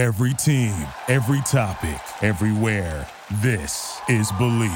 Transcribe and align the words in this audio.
Every 0.00 0.32
team, 0.32 0.72
every 1.08 1.42
topic, 1.42 2.00
everywhere. 2.22 3.06
This 3.42 4.00
is 4.08 4.32
Believe. 4.32 4.70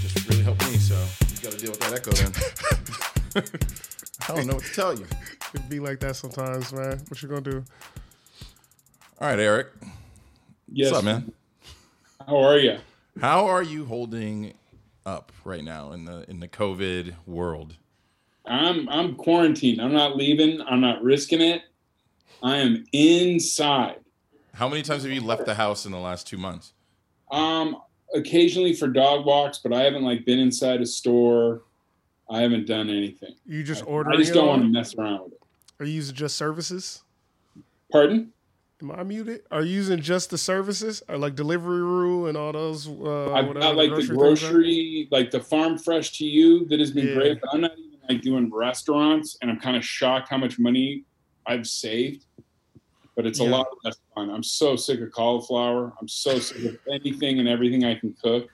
just 0.00 0.30
really 0.30 0.42
helped 0.42 0.66
me. 0.66 0.78
So 0.78 0.94
you 0.94 1.42
got 1.42 1.52
to 1.52 1.58
deal 1.58 1.72
with 1.72 1.80
that 1.80 1.92
echo 1.92 2.12
then. 2.12 3.44
I 4.30 4.34
don't 4.34 4.46
know 4.46 4.54
what 4.54 4.64
to 4.64 4.72
tell 4.72 4.98
you. 4.98 5.06
It 5.52 5.68
be 5.68 5.78
like 5.78 6.00
that 6.00 6.16
sometimes, 6.16 6.72
man. 6.72 7.02
What 7.08 7.22
you 7.22 7.28
gonna 7.28 7.42
do? 7.42 7.64
All 9.20 9.28
right, 9.28 9.38
Eric. 9.38 9.74
Yes. 10.72 10.90
What's 10.92 11.00
up, 11.00 11.04
man? 11.04 11.32
How 12.26 12.38
are 12.38 12.56
you? 12.56 12.78
How 13.20 13.44
are 13.44 13.62
you 13.62 13.84
holding 13.84 14.54
up 15.06 15.32
right 15.44 15.64
now 15.64 15.92
in 15.92 16.04
the 16.04 16.28
in 16.28 16.40
the 16.40 16.48
COVID 16.48 17.14
world? 17.24 17.76
I'm 18.44 18.88
I'm 18.88 19.14
quarantined. 19.14 19.80
I'm 19.80 19.92
not 19.92 20.16
leaving. 20.16 20.60
I'm 20.62 20.80
not 20.80 21.02
risking 21.02 21.40
it. 21.40 21.62
I 22.42 22.56
am 22.56 22.84
inside. 22.92 24.00
How 24.52 24.68
many 24.68 24.82
times 24.82 25.04
have 25.04 25.12
you 25.12 25.20
left 25.20 25.46
the 25.46 25.54
house 25.54 25.86
in 25.86 25.92
the 25.92 25.98
last 25.98 26.26
two 26.26 26.36
months? 26.36 26.72
Um, 27.30 27.78
occasionally 28.14 28.74
for 28.74 28.88
dog 28.88 29.24
walks, 29.24 29.58
but 29.58 29.72
I 29.72 29.82
haven't 29.82 30.02
like 30.02 30.24
been 30.24 30.38
inside 30.38 30.80
a 30.80 30.86
store. 30.86 31.62
I 32.28 32.40
haven't 32.40 32.66
done 32.66 32.90
anything. 32.90 33.34
You 33.46 33.62
just 33.62 33.86
order 33.86 34.10
I 34.10 34.16
just 34.16 34.34
don't 34.34 34.44
all? 34.44 34.50
want 34.50 34.62
to 34.62 34.68
mess 34.68 34.94
around 34.96 35.24
with 35.24 35.32
it. 35.34 35.40
Are 35.78 35.84
you 35.86 35.92
using 35.92 36.14
just 36.14 36.36
services? 36.36 37.02
Pardon? 37.92 38.32
Am 38.82 38.90
I 38.90 39.02
muted? 39.04 39.40
Are 39.50 39.62
you 39.62 39.74
using 39.76 40.00
just 40.02 40.28
the 40.28 40.36
services, 40.36 41.02
or 41.08 41.16
like 41.16 41.34
Deliveroo 41.34 42.28
and 42.28 42.36
all 42.36 42.52
those? 42.52 42.86
Uh, 42.86 43.32
I've 43.32 43.46
whatever 43.48 43.60
got 43.60 43.76
like 43.76 43.96
the 43.96 44.06
grocery, 44.14 45.08
like 45.10 45.30
the 45.30 45.40
farm 45.40 45.78
fresh 45.78 46.12
to 46.18 46.26
you 46.26 46.66
that 46.66 46.78
has 46.78 46.90
been 46.90 47.06
Yeah. 47.06 47.14
great, 47.14 47.40
but 47.40 47.54
I'm 47.54 47.62
not 47.62 47.72
even 47.78 47.98
like 48.06 48.20
doing 48.20 48.52
restaurants, 48.52 49.38
and 49.40 49.50
I'm 49.50 49.58
kind 49.58 49.76
of 49.78 49.84
shocked 49.84 50.28
how 50.28 50.36
much 50.36 50.58
money 50.58 51.04
I've 51.46 51.66
saved. 51.66 52.26
But 53.16 53.24
it's 53.24 53.38
a 53.40 53.44
lot 53.44 53.66
less 53.82 53.96
fun. 54.14 54.28
I'm 54.28 54.42
so 54.42 54.76
sick 54.76 55.00
of 55.00 55.10
cauliflower. 55.10 55.94
I'm 55.98 56.06
so 56.08 56.38
sick 56.38 56.62
of 56.66 56.76
anything 56.92 57.38
and 57.38 57.48
everything 57.48 57.82
I 57.86 57.94
can 57.94 58.14
cook. 58.22 58.50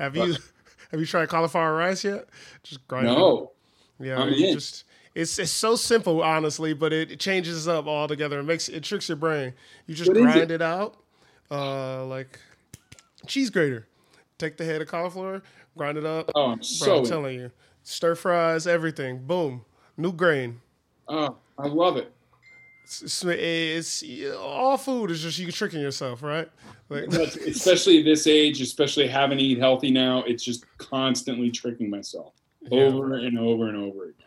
Have 0.00 0.16
you 0.16 0.34
have 0.90 0.98
you 0.98 1.06
tried 1.06 1.28
cauliflower 1.28 1.72
rice 1.76 2.02
yet? 2.02 2.26
Just 2.64 2.84
grind 2.88 3.06
it. 3.06 3.10
No, 3.12 3.52
Yeah, 4.00 4.18
I'm 4.20 4.32
you 4.32 4.48
in. 4.48 4.54
just 4.54 4.85
it's 5.16 5.38
it's 5.38 5.50
so 5.50 5.76
simple, 5.76 6.22
honestly, 6.22 6.74
but 6.74 6.92
it, 6.92 7.10
it 7.10 7.18
changes 7.18 7.66
up 7.66 7.86
altogether. 7.86 8.38
It 8.38 8.44
makes 8.44 8.68
it 8.68 8.84
tricks 8.84 9.08
your 9.08 9.16
brain. 9.16 9.54
You 9.86 9.94
just 9.94 10.10
What 10.10 10.18
grind 10.18 10.42
it? 10.42 10.50
it? 10.50 10.62
out, 10.62 10.96
uh, 11.50 12.04
like 12.04 12.38
cheese 13.26 13.48
grater. 13.50 13.86
Take 14.38 14.58
the 14.58 14.64
head 14.66 14.82
of 14.82 14.88
cauliflower, 14.88 15.42
grind 15.76 15.96
it 15.96 16.04
up. 16.04 16.30
oh, 16.34 16.50
I'm 16.50 16.58
Bro, 16.58 16.62
so. 16.62 16.98
I'm 16.98 17.04
telling 17.06 17.34
you, 17.38 17.50
stir 17.82 18.14
fries, 18.14 18.66
everything. 18.66 19.26
Boom, 19.26 19.64
new 19.96 20.12
grain. 20.12 20.60
oh, 21.08 21.36
I 21.58 21.66
love 21.66 21.96
it. 21.96 22.12
It's, 22.84 23.24
it's, 23.24 24.02
it's 24.06 24.36
all 24.36 24.76
food 24.76 25.10
is 25.10 25.22
just 25.22 25.38
you 25.38 25.50
tricking 25.50 25.80
yourself, 25.80 26.22
right? 26.22 26.48
Like, 26.88 27.06
especially 27.06 28.02
this 28.02 28.26
age, 28.28 28.60
especially 28.60 29.08
having 29.08 29.38
to 29.38 29.44
eat 29.44 29.58
healthy 29.58 29.90
now, 29.90 30.22
it's 30.24 30.44
just 30.44 30.64
constantly 30.78 31.50
tricking 31.50 31.90
myself 31.90 32.34
over 32.70 33.14
and 33.14 33.38
over 33.38 33.68
and 33.68 33.76
over 33.76 34.04
again. 34.10 34.25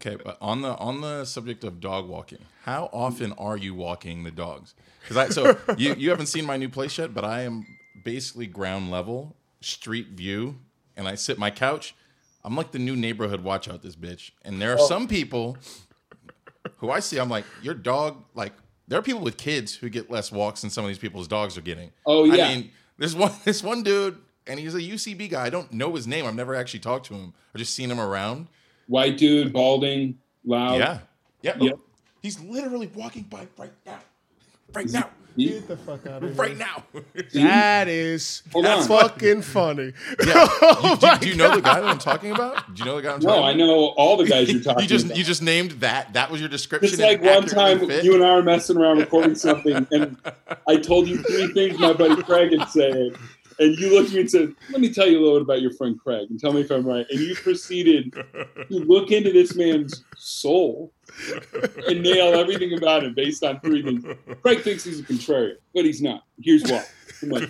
Okay, 0.00 0.16
but 0.22 0.38
on 0.40 0.62
the 0.62 0.76
on 0.76 1.00
the 1.00 1.24
subject 1.24 1.64
of 1.64 1.80
dog 1.80 2.08
walking, 2.08 2.38
how 2.62 2.88
often 2.92 3.32
are 3.32 3.56
you 3.56 3.74
walking 3.74 4.22
the 4.22 4.30
dogs? 4.30 4.74
Because 5.02 5.16
I 5.16 5.28
so 5.30 5.58
you 5.76 5.94
you 5.94 6.10
haven't 6.10 6.26
seen 6.26 6.44
my 6.44 6.56
new 6.56 6.68
place 6.68 6.96
yet, 6.98 7.12
but 7.12 7.24
I 7.24 7.42
am 7.42 7.66
basically 8.04 8.46
ground 8.46 8.90
level, 8.90 9.34
street 9.60 10.08
view, 10.10 10.56
and 10.96 11.08
I 11.08 11.16
sit 11.16 11.38
my 11.38 11.50
couch. 11.50 11.96
I'm 12.44 12.54
like 12.54 12.70
the 12.70 12.78
new 12.78 12.94
neighborhood 12.94 13.42
watch 13.42 13.68
out 13.68 13.82
this 13.82 13.96
bitch, 13.96 14.30
and 14.44 14.62
there 14.62 14.72
are 14.72 14.78
some 14.78 15.08
people 15.08 15.58
who 16.76 16.90
I 16.90 17.00
see. 17.00 17.18
I'm 17.18 17.28
like 17.28 17.44
your 17.60 17.74
dog. 17.74 18.22
Like 18.34 18.52
there 18.86 19.00
are 19.00 19.02
people 19.02 19.22
with 19.22 19.36
kids 19.36 19.74
who 19.74 19.88
get 19.88 20.10
less 20.10 20.30
walks 20.30 20.60
than 20.60 20.70
some 20.70 20.84
of 20.84 20.88
these 20.88 20.98
people's 20.98 21.26
dogs 21.26 21.58
are 21.58 21.62
getting. 21.62 21.90
Oh, 22.06 22.24
yeah. 22.24 22.46
I 22.46 22.54
mean, 22.54 22.70
there's 22.98 23.16
one 23.16 23.32
this 23.44 23.64
one 23.64 23.82
dude, 23.82 24.16
and 24.46 24.60
he's 24.60 24.76
a 24.76 24.80
UCB 24.80 25.30
guy. 25.30 25.46
I 25.46 25.50
don't 25.50 25.72
know 25.72 25.94
his 25.96 26.06
name. 26.06 26.24
I've 26.24 26.36
never 26.36 26.54
actually 26.54 26.80
talked 26.80 27.06
to 27.06 27.14
him. 27.14 27.34
I've 27.52 27.58
just 27.58 27.74
seen 27.74 27.90
him 27.90 27.98
around. 27.98 28.46
White 28.88 29.16
dude, 29.18 29.52
balding, 29.52 30.18
loud. 30.44 30.78
Yeah. 30.80 30.98
Yeah. 31.42 31.56
Yep. 31.60 31.78
He's 32.22 32.40
literally 32.40 32.90
walking 32.94 33.22
by 33.24 33.46
right 33.56 33.70
now. 33.86 33.98
Right 34.74 34.90
now. 34.90 35.08
get 35.36 35.68
the 35.68 35.76
fuck 35.76 36.04
out 36.06 36.22
of 36.22 36.30
here. 36.30 36.32
Right 36.32 36.56
now. 36.58 36.82
That 37.32 37.86
is 37.88 38.42
Hold 38.52 38.64
that's 38.64 38.90
on. 38.90 39.00
fucking 39.08 39.42
funny. 39.42 39.92
yeah. 40.26 40.46
Oh 40.60 40.98
You- 41.00 41.10
do, 41.12 41.18
do 41.20 41.28
you 41.28 41.34
know 41.36 41.54
the 41.54 41.62
guy 41.62 41.80
that 41.80 41.88
I'm 41.88 41.98
talking 41.98 42.32
about? 42.32 42.74
Do 42.74 42.80
you 42.80 42.84
know 42.86 42.96
the 42.96 43.02
guy 43.02 43.14
I'm 43.14 43.20
talking 43.20 43.28
No, 43.28 43.38
about? 43.38 43.48
I 43.50 43.54
know 43.54 43.70
all 43.96 44.16
the 44.16 44.26
guys 44.26 44.48
you're 44.52 44.60
talking 44.62 44.82
You 44.82 44.88
just 44.88 45.06
about. 45.06 45.16
you 45.18 45.24
just 45.24 45.42
named 45.42 45.70
that. 45.72 46.12
That 46.14 46.30
was 46.30 46.40
your 46.40 46.48
description. 46.50 46.92
It's 46.92 47.00
like 47.00 47.22
one 47.22 47.46
time 47.46 47.78
fit? 47.86 48.04
you 48.04 48.14
and 48.14 48.24
I 48.24 48.34
were 48.34 48.42
messing 48.42 48.76
around 48.76 48.98
recording 48.98 49.34
something, 49.36 49.86
and 49.92 50.16
I 50.66 50.76
told 50.76 51.08
you 51.08 51.18
three 51.22 51.52
things 51.52 51.78
my 51.78 51.92
buddy 51.92 52.20
Craig 52.22 52.58
had 52.58 52.68
said, 52.68 53.12
and 53.58 53.76
you 53.78 53.92
looked 53.94 54.08
at 54.10 54.14
me 54.14 54.20
and 54.20 54.30
said, 54.30 54.54
"Let 54.70 54.80
me 54.80 54.92
tell 54.92 55.08
you 55.08 55.18
a 55.18 55.22
little 55.22 55.38
bit 55.40 55.42
about 55.42 55.62
your 55.62 55.72
friend 55.72 55.98
Craig, 55.98 56.30
and 56.30 56.38
tell 56.38 56.52
me 56.52 56.60
if 56.60 56.70
I'm 56.70 56.86
right." 56.86 57.06
And 57.10 57.20
you 57.20 57.34
proceeded 57.34 58.12
to 58.12 58.66
look 58.70 59.10
into 59.10 59.32
this 59.32 59.54
man's 59.54 60.04
soul 60.16 60.92
and 61.88 62.02
nail 62.02 62.34
everything 62.34 62.76
about 62.76 63.04
him 63.04 63.14
based 63.14 63.42
on 63.44 63.60
three 63.60 63.82
things. 63.82 64.04
Craig 64.42 64.60
thinks 64.62 64.84
he's 64.84 65.00
a 65.00 65.02
contrarian, 65.02 65.56
but 65.74 65.84
he's 65.84 66.00
not. 66.02 66.24
Here's 66.42 66.62
why. 66.64 66.84
Like, 67.22 67.48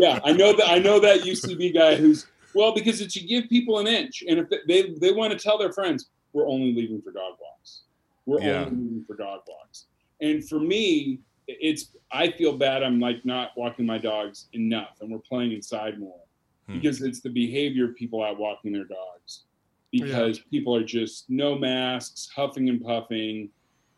yeah, 0.00 0.20
I 0.24 0.32
know 0.32 0.52
that. 0.56 0.66
I 0.68 0.78
know 0.78 1.00
that 1.00 1.20
UCB 1.20 1.72
guy 1.74 1.94
who's 1.96 2.26
well 2.54 2.74
because 2.74 3.00
it's 3.00 3.16
you 3.16 3.26
give 3.26 3.48
people 3.48 3.78
an 3.78 3.86
inch, 3.86 4.22
and 4.28 4.38
if 4.38 4.46
they 4.66 4.90
they 4.98 5.12
want 5.12 5.32
to 5.32 5.38
tell 5.38 5.56
their 5.58 5.72
friends, 5.72 6.10
we're 6.32 6.46
only 6.48 6.74
leaving 6.74 7.00
for 7.00 7.12
dog 7.12 7.34
walks. 7.40 7.82
We're 8.26 8.40
Yeah. 8.42 8.64
only 8.66 8.82
leaving 8.82 9.04
for 9.06 9.16
dog 9.16 9.40
walks. 9.48 9.86
And 10.20 10.46
for 10.46 10.58
me, 10.58 11.20
it's 11.48 11.96
I 12.10 12.30
feel 12.32 12.56
bad. 12.56 12.82
I'm 12.82 13.00
like 13.00 13.24
not 13.24 13.50
walking 13.56 13.86
my 13.86 13.98
dogs 13.98 14.46
enough, 14.52 14.98
and 15.00 15.10
we're 15.10 15.18
playing 15.18 15.52
inside 15.52 15.98
more 15.98 16.20
Hmm. 16.66 16.74
because 16.80 17.00
it's 17.00 17.20
the 17.20 17.30
behavior 17.30 17.84
of 17.90 17.94
people 17.96 18.22
out 18.24 18.38
walking 18.38 18.72
their 18.72 18.84
dogs. 18.84 19.44
Because 19.92 20.40
people 20.40 20.74
are 20.74 20.82
just 20.84 21.30
no 21.30 21.56
masks, 21.56 22.28
huffing 22.34 22.68
and 22.68 22.82
puffing. 22.82 23.48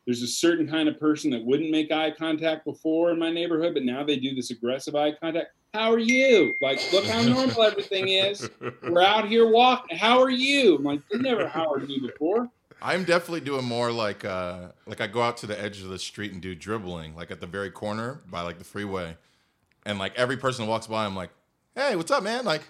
There's 0.05 0.23
a 0.23 0.27
certain 0.27 0.69
kind 0.69 0.89
of 0.89 0.99
person 1.01 1.31
that 1.31 1.45
wouldn't 1.45 1.71
make 1.71 1.91
eye 1.91 2.11
contact 2.11 2.65
before 2.65 3.11
in 3.11 3.19
my 3.19 3.31
neighborhood, 3.31 3.75
but 3.75 3.85
now 3.85 4.05
they 4.05 4.17
do 4.17 4.35
this 4.35 4.51
aggressive 4.51 4.95
eye 4.95 5.13
contact. 5.13 5.49
How 5.75 5.91
are 5.93 5.99
you? 5.99 6.55
Like, 6.63 6.81
look 6.93 7.05
how 7.05 7.21
normal 7.23 7.63
everything 7.63 8.09
is. 8.09 8.49
We're 8.83 9.03
out 9.03 9.29
here 9.29 9.49
walking. 9.51 9.97
How 9.99 10.19
are 10.21 10.31
you? 10.31 10.77
I'm 10.77 10.85
like, 10.85 11.01
never 11.15 11.47
how 11.49 11.71
are 11.73 11.83
you 11.83 12.01
before. 12.07 12.49
I'm 12.81 13.05
definitely 13.05 13.41
doing 13.41 13.65
more 13.65 13.91
like 13.91 14.25
uh 14.25 14.69
like 14.87 15.01
I 15.01 15.07
go 15.07 15.23
out 15.23 15.39
to 15.39 15.47
the 15.47 15.61
edge 15.61 15.81
of 15.83 15.89
the 15.89 15.99
street 15.99 16.33
and 16.33 16.41
do 16.41 16.55
dribbling, 16.55 17.17
like 17.17 17.31
at 17.31 17.41
the 17.41 17.47
very 17.47 17.71
corner 17.71 18.21
by 18.31 18.43
like 18.43 18.59
the 18.59 18.65
freeway. 18.65 19.17
And 19.85 19.99
like 19.99 20.15
every 20.17 20.37
person 20.37 20.65
that 20.65 20.71
walks 20.71 20.87
by, 20.87 21.05
I'm 21.05 21.17
like, 21.17 21.31
hey, 21.75 21.97
what's 21.97 22.11
up, 22.11 22.23
man? 22.23 22.45
Like 22.45 22.63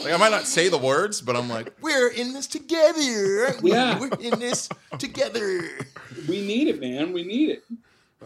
like 0.00 0.12
I 0.12 0.16
might 0.16 0.30
not 0.30 0.46
say 0.46 0.68
the 0.68 0.78
words, 0.78 1.20
but 1.20 1.36
I'm 1.36 1.48
like, 1.48 1.72
we're 1.82 2.08
in 2.08 2.32
this 2.32 2.46
together. 2.46 3.54
we? 3.62 3.72
Yeah. 3.72 4.00
We're 4.00 4.08
in 4.20 4.38
this 4.40 4.68
together. 4.98 5.68
We 6.28 6.46
need 6.46 6.68
it, 6.68 6.80
man. 6.80 7.12
We 7.12 7.24
need 7.24 7.50
it. 7.50 7.64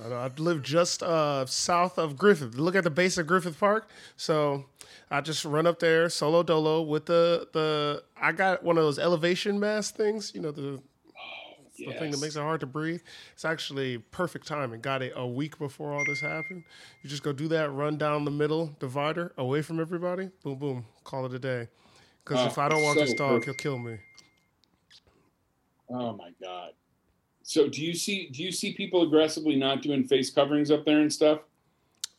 I 0.05 0.13
I 0.13 0.31
live 0.39 0.63
just 0.63 1.03
uh, 1.03 1.47
south 1.47 1.99
of 1.99 2.17
Griffith. 2.17 2.55
Look 2.55 2.77
at 2.77 2.85
the 2.85 2.91
base 2.91 3.19
of 3.19 3.27
Griffith 3.27 3.59
Park. 3.59 3.89
So 4.17 4.67
I 5.11 5.21
just 5.21 5.45
run 5.45 5.67
up 5.67 5.81
there 5.81 6.09
solo 6.09 6.43
dolo 6.43 6.83
with 6.83 7.07
the 7.07 7.49
the. 7.53 8.03
I 8.21 8.33
got 8.33 8.63
one 8.63 8.79
of 8.79 8.85
those 8.85 8.99
elevation 8.99 9.59
mask 9.59 9.97
things. 9.97 10.33
You 10.35 10.43
know 10.43 10.53
the, 10.53 10.81
the 11.79 11.93
thing 11.93 12.11
that 12.11 12.21
makes 12.21 12.37
it 12.37 12.41
hard 12.41 12.61
to 12.61 12.67
breathe. 12.67 13.03
It's 13.33 13.45
actually 13.45 13.99
perfect 13.99 14.47
timing. 14.47 14.81
Got 14.81 15.03
it 15.03 15.13
a 15.17 15.27
week 15.27 15.59
before 15.59 15.93
all 15.93 16.05
this 16.05 16.21
happened. 16.21 16.65
You 17.03 17.11
just 17.11 17.23
go 17.23 17.33
do 17.33 17.49
that. 17.49 17.73
Run 17.73 17.97
down 17.99 18.25
the 18.25 18.31
middle 18.31 18.75
divider 18.79 19.33
away 19.37 19.63
from 19.63 19.81
everybody. 19.81 20.31
Boom 20.43 20.59
boom. 20.59 20.85
Call 21.05 21.27
it 21.27 21.35
a 21.35 21.39
day. 21.39 21.69
Because 22.25 22.43
Oh, 22.43 22.47
if 22.47 22.59
uh, 22.59 22.63
I 22.63 22.69
don't 22.69 22.83
walk 22.83 22.95
so 22.97 23.01
this 23.05 23.15
dog, 23.15 23.43
perfect. 23.43 23.61
he'll 23.61 23.73
kill 23.73 23.79
me. 23.79 23.99
Oh 25.89 26.13
my 26.17 26.31
god. 26.43 26.73
So 27.43 27.69
do 27.69 27.85
you 27.85 27.95
see 27.95 28.29
do 28.33 28.43
you 28.43 28.51
see 28.51 28.73
people 28.73 29.03
aggressively 29.03 29.55
not 29.57 29.83
doing 29.83 30.05
face 30.05 30.31
coverings 30.31 30.71
up 30.71 30.85
there 30.85 31.01
and 31.01 31.13
stuff? 31.13 31.41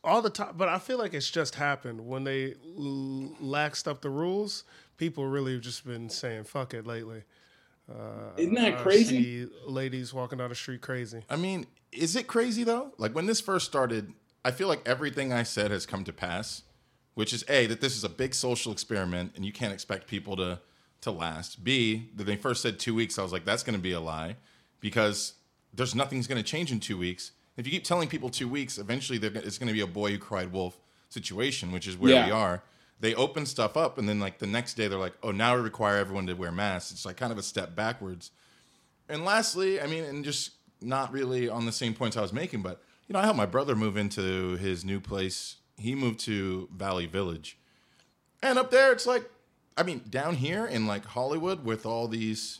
all 0.03 0.21
the 0.21 0.29
time 0.29 0.53
but 0.55 0.69
i 0.69 0.77
feel 0.77 0.97
like 0.99 1.13
it's 1.13 1.29
just 1.29 1.55
happened 1.55 1.99
when 1.99 2.23
they 2.23 2.53
l- 2.77 3.35
laxed 3.41 3.87
up 3.87 3.99
the 4.01 4.09
rules 4.09 4.63
people 4.95 5.25
really 5.25 5.53
have 5.53 5.61
just 5.61 5.85
been 5.85 6.07
saying 6.07 6.43
fuck 6.43 6.73
it 6.73 6.85
lately 6.85 7.23
uh, 7.91 8.31
Isn't 8.37 8.55
that 8.55 8.79
crazy? 8.79 9.45
see 9.45 9.51
ladies 9.65 10.13
walking 10.13 10.37
down 10.37 10.49
the 10.49 10.55
street 10.55 10.81
crazy 10.81 11.23
I 11.29 11.35
mean, 11.35 11.67
is 11.91 12.15
it 12.15 12.27
crazy 12.27 12.63
though? 12.63 12.91
Like 12.97 13.15
when 13.15 13.25
this 13.25 13.39
first 13.41 13.65
started, 13.65 14.13
I 14.43 14.51
feel 14.51 14.67
like 14.67 14.81
everything 14.85 15.31
I 15.33 15.43
said 15.43 15.71
has 15.71 15.85
come 15.85 16.03
to 16.03 16.13
pass, 16.13 16.63
which 17.15 17.33
is 17.33 17.43
A, 17.49 17.65
that 17.67 17.81
this 17.81 17.95
is 17.95 18.03
a 18.03 18.09
big 18.09 18.33
social 18.33 18.71
experiment 18.71 19.31
and 19.35 19.45
you 19.45 19.51
can't 19.53 19.73
expect 19.73 20.07
people 20.07 20.35
to 20.37 20.59
to 21.01 21.11
last. 21.11 21.63
B, 21.63 22.09
that 22.15 22.23
they 22.25 22.35
first 22.35 22.61
said 22.63 22.79
two 22.79 22.95
weeks, 22.95 23.19
I 23.19 23.23
was 23.23 23.31
like, 23.31 23.45
that's 23.45 23.63
gonna 23.63 23.77
be 23.77 23.91
a 23.93 23.99
lie 23.99 24.35
because 24.79 25.33
there's 25.73 25.93
nothing's 25.95 26.27
gonna 26.27 26.43
change 26.43 26.71
in 26.71 26.79
two 26.79 26.97
weeks. 26.97 27.31
If 27.55 27.65
you 27.65 27.71
keep 27.71 27.83
telling 27.83 28.07
people 28.09 28.29
two 28.29 28.47
weeks, 28.47 28.77
eventually 28.77 29.17
they're, 29.17 29.31
it's 29.35 29.57
gonna 29.57 29.73
be 29.73 29.81
a 29.81 29.87
boy 29.87 30.11
who 30.11 30.17
cried 30.17 30.51
wolf 30.51 30.77
situation, 31.09 31.71
which 31.71 31.87
is 31.87 31.95
where 31.97 32.11
Yeah. 32.11 32.25
we 32.25 32.31
are. 32.31 32.63
They 32.99 33.13
open 33.15 33.45
stuff 33.45 33.77
up, 33.77 33.97
and 33.97 34.07
then 34.09 34.19
like 34.19 34.39
the 34.39 34.47
next 34.47 34.73
day 34.73 34.87
they're 34.87 34.97
like, 34.97 35.15
oh, 35.23 35.31
now 35.31 35.55
we 35.55 35.61
require 35.61 35.97
everyone 35.97 36.27
to 36.27 36.33
wear 36.33 36.51
masks. 36.51 36.91
It's 36.91 37.05
like 37.05 37.17
kind 37.17 37.31
of 37.31 37.37
a 37.37 37.43
step 37.43 37.75
backwards. 37.75 38.31
And 39.09 39.23
lastly, 39.23 39.79
I 39.79 39.87
mean, 39.87 40.03
and 40.03 40.25
just 40.25 40.51
not 40.81 41.11
really 41.11 41.49
on 41.49 41.65
the 41.65 41.71
same 41.71 41.93
points 41.93 42.17
I 42.17 42.21
was 42.21 42.33
making, 42.33 42.61
but 42.61 42.81
you 43.07 43.13
know, 43.13 43.19
I 43.19 43.23
helped 43.23 43.37
my 43.37 43.45
brother 43.45 43.75
move 43.75 43.97
into 43.97 44.55
his 44.57 44.83
new 44.83 44.99
place. 44.99 45.57
He 45.77 45.95
moved 45.95 46.19
to 46.21 46.67
Valley 46.75 47.05
Village, 47.05 47.57
and 48.41 48.57
up 48.57 48.71
there, 48.71 48.91
it's 48.91 49.05
like, 49.05 49.29
I 49.77 49.83
mean, 49.83 50.01
down 50.09 50.35
here 50.35 50.65
in 50.65 50.87
like 50.87 51.05
Hollywood 51.05 51.63
with 51.63 51.85
all 51.85 52.07
these 52.07 52.59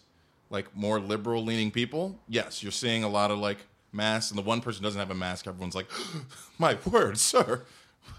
like 0.50 0.76
more 0.76 1.00
liberal 1.00 1.44
leaning 1.44 1.72
people, 1.72 2.20
yes, 2.28 2.62
you're 2.62 2.72
seeing 2.72 3.04
a 3.04 3.10
lot 3.10 3.32
of 3.32 3.40
like 3.40 3.58
masks, 3.92 4.32
and 4.32 4.38
the 4.38 4.44
one 4.44 4.62
person 4.62 4.84
doesn't 4.84 5.00
have 5.00 5.12
a 5.12 5.16
mask, 5.16 5.48
everyone's 5.48 5.76
like, 5.76 5.90
my 6.60 6.78
word, 6.86 7.18
sir. 7.18 7.64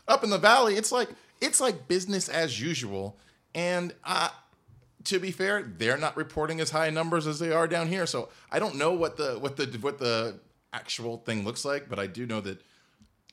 Up 0.06 0.24
in 0.24 0.30
the 0.30 0.38
valley, 0.38 0.74
it's 0.74 0.92
like 0.92 1.08
it's 1.40 1.60
like 1.60 1.88
business 1.88 2.28
as 2.28 2.60
usual, 2.60 3.18
and 3.54 3.94
uh, 4.04 4.30
to 5.04 5.18
be 5.18 5.30
fair, 5.30 5.62
they're 5.62 5.96
not 5.96 6.16
reporting 6.16 6.60
as 6.60 6.70
high 6.70 6.90
numbers 6.90 7.26
as 7.26 7.38
they 7.38 7.52
are 7.52 7.66
down 7.66 7.88
here. 7.88 8.06
So 8.06 8.28
I 8.50 8.58
don't 8.58 8.76
know 8.76 8.92
what 8.92 9.16
the 9.16 9.38
what 9.38 9.56
the 9.56 9.66
what 9.80 9.98
the 9.98 10.38
actual 10.72 11.18
thing 11.18 11.44
looks 11.44 11.64
like, 11.64 11.88
but 11.88 11.98
I 11.98 12.06
do 12.06 12.26
know 12.26 12.40
that 12.42 12.60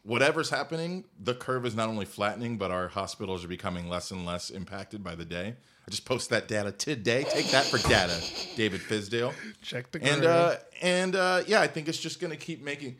whatever's 0.04 0.50
happening, 0.50 1.04
the 1.19 1.34
curve 1.34 1.66
is 1.66 1.75
not 1.75 1.90
only 1.90 2.06
flattening, 2.06 2.57
but 2.57 2.72
our 2.72 2.88
hospitals 2.88 3.44
are 3.44 3.48
becoming 3.48 3.90
less 3.90 4.12
and 4.12 4.25
less 4.25 4.50
impacted 4.50 5.04
by 5.04 5.16
the 5.16 5.25
day. 5.25 5.56
I 5.88 5.92
just 5.92 6.06
post 6.06 6.30
that 6.30 6.48
data 6.48 6.72
today. 6.72 7.25
Take 7.30 7.48
that 7.51 7.66
for 7.66 7.78
data, 7.90 8.19
David 8.56 8.81
Fizdale. 8.81 9.34
Check 9.62 9.92
the 9.92 10.00
curve. 10.00 10.10
And 10.10 10.25
uh, 10.25 10.56
and 10.81 11.16
uh, 11.16 11.44
yeah, 11.46 11.62
I 11.62 11.68
think 11.68 11.88
it's 11.88 12.00
just 12.00 12.19
going 12.19 12.31
to 12.31 12.38
keep 12.38 12.63
making. 12.63 12.98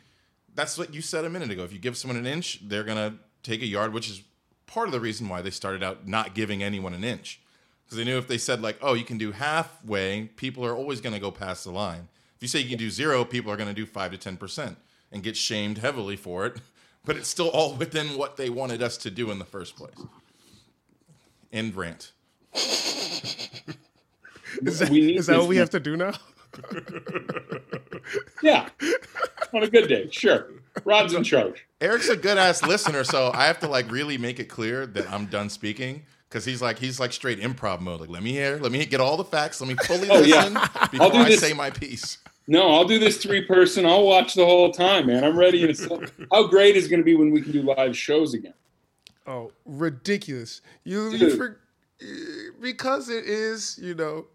That's 0.54 0.78
what 0.78 0.94
you 0.94 1.02
said 1.02 1.26
a 1.26 1.30
minute 1.30 1.52
ago. 1.52 1.64
If 1.64 1.74
you 1.74 1.80
give 1.80 1.98
someone 1.98 2.18
an 2.18 2.26
inch, 2.26 2.68
they're 2.68 2.84
going 2.84 2.98
to 2.98 3.18
take 3.44 3.62
a 3.62 3.66
yard, 3.66 3.94
which 3.94 4.10
is 4.10 4.22
part 4.76 4.90
of 4.90 4.92
the 4.92 5.00
reason 5.00 5.30
why 5.30 5.42
they 5.42 5.50
started 5.50 5.82
out 5.82 6.06
not 6.06 6.36
giving 6.36 6.62
anyone 6.62 6.94
an 6.94 7.06
inch, 7.06 7.40
because 7.86 7.98
they 7.98 8.04
knew 8.04 8.18
if 8.18 8.28
they 8.28 8.38
said 8.38 8.62
like, 8.62 8.78
"Oh, 8.82 8.94
you 8.94 9.06
can 9.06 9.18
do 9.18 9.32
halfway," 9.32 10.26
people 10.36 10.66
are 10.66 10.76
always 10.76 11.00
going 11.00 11.14
to 11.14 11.20
go 11.20 11.32
past 11.32 11.64
the 11.64 11.72
line. 11.72 12.10
If 12.36 12.42
you 12.42 12.50
say 12.50 12.60
you 12.60 12.70
can 12.70 12.78
do 12.78 12.90
zero, 12.90 13.24
people 13.24 13.50
are 13.52 13.56
going 13.56 13.70
to 13.70 13.74
do 13.74 13.86
five 13.86 14.12
to 14.12 14.18
ten 14.18 14.36
percent 14.36 14.78
and 15.14 15.24
get 15.24 15.38
shamed 15.38 15.78
heavily 15.80 16.18
for 16.18 16.46
it. 16.46 16.60
But 17.08 17.18
it's 17.18 17.30
still 17.30 17.50
all 17.50 17.76
within 17.76 18.18
what 18.18 18.36
they 18.36 18.50
wanted 18.50 18.82
us 18.82 18.98
to 18.98 19.12
do 19.12 19.30
in 19.30 19.38
the 19.38 19.46
first 19.46 19.76
place. 19.76 19.94
End 21.54 21.76
rant. 21.76 22.14
is 22.56 23.52
that, 24.80 24.90
we 24.90 25.02
need 25.02 25.20
is 25.20 25.28
that 25.28 25.38
what 25.38 25.48
we 25.48 25.58
have 25.58 25.70
to 25.70 25.80
do 25.80 25.96
now? 25.96 26.14
Yeah. 28.42 28.70
On 29.54 29.64
a 29.64 29.68
good 29.68 29.88
day, 29.88 30.10
sure. 30.12 30.50
Rod's 30.84 31.14
in 31.14 31.24
charge. 31.24 31.66
Eric's 31.82 32.10
a 32.10 32.18
good 32.18 32.38
ass 32.38 32.64
listener, 32.64 33.04
so 33.04 33.32
I 33.34 33.46
have 33.46 33.60
to 33.60 33.68
like 33.68 33.90
really 33.92 34.18
make 34.18 34.40
it 34.40 34.46
clear 34.46 34.86
that 34.88 35.12
I'm 35.12 35.26
done 35.28 35.50
speaking 35.50 36.04
because 36.30 36.44
he's 36.46 36.62
like 36.62 36.78
he's 36.80 37.00
like 37.00 37.14
straight 37.14 37.40
improv 37.40 37.80
mode. 37.82 38.02
Like, 38.02 38.10
let 38.10 38.24
me 38.24 38.32
hear, 38.32 38.58
let 38.58 38.72
me 38.72 38.86
get 38.86 39.00
all 39.00 39.18
the 39.18 39.24
facts, 39.24 39.62
let 39.62 39.68
me 39.68 39.76
fully 39.86 40.10
Oh, 40.10 40.20
yeah. 40.22 40.44
listen 40.44 40.58
I'll 40.58 40.88
before 40.90 41.12
do 41.12 41.18
I 41.20 41.26
this. 41.30 41.40
say 41.40 41.54
my 41.54 41.70
piece. 41.70 42.18
No, 42.48 42.70
I'll 42.76 42.86
do 42.86 43.00
this 43.00 43.18
three 43.18 43.44
person. 43.46 43.86
I'll 43.86 44.06
watch 44.06 44.36
the 44.36 44.46
whole 44.46 44.72
time, 44.72 45.08
man. 45.08 45.24
I'm 45.24 45.38
ready. 45.38 45.74
To, 45.74 46.12
how 46.32 46.46
great 46.48 46.76
is 46.76 46.88
going 46.88 47.00
to 47.00 47.04
be 47.04 47.16
when 47.16 47.32
we 47.32 47.42
can 47.42 47.52
do 47.52 47.64
live 47.64 47.98
shows 47.98 48.34
again? 48.36 48.54
Oh, 49.26 49.52
ridiculous! 49.66 50.62
You, 50.84 51.10
you 51.12 51.36
for, 51.36 51.60
because 52.62 53.10
it 53.10 53.26
is, 53.26 53.80
you 53.82 53.96
know, 53.96 54.28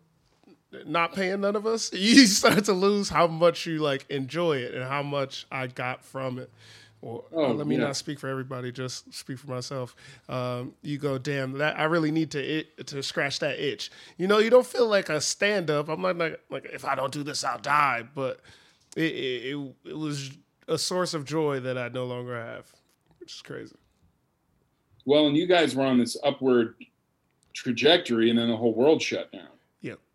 not 0.86 1.14
paying 1.14 1.40
none 1.40 1.56
of 1.56 1.66
us. 1.66 1.92
You 1.94 2.26
start 2.26 2.64
to 2.66 2.72
lose 2.72 3.08
how 3.08 3.26
much 3.26 3.66
you 3.66 3.78
like 3.78 4.06
enjoy 4.10 4.58
it 4.58 4.74
and 4.74 4.84
how 4.84 5.02
much 5.02 5.46
I 5.50 5.66
got 5.66 6.04
from 6.04 6.38
it. 6.38 6.50
Well, 7.00 7.24
uh, 7.32 7.36
Oh, 7.36 7.52
let 7.52 7.66
me 7.66 7.76
yeah. 7.76 7.84
not 7.84 7.96
speak 7.96 8.18
for 8.18 8.28
everybody; 8.28 8.70
just 8.72 9.12
speak 9.14 9.38
for 9.38 9.48
myself. 9.50 9.96
Um, 10.28 10.74
you 10.82 10.98
go, 10.98 11.16
damn! 11.16 11.52
That 11.58 11.78
I 11.78 11.84
really 11.84 12.10
need 12.10 12.30
to 12.32 12.40
it, 12.58 12.86
to 12.88 13.02
scratch 13.02 13.38
that 13.38 13.58
itch. 13.58 13.90
You 14.18 14.26
know, 14.26 14.38
you 14.38 14.50
don't 14.50 14.66
feel 14.66 14.86
like 14.86 15.08
a 15.08 15.20
stand 15.20 15.70
up. 15.70 15.88
I'm 15.88 16.02
not 16.02 16.16
like, 16.18 16.40
like 16.50 16.64
if 16.66 16.84
I 16.84 16.94
don't 16.94 17.12
do 17.12 17.22
this, 17.22 17.42
I'll 17.42 17.58
die. 17.58 18.04
But 18.14 18.40
it, 18.96 19.02
it 19.14 19.54
it 19.56 19.74
it 19.86 19.96
was 19.98 20.30
a 20.68 20.76
source 20.76 21.14
of 21.14 21.24
joy 21.24 21.60
that 21.60 21.78
I 21.78 21.88
no 21.88 22.04
longer 22.04 22.36
have, 22.38 22.70
which 23.18 23.32
is 23.34 23.40
crazy. 23.42 23.76
Well, 25.06 25.26
and 25.26 25.36
you 25.36 25.46
guys 25.46 25.74
were 25.74 25.84
on 25.86 25.98
this 25.98 26.18
upward 26.22 26.74
trajectory, 27.54 28.28
and 28.28 28.38
then 28.38 28.48
the 28.48 28.56
whole 28.56 28.74
world 28.74 29.00
shut 29.00 29.32
down. 29.32 29.48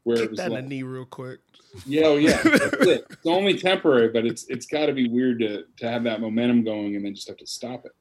Yeah, 0.06 0.13
Where 0.13 0.24
it 0.24 0.30
was 0.30 0.38
that 0.40 0.52
in 0.52 0.54
the 0.56 0.62
knee 0.62 0.84
real 0.84 1.06
quick. 1.06 1.40
Yeah, 1.86 2.04
oh 2.06 2.16
yeah, 2.18 2.42
that's 2.44 2.86
it. 2.86 3.06
It's 3.10 3.25
only 3.25 3.57
temporary, 3.57 4.10
but 4.10 4.25
it's 4.25 4.46
it's 4.50 4.66
got 4.66 4.86
to 4.86 4.94
be 4.94 5.10
weird 5.10 5.40
to 5.40 5.66
to 5.78 5.90
have 5.90 6.04
that 6.04 6.22
momentum 6.22 6.63
going 6.63 6.96
and 6.96 7.04
then 7.04 7.13
just 7.16 7.28
have 7.28 7.38
to 7.38 7.48
stop 7.48 7.86
it. 7.86 7.92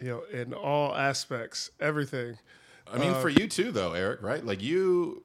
you 0.00 0.08
know, 0.08 0.22
in 0.40 0.52
all 0.54 0.94
aspects, 0.94 1.70
everything. 1.80 2.38
I 2.86 2.98
mean, 2.98 3.10
Uh, 3.10 3.20
for 3.20 3.28
you 3.28 3.48
too, 3.48 3.72
though, 3.72 3.92
Eric. 3.94 4.22
Right? 4.22 4.44
Like 4.44 4.62
you, 4.62 5.24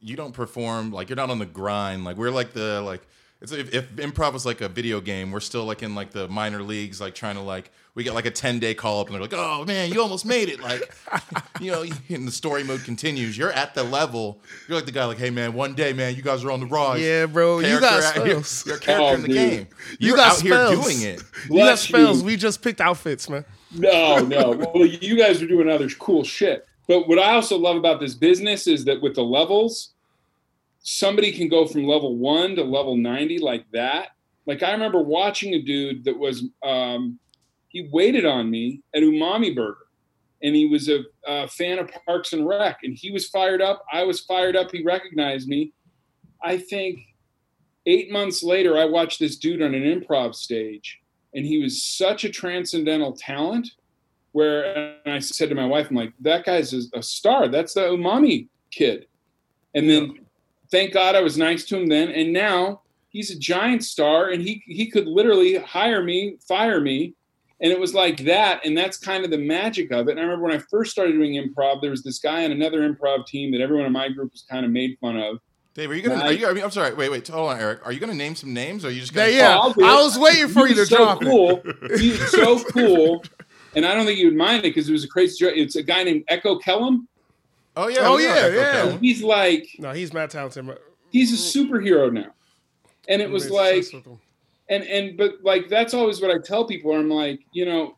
you 0.00 0.16
don't 0.16 0.32
perform 0.32 0.90
like 0.90 1.08
you're 1.08 1.16
not 1.16 1.30
on 1.30 1.38
the 1.38 1.46
grind. 1.46 2.04
Like 2.04 2.16
we're 2.16 2.30
like 2.30 2.52
the 2.52 2.80
like. 2.80 3.06
It's 3.40 3.52
if, 3.52 3.72
if 3.72 3.94
improv 3.96 4.32
was 4.32 4.44
like 4.44 4.60
a 4.60 4.68
video 4.68 5.00
game, 5.00 5.30
we're 5.30 5.38
still 5.38 5.64
like 5.64 5.82
in 5.84 5.94
like 5.94 6.10
the 6.10 6.26
minor 6.26 6.60
leagues, 6.60 7.00
like 7.00 7.14
trying 7.14 7.36
to 7.36 7.40
like 7.40 7.70
we 7.94 8.02
get 8.02 8.12
like 8.12 8.26
a 8.26 8.32
ten 8.32 8.58
day 8.58 8.74
call 8.74 9.00
up, 9.00 9.06
and 9.06 9.14
they're 9.14 9.22
like, 9.22 9.32
"Oh 9.32 9.64
man, 9.64 9.92
you 9.92 10.02
almost 10.02 10.26
made 10.26 10.48
it!" 10.48 10.60
Like, 10.60 10.92
you 11.60 11.70
know, 11.70 11.84
and 12.08 12.26
the 12.26 12.32
story 12.32 12.64
mode 12.64 12.82
continues. 12.82 13.38
You're 13.38 13.52
at 13.52 13.76
the 13.76 13.84
level. 13.84 14.40
You're 14.66 14.76
like 14.76 14.86
the 14.86 14.92
guy, 14.92 15.04
like, 15.04 15.18
"Hey 15.18 15.30
man, 15.30 15.52
one 15.52 15.74
day, 15.74 15.92
man, 15.92 16.16
you 16.16 16.22
guys 16.22 16.42
are 16.44 16.50
on 16.50 16.58
the 16.58 16.66
rise." 16.66 17.00
Yeah, 17.00 17.26
bro, 17.26 17.60
you 17.60 17.78
got 17.78 18.00
Character- 18.02 18.26
you're, 18.26 18.42
spells. 18.42 18.66
you're 18.66 18.78
character 18.78 19.04
Oh, 19.06 19.14
in 19.14 19.22
the 19.22 19.28
oh, 19.28 19.32
dude. 19.32 19.50
game. 19.50 19.66
You 20.00 20.08
You're 20.08 20.16
got 20.16 20.32
out 20.32 20.40
here 20.40 20.52
spells. 20.54 20.84
doing 20.86 21.02
it. 21.02 21.22
You 21.48 21.58
got 21.58 21.78
spells. 21.78 22.20
you. 22.20 22.26
We 22.26 22.36
just 22.36 22.60
picked 22.60 22.80
outfits, 22.80 23.28
man. 23.30 23.44
No, 23.72 24.18
no. 24.18 24.50
Well, 24.74 24.84
you 24.86 25.16
guys 25.16 25.40
are 25.42 25.46
doing 25.46 25.68
other 25.68 25.88
cool 25.90 26.24
shit. 26.24 26.66
But 26.88 27.06
what 27.06 27.18
I 27.20 27.34
also 27.34 27.56
love 27.56 27.76
about 27.76 28.00
this 28.00 28.14
business 28.14 28.66
is 28.66 28.84
that 28.86 29.00
with 29.00 29.14
the 29.14 29.22
levels, 29.22 29.90
somebody 30.82 31.32
can 31.32 31.48
go 31.48 31.66
from 31.66 31.84
level 31.84 32.16
one 32.16 32.56
to 32.56 32.64
level 32.64 32.96
90 32.96 33.38
like 33.38 33.64
that. 33.72 34.10
Like 34.46 34.62
I 34.62 34.72
remember 34.72 35.02
watching 35.02 35.54
a 35.54 35.62
dude 35.62 36.04
that 36.04 36.18
was, 36.18 36.44
um, 36.62 37.18
he 37.68 37.88
waited 37.92 38.24
on 38.24 38.50
me 38.50 38.82
at 38.94 39.02
Umami 39.02 39.54
Burger 39.54 39.86
and 40.42 40.54
he 40.54 40.66
was 40.66 40.88
a, 40.88 41.00
a 41.26 41.48
fan 41.48 41.78
of 41.78 41.90
Parks 42.06 42.32
and 42.32 42.46
Rec 42.46 42.78
and 42.82 42.94
he 42.94 43.10
was 43.10 43.28
fired 43.28 43.60
up. 43.60 43.84
I 43.92 44.04
was 44.04 44.20
fired 44.20 44.56
up. 44.56 44.70
He 44.70 44.82
recognized 44.82 45.48
me. 45.48 45.72
I 46.42 46.56
think 46.56 47.00
eight 47.86 48.10
months 48.10 48.42
later, 48.42 48.78
I 48.78 48.84
watched 48.84 49.18
this 49.18 49.36
dude 49.36 49.62
on 49.62 49.74
an 49.74 49.82
improv 49.82 50.34
stage 50.34 51.00
and 51.34 51.44
he 51.44 51.62
was 51.62 51.82
such 51.82 52.24
a 52.24 52.30
transcendental 52.30 53.12
talent 53.12 53.72
where 54.32 54.96
I 55.06 55.18
said 55.18 55.48
to 55.48 55.54
my 55.54 55.66
wife, 55.66 55.88
I'm 55.90 55.96
like, 55.96 56.12
that 56.20 56.44
guy's 56.44 56.72
a, 56.72 56.82
a 56.98 57.02
star. 57.02 57.48
That's 57.48 57.74
the 57.74 57.82
umami 57.82 58.48
kid. 58.70 59.06
And 59.74 59.88
then 59.88 60.20
thank 60.70 60.92
God 60.92 61.14
I 61.14 61.20
was 61.20 61.36
nice 61.38 61.64
to 61.66 61.76
him 61.76 61.86
then. 61.88 62.08
And 62.10 62.32
now 62.32 62.82
he's 63.08 63.30
a 63.30 63.38
giant 63.38 63.84
star 63.84 64.28
and 64.30 64.42
he 64.42 64.62
he 64.66 64.90
could 64.90 65.06
literally 65.06 65.56
hire 65.56 66.02
me, 66.02 66.36
fire 66.46 66.80
me. 66.80 67.14
And 67.60 67.72
it 67.72 67.80
was 67.80 67.92
like 67.92 68.24
that. 68.24 68.64
And 68.64 68.78
that's 68.78 68.98
kind 68.98 69.24
of 69.24 69.32
the 69.32 69.38
magic 69.38 69.90
of 69.90 70.06
it. 70.08 70.12
And 70.12 70.20
I 70.20 70.22
remember 70.22 70.44
when 70.44 70.54
I 70.54 70.62
first 70.70 70.92
started 70.92 71.12
doing 71.12 71.32
improv, 71.32 71.80
there 71.80 71.90
was 71.90 72.04
this 72.04 72.20
guy 72.20 72.44
on 72.44 72.52
another 72.52 72.88
improv 72.88 73.26
team 73.26 73.50
that 73.50 73.60
everyone 73.60 73.84
in 73.84 73.92
my 73.92 74.08
group 74.08 74.30
was 74.30 74.44
kind 74.48 74.64
of 74.64 74.70
made 74.70 74.96
fun 75.00 75.16
of. 75.16 75.38
Dave, 75.74 75.90
are 75.90 75.94
you 75.94 76.02
gonna? 76.02 76.24
Are 76.24 76.32
you, 76.32 76.48
I 76.48 76.52
mean, 76.52 76.64
I'm 76.64 76.70
sorry. 76.70 76.94
Wait, 76.94 77.08
wait. 77.10 77.26
Hold 77.28 77.50
on, 77.50 77.60
Eric. 77.60 77.86
Are 77.86 77.92
you 77.92 78.00
gonna 78.00 78.14
name 78.14 78.34
some 78.34 78.52
names? 78.52 78.84
Or 78.84 78.88
are 78.88 78.90
you 78.90 79.00
just 79.00 79.14
gonna? 79.14 79.30
yeah. 79.30 79.56
I'll 79.56 79.74
I 79.84 80.02
was 80.02 80.18
waiting 80.18 80.48
for 80.48 80.66
He 80.66 80.70
you 80.70 80.74
to 80.74 80.80
was 80.80 80.88
so 80.88 80.96
drop 80.96 81.20
cool. 81.20 81.62
He 81.98 82.10
was 82.10 82.30
so 82.30 82.62
cool. 82.64 83.24
And 83.76 83.86
I 83.86 83.94
don't 83.94 84.06
think 84.06 84.18
you 84.18 84.26
would 84.26 84.36
mind 84.36 84.60
it 84.60 84.74
because 84.74 84.88
it 84.88 84.92
was 84.92 85.04
a 85.04 85.08
crazy 85.08 85.36
joke. 85.38 85.52
It's 85.56 85.76
a 85.76 85.82
guy 85.82 86.02
named 86.02 86.24
Echo 86.28 86.58
Kellum. 86.58 87.06
Oh 87.80 87.86
yeah. 87.86 87.98
Oh, 88.00 88.16
we 88.16 88.24
yeah, 88.24 88.48
yeah. 88.48 88.98
He's 88.98 89.22
like 89.22 89.68
No, 89.78 89.92
he's 89.92 90.12
mad 90.12 90.30
talented. 90.30 90.64
man. 90.64 90.76
he's 91.12 91.32
a 91.32 91.58
superhero 91.58 92.12
now. 92.12 92.32
And 93.08 93.22
it 93.22 93.30
was 93.30 93.50
like 93.50 93.76
obsessed 93.76 93.94
with 93.94 94.06
him. 94.06 94.20
and 94.68 94.82
and 94.82 95.16
but 95.16 95.34
like 95.44 95.68
that's 95.68 95.94
always 95.94 96.20
what 96.20 96.32
I 96.32 96.38
tell 96.38 96.66
people. 96.66 96.92
I'm 96.92 97.08
like, 97.08 97.40
you 97.52 97.64
know, 97.66 97.96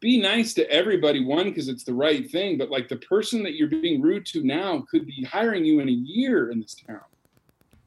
be 0.00 0.18
nice 0.18 0.54
to 0.54 0.68
everybody. 0.70 1.22
One, 1.22 1.44
because 1.44 1.68
it's 1.68 1.84
the 1.84 1.92
right 1.92 2.28
thing. 2.30 2.56
But 2.56 2.70
like 2.70 2.88
the 2.88 2.96
person 2.96 3.42
that 3.42 3.56
you're 3.56 3.68
being 3.68 4.00
rude 4.00 4.24
to 4.26 4.42
now 4.42 4.86
could 4.90 5.04
be 5.06 5.22
hiring 5.22 5.66
you 5.66 5.80
in 5.80 5.88
a 5.90 5.92
year 5.92 6.50
in 6.50 6.58
this 6.58 6.74
town. 6.74 7.02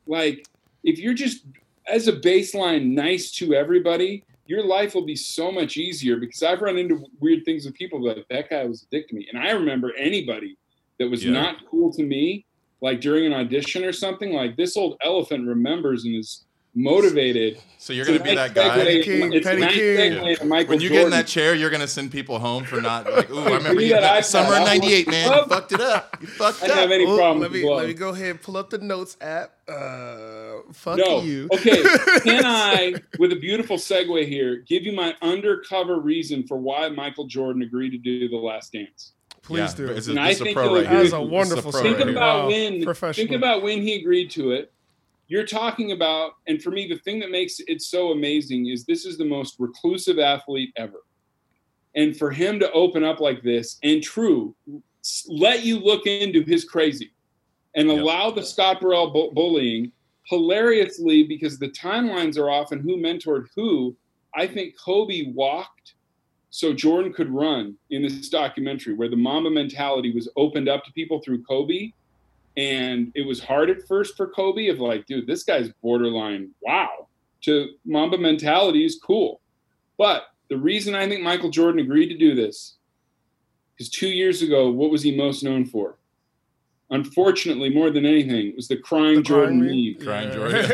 Like 0.06 0.46
if 0.84 1.00
you're 1.00 1.16
just 1.16 1.46
as 1.88 2.08
a 2.08 2.13
baseline 2.13 2.92
nice 2.92 3.32
to 3.32 3.56
everybody, 3.56 4.24
your 4.46 4.63
life 4.63 4.94
will 4.94 5.06
be 5.06 5.16
so 5.16 5.52
much 5.52 5.78
easier. 5.78 6.18
Because 6.18 6.44
I've 6.44 6.62
run 6.62 6.78
into 6.78 7.08
weird 7.20 7.44
things 7.44 7.66
with 7.66 7.74
people 7.74 8.00
like 8.06 8.24
that 8.30 8.52
guy 8.52 8.66
was 8.66 8.84
a 8.84 8.86
dick 8.92 9.10
to 9.10 9.16
me, 9.16 9.28
and 9.34 9.42
I 9.42 9.50
remember 9.50 9.94
anybody 9.98 10.58
that 11.00 11.10
was 11.10 11.24
Yeah. 11.26 11.32
not 11.32 11.66
cool 11.70 11.92
to 11.94 12.04
me, 12.04 12.46
like 12.82 13.02
during 13.02 13.26
an 13.26 13.34
audition 13.34 13.84
or 13.84 13.92
something. 13.94 14.34
Like 14.34 14.56
this 14.58 14.76
old 14.78 14.98
elephant 15.04 15.48
remembers 15.48 16.06
and 16.06 16.16
is 16.16 16.44
motivated 16.76 17.60
So 17.78 17.94
you're 17.94 18.04
gonna 18.04 18.24
be 18.24 18.34
that 18.34 18.56
guy. 18.56 18.76
segue- 18.80 19.04
King, 19.04 19.34
it's 19.34 19.46
a 19.46 19.50
Petty 19.50 19.62
nice 19.62 19.74
King. 19.76 20.12
segue 20.14 20.48
Michael 20.48 20.70
When 20.72 20.82
you 20.82 20.90
get 20.90 21.04
in 21.06 21.12
that 21.12 21.28
chair, 21.28 21.54
you're 21.54 21.70
gonna 21.70 21.88
send 21.88 22.12
people 22.12 22.40
home 22.40 22.64
for 22.64 22.82
not 22.82 23.06
like, 23.12 23.30
ooh, 23.30 23.42
I 23.42 23.52
remember 23.58 23.80
you 23.82 23.90
that 23.90 24.02
that 24.02 24.24
iPad. 24.24 24.26
summer 24.26 24.56
I'll- 24.56 24.66
'98, 24.66 25.08
man. 25.08 25.32
You 25.32 25.46
fucked 25.50 25.72
it 25.74 25.82
up. 25.82 26.18
You 26.20 26.26
fucked 26.28 26.58
up. 26.58 26.64
I 26.64 26.68
didn't 26.68 26.80
have 26.80 26.92
any 26.92 27.06
Oh, 27.06 27.16
problem 27.16 27.42
let 27.42 27.52
me 27.52 27.62
the 27.62 27.68
let 27.70 27.88
me 27.88 27.94
go 27.94 28.10
ahead 28.10 28.32
and 28.32 28.42
pull 28.42 28.58
up 28.58 28.72
the 28.72 28.80
notes 28.80 29.18
app. 29.22 29.52
Uh, 29.68 30.62
fuck 30.72 30.98
No. 30.98 31.22
you. 31.22 31.48
okay. 31.54 31.84
Can 32.24 32.44
I, 32.44 32.96
with 33.20 33.32
a 33.32 33.36
beautiful 33.38 33.78
segue 33.78 34.28
here, 34.28 34.58
give 34.68 34.82
you 34.84 34.94
my 34.94 35.14
undercover 35.22 36.00
reason 36.00 36.42
for 36.48 36.58
why 36.58 36.90
Michael 36.90 37.28
Jordan 37.28 37.62
agreed 37.62 37.92
to 37.92 37.98
do 38.00 38.28
The 38.30 38.38
Last 38.38 38.74
Dance? 38.74 39.14
Please 39.44 39.74
do. 39.74 39.88
It's 39.88 40.08
a, 40.08 40.12
And 40.12 40.20
I 40.20 40.30
this 40.30 40.42
a 40.42 40.44
think 40.46 40.56
pro 40.56 40.66
you'll 40.66 40.76
right 40.76 40.88
here. 40.88 40.98
That 41.00 41.06
is 41.06 41.14
a 41.14 41.22
wonderful 41.22 41.72
pro 41.72 41.82
think 41.82 41.98
right 42.00 42.10
about 42.10 42.44
Wow. 42.44 42.48
when 42.48 42.84
Professional. 42.84 43.28
think 43.28 43.38
about 43.38 43.62
when 43.62 43.82
he 43.82 43.96
agreed 43.96 44.32
to 44.32 44.52
it 44.52 44.72
you're 45.30 45.46
talking 45.46 45.94
about 45.94 46.34
and 46.48 46.62
for 46.62 46.70
me 46.72 46.88
the 46.88 46.98
thing 47.00 47.18
that 47.20 47.32
makes 47.32 47.60
it 47.68 47.82
so 47.82 48.12
amazing 48.12 48.68
is 48.68 48.84
this 48.86 49.06
is 49.06 49.18
the 49.18 49.26
most 49.26 49.56
reclusive 49.58 50.20
athlete 50.20 50.72
ever 50.76 51.02
and 51.96 52.16
for 52.18 52.30
him 52.30 52.60
to 52.60 52.70
open 52.74 53.04
up 53.04 53.20
like 53.22 53.42
this 53.42 53.80
and 53.84 54.04
true 54.04 54.54
let 55.28 55.64
you 55.64 55.80
look 55.80 56.06
into 56.08 56.44
his 56.44 56.66
crazy 56.66 57.12
and 57.76 57.88
Yep. 57.88 58.00
allow 58.00 58.32
the 58.32 58.44
scott 58.44 58.80
burrell 58.82 59.12
bu- 59.12 59.32
bullying 59.32 59.92
hilariously 60.30 61.24
because 61.24 61.58
the 61.58 61.70
timelines 61.70 62.38
are 62.38 62.50
off 62.50 62.72
and 62.74 62.82
who 62.82 62.98
mentored 62.98 63.48
who 63.56 63.96
i 64.36 64.46
think 64.46 64.76
kobe 64.78 65.32
walked 65.34 65.93
so 66.55 66.72
jordan 66.72 67.12
could 67.12 67.31
run 67.31 67.75
in 67.89 68.03
this 68.03 68.29
documentary 68.29 68.93
where 68.93 69.10
the 69.10 69.15
mamba 69.15 69.50
mentality 69.50 70.12
was 70.13 70.29
opened 70.38 70.69
up 70.69 70.83
to 70.86 70.91
people 70.93 71.19
through 71.19 71.41
kobe 71.43 71.91
and 72.57 73.12
it 73.15 73.25
was 73.25 73.39
hard 73.43 73.72
at 73.72 73.88
first 73.88 74.15
for 74.15 74.27
kobe 74.27 74.67
of 74.67 74.79
like 74.79 75.03
dude 75.07 75.25
this 75.25 75.43
guy's 75.43 75.69
borderline 75.81 76.50
wow 76.62 77.07
to 77.41 77.69
mamba 77.86 78.19
mentality 78.19 78.86
is 78.86 79.00
cool 79.03 79.41
but 79.98 80.27
the 80.50 80.55
reason 80.57 80.93
i 80.93 81.07
think 81.10 81.24
michael 81.24 81.50
jordan 81.50 81.79
agreed 81.81 82.10
to 82.10 82.17
do 82.17 82.36
this 82.36 82.75
is 83.79 83.89
two 83.89 84.10
years 84.10 84.43
ago 84.43 84.69
what 84.69 84.91
was 84.91 85.01
he 85.01 85.15
most 85.17 85.43
known 85.43 85.65
for 85.65 85.98
unfortunately 86.91 87.69
more 87.72 87.89
than 87.89 88.05
anything 88.05 88.50
it 88.50 88.55
was 88.55 88.67
the 88.67 88.77
crying 88.77 89.15
The 89.15 89.22
jordan 89.24 89.60
crying 89.60 89.95
meme 89.98 90.05
Crying 90.05 90.27
Yeah. 90.29 90.36
Jordan. 90.36 90.65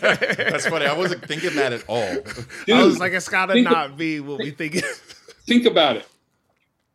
That's 0.50 0.66
funny. 0.68 0.86
I 0.86 0.96
wasn't 0.96 1.26
thinking 1.26 1.54
that 1.56 1.72
at 1.72 1.82
all. 1.88 2.16
I 2.72 2.84
was 2.84 3.00
like, 3.00 3.12
it's 3.12 3.28
gotta 3.28 3.54
think- 3.54 3.68
not 3.68 3.96
be 3.96 4.20
what 4.20 4.38
we 4.38 4.50
think. 4.52 4.76
Think 5.46 5.64
about 5.66 5.96
it 5.96 6.08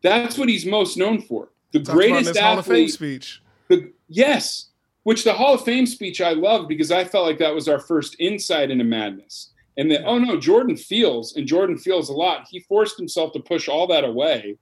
that's 0.02 0.38
what 0.38 0.50
he's 0.50 0.66
most 0.66 0.98
known 0.98 1.22
for 1.22 1.50
the 1.72 1.80
Talked 1.80 1.90
about 1.90 2.04
in 2.04 2.10
greatest 2.12 2.28
his 2.30 2.40
Hall 2.40 2.60
of 2.60 2.66
Fame 2.66 2.88
speech. 2.90 3.42
The, 3.68 3.92
yes, 4.08 4.70
which 5.04 5.24
the 5.24 5.34
Hall 5.34 5.54
of 5.54 5.64
Fame 5.64 5.86
speech 5.86 6.22
I 6.22 6.32
loved 6.32 6.68
because 6.68 6.92
I 6.92 7.04
felt 7.04 7.26
like 7.26 7.38
that 7.40 7.56
was 7.56 7.68
our 7.68 7.80
first 7.80 8.16
insight 8.20 8.72
into 8.72 8.84
madness. 8.84 9.52
And 9.78 9.90
that, 9.92 10.06
oh 10.06 10.18
no, 10.18 10.38
Jordan 10.38 10.76
feels, 10.76 11.36
and 11.36 11.48
Jordan 11.48 11.78
feels 11.78 12.10
a 12.10 12.14
lot. 12.14 12.48
He 12.50 12.60
forced 12.60 12.98
himself 12.98 13.32
to 13.34 13.40
push 13.40 13.70
all 13.70 13.88
that 13.88 14.04
away 14.04 14.58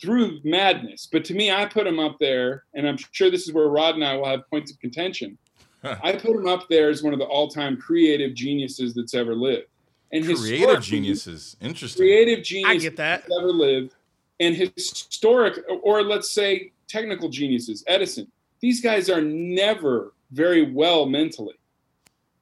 through 0.00 0.40
madness. 0.42 1.06
But 1.10 1.24
to 1.26 1.34
me, 1.34 1.50
I 1.50 1.66
put 1.66 1.86
him 1.86 1.98
up 1.98 2.16
there, 2.18 2.64
and 2.74 2.88
I'm 2.88 2.96
sure 3.12 3.30
this 3.30 3.46
is 3.46 3.52
where 3.52 3.68
Rod 3.68 3.96
and 3.96 4.04
I 4.04 4.16
will 4.16 4.26
have 4.26 4.48
points 4.48 4.72
of 4.72 4.80
contention. 4.80 5.36
I 5.84 6.12
put 6.12 6.34
him 6.34 6.48
up 6.48 6.68
there 6.68 6.88
as 6.88 7.02
one 7.02 7.12
of 7.12 7.18
the 7.18 7.26
all 7.26 7.48
time 7.48 7.76
creative 7.76 8.34
geniuses 8.34 8.94
that's 8.94 9.14
ever 9.14 9.34
lived. 9.34 9.66
And 10.12 10.24
Creative 10.24 10.82
geniuses. 10.82 11.56
Interesting. 11.60 12.00
Creative 12.00 12.44
I 12.66 12.76
get 12.76 12.96
that. 12.96 13.22
that's 13.22 13.38
ever 13.38 13.52
lived, 13.52 13.94
and 14.40 14.56
historic, 14.56 15.58
or 15.82 16.02
let's 16.02 16.30
say 16.30 16.72
technical 16.86 17.28
geniuses, 17.28 17.84
Edison. 17.86 18.30
These 18.60 18.80
guys 18.80 19.10
are 19.10 19.20
never 19.20 20.14
very 20.32 20.72
well 20.72 21.06
mentally. 21.06 21.54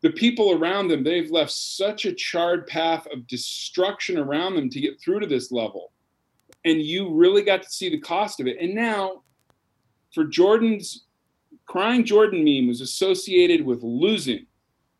The 0.02 0.10
people 0.10 0.52
around 0.52 0.88
them, 0.88 1.02
they've 1.02 1.30
left 1.30 1.50
such 1.50 2.04
a 2.04 2.12
charred 2.12 2.66
path 2.66 3.06
of 3.12 3.26
destruction 3.26 4.18
around 4.18 4.54
them 4.54 4.70
to 4.70 4.80
get 4.80 5.00
through 5.00 5.20
to 5.20 5.26
this 5.26 5.50
level. 5.50 5.92
And 6.64 6.80
you 6.80 7.12
really 7.14 7.42
got 7.42 7.62
to 7.62 7.68
see 7.68 7.88
the 7.88 7.98
cost 7.98 8.40
of 8.40 8.46
it. 8.46 8.58
And 8.60 8.74
now, 8.74 9.22
for 10.14 10.24
Jordan's 10.24 11.06
crying 11.66 12.04
Jordan 12.04 12.44
meme 12.44 12.68
was 12.68 12.80
associated 12.80 13.64
with 13.64 13.82
losing. 13.82 14.46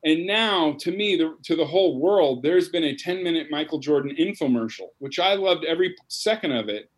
And 0.04 0.26
now, 0.26 0.76
to 0.80 0.92
me, 0.92 1.16
the, 1.16 1.36
to 1.44 1.56
the 1.56 1.64
whole 1.64 1.98
world, 1.98 2.42
there's 2.42 2.68
been 2.68 2.84
a 2.84 2.94
10 2.94 3.22
minute 3.22 3.48
Michael 3.50 3.78
Jordan 3.78 4.14
infomercial, 4.16 4.88
which 4.98 5.18
I 5.18 5.34
loved 5.34 5.64
every 5.64 5.96
second 6.08 6.52
of 6.52 6.68
it, 6.68 6.90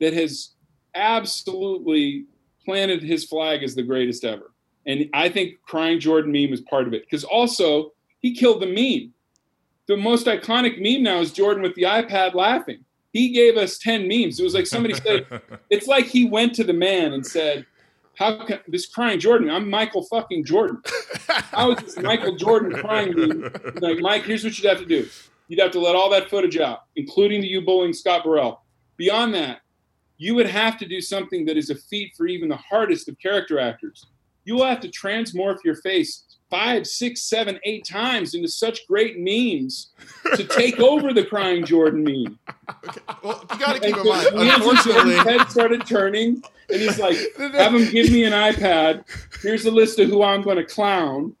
that 0.00 0.12
has 0.14 0.54
absolutely 0.94 2.26
planted 2.64 3.02
his 3.02 3.24
flag 3.24 3.62
as 3.62 3.74
the 3.74 3.82
greatest 3.82 4.24
ever. 4.24 4.52
And 4.86 5.08
I 5.12 5.28
think 5.28 5.60
crying 5.62 6.00
Jordan 6.00 6.32
meme 6.32 6.52
is 6.52 6.62
part 6.62 6.86
of 6.86 6.94
it. 6.94 7.02
Because 7.02 7.24
also, 7.24 7.92
he 8.20 8.34
killed 8.34 8.62
the 8.62 8.66
meme. 8.66 9.12
The 9.86 9.96
most 9.96 10.26
iconic 10.26 10.80
meme 10.80 11.02
now 11.02 11.20
is 11.20 11.32
Jordan 11.32 11.62
with 11.62 11.74
the 11.74 11.82
iPad 11.82 12.34
laughing. 12.34 12.84
He 13.12 13.30
gave 13.30 13.56
us 13.56 13.78
10 13.78 14.06
memes. 14.06 14.38
It 14.38 14.44
was 14.44 14.54
like 14.54 14.66
somebody 14.66 14.94
said, 14.94 15.26
it's 15.70 15.86
like 15.86 16.06
he 16.06 16.26
went 16.28 16.54
to 16.54 16.64
the 16.64 16.72
man 16.72 17.12
and 17.12 17.26
said, 17.26 17.66
How 18.18 18.44
can 18.44 18.58
this 18.66 18.86
crying 18.86 19.20
Jordan? 19.20 19.48
I'm 19.48 19.70
Michael 19.70 20.02
fucking 20.02 20.44
Jordan. 20.44 20.82
How 21.28 21.70
is 21.70 21.78
this 21.78 21.98
Michael 21.98 22.34
Jordan 22.34 22.72
crying 22.72 23.14
meme? 23.14 23.52
Like, 23.80 24.00
Mike, 24.00 24.24
here's 24.24 24.42
what 24.42 24.58
you'd 24.58 24.68
have 24.68 24.80
to 24.80 24.86
do. 24.86 25.08
You'd 25.46 25.60
have 25.60 25.70
to 25.70 25.78
let 25.78 25.94
all 25.94 26.10
that 26.10 26.28
footage 26.28 26.58
out, 26.58 26.80
including 26.96 27.42
the 27.42 27.46
you 27.46 27.62
bullying 27.62 27.92
Scott 27.92 28.24
Burrell. 28.24 28.64
Beyond 28.96 29.34
that, 29.34 29.60
you 30.16 30.34
would 30.34 30.48
have 30.48 30.76
to 30.78 30.86
do 30.86 31.00
something 31.00 31.44
that 31.44 31.56
is 31.56 31.70
a 31.70 31.76
feat 31.76 32.12
for 32.16 32.26
even 32.26 32.48
the 32.48 32.56
hardest 32.56 33.08
of 33.08 33.16
character 33.20 33.60
actors. 33.60 34.04
You 34.44 34.56
will 34.56 34.66
have 34.66 34.80
to 34.80 34.88
transmorph 34.88 35.62
your 35.64 35.76
face 35.76 36.24
five, 36.50 36.86
six, 36.86 37.22
seven, 37.22 37.58
eight 37.64 37.84
times 37.84 38.34
into 38.34 38.48
such 38.48 38.86
great 38.86 39.18
memes 39.18 39.90
to 40.36 40.44
take 40.44 40.78
over 40.80 41.12
the 41.12 41.24
crying 41.24 41.64
Jordan 41.64 42.04
meme. 42.04 42.38
Well, 43.22 43.44
you 43.52 43.58
got 43.58 43.74
to 43.74 43.80
keep 43.80 43.96
in 43.96 44.06
mind. 44.06 44.28
Unfortunately, 44.34 44.92
Jordan's 45.14 45.22
head 45.28 45.50
started 45.50 45.86
turning, 45.86 46.42
and 46.70 46.80
he's 46.80 46.98
like, 46.98 47.16
"Have 47.54 47.74
him 47.74 47.90
give 47.90 48.10
me 48.10 48.24
an 48.24 48.32
iPad. 48.32 49.04
Here's 49.42 49.66
a 49.66 49.70
list 49.70 49.98
of 49.98 50.08
who 50.08 50.22
I'm 50.22 50.42
going 50.42 50.56
to 50.56 50.64
clown." 50.64 51.34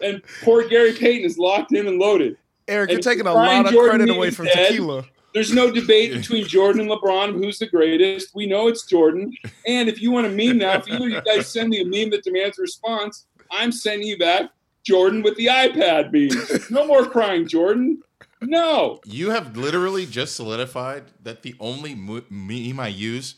And 0.00 0.20
poor 0.42 0.66
Gary 0.68 0.92
Payton 0.92 1.24
is 1.24 1.38
locked 1.38 1.72
in 1.72 1.86
and 1.86 1.98
loaded. 1.98 2.36
Eric, 2.68 2.90
And 2.90 2.96
you're 2.96 3.12
taking 3.12 3.26
a 3.26 3.34
lot 3.34 3.66
of 3.66 3.72
Jordan 3.72 3.98
credit 3.98 4.14
away 4.16 4.30
from 4.30 4.46
dead. 4.46 4.68
tequila. 4.68 5.04
There's 5.34 5.52
no 5.52 5.70
debate 5.70 6.12
between 6.12 6.46
Jordan 6.46 6.82
and 6.82 6.90
LeBron 6.90 7.32
who's 7.32 7.58
the 7.58 7.66
greatest. 7.66 8.34
We 8.34 8.44
know 8.46 8.68
it's 8.68 8.84
Jordan. 8.84 9.32
And 9.66 9.88
if 9.88 10.02
you 10.02 10.10
want 10.10 10.26
a 10.26 10.30
meme 10.30 10.58
now, 10.58 10.74
if 10.74 10.88
either 10.88 11.06
of 11.06 11.10
you 11.10 11.22
guys 11.22 11.46
send 11.46 11.70
me 11.70 11.80
a 11.80 11.84
meme 11.86 12.10
that 12.10 12.22
demands 12.22 12.58
a 12.58 12.62
response, 12.62 13.26
I'm 13.52 13.70
sending 13.70 14.08
you 14.08 14.18
back 14.18 14.50
Jordan 14.84 15.22
with 15.22 15.36
the 15.36 15.46
iPad 15.46 16.12
meme. 16.12 16.60
No 16.70 16.86
more 16.86 17.06
crying, 17.06 17.46
Jordan. 17.46 18.02
No. 18.40 19.00
you 19.04 19.30
have 19.30 19.56
literally 19.56 20.04
just 20.04 20.34
solidified 20.34 21.04
that 21.22 21.42
the 21.42 21.54
only 21.60 21.94
mo- 21.94 22.24
meme 22.28 22.80
I 22.80 22.88
use 22.88 23.36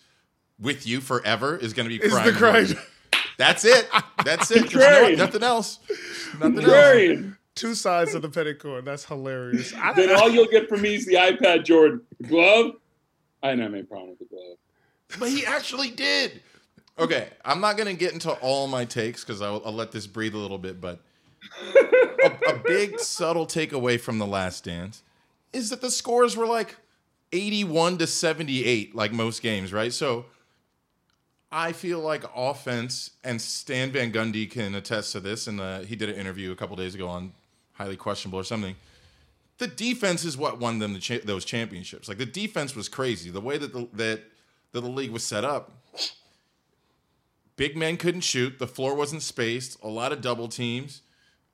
with 0.58 0.86
you 0.86 1.02
forever 1.02 1.56
is 1.58 1.74
going 1.74 1.88
to 1.90 1.98
be 1.98 2.02
Is 2.02 2.10
crying. 2.12 2.32
the 2.32 2.38
crying 2.38 2.66
Jordan. 2.66 2.82
That's 3.36 3.64
it. 3.66 3.86
That's 4.24 4.50
it. 4.50 4.70
There's 4.70 5.18
no, 5.18 5.24
nothing 5.26 5.42
else. 5.42 5.80
Nothing 6.40 6.64
else. 6.64 7.24
Two 7.54 7.74
sides 7.74 8.14
of 8.14 8.22
the 8.22 8.28
petticoat. 8.30 8.84
That's 8.84 9.04
hilarious. 9.04 9.74
I, 9.76 9.92
Then 9.92 10.14
all 10.16 10.30
you'll 10.30 10.46
get 10.46 10.68
from 10.68 10.80
me 10.82 10.94
is 10.94 11.04
the 11.06 11.14
iPad 11.14 11.64
Jordan. 11.64 12.00
The 12.20 12.28
glove? 12.28 12.72
I 13.42 13.50
didn't 13.50 13.64
have 13.64 13.74
any 13.74 13.82
problem 13.82 14.10
with 14.10 14.20
the 14.20 14.24
glove. 14.26 14.56
But 15.18 15.28
he 15.28 15.44
actually 15.44 15.90
did. 15.90 16.40
Okay, 16.98 17.28
I'm 17.44 17.60
not 17.60 17.76
to 17.76 17.94
get 17.94 18.12
into 18.12 18.30
all 18.30 18.68
my 18.68 18.84
takes 18.84 19.24
because 19.24 19.42
I'll, 19.42 19.60
I'll 19.64 19.72
let 19.72 19.90
this 19.90 20.06
breathe 20.06 20.34
a 20.34 20.38
little 20.38 20.58
bit. 20.58 20.80
But 20.80 21.00
a, 22.24 22.30
a 22.50 22.62
big 22.64 23.00
subtle 23.00 23.46
takeaway 23.46 23.98
from 23.98 24.18
the 24.18 24.26
Last 24.26 24.64
Dance 24.64 25.02
is 25.52 25.70
that 25.70 25.80
the 25.80 25.90
scores 25.90 26.36
were 26.36 26.46
like 26.46 26.76
81 27.32 27.98
to 27.98 28.06
78, 28.06 28.94
like 28.94 29.12
most 29.12 29.42
games, 29.42 29.72
right? 29.72 29.92
So 29.92 30.26
I 31.50 31.72
feel 31.72 32.00
like 32.00 32.24
offense, 32.34 33.10
and 33.22 33.40
Stan 33.40 33.90
Van 33.90 34.12
Gundy 34.12 34.48
can 34.48 34.74
attest 34.74 35.12
to 35.12 35.20
this, 35.20 35.46
and 35.46 35.60
uh, 35.60 35.80
he 35.80 35.96
did 35.96 36.08
an 36.08 36.16
interview 36.16 36.52
a 36.52 36.56
couple 36.56 36.76
days 36.76 36.94
ago 36.94 37.08
on 37.08 37.32
highly 37.74 37.96
questionable 37.96 38.38
or 38.38 38.44
something. 38.44 38.76
The 39.58 39.66
defense 39.66 40.24
is 40.24 40.36
what 40.36 40.58
won 40.58 40.78
them 40.78 40.94
the 40.94 40.98
cha- 40.98 41.24
those 41.24 41.44
championships. 41.44 42.08
Like 42.08 42.18
the 42.18 42.26
defense 42.26 42.74
was 42.74 42.88
crazy. 42.88 43.30
The 43.30 43.40
way 43.40 43.58
that 43.58 43.72
the, 43.72 43.88
that 43.94 44.22
that 44.72 44.80
the 44.80 44.88
league 44.88 45.12
was 45.12 45.22
set 45.22 45.44
up, 45.44 45.70
big 47.56 47.76
men 47.76 47.96
couldn't 47.96 48.22
shoot. 48.22 48.58
The 48.58 48.66
floor 48.66 48.94
wasn't 48.94 49.22
spaced. 49.22 49.82
A 49.82 49.88
lot 49.88 50.12
of 50.12 50.20
double 50.20 50.48
teams. 50.48 51.02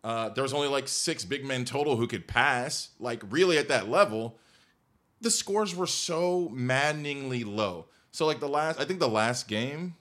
Uh, 0.02 0.30
there 0.30 0.42
was 0.42 0.54
only 0.54 0.68
like 0.68 0.88
six 0.88 1.24
big 1.24 1.44
men 1.44 1.64
total 1.64 1.96
who 1.96 2.06
could 2.06 2.26
pass. 2.26 2.90
Like 2.98 3.22
really 3.30 3.58
at 3.58 3.68
that 3.68 3.88
level, 3.88 4.38
the 5.20 5.30
scores 5.30 5.74
were 5.74 5.86
so 5.86 6.48
maddeningly 6.52 7.44
low. 7.44 7.86
So 8.10 8.26
like 8.26 8.40
the 8.40 8.48
last, 8.48 8.80
I 8.80 8.84
think 8.84 8.98
the 8.98 9.08
last 9.08 9.46
game, 9.46 9.94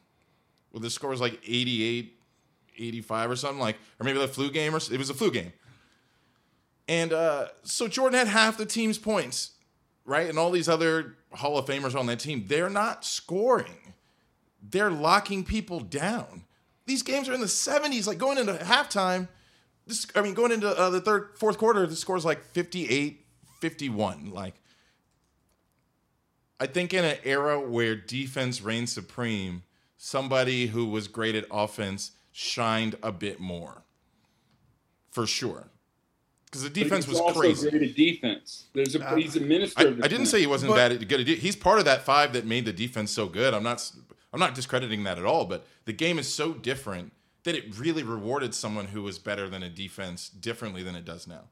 well, 0.71 0.81
the 0.81 0.89
score 0.89 1.09
was 1.09 1.21
like 1.21 1.39
88, 1.45 2.17
85 2.77 3.31
or 3.31 3.35
something 3.35 3.59
like, 3.59 3.75
or 3.99 4.05
maybe 4.05 4.19
the 4.19 4.27
flu 4.27 4.49
game 4.49 4.73
or 4.73 4.77
it 4.77 4.97
was 4.97 5.09
a 5.09 5.13
flu 5.13 5.31
game. 5.31 5.51
And 6.87 7.13
uh, 7.13 7.49
so 7.63 7.87
Jordan 7.87 8.17
had 8.17 8.27
half 8.27 8.57
the 8.57 8.65
team's 8.65 8.97
points, 8.97 9.51
right? 10.05 10.27
And 10.27 10.39
all 10.39 10.49
these 10.49 10.67
other 10.67 11.17
Hall 11.33 11.57
of 11.57 11.65
Famers 11.65 11.97
on 11.97 12.07
that 12.07 12.19
team, 12.19 12.45
they're 12.47 12.69
not 12.69 13.05
scoring. 13.05 13.93
They're 14.61 14.91
locking 14.91 15.43
people 15.43 15.79
down. 15.79 16.43
These 16.85 17.03
games 17.03 17.29
are 17.29 17.33
in 17.33 17.41
the 17.41 17.45
70s, 17.47 18.07
like 18.07 18.17
going 18.17 18.37
into 18.37 18.53
halftime. 18.53 19.27
This, 19.87 20.07
I 20.15 20.21
mean, 20.21 20.33
going 20.33 20.51
into 20.51 20.67
uh, 20.67 20.89
the 20.89 21.01
third, 21.01 21.29
fourth 21.35 21.57
quarter, 21.57 21.85
the 21.87 21.95
score's 21.95 22.25
like 22.25 22.43
58, 22.43 23.25
51. 23.61 24.31
Like, 24.31 24.55
I 26.59 26.65
think 26.67 26.93
in 26.93 27.05
an 27.05 27.17
era 27.23 27.59
where 27.59 27.95
defense 27.95 28.61
reigned 28.61 28.89
supreme, 28.89 29.63
somebody 29.97 30.67
who 30.67 30.85
was 30.87 31.07
great 31.07 31.35
at 31.35 31.45
offense 31.51 32.11
shined 32.31 32.95
a 33.01 33.11
bit 33.11 33.39
more. 33.39 33.83
For 35.11 35.25
sure. 35.25 35.69
because 36.45 36.61
the 36.63 36.69
But 36.69 36.73
defense 36.75 37.05
he's 37.05 37.13
was 37.13 37.21
also 37.21 37.39
crazy. 37.39 37.69
great 37.69 37.81
at 37.89 37.95
defense. 37.95 38.65
There's 38.73 38.95
a 38.95 39.15
he's 39.15 39.35
a 39.35 39.41
I, 39.41 39.43
minister. 39.43 39.87
of 39.87 40.03
I 40.03 40.07
didn't 40.07 40.27
say 40.27 40.39
he 40.39 40.47
wasn't 40.47 40.69
But- 40.71 40.75
bad 40.75 40.91
at 40.91 41.07
good. 41.07 41.21
At, 41.21 41.25
de- 41.25 41.35
he's 41.35 41.55
part 41.55 41.79
of 41.79 41.85
that 41.85 42.03
five 42.05 42.33
that 42.33 42.45
made 42.45 42.65
the 42.65 42.73
defense 42.73 43.09
so 43.11 43.27
good. 43.27 43.53
I'm 43.53 43.63
not. 43.63 43.91
I'm 44.31 44.39
not 44.39 44.55
discrediting 44.55 45.03
that 45.03 45.17
at 45.17 45.25
all. 45.25 45.45
But 45.45 45.65
the 45.85 45.93
game 45.93 46.19
is 46.19 46.33
so 46.33 46.53
different 46.53 47.13
that 47.43 47.55
it 47.55 47.77
really 47.77 48.03
rewarded 48.03 48.53
someone 48.53 48.87
who 48.87 49.01
was 49.01 49.19
better 49.19 49.49
than 49.49 49.63
a 49.63 49.69
defense 49.69 50.29
differently 50.29 50.83
than 50.83 50.95
it 50.95 51.05
does 51.05 51.27
now. 51.27 51.45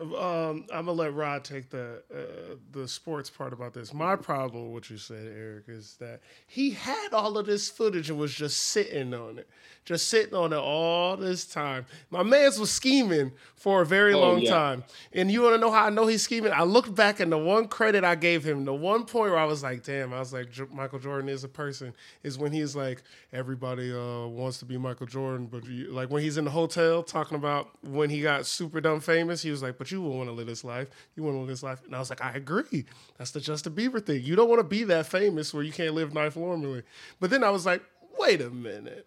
Um, 0.00 0.66
I'm 0.72 0.86
gonna 0.86 0.92
let 0.92 1.14
Rod 1.14 1.44
take 1.44 1.70
the 1.70 2.02
uh, 2.12 2.56
the 2.72 2.88
sports 2.88 3.30
part 3.30 3.52
about 3.52 3.74
this. 3.74 3.94
My 3.94 4.16
problem 4.16 4.64
with 4.64 4.72
what 4.72 4.90
you 4.90 4.98
said, 4.98 5.32
Eric, 5.36 5.64
is 5.68 5.96
that 6.00 6.20
he 6.48 6.70
had 6.70 7.12
all 7.12 7.38
of 7.38 7.46
this 7.46 7.70
footage 7.70 8.10
and 8.10 8.18
was 8.18 8.34
just 8.34 8.58
sitting 8.58 9.14
on 9.14 9.38
it, 9.38 9.48
just 9.84 10.08
sitting 10.08 10.34
on 10.34 10.52
it 10.52 10.56
all 10.58 11.16
this 11.16 11.46
time. 11.46 11.86
My 12.10 12.24
man's 12.24 12.58
was 12.58 12.72
scheming 12.72 13.30
for 13.54 13.82
a 13.82 13.86
very 13.86 14.14
Oh, 14.14 14.20
long 14.20 14.40
yeah. 14.40 14.50
time, 14.50 14.84
and 15.12 15.30
you 15.30 15.42
want 15.42 15.54
to 15.54 15.58
know 15.60 15.70
how 15.70 15.84
I 15.84 15.90
know 15.90 16.08
he's 16.08 16.22
scheming? 16.22 16.50
I 16.52 16.64
looked 16.64 16.92
back 16.96 17.20
and 17.20 17.30
the 17.30 17.38
one 17.38 17.68
credit 17.68 18.02
I 18.02 18.16
gave 18.16 18.42
him, 18.42 18.64
the 18.64 18.74
one 18.74 19.04
point 19.04 19.30
where 19.30 19.38
I 19.38 19.44
was 19.44 19.62
like, 19.62 19.84
"Damn," 19.84 20.12
I 20.12 20.18
was 20.18 20.32
like, 20.32 20.50
"J- 20.50 20.64
"Michael 20.72 20.98
Jordan 20.98 21.28
is 21.28 21.44
a 21.44 21.48
person," 21.48 21.94
is 22.24 22.36
when 22.36 22.50
he's 22.50 22.74
like, 22.74 23.04
"Everybody 23.32 23.92
uh, 23.92 24.26
wants 24.26 24.58
to 24.58 24.64
be 24.64 24.76
Michael 24.76 25.06
Jordan," 25.06 25.46
but 25.46 25.64
you, 25.66 25.92
like 25.92 26.10
when 26.10 26.22
he's 26.24 26.36
in 26.36 26.46
the 26.46 26.50
hotel 26.50 27.04
talking 27.04 27.36
about 27.36 27.68
when 27.84 28.10
he 28.10 28.22
got 28.22 28.44
super 28.44 28.80
dumb 28.80 28.98
famous, 28.98 29.40
he 29.42 29.52
was 29.52 29.62
like, 29.62 29.78
"But 29.84 29.90
you 29.90 30.00
will 30.00 30.16
want 30.16 30.30
to 30.30 30.32
live 30.32 30.46
this 30.46 30.64
life. 30.64 30.88
You 31.14 31.22
want 31.24 31.34
to 31.34 31.40
live 31.40 31.48
this 31.48 31.62
life," 31.62 31.82
and 31.84 31.94
I 31.94 31.98
was 31.98 32.08
like, 32.08 32.24
"I 32.24 32.32
agree. 32.32 32.86
That's 33.18 33.32
the 33.32 33.40
Justin 33.40 33.74
Bieber 33.74 34.02
thing. 34.02 34.22
You 34.22 34.34
don't 34.34 34.48
want 34.48 34.60
to 34.60 34.64
be 34.64 34.82
that 34.84 35.06
famous 35.06 35.52
where 35.52 35.62
you 35.62 35.72
can't 35.72 35.92
live 35.92 36.14
life 36.14 36.36
normally." 36.36 36.84
But 37.20 37.28
then 37.28 37.44
I 37.44 37.50
was 37.50 37.66
like, 37.66 37.82
"Wait 38.18 38.40
a 38.40 38.48
minute." 38.48 39.06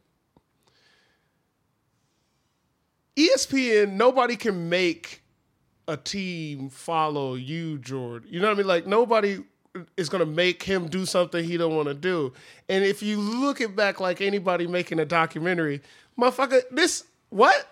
ESPN, 3.15 3.93
nobody 3.93 4.35
can 4.35 4.69
make 4.69 5.23
a 5.87 5.97
team 5.97 6.69
follow 6.69 7.33
you, 7.33 7.79
Jordan. 7.79 8.29
You 8.31 8.39
know 8.39 8.49
what 8.49 8.53
I 8.53 8.57
mean? 8.57 8.67
Like 8.67 8.85
nobody 8.85 9.39
is 9.95 10.09
gonna 10.09 10.27
make 10.27 10.61
him 10.61 10.89
do 10.89 11.07
something 11.07 11.43
he 11.43 11.57
don't 11.57 11.75
want 11.75 11.87
to 11.87 11.95
do. 11.95 12.33
And 12.69 12.85
if 12.85 13.01
you 13.01 13.19
look 13.19 13.61
it 13.61 13.75
back 13.75 13.99
like 13.99 14.21
anybody 14.21 14.67
making 14.67 14.99
a 14.99 15.05
documentary, 15.05 15.81
motherfucker, 16.19 16.61
this 16.69 17.05
what? 17.29 17.67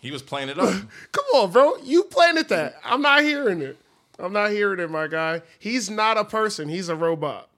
He 0.00 0.10
was 0.10 0.22
playing 0.22 0.48
it 0.48 0.58
up. 0.58 0.68
Come 1.12 1.24
on, 1.34 1.50
bro. 1.50 1.76
You 1.82 2.04
planted 2.04 2.48
that. 2.50 2.76
I'm 2.84 3.02
not 3.02 3.22
hearing 3.22 3.60
it. 3.60 3.76
I'm 4.18 4.32
not 4.32 4.50
hearing 4.50 4.80
it, 4.80 4.90
my 4.90 5.06
guy. 5.06 5.42
He's 5.58 5.88
not 5.90 6.16
a 6.18 6.24
person. 6.24 6.68
He's 6.68 6.88
a 6.88 6.96
robot. 6.96 7.48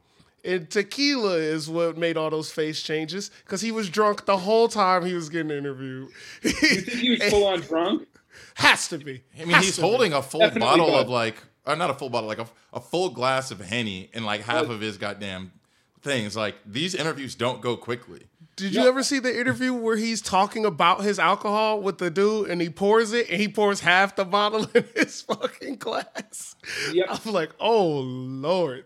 And 0.44 0.68
tequila 0.70 1.36
is 1.36 1.68
what 1.68 1.98
made 1.98 2.16
all 2.16 2.30
those 2.30 2.50
face 2.50 2.82
changes 2.82 3.30
because 3.44 3.60
he 3.60 3.72
was 3.72 3.90
drunk 3.90 4.24
the 4.24 4.38
whole 4.38 4.68
time 4.68 5.04
he 5.04 5.12
was 5.14 5.28
getting 5.28 5.50
interviewed. 5.50 6.08
You 6.42 6.50
think 6.52 6.88
he 6.88 7.10
was 7.10 7.22
full 7.30 7.46
on 7.46 7.60
drunk? 7.68 8.08
Has 8.54 8.88
to 8.88 8.98
be. 8.98 9.22
I 9.36 9.40
mean, 9.40 9.50
Has 9.50 9.64
he's 9.66 9.74
to 9.76 9.82
be. 9.82 9.88
holding 9.88 10.12
a 10.14 10.22
full 10.22 10.40
Definitely 10.40 10.60
bottle 10.60 10.86
bud. 10.88 11.02
of 11.02 11.08
like, 11.10 11.36
or 11.66 11.76
not 11.76 11.90
a 11.90 11.94
full 11.94 12.08
bottle, 12.08 12.28
like 12.28 12.38
a, 12.38 12.46
a 12.72 12.80
full 12.80 13.10
glass 13.10 13.50
of 13.50 13.60
henny, 13.60 14.08
and 14.14 14.24
like 14.24 14.40
half 14.42 14.66
Bud. 14.66 14.74
of 14.76 14.80
his 14.80 14.96
goddamn 14.96 15.52
things. 16.00 16.36
Like 16.36 16.56
these 16.64 16.94
interviews 16.94 17.34
don't 17.34 17.60
go 17.60 17.76
quickly. 17.76 18.22
Did 18.60 18.74
you 18.74 18.86
ever 18.88 19.02
see 19.02 19.18
the 19.18 19.38
interview 19.40 19.72
where 19.74 19.96
he's 19.96 20.20
talking 20.22 20.64
about 20.64 21.02
his 21.02 21.18
alcohol 21.18 21.80
with 21.80 21.98
the 21.98 22.10
dude 22.10 22.48
and 22.50 22.60
he 22.60 22.68
pours 22.70 23.12
it 23.12 23.28
and 23.30 23.40
he 23.40 23.48
pours 23.48 23.80
half 23.80 24.16
the 24.16 24.24
bottle 24.24 24.66
in 24.74 24.84
his 24.94 25.22
fucking 25.22 25.76
glass? 25.76 26.54
Yep. 26.92 27.06
I'm 27.08 27.32
like, 27.32 27.50
oh 27.58 28.00
Lord. 28.00 28.84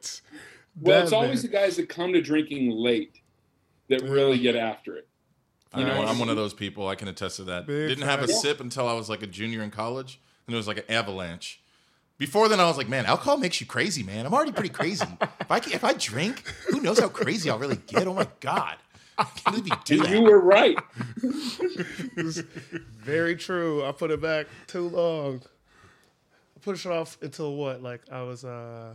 Well, 0.81 0.99
That 0.99 1.03
it's 1.05 1.13
always 1.13 1.43
the 1.43 1.49
guys 1.49 1.77
that 1.77 1.89
come 1.89 2.13
to 2.13 2.21
drinking 2.21 2.71
late 2.71 3.21
that 3.89 4.03
really 4.03 4.39
get 4.39 4.57
after 4.57 4.97
it. 4.97 5.07
You 5.77 5.85
know, 5.85 6.05
I'm 6.05 6.21
one 6.21 6.29
of 6.29 6.37
those 6.37 6.55
people. 6.55 6.87
I 6.87 6.95
can 6.95 7.09
attest 7.09 7.37
to 7.37 7.45
that. 7.45 7.67
Big 7.67 7.89
Didn't 7.89 8.05
have 8.09 8.21
a 8.23 8.27
facts. 8.29 8.43
sip 8.43 8.61
until 8.61 8.87
I 8.89 8.93
was 8.93 9.09
like 9.11 9.23
a 9.25 9.27
junior 9.27 9.61
in 9.63 9.73
college, 9.73 10.21
and 10.47 10.55
it 10.55 10.57
was 10.57 10.69
like 10.69 10.79
an 10.79 10.85
avalanche. 10.89 11.61
Before 12.17 12.49
then, 12.49 12.61
I 12.61 12.67
was 12.67 12.77
like, 12.77 12.89
man, 12.89 13.07
alcohol 13.07 13.39
makes 13.39 13.61
you 13.61 13.67
crazy, 13.67 14.05
man. 14.05 14.25
I'm 14.25 14.33
already 14.33 14.53
pretty 14.53 14.69
crazy. 14.69 15.05
if 15.41 15.51
I 15.51 15.57
if 15.57 15.83
I 15.83 15.93
drink, 15.95 16.47
who 16.71 16.81
knows 16.81 17.01
how 17.01 17.09
crazy 17.09 17.51
I'll 17.51 17.59
really 17.59 17.81
get? 17.89 18.07
Oh 18.07 18.15
my 18.15 18.29
god, 18.39 18.77
I 19.19 19.25
can't 19.25 19.45
believe 19.45 19.69
you 19.69 19.77
do 19.85 20.03
And 20.05 20.09
you 20.11 20.17
that. 20.17 20.23
were 20.23 20.41
right. 20.41 20.79
Very 22.99 23.37
true. 23.37 23.85
I 23.85 23.93
put 23.93 24.11
it 24.11 24.21
back 24.21 24.47
too 24.67 24.89
long. 24.89 25.43
I 26.57 26.61
pushed 26.61 26.87
it 26.87 26.93
off 26.93 27.19
until 27.23 27.55
what? 27.57 27.83
Like 27.83 28.03
I 28.11 28.23
was 28.23 28.45
uh 28.45 28.95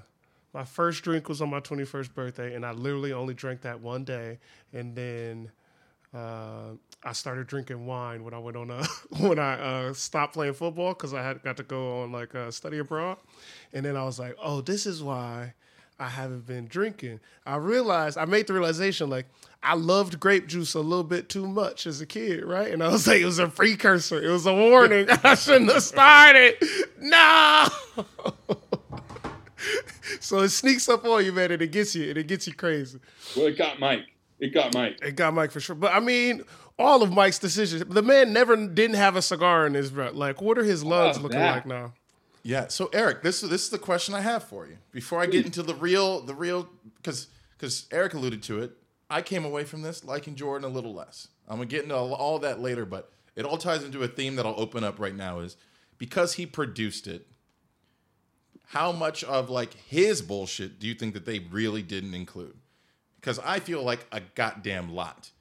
my 0.53 0.63
first 0.65 1.03
drink 1.03 1.29
was 1.29 1.41
on 1.41 1.49
my 1.49 1.59
21st 1.59 2.13
birthday 2.13 2.55
and 2.55 2.65
I 2.65 2.71
literally 2.71 3.13
only 3.13 3.33
drank 3.35 3.61
that 3.61 3.81
one 3.81 4.03
day 4.03 4.39
and 4.73 4.95
then 4.95 5.51
uh, 6.13 6.71
I 7.03 7.13
started 7.13 7.47
drinking 7.47 7.85
wine 7.85 8.23
when 8.23 8.33
I 8.33 8.39
went 8.39 8.57
on 8.57 8.71
a 8.71 8.83
when 9.19 9.39
I 9.39 9.53
uh, 9.89 9.93
stopped 9.93 10.33
playing 10.33 10.53
football 10.53 10.93
because 10.93 11.13
I 11.13 11.21
had 11.23 11.43
got 11.43 11.57
to 11.57 11.63
go 11.63 12.01
on 12.03 12.11
like 12.11 12.33
uh, 12.33 12.51
study 12.51 12.79
abroad, 12.79 13.17
and 13.73 13.85
then 13.85 13.95
I 13.95 14.03
was 14.05 14.19
like, 14.19 14.35
oh, 14.41 14.61
this 14.61 14.87
is 14.87 15.03
why 15.03 15.53
I 15.99 16.07
haven't 16.07 16.45
been 16.45 16.67
drinking. 16.67 17.19
I 17.45 17.57
realized 17.57 18.17
I 18.17 18.25
made 18.25 18.47
the 18.47 18.53
realization 18.53 19.09
like 19.09 19.25
I 19.61 19.75
loved 19.75 20.19
grape 20.19 20.47
juice 20.47 20.73
a 20.73 20.79
little 20.79 21.03
bit 21.03 21.27
too 21.27 21.45
much 21.45 21.85
as 21.85 21.99
a 21.99 22.05
kid, 22.05 22.45
right? 22.45 22.71
And 22.71 22.81
I 22.81 22.87
was 22.87 23.05
like, 23.07 23.21
it 23.21 23.25
was 23.25 23.39
a 23.39 23.47
precursor, 23.47 24.23
it 24.23 24.29
was 24.31 24.45
a 24.45 24.53
warning. 24.53 25.07
I 25.23 25.35
shouldn't 25.35 25.71
have 25.71 25.83
started. 25.83 26.55
No. 26.99 27.67
so 30.21 30.39
it 30.39 30.49
sneaks 30.49 30.87
up 30.87 31.03
on 31.05 31.25
you, 31.25 31.33
man, 31.33 31.51
and 31.51 31.61
it 31.61 31.71
gets 31.71 31.93
you, 31.95 32.09
and 32.09 32.17
it 32.17 32.27
gets 32.27 32.47
you 32.47 32.53
crazy. 32.53 32.99
Well, 33.35 33.47
it 33.47 33.57
got 33.57 33.79
Mike. 33.79 34.05
It 34.39 34.53
got 34.53 34.73
Mike. 34.73 34.99
It 35.01 35.17
got 35.17 35.33
Mike 35.33 35.51
for 35.51 35.59
sure. 35.59 35.75
But 35.75 35.93
I 35.93 35.99
mean, 35.99 36.43
all 36.77 37.03
of 37.03 37.11
Mike's 37.11 37.39
decisions. 37.39 37.83
The 37.83 38.01
man 38.01 38.31
never 38.31 38.55
didn't 38.55 38.95
have 38.95 39.17
a 39.17 39.21
cigar 39.21 39.67
in 39.67 39.73
his 39.73 39.91
breath. 39.91 40.13
Like, 40.13 40.41
what 40.41 40.57
are 40.57 40.63
his 40.63 40.83
lungs 40.83 41.19
looking 41.19 41.39
that? 41.39 41.55
like 41.55 41.65
now? 41.65 41.93
Yeah. 42.43 42.67
So 42.67 42.89
Eric, 42.93 43.21
this 43.21 43.41
this 43.41 43.63
is 43.63 43.69
the 43.69 43.79
question 43.79 44.13
I 44.13 44.21
have 44.21 44.43
for 44.43 44.67
you. 44.67 44.77
Before 44.91 45.21
I 45.21 45.25
get 45.25 45.45
into 45.45 45.63
the 45.63 45.75
real 45.75 46.21
the 46.21 46.33
real 46.33 46.69
because 46.97 47.27
because 47.57 47.87
Eric 47.91 48.13
alluded 48.13 48.43
to 48.43 48.61
it, 48.61 48.77
I 49.09 49.21
came 49.21 49.45
away 49.45 49.63
from 49.63 49.81
this 49.81 50.03
liking 50.03 50.35
Jordan 50.35 50.69
a 50.69 50.73
little 50.73 50.93
less. 50.93 51.27
I'm 51.47 51.57
gonna 51.57 51.67
get 51.67 51.83
into 51.83 51.95
all, 51.95 52.13
all 52.13 52.39
that 52.39 52.59
later, 52.59 52.85
but 52.85 53.11
it 53.35 53.45
all 53.45 53.57
ties 53.57 53.83
into 53.83 54.03
a 54.03 54.07
theme 54.07 54.35
that 54.35 54.45
I'll 54.45 54.59
open 54.59 54.83
up 54.83 54.99
right 54.99 55.15
now. 55.15 55.39
Is 55.39 55.57
because 55.97 56.33
he 56.33 56.45
produced 56.45 57.07
it. 57.07 57.27
How 58.67 58.91
much 58.91 59.23
of 59.23 59.49
like 59.49 59.73
his 59.73 60.21
bullshit 60.21 60.79
do 60.79 60.87
you 60.87 60.93
think 60.93 61.15
that 61.15 61.25
they 61.25 61.39
really 61.39 61.81
didn't 61.81 62.13
include? 62.13 62.55
Because 63.19 63.39
I 63.39 63.59
feel 63.59 63.83
like 63.83 64.05
a 64.11 64.21
goddamn 64.35 64.93
lot. 64.93 65.31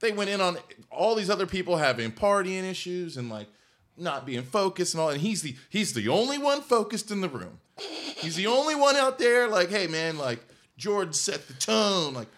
They 0.00 0.12
went 0.12 0.28
in 0.28 0.40
on 0.42 0.58
all 0.90 1.14
these 1.14 1.30
other 1.30 1.46
people 1.46 1.78
having 1.78 2.12
partying 2.12 2.62
issues 2.70 3.16
and 3.16 3.30
like 3.30 3.48
not 3.96 4.26
being 4.26 4.42
focused 4.42 4.94
and 4.94 5.00
all, 5.00 5.10
and 5.10 5.20
he's 5.20 5.42
the 5.42 5.56
he's 5.68 5.92
the 5.92 6.08
only 6.08 6.38
one 6.38 6.60
focused 6.62 7.10
in 7.10 7.20
the 7.20 7.28
room. 7.28 7.60
He's 7.76 8.36
the 8.36 8.46
only 8.46 8.74
one 8.74 8.96
out 8.96 9.18
there 9.18 9.48
like, 9.48 9.70
hey 9.70 9.86
man, 9.86 10.18
like 10.18 10.44
Jordan 10.76 11.12
set 11.12 11.46
the 11.48 11.54
tone. 11.54 12.14
Like 12.14 12.28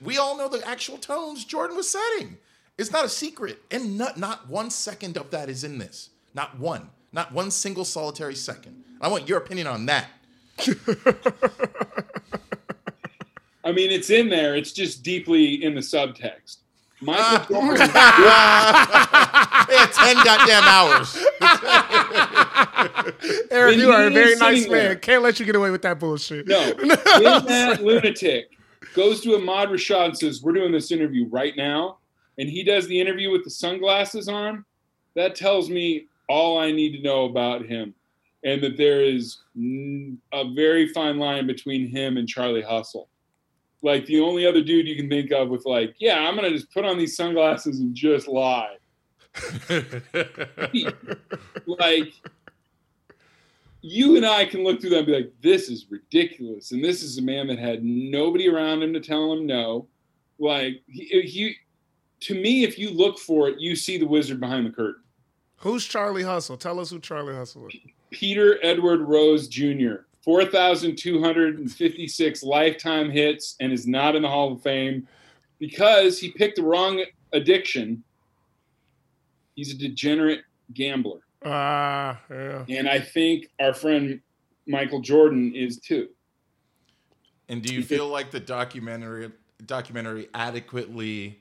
we 0.00 0.18
all 0.18 0.36
know 0.36 0.48
the 0.48 0.66
actual 0.66 0.98
tones 0.98 1.44
Jordan 1.44 1.76
was 1.76 1.90
setting. 1.90 2.38
It's 2.76 2.90
not 2.90 3.04
a 3.04 3.08
secret, 3.08 3.62
and 3.70 3.96
not 3.96 4.18
not 4.18 4.48
one 4.48 4.70
second 4.70 5.16
of 5.16 5.30
that 5.30 5.48
is 5.48 5.64
in 5.64 5.78
this. 5.78 6.10
Not 6.34 6.58
one. 6.58 6.90
Not 7.12 7.32
one 7.32 7.50
single 7.52 7.84
solitary 7.84 8.34
second. 8.34 8.82
I 9.00 9.08
want 9.08 9.28
your 9.28 9.38
opinion 9.38 9.68
on 9.68 9.86
that. 9.86 10.08
I 13.64 13.72
mean, 13.72 13.90
it's 13.90 14.10
in 14.10 14.28
there. 14.28 14.56
It's 14.56 14.72
just 14.72 15.02
deeply 15.02 15.62
in 15.64 15.74
the 15.74 15.80
subtext. 15.80 16.58
Michael 17.00 17.24
ah. 17.24 17.46
Jordan. 17.48 17.90
They 19.74 19.76
had 19.76 19.92
ten 19.92 20.16
goddamn 20.24 20.64
hours. 20.64 21.16
Eric, 23.50 23.72
When 23.76 23.80
you 23.80 23.90
are 23.90 24.06
a 24.06 24.10
very 24.10 24.36
nice 24.36 24.62
man. 24.68 24.70
there- 24.70 24.96
Can't 24.96 25.22
let 25.22 25.40
you 25.40 25.46
get 25.46 25.56
away 25.56 25.70
with 25.70 25.82
that 25.82 25.98
bullshit. 25.98 26.46
No, 26.46 26.72
when 26.78 26.88
that 26.88 27.78
lunatic 27.82 28.50
goes 28.94 29.20
to 29.22 29.34
Ahmad 29.34 29.68
Rashad 29.70 30.04
and 30.06 30.18
says, 30.18 30.42
"We're 30.42 30.52
doing 30.52 30.72
this 30.72 30.92
interview 30.92 31.26
right 31.28 31.56
now," 31.56 31.98
and 32.38 32.48
he 32.48 32.62
does 32.62 32.86
the 32.86 33.00
interview 33.00 33.30
with 33.30 33.44
the 33.44 33.50
sunglasses 33.50 34.28
on, 34.28 34.64
that 35.14 35.34
tells 35.34 35.70
me 35.70 36.06
all 36.28 36.58
I 36.58 36.70
need 36.72 36.96
to 36.96 37.02
know 37.02 37.24
about 37.24 37.64
him, 37.64 37.94
and 38.44 38.62
that 38.62 38.76
there 38.76 39.02
is 39.02 39.38
a 39.56 40.44
very 40.54 40.88
fine 40.88 41.18
line 41.18 41.46
between 41.46 41.88
him 41.88 42.16
and 42.16 42.28
Charlie 42.28 42.62
Hustle. 42.62 43.08
Like 43.84 44.06
the 44.06 44.20
only 44.20 44.46
other 44.46 44.62
dude 44.62 44.88
you 44.88 44.96
can 44.96 45.10
think 45.10 45.30
of 45.30 45.50
with 45.50 45.66
like, 45.66 45.94
yeah, 45.98 46.20
I'm 46.20 46.34
gonna 46.36 46.48
just 46.48 46.72
put 46.72 46.86
on 46.86 46.96
these 46.96 47.14
sunglasses 47.14 47.80
and 47.80 47.94
just 47.94 48.26
lie. 48.26 48.76
like 51.66 52.14
you 53.82 54.16
and 54.16 54.24
I 54.24 54.46
can 54.46 54.64
look 54.64 54.80
through 54.80 54.88
that 54.90 54.98
and 55.00 55.06
be 55.06 55.14
like, 55.14 55.32
this 55.42 55.68
is 55.68 55.84
ridiculous. 55.90 56.72
And 56.72 56.82
this 56.82 57.02
is 57.02 57.18
a 57.18 57.22
man 57.22 57.46
that 57.48 57.58
had 57.58 57.84
nobody 57.84 58.48
around 58.48 58.82
him 58.82 58.94
to 58.94 59.00
tell 59.00 59.30
him 59.34 59.44
no. 59.44 59.86
Like 60.38 60.80
he, 60.88 61.20
he 61.20 61.56
to 62.20 62.34
me, 62.34 62.64
if 62.64 62.78
you 62.78 62.88
look 62.88 63.18
for 63.18 63.48
it, 63.48 63.60
you 63.60 63.76
see 63.76 63.98
the 63.98 64.06
wizard 64.06 64.40
behind 64.40 64.66
the 64.66 64.70
curtain. 64.70 65.02
Who's 65.58 65.84
Charlie 65.84 66.22
Hustle? 66.22 66.56
Tell 66.56 66.80
us 66.80 66.88
who 66.88 67.00
Charlie 67.00 67.34
Hustle 67.34 67.66
is. 67.66 67.74
Peter 68.10 68.58
Edward 68.62 69.02
Rose 69.02 69.46
Jr. 69.46 70.06
4,256 70.24 72.42
lifetime 72.42 73.10
hits 73.10 73.56
and 73.60 73.72
is 73.72 73.86
not 73.86 74.16
in 74.16 74.22
the 74.22 74.28
Hall 74.28 74.52
of 74.52 74.62
Fame 74.62 75.06
because 75.58 76.18
he 76.18 76.30
picked 76.30 76.56
the 76.56 76.62
wrong 76.62 77.04
addiction. 77.32 78.02
He's 79.54 79.74
a 79.74 79.76
degenerate 79.76 80.44
gambler. 80.72 81.20
Ah, 81.44 82.18
yeah. 82.30 82.64
And 82.70 82.88
I 82.88 83.00
think 83.00 83.50
our 83.60 83.74
friend 83.74 84.18
Michael 84.66 85.00
Jordan 85.00 85.54
is 85.54 85.78
too. 85.78 86.08
And 87.50 87.62
do 87.62 87.74
you 87.74 87.82
feel 87.82 88.08
like 88.08 88.30
the 88.30 88.40
documentary 88.40 89.30
documentary 89.66 90.28
adequately 90.32 91.38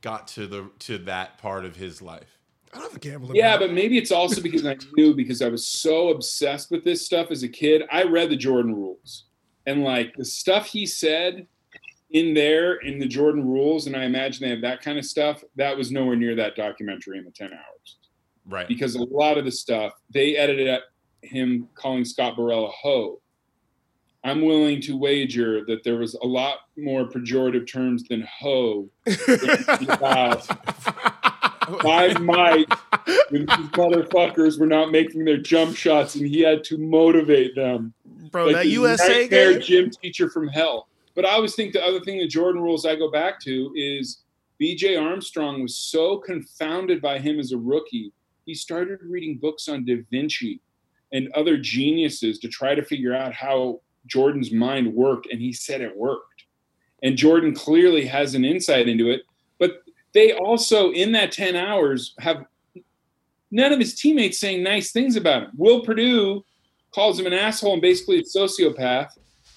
got 0.00 0.26
to 0.28 0.46
the 0.46 0.70
to 0.80 0.96
that 0.98 1.36
part 1.36 1.66
of 1.66 1.76
his 1.76 2.00
life? 2.00 2.38
I 2.72 2.78
don't 2.78 2.86
have 2.88 2.96
a 2.96 2.98
gambling. 3.00 3.36
Yeah, 3.36 3.50
habit. 3.50 3.68
but 3.68 3.74
maybe 3.74 3.98
it's 3.98 4.12
also 4.12 4.40
because 4.40 4.64
I 4.66 4.76
knew 4.96 5.14
because 5.14 5.42
I 5.42 5.48
was 5.48 5.66
so 5.66 6.08
obsessed 6.08 6.70
with 6.70 6.84
this 6.84 7.04
stuff 7.04 7.30
as 7.30 7.42
a 7.42 7.48
kid. 7.48 7.82
I 7.92 8.04
read 8.04 8.30
the 8.30 8.36
Jordan 8.36 8.74
rules 8.74 9.24
and 9.66 9.84
like 9.84 10.14
the 10.16 10.24
stuff 10.24 10.66
he 10.66 10.86
said 10.86 11.46
in 12.12 12.34
there 12.34 12.74
in 12.76 12.98
the 12.98 13.06
Jordan 13.06 13.46
rules, 13.46 13.86
and 13.86 13.96
I 13.96 14.04
imagine 14.04 14.42
they 14.42 14.50
have 14.50 14.60
that 14.62 14.80
kind 14.82 14.98
of 14.98 15.04
stuff. 15.04 15.42
That 15.56 15.76
was 15.76 15.90
nowhere 15.92 16.16
near 16.16 16.34
that 16.36 16.56
documentary 16.56 17.18
in 17.18 17.24
the 17.24 17.30
10 17.30 17.52
hours 17.52 17.96
Right. 18.46 18.66
because 18.68 18.94
a 18.96 19.02
lot 19.04 19.38
of 19.38 19.44
the 19.44 19.52
stuff 19.52 19.92
they 20.10 20.36
edited 20.36 20.66
at 20.68 20.82
him 21.22 21.68
calling 21.74 22.04
Scott 22.04 22.36
Burrell 22.36 22.66
a 22.66 22.70
hoe. 22.70 23.20
I'm 24.24 24.40
willing 24.44 24.80
to 24.82 24.96
wager 24.96 25.64
that 25.66 25.82
there 25.84 25.96
was 25.96 26.14
a 26.14 26.26
lot 26.26 26.58
more 26.76 27.04
pejorative 27.08 27.66
terms 27.66 28.04
than 28.04 28.22
hoe 28.22 28.88
about 29.88 30.46
by 31.82 32.12
Mike 32.18 32.72
when 33.30 33.46
these 33.46 33.68
motherfuckers 33.70 34.58
were 34.58 34.66
not 34.66 34.90
making 34.90 35.24
their 35.24 35.38
jump 35.38 35.76
shots 35.76 36.14
and 36.14 36.26
he 36.26 36.40
had 36.40 36.64
to 36.64 36.78
motivate 36.78 37.54
them. 37.54 37.92
bro, 38.30 38.46
Like 38.46 38.54
that 38.54 38.66
USA 38.66 39.28
game. 39.28 39.60
gym 39.60 39.90
teacher 39.90 40.28
from 40.30 40.48
hell. 40.48 40.88
But 41.14 41.26
I 41.26 41.30
always 41.30 41.54
think 41.54 41.72
the 41.72 41.84
other 41.84 42.00
thing 42.00 42.18
the 42.18 42.26
Jordan 42.26 42.62
rules 42.62 42.86
I 42.86 42.96
go 42.96 43.10
back 43.10 43.40
to 43.40 43.72
is 43.76 44.22
BJ 44.60 45.00
Armstrong 45.00 45.62
was 45.62 45.76
so 45.76 46.18
confounded 46.18 47.02
by 47.02 47.18
him 47.18 47.38
as 47.38 47.52
a 47.52 47.58
rookie, 47.58 48.12
he 48.46 48.54
started 48.54 49.00
reading 49.02 49.38
books 49.38 49.68
on 49.68 49.84
Da 49.84 50.02
Vinci 50.10 50.60
and 51.12 51.30
other 51.32 51.56
geniuses 51.56 52.38
to 52.38 52.48
try 52.48 52.74
to 52.74 52.82
figure 52.82 53.14
out 53.14 53.34
how 53.34 53.80
Jordan's 54.06 54.50
mind 54.50 54.92
worked, 54.92 55.28
and 55.30 55.40
he 55.40 55.52
said 55.52 55.80
it 55.80 55.96
worked. 55.96 56.44
And 57.02 57.16
Jordan 57.16 57.54
clearly 57.54 58.06
has 58.06 58.34
an 58.34 58.44
insight 58.44 58.88
into 58.88 59.10
it. 59.10 59.22
They 60.14 60.32
also, 60.32 60.90
in 60.92 61.12
that 61.12 61.32
10 61.32 61.56
hours, 61.56 62.14
have 62.18 62.44
none 63.50 63.72
of 63.72 63.78
his 63.78 63.94
teammates 63.94 64.38
saying 64.38 64.62
nice 64.62 64.92
things 64.92 65.16
about 65.16 65.44
him. 65.44 65.50
Will 65.56 65.84
Perdue 65.84 66.44
calls 66.92 67.18
him 67.18 67.26
an 67.26 67.32
asshole 67.32 67.74
and 67.74 67.82
basically 67.82 68.18
a 68.18 68.22
sociopath. 68.22 69.10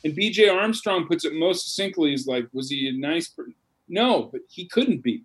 And 0.03 0.15
BJ 0.15 0.53
Armstrong 0.53 1.07
puts 1.07 1.25
it 1.25 1.33
most 1.33 1.65
succinctly 1.65 2.13
is 2.13 2.27
like, 2.27 2.47
was 2.53 2.69
he 2.69 2.87
a 2.87 2.93
nice 2.93 3.27
person? 3.27 3.55
No, 3.87 4.29
but 4.31 4.41
he 4.49 4.67
couldn't 4.67 5.03
be. 5.03 5.23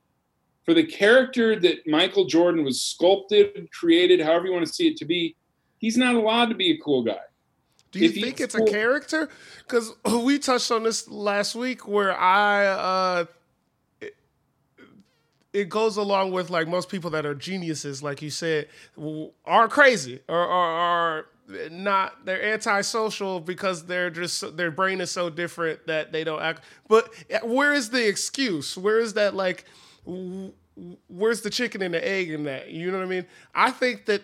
For 0.65 0.75
the 0.75 0.85
character 0.85 1.59
that 1.59 1.87
Michael 1.87 2.27
Jordan 2.27 2.65
was 2.65 2.81
sculpted, 2.81 3.69
created, 3.73 4.21
however 4.21 4.47
you 4.47 4.53
want 4.53 4.67
to 4.67 4.73
see 4.73 4.89
it 4.89 4.97
to 4.99 5.05
be, 5.05 5.37
he's 5.79 5.97
not 5.97 6.15
allowed 6.15 6.47
to 6.47 6.55
be 6.55 6.73
a 6.73 6.79
cool 6.79 7.03
guy. 7.03 7.19
Do 7.93 7.99
you 7.99 8.09
if 8.09 8.15
think 8.15 8.41
it's 8.41 8.55
a 8.55 8.65
character? 8.65 9.29
Because 9.59 9.93
we 10.25 10.39
touched 10.39 10.71
on 10.71 10.83
this 10.83 11.09
last 11.09 11.55
week, 11.55 11.89
where 11.89 12.17
I 12.17 12.67
uh, 12.67 13.25
it 15.53 15.69
goes 15.69 15.97
along 15.97 16.33
with 16.33 16.51
like 16.51 16.69
most 16.69 16.89
people 16.89 17.11
that 17.11 17.27
are 17.27 17.35
geniuses, 17.35 18.03
like 18.03 18.23
you 18.23 18.31
said, 18.31 18.69
are 19.45 19.69
crazy 19.69 20.21
or 20.29 20.39
are, 20.39 21.27
not 21.71 22.25
they're 22.25 22.53
antisocial 22.53 23.41
because 23.41 23.87
they're 23.87 24.11
just 24.11 24.57
their 24.57 24.71
brain 24.71 25.01
is 25.01 25.11
so 25.11 25.29
different 25.29 25.85
that 25.87 26.13
they 26.13 26.25
don't 26.25 26.41
act. 26.41 26.63
But 26.89 27.13
uh, 27.33 27.47
where 27.47 27.73
is 27.73 27.91
the 27.91 28.07
excuse? 28.07 28.79
Where 28.79 29.01
is 29.01 29.15
that 29.15 29.35
like? 29.35 29.65
Where's 31.09 31.41
the 31.43 31.51
chicken 31.51 31.83
and 31.83 31.93
the 31.93 32.07
egg 32.07 32.31
in 32.31 32.45
that? 32.45 32.71
You 32.71 32.91
know 32.91 32.99
what 32.99 33.05
I 33.05 33.09
mean? 33.09 33.27
I 33.55 33.71
think 33.71 34.07
that 34.07 34.23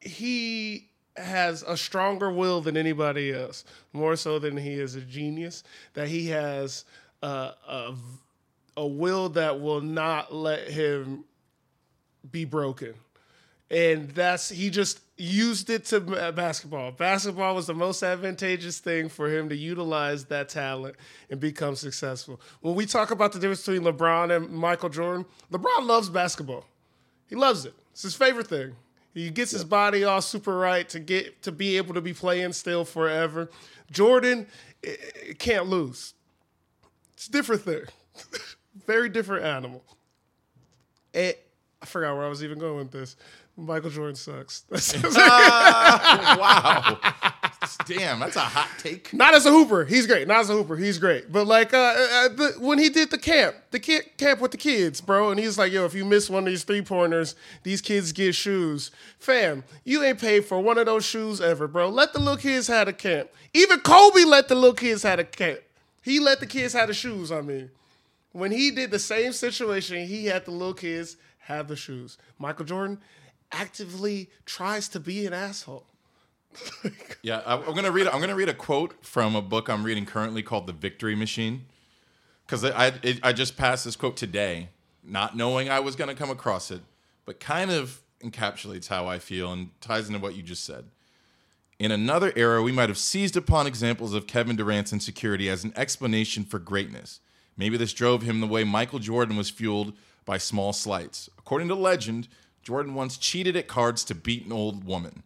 he 0.00 0.90
has 1.16 1.62
a 1.62 1.76
stronger 1.76 2.30
will 2.30 2.60
than 2.60 2.76
anybody 2.76 3.32
else, 3.32 3.64
more 3.92 4.14
so 4.16 4.38
than 4.38 4.56
he 4.56 4.74
is 4.74 4.94
a 4.94 5.00
genius. 5.00 5.64
That 5.94 6.08
he 6.08 6.28
has 6.28 6.84
uh, 7.22 7.52
a 7.66 7.94
a 8.78 8.86
will 8.86 9.28
that 9.30 9.60
will 9.60 9.80
not 9.80 10.32
let 10.32 10.68
him 10.68 11.24
be 12.30 12.44
broken, 12.44 12.94
and 13.70 14.10
that's 14.10 14.48
he 14.48 14.70
just 14.70 15.00
used 15.16 15.68
it 15.68 15.84
to 15.86 16.00
basketball. 16.32 16.92
Basketball 16.92 17.54
was 17.54 17.66
the 17.66 17.74
most 17.74 18.02
advantageous 18.02 18.78
thing 18.78 19.08
for 19.08 19.28
him 19.28 19.48
to 19.48 19.56
utilize 19.56 20.24
that 20.26 20.48
talent 20.48 20.94
and 21.28 21.40
become 21.40 21.74
successful. 21.74 22.40
When 22.60 22.76
we 22.76 22.86
talk 22.86 23.10
about 23.10 23.32
the 23.32 23.40
difference 23.40 23.66
between 23.66 23.82
LeBron 23.82 24.34
and 24.34 24.48
Michael 24.50 24.88
Jordan, 24.88 25.26
LeBron 25.52 25.86
loves 25.86 26.08
basketball. 26.08 26.64
He 27.28 27.34
loves 27.34 27.64
it. 27.64 27.74
It's 27.92 28.02
his 28.02 28.14
favorite 28.14 28.46
thing. 28.46 28.76
He 29.12 29.30
gets 29.30 29.50
his 29.50 29.64
body 29.64 30.04
all 30.04 30.22
super 30.22 30.56
right 30.56 30.88
to 30.90 31.00
get 31.00 31.42
to 31.42 31.50
be 31.50 31.76
able 31.76 31.94
to 31.94 32.00
be 32.00 32.14
playing 32.14 32.52
still 32.52 32.84
forever. 32.84 33.50
Jordan 33.90 34.46
eh, 34.84 34.90
eh, 34.90 35.32
can't 35.36 35.66
lose. 35.66 36.14
It's 37.14 37.26
a 37.26 37.32
different 37.32 37.62
thing. 37.62 37.82
Very 38.86 39.08
different 39.08 39.44
animal. 39.44 39.82
And 41.14 41.34
I 41.82 41.86
forgot 41.86 42.16
where 42.16 42.26
I 42.26 42.28
was 42.28 42.42
even 42.44 42.58
going 42.58 42.76
with 42.76 42.90
this. 42.90 43.16
Michael 43.56 43.90
Jordan 43.90 44.14
sucks. 44.14 44.64
wow. 45.16 46.98
Damn, 47.86 48.20
that's 48.20 48.36
a 48.36 48.40
hot 48.40 48.68
take. 48.78 49.12
Not 49.12 49.34
as 49.34 49.46
a 49.46 49.50
hooper, 49.50 49.84
he's 49.84 50.06
great. 50.06 50.28
Not 50.28 50.40
as 50.40 50.50
a 50.50 50.52
hooper, 50.52 50.76
he's 50.76 50.98
great. 50.98 51.32
But 51.32 51.46
like 51.46 51.74
uh, 51.74 51.76
uh, 51.76 52.28
the, 52.28 52.54
when 52.60 52.78
he 52.78 52.88
did 52.88 53.10
the 53.10 53.18
camp, 53.18 53.56
the 53.72 53.80
kid 53.80 54.04
camp 54.16 54.40
with 54.40 54.52
the 54.52 54.56
kids, 54.56 55.00
bro, 55.00 55.30
and 55.30 55.40
he's 55.40 55.58
like, 55.58 55.72
"Yo, 55.72 55.84
if 55.84 55.94
you 55.94 56.04
miss 56.04 56.30
one 56.30 56.44
of 56.44 56.48
these 56.48 56.62
three 56.62 56.82
pointers, 56.82 57.34
these 57.64 57.80
kids 57.80 58.12
get 58.12 58.34
shoes." 58.34 58.90
Fam, 59.18 59.64
you 59.84 60.04
ain't 60.04 60.20
paid 60.20 60.44
for 60.44 60.60
one 60.60 60.78
of 60.78 60.86
those 60.86 61.04
shoes 61.04 61.40
ever, 61.40 61.66
bro. 61.66 61.88
Let 61.88 62.12
the 62.12 62.20
little 62.20 62.36
kids 62.36 62.68
have 62.68 62.86
a 62.86 62.92
camp. 62.92 63.28
Even 63.52 63.80
Kobe 63.80 64.24
let 64.24 64.48
the 64.48 64.54
little 64.54 64.74
kids 64.74 65.02
have 65.02 65.18
a 65.18 65.24
camp. 65.24 65.60
He 66.02 66.20
let 66.20 66.40
the 66.40 66.46
kids 66.46 66.74
have 66.74 66.88
the 66.88 66.94
shoes. 66.94 67.32
I 67.32 67.40
mean, 67.40 67.70
when 68.38 68.52
he 68.52 68.70
did 68.70 68.90
the 68.90 68.98
same 68.98 69.32
situation, 69.32 70.06
he 70.06 70.26
had 70.26 70.44
the 70.44 70.50
little 70.50 70.74
kids 70.74 71.16
have 71.40 71.68
the 71.68 71.76
shoes. 71.76 72.18
Michael 72.38 72.64
Jordan 72.64 73.00
actively 73.52 74.30
tries 74.44 74.88
to 74.90 75.00
be 75.00 75.26
an 75.26 75.32
asshole. 75.32 75.86
Yeah, 77.20 77.42
I'm 77.44 77.74
gonna 77.74 77.90
read. 77.90 78.06
I'm 78.06 78.20
gonna 78.20 78.36
read 78.36 78.48
a 78.48 78.54
quote 78.54 79.04
from 79.04 79.34
a 79.34 79.42
book 79.42 79.68
I'm 79.68 79.82
reading 79.82 80.06
currently 80.06 80.40
called 80.40 80.68
The 80.68 80.72
Victory 80.72 81.16
Machine, 81.16 81.66
because 82.46 82.64
I 82.64 82.92
it, 83.02 83.18
I 83.24 83.32
just 83.32 83.56
passed 83.56 83.84
this 83.84 83.96
quote 83.96 84.16
today, 84.16 84.68
not 85.02 85.36
knowing 85.36 85.68
I 85.68 85.80
was 85.80 85.96
gonna 85.96 86.14
come 86.14 86.30
across 86.30 86.70
it, 86.70 86.80
but 87.26 87.40
kind 87.40 87.72
of 87.72 88.00
encapsulates 88.22 88.86
how 88.86 89.06
I 89.08 89.18
feel 89.18 89.52
and 89.52 89.70
ties 89.80 90.06
into 90.06 90.20
what 90.20 90.36
you 90.36 90.42
just 90.44 90.64
said. 90.64 90.84
In 91.78 91.90
another 91.90 92.32
era, 92.36 92.62
we 92.62 92.72
might 92.72 92.88
have 92.88 92.98
seized 92.98 93.36
upon 93.36 93.66
examples 93.66 94.14
of 94.14 94.28
Kevin 94.28 94.54
Durant's 94.56 94.92
insecurity 94.92 95.50
as 95.50 95.64
an 95.64 95.72
explanation 95.76 96.44
for 96.44 96.60
greatness. 96.60 97.20
Maybe 97.58 97.76
this 97.76 97.92
drove 97.92 98.22
him 98.22 98.40
the 98.40 98.46
way 98.46 98.64
Michael 98.64 99.00
Jordan 99.00 99.36
was 99.36 99.50
fueled 99.50 99.92
by 100.24 100.38
small 100.38 100.72
slights. 100.72 101.28
According 101.38 101.68
to 101.68 101.74
legend, 101.74 102.28
Jordan 102.62 102.94
once 102.94 103.18
cheated 103.18 103.56
at 103.56 103.66
cards 103.66 104.04
to 104.04 104.14
beat 104.14 104.46
an 104.46 104.52
old 104.52 104.84
woman. 104.84 105.24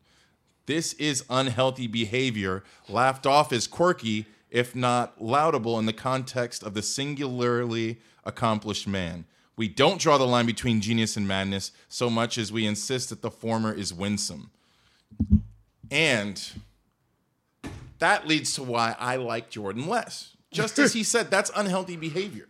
This 0.67 0.95
is 0.95 1.25
unhealthy 1.29 1.87
behavior, 1.87 2.65
laughed 2.89 3.27
off 3.27 3.53
as 3.53 3.67
quirky, 3.67 4.27
if 4.51 4.75
not 4.75 5.21
laudable, 5.23 5.79
in 5.79 5.87
the 5.87 5.93
context 5.93 6.63
of 6.63 6.75
the 6.75 6.83
singularly 6.83 7.99
accomplished 8.25 8.89
man. 8.89 9.25
We 9.57 9.69
don't 9.69 10.01
draw 10.01 10.17
the 10.17 10.27
line 10.27 10.47
between 10.47 10.81
genius 10.81 11.17
and 11.17 11.29
madness 11.29 11.73
so 11.89 12.09
much 12.09 12.39
as 12.39 12.51
we 12.51 12.65
insist 12.65 13.11
that 13.11 13.23
the 13.23 13.31
former 13.31 13.73
is 13.73 13.93
winsome. 13.93 14.51
And 15.91 16.43
that 17.99 18.27
leads 18.27 18.55
to 18.55 18.63
why 18.63 18.97
I 18.99 19.17
like 19.17 19.51
Jordan 19.51 19.87
less. 19.87 20.32
Just 20.53 20.79
as 20.79 20.93
he 20.93 21.03
said, 21.03 21.31
that's 21.31 21.51
unhealthy 21.57 21.97
behavior. 21.97 22.47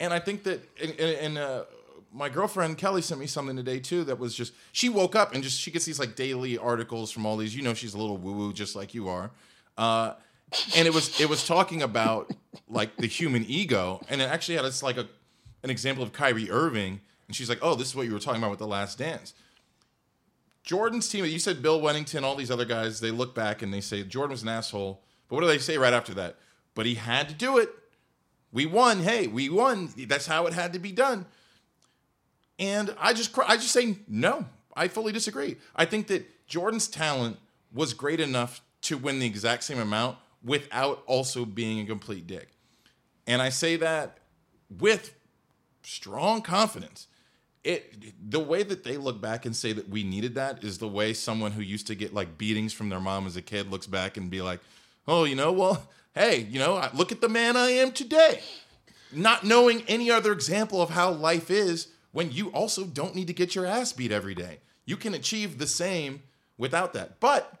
And 0.00 0.12
I 0.12 0.18
think 0.18 0.42
that, 0.44 0.60
and, 0.82 0.98
and, 0.98 1.38
uh, 1.38 1.64
my 2.12 2.30
girlfriend 2.30 2.78
Kelly 2.78 3.02
sent 3.02 3.20
me 3.20 3.26
something 3.26 3.56
today 3.56 3.78
too 3.78 4.04
that 4.04 4.18
was 4.18 4.34
just, 4.34 4.54
she 4.72 4.88
woke 4.88 5.14
up 5.14 5.34
and 5.34 5.44
just, 5.44 5.60
she 5.60 5.70
gets 5.70 5.84
these 5.84 5.98
like 5.98 6.16
daily 6.16 6.56
articles 6.56 7.10
from 7.10 7.26
all 7.26 7.36
these, 7.36 7.54
you 7.54 7.62
know, 7.62 7.74
she's 7.74 7.92
a 7.92 7.98
little 7.98 8.16
woo 8.16 8.32
woo 8.32 8.52
just 8.54 8.74
like 8.74 8.94
you 8.94 9.08
are. 9.08 9.30
Uh, 9.76 10.14
and 10.74 10.86
it 10.86 10.94
was, 10.94 11.20
it 11.20 11.28
was 11.28 11.46
talking 11.46 11.82
about 11.82 12.30
like 12.68 12.96
the 12.96 13.06
human 13.06 13.44
ego. 13.46 14.00
And 14.08 14.22
it 14.22 14.30
actually 14.30 14.56
had 14.56 14.64
it's 14.64 14.82
like 14.82 14.96
a, 14.96 15.06
an 15.62 15.68
example 15.68 16.02
of 16.02 16.12
Kyrie 16.12 16.50
Irving. 16.50 17.00
And 17.26 17.36
she's 17.36 17.50
like, 17.50 17.58
oh, 17.60 17.74
this 17.74 17.88
is 17.88 17.96
what 17.96 18.06
you 18.06 18.14
were 18.14 18.18
talking 18.18 18.40
about 18.40 18.50
with 18.50 18.60
The 18.60 18.66
Last 18.66 18.98
Dance. 18.98 19.34
Jordan's 20.62 21.08
team, 21.08 21.24
you 21.26 21.38
said 21.38 21.60
Bill 21.60 21.80
Wennington, 21.80 22.22
all 22.22 22.34
these 22.34 22.50
other 22.50 22.64
guys, 22.64 23.00
they 23.00 23.10
look 23.10 23.34
back 23.34 23.62
and 23.62 23.72
they 23.74 23.80
say 23.80 24.02
Jordan 24.02 24.32
was 24.32 24.42
an 24.42 24.48
asshole. 24.48 25.02
But 25.28 25.36
what 25.36 25.40
do 25.42 25.48
they 25.48 25.58
say 25.58 25.76
right 25.76 25.92
after 25.92 26.14
that? 26.14 26.36
But 26.76 26.86
he 26.86 26.94
had 26.94 27.28
to 27.28 27.34
do 27.34 27.58
it. 27.58 27.70
We 28.52 28.66
won. 28.66 29.00
Hey, 29.00 29.26
we 29.26 29.48
won. 29.48 29.88
That's 29.96 30.26
how 30.26 30.46
it 30.46 30.52
had 30.52 30.72
to 30.74 30.78
be 30.78 30.92
done. 30.92 31.26
And 32.60 32.94
I 33.00 33.12
just, 33.12 33.36
I 33.38 33.56
just 33.56 33.72
say 33.72 33.98
no. 34.06 34.44
I 34.76 34.86
fully 34.88 35.12
disagree. 35.12 35.56
I 35.74 35.86
think 35.86 36.06
that 36.06 36.46
Jordan's 36.46 36.86
talent 36.86 37.38
was 37.72 37.92
great 37.92 38.20
enough 38.20 38.62
to 38.82 38.96
win 38.96 39.18
the 39.18 39.26
exact 39.26 39.64
same 39.64 39.78
amount 39.80 40.18
without 40.44 41.02
also 41.06 41.44
being 41.44 41.80
a 41.80 41.86
complete 41.86 42.26
dick. 42.26 42.50
And 43.26 43.42
I 43.42 43.48
say 43.48 43.76
that 43.76 44.18
with 44.70 45.14
strong 45.82 46.42
confidence. 46.42 47.08
it 47.64 48.30
the 48.30 48.40
way 48.40 48.62
that 48.62 48.84
they 48.84 48.96
look 48.96 49.20
back 49.20 49.44
and 49.46 49.54
say 49.56 49.72
that 49.72 49.88
we 49.88 50.04
needed 50.04 50.34
that 50.34 50.62
is 50.62 50.78
the 50.78 50.88
way 50.88 51.12
someone 51.12 51.52
who 51.52 51.62
used 51.62 51.86
to 51.88 51.94
get 51.94 52.14
like 52.14 52.38
beatings 52.38 52.72
from 52.72 52.88
their 52.90 53.00
mom 53.00 53.26
as 53.26 53.36
a 53.36 53.42
kid 53.42 53.70
looks 53.70 53.86
back 53.86 54.16
and 54.16 54.30
be 54.30 54.42
like, 54.42 54.60
"Oh, 55.08 55.24
you 55.24 55.34
know, 55.34 55.52
well, 55.52 55.88
hey, 56.16 56.40
you 56.50 56.58
know, 56.58 56.88
look 56.94 57.12
at 57.12 57.20
the 57.20 57.28
man 57.28 57.56
I 57.56 57.70
am 57.70 57.92
today." 57.92 58.40
Not 59.12 59.44
knowing 59.44 59.82
any 59.82 60.10
other 60.10 60.32
example 60.32 60.82
of 60.82 60.90
how 60.90 61.12
life 61.12 61.48
is 61.48 61.88
when 62.10 62.32
you 62.32 62.48
also 62.48 62.84
don't 62.84 63.14
need 63.14 63.28
to 63.28 63.32
get 63.32 63.54
your 63.54 63.64
ass 63.64 63.92
beat 63.92 64.10
every 64.10 64.34
day. 64.34 64.58
You 64.84 64.96
can 64.96 65.14
achieve 65.14 65.58
the 65.58 65.66
same 65.66 66.22
without 66.58 66.92
that. 66.94 67.20
But 67.20 67.60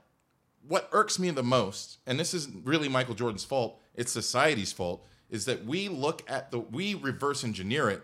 what 0.66 0.88
irks 0.92 1.18
me 1.18 1.30
the 1.30 1.42
most, 1.42 1.98
and 2.06 2.18
this 2.18 2.34
isn't 2.34 2.66
really 2.66 2.88
Michael 2.88 3.14
Jordan's 3.14 3.44
fault, 3.44 3.80
it's 3.94 4.10
society's 4.10 4.72
fault, 4.72 5.04
is 5.30 5.44
that 5.44 5.64
we 5.64 5.88
look 5.88 6.22
at 6.28 6.50
the 6.50 6.58
we 6.58 6.94
reverse 6.94 7.44
engineer 7.44 7.90
it 7.90 8.02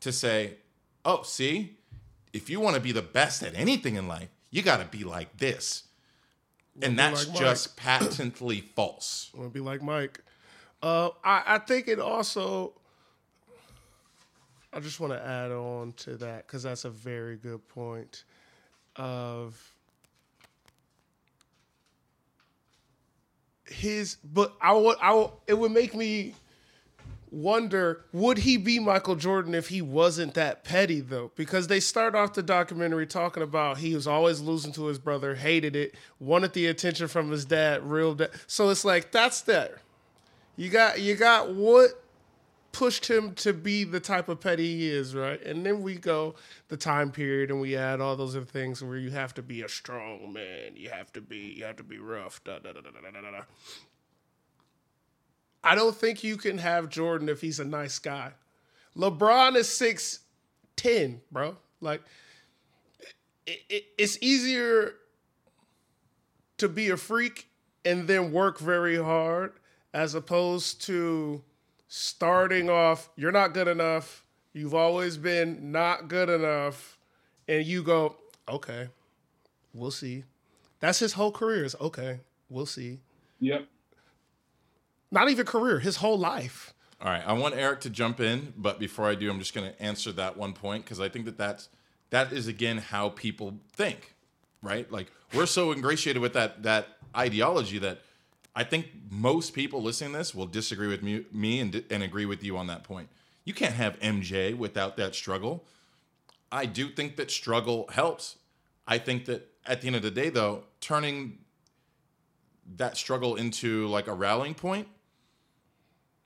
to 0.00 0.10
say, 0.10 0.54
oh, 1.04 1.22
see, 1.22 1.76
if 2.32 2.48
you 2.50 2.60
want 2.60 2.74
to 2.74 2.82
be 2.82 2.92
the 2.92 3.02
best 3.02 3.42
at 3.42 3.54
anything 3.54 3.96
in 3.96 4.08
life, 4.08 4.28
you 4.50 4.62
got 4.62 4.78
to 4.78 4.98
be 4.98 5.04
like 5.04 5.38
this. 5.38 5.84
And 6.82 6.98
that's 6.98 7.28
like 7.28 7.38
just 7.38 7.76
patently 7.76 8.60
false. 8.76 9.30
I 9.36 9.42
to 9.42 9.48
be 9.48 9.60
like 9.60 9.82
Mike. 9.82 10.20
Uh, 10.82 11.10
I, 11.24 11.42
I 11.46 11.58
think 11.58 11.88
it 11.88 11.98
also. 11.98 12.72
I 14.72 14.80
just 14.80 15.00
want 15.00 15.12
to 15.12 15.26
add 15.26 15.50
on 15.50 15.92
to 15.98 16.16
that 16.18 16.46
because 16.46 16.62
that's 16.62 16.84
a 16.84 16.90
very 16.90 17.36
good 17.36 17.66
point. 17.68 18.24
Of 18.96 19.60
his, 23.66 24.16
but 24.24 24.52
I 24.60 24.72
would, 24.72 24.96
I 25.00 25.14
would, 25.14 25.30
it 25.46 25.54
would 25.54 25.72
make 25.72 25.94
me 25.94 26.34
wonder 27.30 28.04
would 28.12 28.38
he 28.38 28.56
be 28.56 28.78
Michael 28.78 29.16
Jordan 29.16 29.54
if 29.54 29.68
he 29.68 29.82
wasn't 29.82 30.34
that 30.34 30.64
petty 30.64 31.00
though? 31.00 31.30
Because 31.36 31.68
they 31.68 31.80
start 31.80 32.14
off 32.14 32.34
the 32.34 32.42
documentary 32.42 33.06
talking 33.06 33.42
about 33.42 33.78
he 33.78 33.94
was 33.94 34.06
always 34.06 34.40
losing 34.40 34.72
to 34.72 34.86
his 34.86 34.98
brother, 34.98 35.34
hated 35.34 35.76
it, 35.76 35.94
wanted 36.18 36.52
the 36.52 36.66
attention 36.66 37.08
from 37.08 37.30
his 37.30 37.44
dad, 37.44 37.88
real 37.88 38.14
dad. 38.14 38.30
So 38.46 38.68
it's 38.70 38.84
like 38.84 39.12
that's 39.12 39.42
there. 39.42 39.80
You 40.56 40.68
got 40.68 41.00
you 41.00 41.14
got 41.14 41.54
what 41.54 42.02
pushed 42.72 43.10
him 43.10 43.34
to 43.34 43.52
be 43.52 43.84
the 43.84 44.00
type 44.00 44.28
of 44.28 44.40
petty 44.40 44.76
he 44.76 44.88
is, 44.88 45.14
right? 45.14 45.42
And 45.44 45.66
then 45.66 45.82
we 45.82 45.96
go 45.96 46.34
the 46.68 46.76
time 46.76 47.10
period 47.10 47.50
and 47.50 47.60
we 47.60 47.76
add 47.76 48.00
all 48.00 48.16
those 48.16 48.36
other 48.36 48.44
things 48.44 48.82
where 48.82 48.96
you 48.96 49.10
have 49.10 49.34
to 49.34 49.42
be 49.42 49.62
a 49.62 49.68
strong 49.68 50.32
man, 50.32 50.76
you 50.76 50.90
have 50.90 51.12
to 51.14 51.20
be 51.20 51.54
you 51.56 51.64
have 51.64 51.76
to 51.76 51.82
be 51.82 51.98
rough. 51.98 52.42
Da, 52.44 52.58
da, 52.58 52.72
da, 52.72 52.80
da, 52.80 52.90
da, 52.90 53.20
da, 53.20 53.30
da. 53.30 53.42
I 55.62 55.74
don't 55.74 55.94
think 55.94 56.24
you 56.24 56.36
can 56.36 56.58
have 56.58 56.88
Jordan 56.88 57.28
if 57.28 57.40
he's 57.40 57.60
a 57.60 57.64
nice 57.64 57.98
guy. 57.98 58.32
LeBron 58.96 59.56
is 59.56 59.68
six 59.68 60.20
ten, 60.76 61.20
bro. 61.30 61.56
Like 61.80 62.02
it, 63.46 63.60
it, 63.68 63.84
it's 63.98 64.18
easier 64.20 64.94
to 66.58 66.68
be 66.68 66.90
a 66.90 66.96
freak 66.96 67.48
and 67.84 68.06
then 68.06 68.32
work 68.32 68.58
very 68.58 68.96
hard 68.96 69.52
as 69.92 70.14
opposed 70.14 70.82
to 70.82 71.42
starting 71.88 72.70
off 72.70 73.08
you're 73.16 73.32
not 73.32 73.52
good 73.52 73.66
enough 73.66 74.24
you've 74.52 74.74
always 74.74 75.16
been 75.16 75.72
not 75.72 76.06
good 76.06 76.28
enough 76.28 76.98
and 77.48 77.66
you 77.66 77.82
go 77.82 78.14
okay 78.48 78.88
we'll 79.74 79.90
see 79.90 80.22
that's 80.78 81.00
his 81.00 81.14
whole 81.14 81.32
career 81.32 81.64
is 81.64 81.74
okay 81.80 82.20
we'll 82.48 82.66
see 82.66 83.00
Yep. 83.40 83.66
Not 85.10 85.28
even 85.28 85.46
career 85.46 85.80
his 85.80 85.96
whole 85.96 86.18
life 86.18 86.74
All 87.00 87.10
right, 87.10 87.22
I 87.26 87.32
want 87.32 87.54
Eric 87.54 87.80
to 87.82 87.90
jump 87.90 88.20
in, 88.20 88.52
but 88.56 88.78
before 88.78 89.08
I 89.08 89.14
do, 89.14 89.30
I'm 89.30 89.38
just 89.38 89.54
going 89.54 89.70
to 89.70 89.82
answer 89.82 90.12
that 90.12 90.36
one 90.36 90.52
point 90.52 90.84
because 90.84 91.00
I 91.00 91.08
think 91.08 91.24
that 91.24 91.38
that's 91.38 91.68
that 92.10 92.32
is 92.32 92.46
again 92.48 92.78
how 92.78 93.10
people 93.10 93.54
think, 93.72 94.14
right? 94.62 94.90
Like 94.90 95.10
we're 95.32 95.46
so 95.46 95.72
ingratiated 95.72 96.20
with 96.20 96.34
that 96.34 96.62
that 96.64 96.88
ideology 97.16 97.78
that 97.78 98.00
I 98.54 98.64
think 98.64 98.88
most 99.10 99.54
people 99.54 99.82
listening 99.82 100.12
to 100.12 100.18
this 100.18 100.34
will 100.34 100.46
disagree 100.46 100.88
with 100.88 101.02
me, 101.02 101.24
me 101.32 101.60
and 101.60 101.84
and 101.90 102.02
agree 102.02 102.26
with 102.26 102.44
you 102.44 102.56
on 102.56 102.66
that 102.66 102.84
point. 102.84 103.08
You 103.44 103.54
can't 103.54 103.74
have 103.74 103.98
MJ 104.00 104.56
without 104.56 104.96
that 104.96 105.14
struggle. 105.14 105.64
I 106.52 106.66
do 106.66 106.88
think 106.90 107.16
that 107.16 107.30
struggle 107.30 107.88
helps. 107.92 108.36
I 108.86 108.98
think 108.98 109.24
that 109.26 109.48
at 109.64 109.80
the 109.80 109.86
end 109.86 109.96
of 109.96 110.02
the 110.02 110.10
day, 110.10 110.30
though, 110.30 110.64
turning 110.80 111.38
that 112.76 112.96
struggle 112.96 113.36
into 113.36 113.86
like 113.86 114.06
a 114.06 114.12
rallying 114.14 114.54
point 114.54 114.88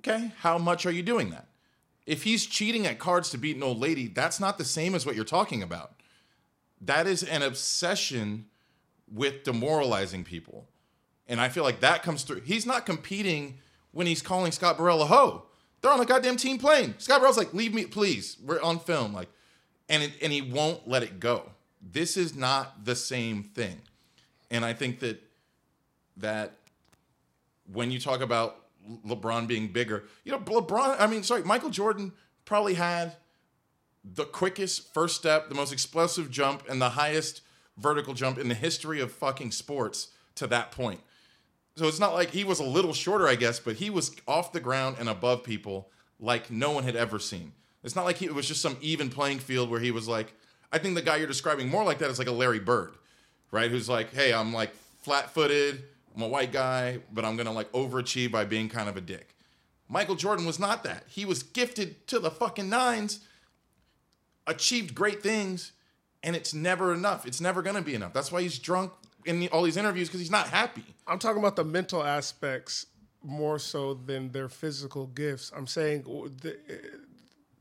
Okay, 0.06 0.32
how 0.40 0.58
much 0.58 0.84
are 0.84 0.90
you 0.90 1.02
doing 1.02 1.30
that? 1.30 1.46
If 2.06 2.24
he's 2.24 2.44
cheating 2.44 2.86
at 2.86 2.98
cards 2.98 3.30
to 3.30 3.38
beat 3.38 3.56
an 3.56 3.62
old 3.62 3.80
lady, 3.80 4.06
that's 4.06 4.38
not 4.38 4.58
the 4.58 4.64
same 4.64 4.94
as 4.94 5.06
what 5.06 5.16
you're 5.16 5.24
talking 5.24 5.62
about. 5.62 5.92
That 6.80 7.06
is 7.06 7.22
an 7.22 7.42
obsession 7.42 8.46
with 9.10 9.44
demoralizing 9.44 10.24
people. 10.24 10.68
And 11.26 11.40
I 11.40 11.48
feel 11.48 11.64
like 11.64 11.80
that 11.80 12.02
comes 12.02 12.22
through. 12.22 12.42
He's 12.42 12.66
not 12.66 12.84
competing 12.84 13.58
when 13.92 14.06
he's 14.06 14.20
calling 14.20 14.52
Scott 14.52 14.76
Burrell 14.76 15.00
a 15.00 15.06
hoe. 15.06 15.46
They're 15.80 15.92
on 15.92 15.98
the 15.98 16.04
goddamn 16.04 16.36
team 16.36 16.58
plane. 16.58 16.94
Scott 16.98 17.20
Burrell's 17.20 17.38
like, 17.38 17.54
leave 17.54 17.72
me, 17.72 17.86
please. 17.86 18.36
We're 18.44 18.60
on 18.60 18.80
film. 18.80 19.14
Like, 19.14 19.28
and 19.88 20.02
it, 20.02 20.12
and 20.20 20.30
he 20.30 20.42
won't 20.42 20.86
let 20.86 21.02
it 21.02 21.18
go. 21.18 21.50
This 21.80 22.18
is 22.18 22.34
not 22.34 22.84
the 22.84 22.96
same 22.96 23.42
thing. 23.42 23.80
And 24.50 24.64
I 24.64 24.74
think 24.74 25.00
that 25.00 25.22
that 26.18 26.52
when 27.72 27.90
you 27.90 27.98
talk 27.98 28.20
about 28.20 28.63
LeBron 29.06 29.46
being 29.46 29.68
bigger, 29.68 30.04
you 30.24 30.32
know, 30.32 30.38
LeBron, 30.38 30.96
I 30.98 31.06
mean, 31.06 31.22
sorry, 31.22 31.42
Michael 31.42 31.70
Jordan 31.70 32.12
probably 32.44 32.74
had 32.74 33.16
the 34.04 34.24
quickest 34.24 34.92
first 34.92 35.16
step, 35.16 35.48
the 35.48 35.54
most 35.54 35.72
explosive 35.72 36.30
jump, 36.30 36.64
and 36.68 36.80
the 36.80 36.90
highest 36.90 37.40
vertical 37.76 38.14
jump 38.14 38.38
in 38.38 38.48
the 38.48 38.54
history 38.54 39.00
of 39.00 39.10
fucking 39.12 39.50
sports 39.50 40.08
to 40.34 40.46
that 40.48 40.70
point. 40.70 41.00
So 41.76 41.88
it's 41.88 41.98
not 41.98 42.14
like 42.14 42.30
he 42.30 42.44
was 42.44 42.60
a 42.60 42.64
little 42.64 42.92
shorter, 42.92 43.26
I 43.26 43.34
guess, 43.34 43.58
but 43.58 43.76
he 43.76 43.90
was 43.90 44.14
off 44.28 44.52
the 44.52 44.60
ground 44.60 44.96
and 45.00 45.08
above 45.08 45.42
people 45.42 45.90
like 46.20 46.50
no 46.50 46.70
one 46.70 46.84
had 46.84 46.94
ever 46.94 47.18
seen. 47.18 47.52
It's 47.82 47.96
not 47.96 48.04
like 48.04 48.18
he, 48.18 48.26
it 48.26 48.34
was 48.34 48.46
just 48.46 48.62
some 48.62 48.76
even 48.80 49.10
playing 49.10 49.40
field 49.40 49.70
where 49.70 49.80
he 49.80 49.90
was 49.90 50.06
like, 50.06 50.34
I 50.72 50.78
think 50.78 50.94
the 50.94 51.02
guy 51.02 51.16
you're 51.16 51.26
describing 51.26 51.68
more 51.68 51.84
like 51.84 51.98
that 51.98 52.10
is 52.10 52.18
like 52.18 52.28
a 52.28 52.32
Larry 52.32 52.60
Bird, 52.60 52.94
right? 53.50 53.70
Who's 53.70 53.88
like, 53.88 54.12
hey, 54.12 54.32
I'm 54.32 54.52
like 54.52 54.72
flat 55.00 55.34
footed, 55.34 55.84
I'm 56.14 56.22
a 56.22 56.28
white 56.28 56.52
guy, 56.52 56.98
but 57.12 57.24
I'm 57.24 57.36
gonna 57.36 57.52
like 57.52 57.70
overachieve 57.72 58.30
by 58.30 58.44
being 58.44 58.68
kind 58.68 58.88
of 58.88 58.96
a 58.96 59.00
dick. 59.00 59.34
Michael 59.88 60.14
Jordan 60.14 60.46
was 60.46 60.58
not 60.58 60.84
that. 60.84 61.04
He 61.08 61.24
was 61.24 61.42
gifted 61.42 62.06
to 62.08 62.18
the 62.18 62.30
fucking 62.30 62.68
nines, 62.68 63.20
achieved 64.46 64.94
great 64.94 65.22
things, 65.22 65.72
and 66.22 66.34
it's 66.34 66.54
never 66.54 66.94
enough. 66.94 67.26
It's 67.26 67.40
never 67.40 67.62
gonna 67.62 67.82
be 67.82 67.94
enough. 67.94 68.12
That's 68.12 68.32
why 68.32 68.42
he's 68.42 68.58
drunk 68.58 68.92
in 69.24 69.40
the, 69.40 69.48
all 69.50 69.62
these 69.62 69.76
interviews 69.76 70.08
because 70.08 70.20
he's 70.20 70.30
not 70.30 70.48
happy. 70.48 70.84
I'm 71.06 71.18
talking 71.18 71.38
about 71.38 71.56
the 71.56 71.64
mental 71.64 72.02
aspects 72.02 72.86
more 73.22 73.58
so 73.58 73.94
than 73.94 74.30
their 74.32 74.48
physical 74.48 75.06
gifts. 75.08 75.50
I'm 75.56 75.66
saying 75.66 76.02
the, 76.42 76.56
eh, 76.68 76.76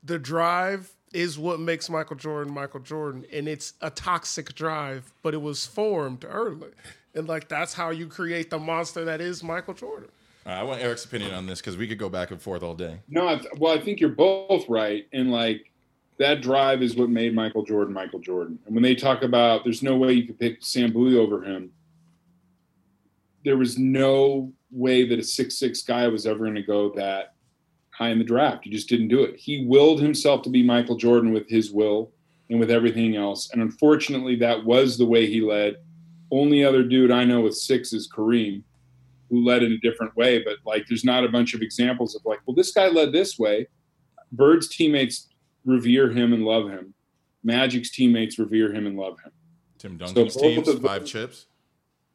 the 0.03 0.19
drive 0.19 0.91
is 1.13 1.37
what 1.37 1.59
makes 1.59 1.89
Michael 1.89 2.15
Jordan 2.15 2.53
Michael 2.53 2.79
Jordan, 2.79 3.25
and 3.31 3.47
it's 3.47 3.73
a 3.81 3.89
toxic 3.89 4.53
drive, 4.55 5.13
but 5.21 5.33
it 5.33 5.41
was 5.41 5.65
formed 5.65 6.25
early, 6.27 6.71
and 7.15 7.27
like 7.27 7.47
that's 7.47 7.73
how 7.73 7.89
you 7.89 8.07
create 8.07 8.49
the 8.49 8.59
monster 8.59 9.05
that 9.05 9.21
is 9.21 9.43
Michael 9.43 9.73
Jordan. 9.73 10.09
All 10.45 10.51
right, 10.51 10.59
I 10.59 10.63
want 10.63 10.81
Eric's 10.81 11.05
opinion 11.05 11.33
on 11.33 11.45
this 11.45 11.61
because 11.61 11.77
we 11.77 11.87
could 11.87 11.97
go 11.97 12.09
back 12.09 12.31
and 12.31 12.41
forth 12.41 12.63
all 12.63 12.73
day. 12.73 12.99
No, 13.07 13.27
I 13.27 13.35
th- 13.35 13.53
well, 13.57 13.73
I 13.73 13.79
think 13.79 13.99
you're 13.99 14.09
both 14.09 14.67
right, 14.67 15.07
and 15.13 15.31
like 15.31 15.71
that 16.17 16.41
drive 16.41 16.81
is 16.81 16.95
what 16.95 17.09
made 17.09 17.33
Michael 17.33 17.63
Jordan 17.63 17.93
Michael 17.93 18.19
Jordan. 18.19 18.59
And 18.65 18.75
when 18.75 18.83
they 18.83 18.95
talk 18.95 19.23
about 19.23 19.63
there's 19.63 19.83
no 19.83 19.95
way 19.95 20.13
you 20.13 20.27
could 20.27 20.39
pick 20.39 20.57
Sam 20.61 20.91
Bowie 20.91 21.17
over 21.17 21.43
him, 21.43 21.71
there 23.45 23.57
was 23.57 23.77
no 23.77 24.51
way 24.71 25.07
that 25.07 25.19
a 25.19 25.23
six 25.23 25.57
six 25.57 25.81
guy 25.81 26.07
was 26.07 26.25
ever 26.25 26.39
going 26.39 26.55
to 26.55 26.61
go 26.61 26.91
that 26.95 27.35
high 27.91 28.09
in 28.09 28.17
the 28.17 28.25
draft. 28.25 28.65
He 28.65 28.71
just 28.71 28.89
didn't 28.89 29.09
do 29.09 29.23
it. 29.23 29.37
He 29.37 29.65
willed 29.65 30.01
himself 30.01 30.41
to 30.43 30.49
be 30.49 30.63
Michael 30.63 30.97
Jordan 30.97 31.31
with 31.31 31.47
his 31.47 31.71
will 31.71 32.11
and 32.49 32.59
with 32.59 32.71
everything 32.71 33.15
else. 33.15 33.51
And 33.51 33.61
unfortunately, 33.61 34.35
that 34.37 34.65
was 34.65 34.97
the 34.97 35.05
way 35.05 35.27
he 35.27 35.41
led. 35.41 35.77
Only 36.33 36.65
other 36.65 36.81
dude 36.81 37.11
I 37.11 37.25
know 37.25 37.41
with 37.41 37.55
six 37.55 37.93
is 37.93 38.09
Kareem, 38.11 38.63
who 39.29 39.45
led 39.45 39.61
in 39.61 39.71
a 39.71 39.77
different 39.77 40.15
way. 40.15 40.43
But 40.43 40.57
like, 40.65 40.85
there's 40.87 41.05
not 41.05 41.23
a 41.23 41.29
bunch 41.29 41.53
of 41.53 41.61
examples 41.61 42.15
of 42.15 42.23
like, 42.25 42.39
well, 42.47 42.55
this 42.55 42.71
guy 42.71 42.87
led 42.87 43.11
this 43.11 43.37
way. 43.37 43.67
Bird's 44.31 44.67
teammates 44.67 45.29
revere 45.63 46.09
him 46.11 46.33
and 46.33 46.43
love 46.43 46.69
him. 46.69 46.95
Magic's 47.43 47.91
teammates 47.91 48.39
revere 48.39 48.73
him 48.73 48.87
and 48.87 48.97
love 48.97 49.19
him. 49.23 49.31
Tim 49.77 49.97
Duncan's 49.97 50.33
both 50.33 50.41
teams, 50.41 50.79
five 50.79 51.05
chips. 51.05 51.45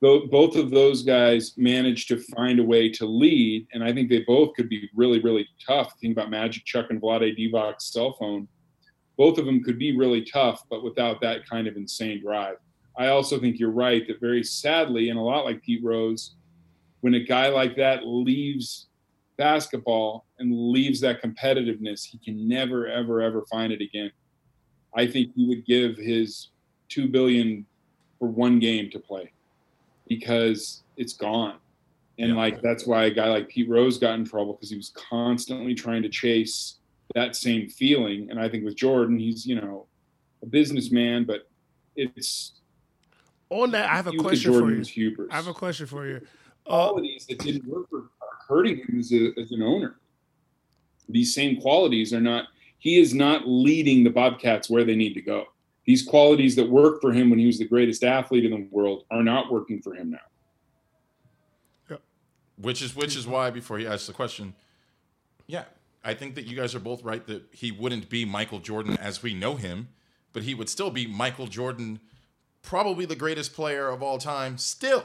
Both 0.00 0.57
of 0.57 0.70
those 0.70 1.02
guys 1.04 1.52
managed 1.57 2.09
to 2.09 2.18
find 2.18 2.59
a 2.59 2.64
way 2.64 2.88
to 2.90 3.07
lead, 3.07 3.68
and 3.72 3.85
I 3.85 3.92
think 3.92 4.09
they 4.09 4.24
both 4.26 4.54
could 4.54 4.68
be 4.68 4.88
really, 4.96 5.20
really 5.20 5.46
tough. 5.64 5.92
Think 6.00 6.12
about 6.16 6.31
Magic, 6.31 6.64
Chuck, 6.64 6.87
and 6.90 7.00
Vlade 7.00 7.37
Divac's 7.38 7.92
cell 7.92 8.16
phone. 8.18 8.48
Both 9.16 9.38
of 9.38 9.44
them 9.44 9.62
could 9.62 9.78
be 9.78 9.96
really 9.96 10.22
tough, 10.22 10.62
but 10.70 10.83
without 10.83 11.20
that 11.20 11.48
kind 11.48 11.68
of 11.68 11.76
insane 11.76 12.20
drive. 12.22 12.57
I 12.98 13.08
also 13.08 13.38
think 13.38 13.58
you're 13.58 13.70
right 13.70 14.06
that 14.08 14.20
very 14.20 14.42
sadly, 14.42 15.08
and 15.08 15.18
a 15.18 15.22
lot 15.22 15.44
like 15.44 15.62
Pete 15.62 15.82
Rose, 15.84 16.34
when 17.00 17.14
a 17.14 17.20
guy 17.20 17.48
like 17.48 17.76
that 17.76 18.04
leaves 18.04 18.88
basketball 19.37 20.26
and 20.40 20.72
leaves 20.72 21.00
that 21.00 21.22
competitiveness, 21.22 22.04
he 22.04 22.18
can 22.18 22.48
never, 22.48 22.88
ever, 22.88 23.22
ever 23.22 23.44
find 23.48 23.72
it 23.72 23.80
again. 23.80 24.11
I 24.94 25.06
think 25.06 25.32
he 25.37 25.46
would 25.46 25.64
give 25.64 25.96
his 25.96 26.48
two 26.88 27.08
billion 27.08 27.64
for 28.18 28.26
one 28.28 28.58
game 28.58 28.90
to 28.90 28.98
play 28.98 29.32
because 30.08 30.82
it's 30.96 31.12
gone. 31.12 31.58
And 32.18 32.30
Yeah. 32.30 32.37
like 32.37 32.61
that's 32.62 32.84
why 32.84 33.04
a 33.04 33.11
guy 33.11 33.28
like 33.28 33.48
Pete 33.48 33.68
Rose 33.68 33.96
got 33.96 34.18
in 34.18 34.24
trouble 34.24 34.54
because 34.54 34.70
he 34.70 34.76
was 34.76 34.90
constantly 34.90 35.74
trying 35.74 36.02
to 36.02 36.08
chase 36.08 36.80
that 37.14 37.37
same 37.37 37.68
feeling. 37.68 38.28
And 38.28 38.40
I 38.40 38.48
think 38.48 38.64
with 38.64 38.74
Jordan, 38.74 39.18
he's 39.18 39.46
you 39.46 39.54
know 39.54 39.87
a 40.42 40.46
businessman, 40.46 41.24
but 41.24 41.48
it's 41.94 42.58
On 43.50 43.70
that, 43.70 43.90
I 43.90 43.96
have 43.96 44.06
a 44.06 44.11
Hubert 44.11 44.24
question 44.24 44.52
for 44.52 44.70
you. 44.70 44.78
was 44.78 44.88
hubris. 44.88 45.28
I 45.30 45.37
have 45.37 45.48
a 45.48 45.54
question 45.54 45.87
for 45.87 46.06
you. 46.06 46.20
Uh, 46.66 46.88
qualities 46.88 47.26
that 47.26 47.38
didn't 47.38 47.66
work 47.66 47.88
for 47.88 47.98
are 48.20 48.38
hurting 48.46 48.78
him 48.78 48.98
as, 48.98 49.12
a, 49.12 49.32
as 49.40 49.52
an 49.52 49.62
owner. 49.62 49.96
These 51.08 51.34
same 51.34 51.61
qualities 51.61 52.12
are 52.12 52.20
not. 52.20 52.48
He 52.78 53.00
is 53.00 53.14
not 53.14 53.48
leading 53.48 54.04
the 54.04 54.11
Bobcats 54.11 54.68
where 54.68 54.84
they 54.84 54.94
need 54.94 55.14
to 55.14 55.22
go. 55.22 55.46
These 55.87 56.02
qualities 56.02 56.54
that 56.56 56.68
worked 56.68 57.00
for 57.00 57.12
him 57.12 57.30
when 57.30 57.38
he 57.38 57.46
was 57.46 57.58
the 57.58 57.66
greatest 57.66 58.04
athlete 58.04 58.44
in 58.44 58.50
the 58.50 58.68
world 58.70 59.04
are 59.11 59.22
not 59.22 59.50
working 59.50 59.80
for 59.80 59.94
him 59.94 60.11
now. 60.11 61.98
Which 62.61 62.82
is 62.82 62.94
which 62.96 63.16
is 63.16 63.26
why 63.26 63.50
before 63.50 63.78
he 63.78 63.87
asked 63.87 64.08
the 64.08 64.12
question, 64.12 64.52
yeah, 65.46 65.64
I 66.04 66.14
think 66.14 66.34
that 66.34 66.46
you 66.46 66.56
guys 66.56 66.74
are 66.74 66.80
both 66.80 67.04
right 67.04 67.24
that 67.26 67.44
he 67.52 67.70
wouldn't 67.70 68.08
be 68.08 68.24
Michael 68.24 68.58
Jordan 68.58 68.96
as 68.98 69.22
we 69.22 69.32
know 69.32 69.54
him, 69.54 69.88
but 70.32 70.42
he 70.42 70.54
would 70.54 70.68
still 70.68 70.90
be 70.90 71.06
Michael 71.06 71.46
Jordan, 71.46 72.00
probably 72.68 73.07
the 73.07 73.16
greatest 73.16 73.54
player 73.54 73.88
of 73.88 74.02
all 74.02 74.18
time. 74.18 74.59
Still, 74.59 75.04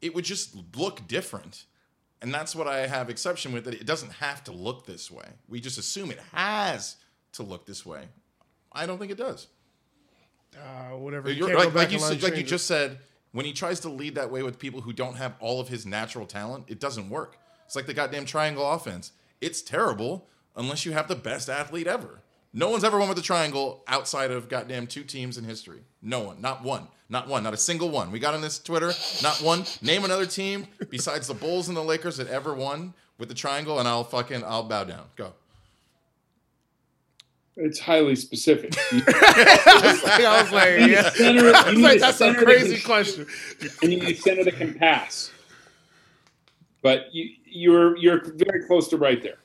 it 0.00 0.14
would 0.14 0.24
just 0.24 0.56
look 0.76 1.06
different. 1.06 1.66
And 2.22 2.32
that's 2.32 2.56
what 2.56 2.66
I 2.66 2.86
have 2.86 3.10
exception 3.10 3.52
with 3.52 3.64
that 3.66 3.74
it 3.74 3.84
doesn't 3.86 4.12
have 4.14 4.42
to 4.44 4.52
look 4.52 4.86
this 4.86 5.10
way. 5.10 5.26
We 5.46 5.60
just 5.60 5.76
assume 5.76 6.10
it 6.10 6.20
has 6.32 6.96
to 7.32 7.42
look 7.42 7.66
this 7.66 7.84
way. 7.84 8.08
I 8.72 8.86
don't 8.86 8.98
think 8.98 9.12
it 9.12 9.18
does. 9.18 9.48
uh, 10.56 10.96
whatever. 10.96 11.28
You 11.28 11.36
You're, 11.36 11.48
can't 11.48 11.58
go 11.58 11.64
like, 11.66 11.74
like 11.74 11.92
you 11.92 11.98
said, 11.98 12.22
like 12.22 12.36
you 12.36 12.42
just 12.42 12.66
said, 12.66 12.98
when 13.32 13.44
he 13.44 13.52
tries 13.52 13.80
to 13.80 13.90
lead 13.90 14.14
that 14.14 14.30
way 14.30 14.42
with 14.42 14.58
people 14.58 14.80
who 14.80 14.94
don't 14.94 15.16
have 15.16 15.34
all 15.38 15.60
of 15.60 15.68
his 15.68 15.84
natural 15.84 16.24
talent, 16.24 16.64
it 16.68 16.80
doesn't 16.80 17.10
work. 17.10 17.36
It's 17.66 17.76
like 17.76 17.86
the 17.86 17.92
goddamn 17.94 18.24
triangle 18.24 18.68
offense. 18.70 19.12
It's 19.42 19.60
terrible 19.60 20.28
unless 20.56 20.86
you 20.86 20.92
have 20.92 21.08
the 21.08 21.16
best 21.16 21.50
athlete 21.50 21.86
ever. 21.86 22.22
No 22.56 22.70
one's 22.70 22.84
ever 22.84 22.98
won 22.98 23.08
with 23.08 23.18
the 23.18 23.22
triangle 23.22 23.84
outside 23.86 24.30
of 24.30 24.48
goddamn 24.48 24.86
two 24.86 25.04
teams 25.04 25.36
in 25.36 25.44
history. 25.44 25.80
No 26.00 26.20
one, 26.20 26.40
not 26.40 26.64
one, 26.64 26.88
not 27.10 27.28
one, 27.28 27.42
not 27.42 27.52
a 27.52 27.58
single 27.58 27.90
one. 27.90 28.10
We 28.10 28.18
got 28.18 28.32
on 28.32 28.40
this 28.40 28.58
Twitter, 28.58 28.92
not 29.22 29.42
one. 29.42 29.64
Name 29.82 30.06
another 30.06 30.24
team 30.24 30.66
besides 30.88 31.26
the 31.26 31.34
Bulls 31.34 31.68
and 31.68 31.76
the 31.76 31.84
Lakers 31.84 32.16
that 32.16 32.28
ever 32.28 32.54
won 32.54 32.94
with 33.18 33.28
the 33.28 33.34
triangle, 33.34 33.78
and 33.78 33.86
I'll 33.86 34.04
fucking 34.04 34.42
I'll 34.42 34.62
bow 34.62 34.84
down. 34.84 35.04
Go. 35.16 35.34
It's 37.58 37.78
highly 37.78 38.16
specific. 38.16 38.72
I 38.90 40.40
was 40.42 40.50
like, 40.50 40.90
yeah. 40.90 41.10
center- 41.10 41.54
I 41.54 41.70
was 41.70 41.78
like, 41.78 42.00
that's 42.00 42.22
a 42.22 42.34
crazy 42.34 42.76
can- 42.76 42.84
question. 42.86 43.26
and 43.82 43.92
you 43.92 44.00
need 44.00 44.16
a 44.16 44.18
center 44.18 44.44
that 44.44 44.56
can 44.56 44.72
pass. 44.72 45.30
But 46.80 47.14
you, 47.14 47.28
you're 47.44 47.98
you're 47.98 48.22
very 48.24 48.64
close 48.66 48.88
to 48.88 48.96
right 48.96 49.22
there. 49.22 49.36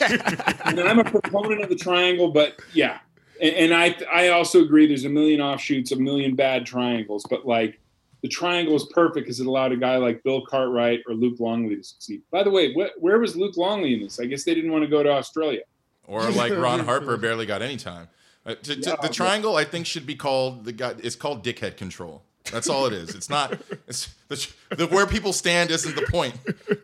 And 0.00 0.80
I'm 0.80 0.98
a 0.98 1.04
proponent 1.04 1.62
of 1.62 1.68
the 1.68 1.76
triangle, 1.76 2.30
but 2.30 2.60
yeah, 2.72 2.98
and, 3.40 3.54
and 3.54 3.74
I 3.74 3.96
I 4.12 4.28
also 4.28 4.62
agree. 4.62 4.86
There's 4.86 5.04
a 5.04 5.08
million 5.10 5.40
offshoots, 5.40 5.92
a 5.92 5.96
million 5.96 6.34
bad 6.34 6.66
triangles, 6.66 7.24
but 7.30 7.46
like 7.46 7.80
the 8.22 8.28
triangle 8.28 8.74
is 8.76 8.84
perfect 8.92 9.24
because 9.26 9.40
it 9.40 9.46
allowed 9.46 9.72
a 9.72 9.76
guy 9.76 9.96
like 9.96 10.22
Bill 10.22 10.44
Cartwright 10.44 11.00
or 11.08 11.14
Luke 11.14 11.40
Longley 11.40 11.76
to 11.76 11.82
succeed. 11.82 12.22
By 12.30 12.42
the 12.42 12.50
way, 12.50 12.72
wh- 12.74 13.02
where 13.02 13.18
was 13.18 13.36
Luke 13.36 13.56
Longley 13.56 13.94
in 13.94 14.00
this? 14.02 14.20
I 14.20 14.26
guess 14.26 14.44
they 14.44 14.54
didn't 14.54 14.72
want 14.72 14.82
to 14.84 14.88
go 14.90 15.02
to 15.02 15.10
Australia. 15.10 15.62
Or 16.06 16.28
like 16.30 16.52
Ron 16.52 16.80
Harper 16.84 17.16
barely 17.16 17.46
got 17.46 17.62
any 17.62 17.76
time. 17.78 18.08
Uh, 18.44 18.56
to, 18.56 18.74
to- 18.74 18.80
Yeah, 18.80 18.90
the 18.96 18.98
but- 19.02 19.12
triangle, 19.12 19.56
I 19.56 19.64
think, 19.64 19.86
should 19.86 20.06
be 20.06 20.16
called 20.16 20.64
the 20.66 20.72
guy. 20.72 20.94
It's 21.02 21.16
called 21.16 21.42
dickhead 21.44 21.76
control. 21.78 22.22
That's 22.52 22.68
all 22.68 22.84
it 22.86 22.92
is. 22.92 23.14
It's 23.14 23.30
not. 23.30 23.58
It's 23.86 24.12
the, 24.28 24.46
the 24.76 24.86
where 24.88 25.06
people 25.06 25.32
stand 25.32 25.70
isn't 25.70 25.94
the 25.94 26.02
point. 26.10 26.34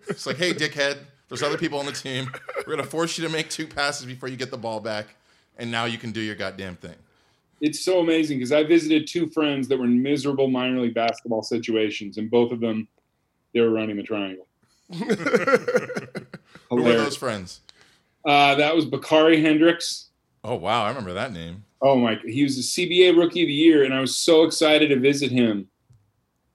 It's 0.09 0.25
like, 0.27 0.37
hey, 0.37 0.53
dickhead. 0.55 0.99
There's 1.29 1.43
other 1.43 1.59
people 1.59 1.79
on 1.79 1.87
the 1.87 1.93
team. 1.93 2.31
We're 2.67 2.77
gonna 2.77 2.89
force 2.89 3.19
you 3.19 3.27
to 3.27 3.33
make 3.33 3.51
two 3.51 3.67
passes 3.67 4.07
before 4.07 4.29
you 4.29 4.37
get 4.37 4.51
the 4.51 4.59
ball 4.59 4.81
back, 4.81 5.17
and 5.59 5.71
now 5.71 5.85
you 5.85 5.99
can 5.99 6.13
do 6.13 6.21
your 6.21 6.37
goddamn 6.37 6.77
thing. 6.77 6.95
It's 7.61 7.81
so 7.81 8.01
amazing 8.01 8.39
because 8.39 8.53
I 8.53 8.65
visited 8.65 9.07
two 9.07 9.29
friends 9.31 9.67
that 9.69 9.79
were 9.79 9.87
in 9.87 10.03
miserable 10.03 10.49
minor 10.49 10.81
league 10.81 10.95
basketball 10.95 11.43
situations, 11.43 12.19
and 12.19 12.31
both 12.31 12.53
of 12.53 12.61
them 12.61 12.87
they 13.53 13.61
were 13.61 13.71
running 13.71 13.97
the 13.97 14.03
triangle. 14.03 14.47
Who 14.93 16.83
were 16.83 16.93
those 16.93 17.17
friends? 17.17 17.61
Uh, 18.25 18.55
that 18.57 18.75
was 18.75 18.85
Bakari 18.85 19.41
Hendrix. 19.41 20.11
Oh 20.45 20.57
wow, 20.57 20.85
I 20.85 20.89
remember 20.89 21.13
that 21.15 21.33
name. 21.33 21.65
Oh 21.83 21.97
my! 21.97 22.21
He 22.25 22.43
was 22.45 22.57
the 22.57 22.63
CBA 22.63 23.17
Rookie 23.17 23.43
of 23.43 23.49
the 23.49 23.53
Year, 23.53 23.85
and 23.85 23.93
I 23.93 24.01
was 24.01 24.17
so 24.17 24.45
excited 24.45 24.89
to 24.89 24.99
visit 24.99 25.31
him 25.31 25.69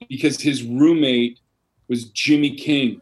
because 0.08 0.40
his 0.40 0.64
roommate 0.64 1.40
was 1.88 2.06
Jimmy 2.06 2.56
King, 2.56 3.02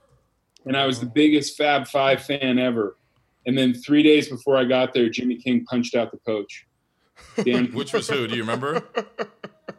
and 0.69 0.77
I 0.77 0.86
was 0.86 0.99
the 0.99 1.08
biggest 1.08 1.58
Fab 1.58 1.88
Five 1.88 2.21
fan 2.21 2.60
ever. 2.60 2.95
And 3.47 3.58
then 3.58 3.73
three 3.73 4.03
days 4.03 4.29
before 4.29 4.55
I 4.55 4.65
got 4.65 4.93
there, 4.93 5.10
Jimmy 5.10 5.36
King 5.36 5.65
punched 5.65 5.95
out 5.95 6.12
the 6.12 6.19
coach, 6.19 6.67
Dan, 7.43 7.65
Which 7.73 7.91
was 7.91 8.08
who? 8.08 8.27
Do 8.27 8.36
you 8.36 8.43
remember? 8.43 8.84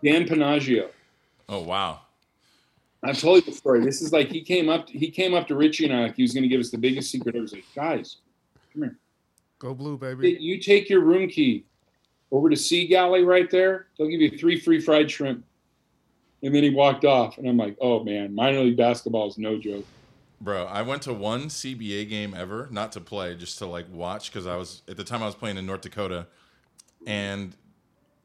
Dan 0.03 0.27
Panaggio. 0.27 0.89
Oh 1.49 1.61
wow. 1.61 2.01
I've 3.05 3.19
told 3.19 3.37
you 3.47 3.53
the 3.53 3.57
story. 3.57 3.85
This 3.85 4.03
is 4.03 4.13
like 4.13 4.31
he 4.31 4.43
came 4.43 4.69
up. 4.69 4.91
He 4.91 5.13
came 5.13 5.33
up 5.33 5.47
to 5.47 5.55
Richie 5.55 5.85
and 5.85 5.95
I 5.95 6.03
like 6.03 6.17
he 6.17 6.23
was 6.23 6.35
going 6.35 6.43
to 6.43 6.49
give 6.49 6.61
us 6.61 6.71
the 6.71 6.79
biggest 6.79 7.11
secret. 7.11 7.37
I 7.37 7.41
was 7.41 7.53
like, 7.53 7.65
guys, 7.75 8.17
come 8.73 8.83
here. 8.83 8.99
Go 9.61 9.75
blue, 9.75 9.97
baby. 9.97 10.37
You 10.41 10.59
take 10.59 10.91
your 10.91 11.03
room 11.03 11.29
key 11.29 11.65
over 12.33 12.51
to 12.51 12.57
Sea 12.57 12.89
Galley 12.89 13.23
right 13.23 13.49
there. 13.49 13.87
They'll 13.97 14.09
give 14.09 14.21
you 14.21 14.37
three 14.37 14.59
free 14.59 14.81
fried 14.81 15.09
shrimp. 15.09 15.45
And 16.43 16.53
then 16.53 16.65
he 16.65 16.71
walked 16.71 17.05
off, 17.05 17.39
and 17.39 17.47
I'm 17.47 17.59
like, 17.59 17.77
oh 17.81 18.03
man, 18.03 18.35
minor 18.35 18.61
league 18.61 18.77
basketball 18.77 19.29
is 19.29 19.39
no 19.39 19.57
joke. 19.57 19.85
Bro, 20.43 20.67
I 20.67 20.81
went 20.81 21.03
to 21.03 21.13
one 21.13 21.49
CBA 21.49 22.09
game 22.09 22.33
ever, 22.35 22.67
not 22.71 22.93
to 22.93 23.01
play, 23.01 23.35
just 23.35 23.59
to 23.59 23.67
like 23.67 23.85
watch 23.93 24.33
because 24.33 24.47
I 24.47 24.57
was 24.57 24.81
at 24.89 24.97
the 24.97 25.05
time 25.05 25.23
I 25.23 25.27
was 25.27 25.35
playing 25.35 25.59
in 25.59 25.67
North 25.67 25.83
Dakota, 25.83 26.27
and 27.07 27.55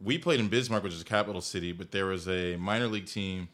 we 0.02 0.18
played 0.18 0.40
in 0.40 0.48
Bismarck, 0.48 0.84
which 0.84 0.94
is 0.94 1.02
a 1.02 1.06
capital 1.06 1.42
city, 1.42 1.74
but 1.74 1.92
there 1.92 2.06
was 2.06 2.28
a 2.30 2.56
minor 2.56 2.88
league 2.88 3.08
team. 3.08 3.50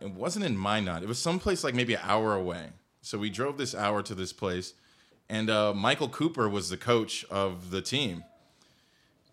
It 0.00 0.10
wasn't 0.10 0.46
in 0.46 0.56
Minot. 0.56 1.02
It 1.02 1.08
was 1.08 1.18
someplace 1.18 1.62
like 1.62 1.74
maybe 1.74 1.94
an 1.94 2.00
hour 2.02 2.34
away. 2.34 2.68
So 3.02 3.18
we 3.18 3.28
drove 3.28 3.58
this 3.58 3.74
hour 3.74 4.02
to 4.02 4.14
this 4.14 4.32
place, 4.32 4.72
and 5.28 5.50
uh, 5.50 5.74
Michael 5.74 6.08
Cooper 6.08 6.48
was 6.48 6.70
the 6.70 6.78
coach 6.78 7.26
of 7.30 7.70
the 7.70 7.82
team, 7.82 8.24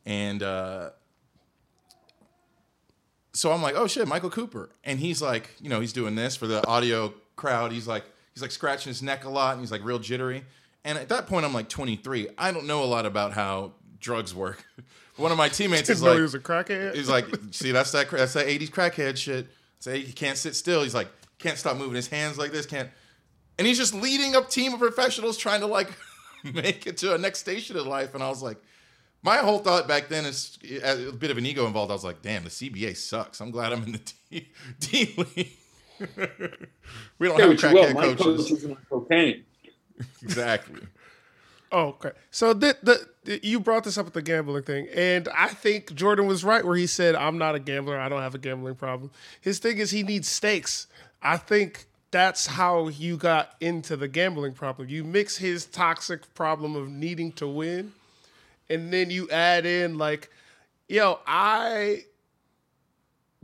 and 0.05 0.43
uh, 0.43 0.89
so 3.31 3.53
I'm 3.53 3.62
like, 3.62 3.75
oh 3.75 3.88
shit, 3.88 4.05
Michael 4.05 4.29
Cooper, 4.29 4.69
and 4.84 4.99
he's 4.99 5.21
like, 5.21 5.51
you 5.62 5.69
know, 5.69 5.79
he's 5.79 5.93
doing 5.93 6.15
this 6.15 6.36
for 6.36 6.47
the 6.47 6.65
audio 6.67 7.13
crowd. 7.36 7.71
He's 7.71 7.88
like, 7.88 8.04
he's 8.34 8.41
like 8.41 8.52
scratching 8.52 8.89
his 8.89 9.02
neck 9.02 9.26
a 9.26 9.30
lot, 9.30 9.54
and 9.54 9.62
he's 9.62 9.71
like 9.71 9.84
real 9.84 10.00
jittery. 10.00 10.43
And 10.84 10.98
at 10.98 11.10
that 11.10 11.28
point, 11.28 11.45
I'm 11.45 11.54
like 11.54 11.69
23. 11.69 12.30
I 12.38 12.52
don't 12.52 12.67
know 12.67 12.84
a 12.84 12.86
lot 12.86 13.06
about 13.06 13.34
how 13.34 13.74
drugs 14.00 14.36
work. 14.36 14.63
One 15.17 15.32
of 15.32 15.38
my 15.38 15.50
teammates 15.50 15.89
is 15.89 16.04
like, 16.04 16.15
he 16.15 16.21
was 16.21 16.36
a 16.36 16.39
crackhead. 16.39 16.93
he's 16.95 17.10
like, 17.10 17.26
see, 17.52 17.71
that's 17.71 17.91
that 17.91 18.10
that's 18.12 18.34
that 18.34 18.48
80s 18.48 18.69
crackhead 18.69 19.17
shit. 19.17 19.48
Say 19.80 20.02
he 20.02 20.13
can't 20.13 20.38
sit 20.38 20.56
still. 20.56 20.84
He's 20.84 20.95
like, 20.95 21.08
can't 21.39 21.58
stop 21.58 21.78
moving 21.78 21.95
his 21.95 22.08
hands 22.08 22.38
like 22.38 22.52
this. 22.52 22.65
Can't, 22.65 22.89
and 23.58 23.65
he's 23.65 23.78
just 23.78 23.93
leading 23.93 24.36
a 24.36 24.41
team 24.41 24.74
of 24.74 24.80
professionals 24.80 25.38
trying 25.38 25.62
to 25.62 25.67
like 25.67 25.89
make 26.43 26.88
it 26.88 26.98
to 26.98 27.15
a 27.15 27.17
next 27.17 27.39
station 27.39 27.78
in 27.78 27.86
life. 27.86 28.13
And 28.13 28.24
I 28.24 28.30
was 28.30 28.43
like, 28.43 28.58
my 29.24 29.38
whole 29.38 29.60
thought 29.60 29.88
back 29.88 30.08
then 30.08 30.26
is 30.26 30.58
a 30.84 31.12
bit 31.12 31.32
of 31.32 31.38
an 31.38 31.45
ego 31.45 31.65
involved. 31.65 31.89
I 31.89 31.95
was 31.95 32.04
like, 32.04 32.21
damn, 32.21 32.43
the 32.43 32.50
CBA 32.50 32.95
sucks. 32.95 33.41
I'm 33.41 33.50
glad 33.50 33.74
I'm 33.74 33.84
in 33.84 33.93
the 33.93 34.02
D, 34.30 34.50
D 34.80 35.15
league. 35.36 35.52
we 37.19 37.27
don't 37.27 37.38
Yeah, 37.38 37.41
have 37.45 37.49
which 37.49 37.63
you 37.63 37.69
will. 37.73 37.86
crackhead 37.86 37.93
My 37.95 38.01
coaches. 38.15 38.49
coach 38.49 38.51
is 38.51 38.65
on 38.65 38.77
cocaine. 38.89 39.43
Exactly. 40.21 40.81
Oh, 41.71 41.88
okay. 41.89 42.12
So 42.31 42.53
the, 42.53 42.77
the 42.84 43.08
the- 43.23 43.39
you 43.45 43.60
brought 43.60 43.84
this 43.86 43.97
up 43.97 44.05
with 44.05 44.13
the 44.13 44.21
gambling 44.21 44.63
thing, 44.63 44.88
and 44.93 45.27
I 45.36 45.47
think 45.47 45.93
Jordan 45.95 46.27
was 46.27 46.43
right 46.43 46.63
where 46.65 46.75
he 46.75 46.86
said, 46.88 47.15
"I'm 47.15 47.38
not 47.38 47.55
a 47.55 47.60
gambler. 47.60 47.97
I 47.99 48.08
don't 48.10 48.21
have 48.21 48.36
a 48.36 48.38
gambling 48.38 48.75
problem." 48.75 49.12
His 49.41 49.60
thing 49.60 49.77
is 49.77 49.91
he 49.91 50.03
needs 50.03 50.27
stakes. 50.29 50.88
I 51.22 51.38
think 51.38 51.86
that's 52.11 52.45
how 52.47 52.88
you 52.89 53.17
got 53.17 53.55
into 53.59 53.97
the 53.97 54.07
gambling 54.07 54.53
problem. 54.53 54.89
You 54.89 55.03
mix 55.03 55.38
his 55.38 55.65
toxic 55.65 56.34
problem 56.36 56.76
of 56.76 56.88
needing 56.89 57.32
to 57.34 57.47
win, 57.47 57.93
and 58.70 58.91
then 58.93 59.09
you 59.09 59.30
add 59.30 59.65
in 59.65 59.97
like, 59.97 60.30
"Yo, 60.88 61.20
I 61.26 62.05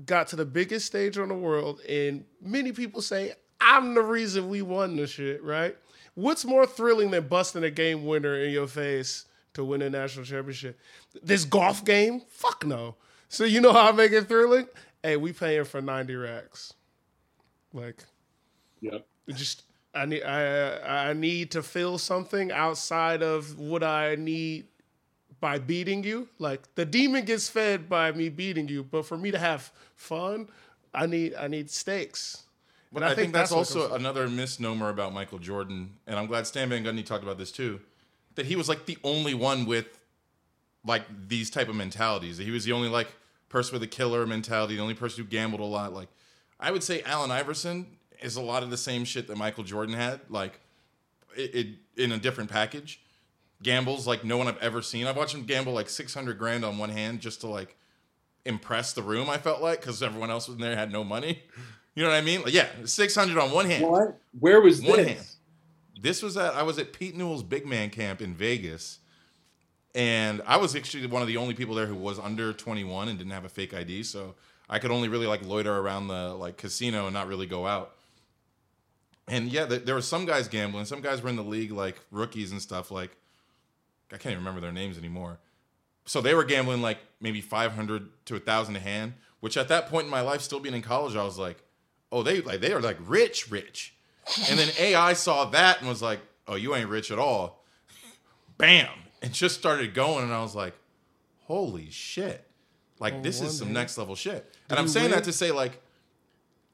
got 0.05 0.27
to 0.29 0.35
the 0.35 0.45
biggest 0.45 0.85
stage 0.85 1.17
on 1.17 1.29
the 1.29 1.35
world, 1.35 1.81
and 1.87 2.25
many 2.41 2.71
people 2.71 3.01
say 3.01 3.33
I'm 3.59 3.93
the 3.93 4.01
reason 4.01 4.49
we 4.49 4.61
won 4.61 4.95
the 4.95 5.07
shit, 5.07 5.43
right? 5.43 5.75
What's 6.15 6.43
more 6.45 6.65
thrilling 6.65 7.11
than 7.11 7.27
busting 7.27 7.63
a 7.63 7.71
game 7.71 8.05
winner 8.05 8.35
in 8.35 8.51
your 8.51 8.67
face 8.67 9.25
to 9.53 9.63
win 9.63 9.81
a 9.81 9.89
national 9.89 10.25
championship? 10.25 10.79
This 11.23 11.45
golf 11.45 11.85
game? 11.85 12.21
Fuck 12.29 12.65
no. 12.65 12.95
So 13.29 13.43
you 13.45 13.61
know 13.61 13.71
how 13.71 13.89
I 13.89 13.91
make 13.91 14.11
it 14.11 14.27
thrilling? 14.27 14.67
Hey, 15.03 15.15
we 15.17 15.31
paying 15.31 15.63
for 15.63 15.81
90 15.81 16.15
racks. 16.15 16.73
Like, 17.73 18.03
Yep. 18.81 19.05
just 19.29 19.63
I 19.93 20.05
need 20.05 20.23
I 20.23 21.09
I 21.09 21.13
need 21.13 21.51
to 21.51 21.63
feel 21.63 21.97
something 21.97 22.51
outside 22.51 23.21
of 23.21 23.59
what 23.59 23.83
I 23.83 24.15
need 24.15 24.67
by 25.39 25.59
beating 25.59 26.03
you. 26.03 26.27
Like 26.39 26.73
the 26.75 26.85
demon 26.85 27.25
gets 27.25 27.47
fed 27.49 27.89
by 27.89 28.11
me 28.11 28.29
beating 28.29 28.67
you, 28.67 28.83
but 28.83 29.05
for 29.05 29.17
me 29.17 29.31
to 29.31 29.39
have 29.39 29.71
fun, 30.01 30.49
I 30.93 31.05
need 31.05 31.35
I 31.35 31.47
need 31.47 31.69
stakes. 31.69 32.43
But 32.93 33.03
And 33.03 33.11
I, 33.13 33.15
think, 33.15 33.31
that's, 33.31 33.51
what 33.51 33.59
also 33.59 33.93
another 33.93 34.27
misnomer 34.27 34.89
about 34.89 35.13
Michael 35.13 35.39
Jordan, 35.39 35.93
and 36.07 36.19
I'm 36.19 36.27
glad 36.27 36.45
Stan 36.45 36.67
Van 36.67 36.83
Gundy 36.83 37.05
talked 37.05 37.23
about 37.23 37.37
this 37.37 37.49
too, 37.49 37.79
that 38.35 38.45
he 38.45 38.57
was 38.57 38.67
like 38.67 38.85
the 38.85 38.97
only 39.05 39.33
one 39.33 39.65
with 39.65 39.85
like 40.85 41.03
these 41.29 41.49
type 41.49 41.69
of 41.69 41.75
mentalities. 41.75 42.37
That 42.37 42.43
he 42.43 42.51
was 42.51 42.65
the 42.65 42.73
only 42.73 42.89
like 42.89 43.07
person 43.47 43.73
with 43.73 43.83
a 43.83 43.87
killer 43.87 44.25
mentality, 44.25 44.75
the 44.75 44.81
only 44.81 44.93
person 44.93 45.23
who 45.23 45.29
gambled 45.29 45.61
a 45.61 45.65
lot. 45.65 45.93
Like 45.93 46.09
I 46.59 46.71
would 46.71 46.83
say, 46.83 47.01
Allen 47.03 47.31
Iverson 47.31 47.85
is 48.21 48.35
a 48.35 48.41
lot 48.41 48.61
of 48.61 48.69
the 48.69 48.77
same 48.77 49.05
shit 49.05 49.27
that 49.27 49.37
Michael 49.37 49.63
Jordan 49.63 49.95
had, 49.95 50.19
like 50.29 50.59
it, 51.37 51.55
it 51.55 51.67
in 52.03 52.11
a 52.11 52.17
different 52.17 52.49
package. 52.49 52.99
Gambles 53.63 54.05
like 54.05 54.25
no 54.25 54.37
one 54.37 54.47
I've 54.47 54.57
ever 54.57 54.81
seen. 54.81 55.07
I've 55.07 55.15
watched 55.15 55.35
him 55.35 55.45
gamble 55.45 55.71
like 55.71 55.87
600 55.87 56.37
grand 56.37 56.65
on 56.65 56.77
one 56.77 56.89
hand 56.89 57.21
just 57.21 57.39
to 57.41 57.47
like 57.47 57.77
impress 58.45 58.93
the 58.93 59.03
room. 59.03 59.29
I 59.29 59.37
felt 59.37 59.61
like 59.61 59.81
because 59.81 60.01
everyone 60.01 60.31
else 60.31 60.47
was 60.47 60.55
in 60.55 60.61
there 60.61 60.75
had 60.75 60.91
no 60.91 61.03
money. 61.03 61.43
You 61.93 62.03
know 62.03 62.09
what 62.09 62.15
I 62.15 62.21
mean? 62.21 62.41
Like, 62.43 62.53
yeah, 62.53 62.67
600 62.85 63.37
on 63.37 63.51
one 63.51 63.65
hand. 63.69 63.85
What? 63.85 64.17
Where 64.39 64.61
was 64.61 64.81
One 64.81 64.97
this? 64.97 65.07
hand. 65.07 65.25
This 66.01 66.23
was 66.23 66.37
at 66.37 66.53
I 66.55 66.63
was 66.63 66.79
at 66.79 66.93
Pete 66.93 67.15
Newell's 67.15 67.43
big 67.43 67.65
man 67.65 67.89
camp 67.89 68.21
in 68.21 68.33
Vegas, 68.33 68.99
and 69.93 70.41
I 70.47 70.57
was 70.57 70.75
actually 70.75 71.05
one 71.07 71.21
of 71.21 71.27
the 71.27 71.37
only 71.37 71.53
people 71.53 71.75
there 71.75 71.85
who 71.85 71.95
was 71.95 72.17
under 72.17 72.53
21 72.53 73.09
and 73.09 73.17
didn't 73.17 73.33
have 73.33 73.45
a 73.45 73.49
fake 73.49 73.73
ID, 73.73 74.03
so 74.03 74.35
I 74.69 74.79
could 74.79 74.89
only 74.89 75.09
really 75.09 75.27
like 75.27 75.45
loiter 75.45 75.77
around 75.77 76.07
the 76.07 76.33
like 76.33 76.57
casino 76.57 77.05
and 77.05 77.13
not 77.13 77.27
really 77.27 77.45
go 77.45 77.67
out. 77.67 77.95
And 79.27 79.49
yeah, 79.51 79.65
th- 79.65 79.83
there 79.85 79.93
were 79.95 80.01
some 80.01 80.25
guys 80.25 80.47
gambling. 80.47 80.85
Some 80.85 81.01
guys 81.01 81.21
were 81.21 81.29
in 81.29 81.35
the 81.35 81.43
league 81.43 81.71
like 81.71 81.99
rookies 82.09 82.51
and 82.51 82.61
stuff. 82.61 82.89
Like 82.89 83.11
I 84.11 84.17
can't 84.17 84.31
even 84.33 84.39
remember 84.39 84.61
their 84.61 84.71
names 84.71 84.97
anymore. 84.97 85.39
So 86.05 86.21
they 86.21 86.33
were 86.33 86.43
gambling 86.43 86.81
like 86.81 86.99
maybe 87.19 87.41
500 87.41 88.09
to 88.25 88.35
a 88.35 88.39
thousand 88.39 88.75
a 88.75 88.79
hand, 88.79 89.13
which 89.39 89.57
at 89.57 89.67
that 89.67 89.87
point 89.87 90.05
in 90.05 90.11
my 90.11 90.21
life, 90.21 90.41
still 90.41 90.59
being 90.59 90.75
in 90.75 90.81
college, 90.81 91.15
I 91.15 91.23
was 91.23 91.37
like, 91.37 91.63
oh, 92.11 92.23
they 92.23 92.41
like 92.41 92.61
they 92.61 92.73
are 92.73 92.81
like 92.81 92.97
rich, 93.05 93.49
rich. 93.51 93.95
And 94.49 94.59
then 94.59 94.69
AI 94.79 95.13
saw 95.13 95.45
that 95.45 95.79
and 95.79 95.89
was 95.89 96.01
like, 96.01 96.19
oh, 96.47 96.55
you 96.55 96.75
ain't 96.75 96.89
rich 96.89 97.11
at 97.11 97.19
all. 97.19 97.63
Bam. 98.57 98.89
And 99.21 99.33
just 99.33 99.57
started 99.57 99.93
going. 99.93 100.23
And 100.23 100.33
I 100.33 100.41
was 100.41 100.55
like, 100.55 100.73
holy 101.45 101.89
shit. 101.89 102.47
Like, 102.99 103.23
this 103.23 103.41
is 103.41 103.57
some 103.57 103.73
next 103.73 103.97
level 103.97 104.15
shit. 104.15 104.53
And 104.69 104.77
I'm 104.77 104.87
saying 104.87 105.05
win? 105.05 105.13
that 105.13 105.23
to 105.23 105.33
say, 105.33 105.51
like, 105.51 105.81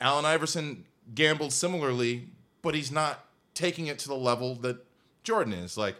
Allen 0.01 0.25
Iverson 0.25 0.83
gambled 1.15 1.53
similarly, 1.53 2.27
but 2.61 2.75
he's 2.75 2.91
not 2.91 3.23
taking 3.53 3.87
it 3.87 3.97
to 3.99 4.09
the 4.09 4.15
level 4.15 4.55
that 4.55 4.85
Jordan 5.23 5.53
is. 5.53 5.77
Like, 5.77 5.95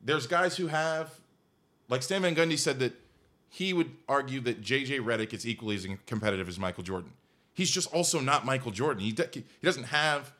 there's 0.00 0.26
guys 0.26 0.56
who 0.56 0.68
have, 0.68 1.20
like 1.88 2.02
Stan 2.02 2.22
Van 2.22 2.34
Gundy 2.34 2.58
said 2.58 2.78
that 2.80 2.94
he 3.48 3.72
would 3.72 3.90
argue 4.08 4.40
that 4.42 4.60
JJ 4.62 5.00
Redick 5.00 5.32
is 5.32 5.46
equally 5.46 5.76
as 5.76 5.86
competitive 6.06 6.48
as 6.48 6.58
Michael 6.58 6.82
Jordan. 6.84 7.12
He's 7.54 7.70
just 7.70 7.92
also 7.92 8.20
not 8.20 8.44
Michael 8.44 8.70
Jordan. 8.70 9.02
He, 9.02 9.12
de- 9.12 9.28
he 9.32 9.44
doesn't 9.62 9.84
have 9.84 10.32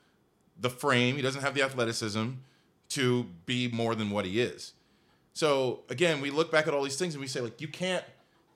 the 0.61 0.71
frame, 0.71 1.17
he 1.17 1.23
doesn't 1.23 1.41
have 1.43 1.55
the 1.55 1.63
athleticism 1.63 2.31
to 2.91 3.27
be 3.47 3.69
more 3.69 3.95
than 3.95 4.11
what 4.11 4.25
he 4.25 4.41
is. 4.41 4.73
So 5.35 5.81
again, 5.89 6.21
we 6.21 6.31
look 6.31 6.51
back 6.51 6.67
at 6.67 6.75
all 6.75 6.83
these 6.83 6.97
things 6.97 7.15
and 7.15 7.21
we 7.21 7.29
say, 7.29 7.41
like, 7.41 7.61
you 7.61 7.69
can't. 7.69 8.05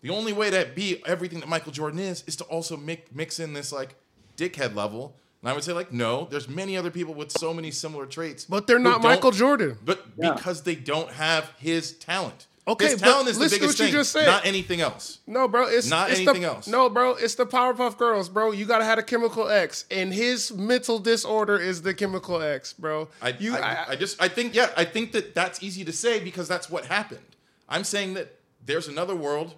The 0.03 0.11
only 0.11 0.33
way 0.33 0.51
to 0.51 0.69
be 0.75 1.01
everything 1.07 1.39
that 1.41 1.49
Michael 1.49 1.71
Jordan 1.73 2.01
is 2.01 2.25
is 2.27 2.35
to 2.37 2.45
also 2.45 2.77
make, 2.77 3.15
mix 3.15 3.39
in 3.39 3.53
this 3.53 3.73
like 3.73 3.95
dickhead 4.37 4.75
level. 4.75 5.15
And 5.43 5.49
I 5.51 5.55
would 5.55 5.65
say, 5.65 5.73
like, 5.73 5.93
no, 5.93 6.27
there's 6.31 6.49
many 6.49 6.77
other 6.77 6.91
people 6.91 7.15
with 7.15 7.33
so 7.33 7.53
many 7.55 7.71
similar 7.73 8.07
traits, 8.07 8.45
But 8.45 8.67
they're 8.69 8.79
not 8.79 9.03
don't- 9.03 9.11
Michael 9.11 9.31
Jordan. 9.33 9.79
But 9.85 10.05
Yeah. 10.17 10.35
because 10.35 10.63
they 10.63 10.75
don't 10.77 11.11
have 11.13 11.51
his 11.59 11.93
talent. 11.93 12.47
Okay, 12.67 12.91
his 12.91 13.01
but 13.01 13.07
talent 13.07 13.29
is 13.29 13.37
the 13.39 13.43
listen 13.43 13.59
biggest 13.59 13.81
what 13.81 13.87
you 13.87 13.93
thing, 13.93 14.01
just 14.01 14.13
said. 14.13 14.27
not 14.27 14.47
anything 14.47 14.81
else. 14.81 15.19
No, 15.27 15.49
bro, 15.49 15.67
it's 15.67 15.91
Not 15.91 16.11
it's 16.11 16.21
anything 16.21 16.43
the, 16.43 16.49
else. 16.49 16.69
No, 16.69 16.89
bro, 16.89 17.15
it's 17.15 17.35
the 17.35 17.45
Powerpuff 17.45 17.99
Girls, 17.99 18.29
bro. 18.29 18.53
You 18.53 18.67
gotta 18.67 18.85
have 18.85 18.99
a 19.01 19.03
chemical 19.03 19.49
X, 19.49 19.85
and 19.91 20.15
his 20.15 20.53
mental 20.53 21.01
disorder 21.01 21.59
is 21.59 21.83
the 21.83 21.93
chemical 21.93 22.41
X, 22.41 22.73
bro. 22.73 23.09
I, 23.21 23.31
you, 23.31 23.57
I, 23.57 23.87
I 23.91 23.97
just 23.97 24.23
I 24.23 24.29
think 24.29 24.55
yeah 24.55 24.71
I 24.77 24.85
think 24.85 25.11
that 25.13 25.35
that's 25.35 25.61
easy 25.61 25.85
to 25.85 25.93
say 25.93 26.21
because 26.23 26.47
that's 26.47 26.71
what 26.71 26.87
happened. 26.87 27.21
I'm 27.69 27.83
saying 27.83 28.15
that 28.15 28.39
there's 28.65 28.87
another 28.87 29.17
world. 29.17 29.55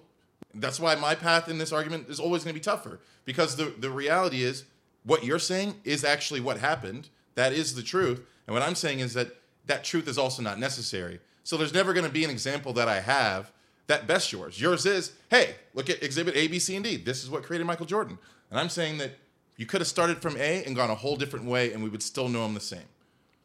That's 0.55 0.79
why 0.79 0.95
my 0.95 1.13
path 1.13 1.47
in 1.47 1.59
this 1.59 1.71
argument 1.71 2.09
is 2.09 2.19
always 2.19 2.43
going 2.43 2.55
to 2.55 2.59
be 2.59 2.63
tougher 2.63 2.99
because 3.23 3.55
the 3.55 3.65
the 3.77 3.91
reality 3.91 4.41
is 4.41 4.63
what 5.03 5.23
you're 5.23 5.37
saying 5.37 5.75
is 5.83 6.03
actually 6.03 6.39
what 6.41 6.57
happened. 6.57 7.09
That 7.35 7.53
is 7.53 7.75
the 7.75 7.83
truth. 7.83 8.25
And 8.47 8.55
what 8.55 8.63
I'm 8.63 8.75
saying 8.75 8.99
is 8.99 9.13
that 9.13 9.27
that 9.67 9.83
truth 9.83 10.07
is 10.07 10.17
also 10.17 10.41
not 10.41 10.57
necessary. 10.59 11.19
So 11.45 11.57
there's 11.57 11.73
never 11.73 11.93
going 11.93 12.07
to 12.07 12.11
be 12.11 12.23
an 12.23 12.31
example 12.31 12.73
that 12.73 12.89
I 12.89 12.99
have 13.01 13.51
that 13.85 14.07
best 14.07 14.31
yours. 14.31 14.59
Yours 14.59 14.85
is, 14.87 15.13
hey, 15.29 15.53
look 15.75 15.91
at 15.91 16.01
exhibit 16.01 16.35
A, 16.35 16.47
B, 16.47 16.57
C, 16.57 16.75
and 16.75 16.83
D. 16.83 16.97
This 16.97 17.23
is 17.23 17.29
what 17.29 17.43
created 17.43 17.65
Michael 17.65 17.85
Jordan. 17.85 18.17
And 18.49 18.59
I'm 18.59 18.67
saying 18.67 18.97
that 18.97 19.11
you 19.55 19.67
could 19.67 19.79
have 19.79 19.87
started 19.87 20.23
from 20.23 20.35
A 20.37 20.63
and 20.63 20.75
gone 20.75 20.89
a 20.89 20.95
whole 20.95 21.15
different 21.15 21.45
way, 21.45 21.71
and 21.71 21.83
we 21.83 21.89
would 21.89 22.01
still 22.01 22.27
know 22.27 22.45
him 22.45 22.55
the 22.55 22.59
same. 22.59 22.87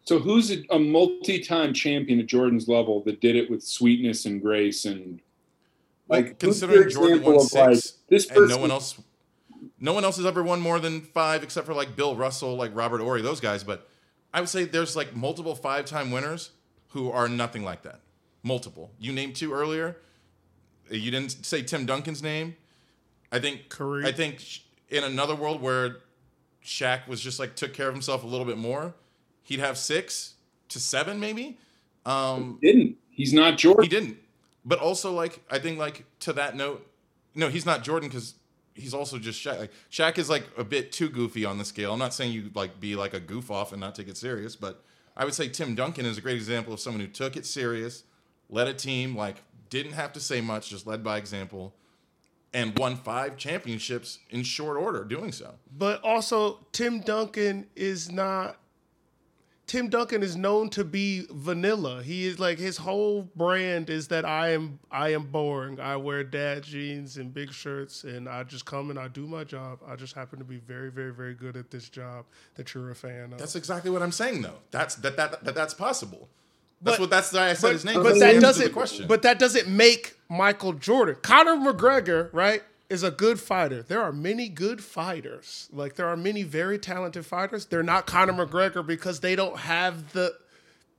So 0.03 0.19
who's 0.19 0.51
a, 0.51 0.65
a 0.71 0.79
multi-time 0.79 1.75
champion 1.75 2.19
at 2.21 2.27
Jordan's 2.27 2.69
level 2.69 3.03
that 3.05 3.21
did 3.21 3.37
it 3.37 3.51
with 3.51 3.63
sweetness 3.63 4.25
and 4.25 4.41
grace 4.41 4.87
and 4.87 5.21
like 6.09 6.39
considering 6.39 6.89
Jordan 6.89 7.23
won 7.23 7.37
of, 7.37 7.53
like, 7.53 7.75
six, 7.77 7.99
this 8.09 8.31
and 8.31 8.49
no 8.49 8.57
one 8.57 8.71
else, 8.71 8.99
no 9.79 9.93
one 9.93 10.05
else 10.05 10.17
has 10.17 10.25
ever 10.25 10.43
won 10.43 10.59
more 10.59 10.81
than 10.81 11.03
five, 11.03 11.43
except 11.43 11.67
for 11.67 11.75
like 11.75 11.97
Bill 11.97 12.17
Russell, 12.17 12.57
like 12.57 12.75
Robert 12.75 13.03
Horry, 13.03 13.21
those 13.21 13.41
guys. 13.41 13.63
But 13.63 13.87
I 14.33 14.41
would 14.41 14.49
say 14.49 14.65
there's 14.65 14.97
like 14.97 15.15
multiple 15.15 15.55
five-time 15.55 16.11
winners 16.11 16.53
who 16.91 17.11
are 17.11 17.29
nothing 17.29 17.65
like 17.65 17.83
that. 17.83 18.01
Multiple. 18.43 18.91
You 18.99 19.13
named 19.13 19.37
two 19.37 19.53
earlier. 19.53 19.97
You 20.91 21.11
didn't 21.11 21.45
say 21.45 21.63
Tim 21.63 21.87
Duncan's 21.87 22.23
name. 22.23 22.57
I 23.31 23.39
think. 23.39 23.69
Curry. 23.69 24.07
I 24.07 24.13
think 24.13 24.43
in 24.89 25.05
another 25.05 25.35
world 25.35 25.63
where 25.63 25.99
Shaq 26.65 27.07
was 27.07 27.21
just 27.21 27.39
like 27.39 27.55
took 27.55 27.73
care 27.73 27.89
of 27.89 27.95
himself 27.95 28.25
a 28.25 28.27
little 28.27 28.47
bit 28.47 28.59
more, 28.59 28.95
he'd 29.43 29.61
have 29.61 29.79
six 29.79 30.35
to 30.69 30.81
seven 30.81 31.21
maybe. 31.21 31.59
Um, 32.07 32.59
didn't. 32.63 32.97
He's 33.11 33.33
not 33.33 33.59
Jordan. 33.59 33.83
he 33.85 33.89
didn't. 33.89 34.17
But 34.65 34.79
also, 34.79 35.13
like, 35.13 35.41
I 35.51 35.59
think, 35.59 35.79
like, 35.79 36.05
to 36.21 36.33
that 36.35 36.55
note, 36.55 36.87
no, 37.35 37.49
he's 37.49 37.65
not 37.65 37.83
Jordan 37.83 38.09
because 38.09 38.35
he's 38.75 38.95
also 38.95 39.19
just 39.19 39.43
Shaq. 39.45 39.59
Like, 39.59 39.73
Shaq 39.91 40.19
is 40.19 40.29
like 40.29 40.45
a 40.57 40.65
bit 40.65 40.93
too 40.93 41.09
goofy 41.09 41.45
on 41.45 41.59
the 41.59 41.65
scale. 41.65 41.93
I'm 41.93 41.99
not 41.99 42.15
saying 42.15 42.33
you 42.33 42.51
like 42.55 42.81
be 42.81 42.97
like 42.97 43.15
a 43.15 43.21
goof 43.21 43.51
off 43.51 43.73
and 43.73 43.81
not 43.81 43.95
take 43.95 44.09
it 44.09 44.17
serious, 44.17 44.57
but 44.57 44.83
I 45.21 45.25
would 45.25 45.35
say 45.35 45.51
Tim 45.51 45.75
Duncan 45.75 46.07
is 46.07 46.17
a 46.17 46.23
great 46.23 46.37
example 46.37 46.73
of 46.73 46.81
someone 46.81 47.03
who 47.03 47.07
took 47.07 47.37
it 47.37 47.45
serious, 47.45 48.05
led 48.49 48.69
a 48.69 48.73
team, 48.73 49.15
like, 49.15 49.43
didn't 49.69 49.93
have 49.93 50.15
to 50.15 50.21
say 50.21 50.41
much, 50.41 50.71
just 50.71 50.87
led 50.87 51.05
by 51.05 51.19
example, 51.19 51.75
and 52.55 52.77
won 52.79 52.97
five 52.97 53.37
championships 53.37 54.21
in 54.31 54.43
short 54.45 54.79
order 54.79 55.05
doing 55.05 55.31
so. 55.31 55.57
But 55.77 56.03
also, 56.03 56.61
Tim 56.73 57.01
Duncan 57.01 57.67
is 57.77 58.11
not. 58.11 58.60
Tim 59.71 59.89
Duncan 59.89 60.25
is 60.25 60.35
known 60.37 60.69
to 60.71 60.83
be 60.83 61.27
vanilla. 61.31 62.03
He 62.03 62.27
is 62.27 62.41
like 62.41 62.59
his 62.59 62.77
whole 62.77 63.23
brand 63.37 63.89
is 63.89 64.09
that 64.09 64.25
I 64.25 64.49
am 64.51 64.81
I 64.91 65.11
am 65.11 65.27
boring. 65.27 65.79
I 65.79 65.95
wear 65.95 66.25
dad 66.25 66.65
jeans 66.65 67.19
and 67.19 67.33
big 67.33 67.53
shirts, 67.53 68.03
and 68.03 68.29
I 68.29 68.43
just 68.43 68.65
come 68.65 68.91
and 68.91 68.99
I 68.99 69.07
do 69.07 69.29
my 69.29 69.45
job. 69.45 69.79
I 69.87 69.95
just 69.95 70.17
happen 70.17 70.41
to 70.41 70.45
be 70.45 70.57
very, 70.57 70.91
very, 70.91 71.13
very 71.13 71.35
good 71.35 71.57
at 71.57 71.71
this 71.71 71.89
job 71.89 72.25
that 72.57 72.75
you're 72.75 72.91
a 72.91 72.97
fan 72.97 73.33
of. 73.33 73.39
That's 73.39 73.55
exactly 73.55 73.93
what 73.93 74.03
I'm 74.03 74.11
saying, 74.11 74.43
though. 74.43 74.59
That's 74.73 74.97
that 74.97 75.17
that, 75.17 75.45
that 75.45 75.55
that's 75.55 75.73
possible. 75.73 76.29
That's 76.83 76.97
But- 76.97 77.03
what 77.03 77.11
that's 77.11 77.33
why 77.33 77.51
I 77.51 77.53
said 77.53 77.69
but, 77.69 77.73
his 77.75 77.85
name. 77.85 78.03
but 78.03 78.19
that 78.19 78.41
doesn't. 78.41 78.73
question. 78.73 79.07
But 79.07 79.23
that 79.23 79.39
doesn't 79.39 79.69
make 79.69 80.17
Michael 80.29 80.73
Jordan. 80.73 81.15
Conor 81.23 81.55
McGregor, 81.73 82.29
right, 82.33 82.65
is 82.91 83.03
a 83.03 83.11
good 83.11 83.41
fighter. 83.41 83.83
There 83.83 84.03
are 84.03 84.13
many 84.13 84.49
good 84.49 84.83
fighters. 84.83 85.69
Like 85.73 85.95
there 85.95 86.07
are 86.09 86.17
many 86.17 86.43
very 86.43 86.79
talented 86.79 87.25
fighters. 87.25 87.67
They're 87.67 87.83
not 87.83 88.07
Conor 88.07 88.33
McGregor 88.47 88.87
because 88.87 89.21
they 89.21 89.37
don't 89.37 89.57
have 89.59 90.13
the. 90.13 90.35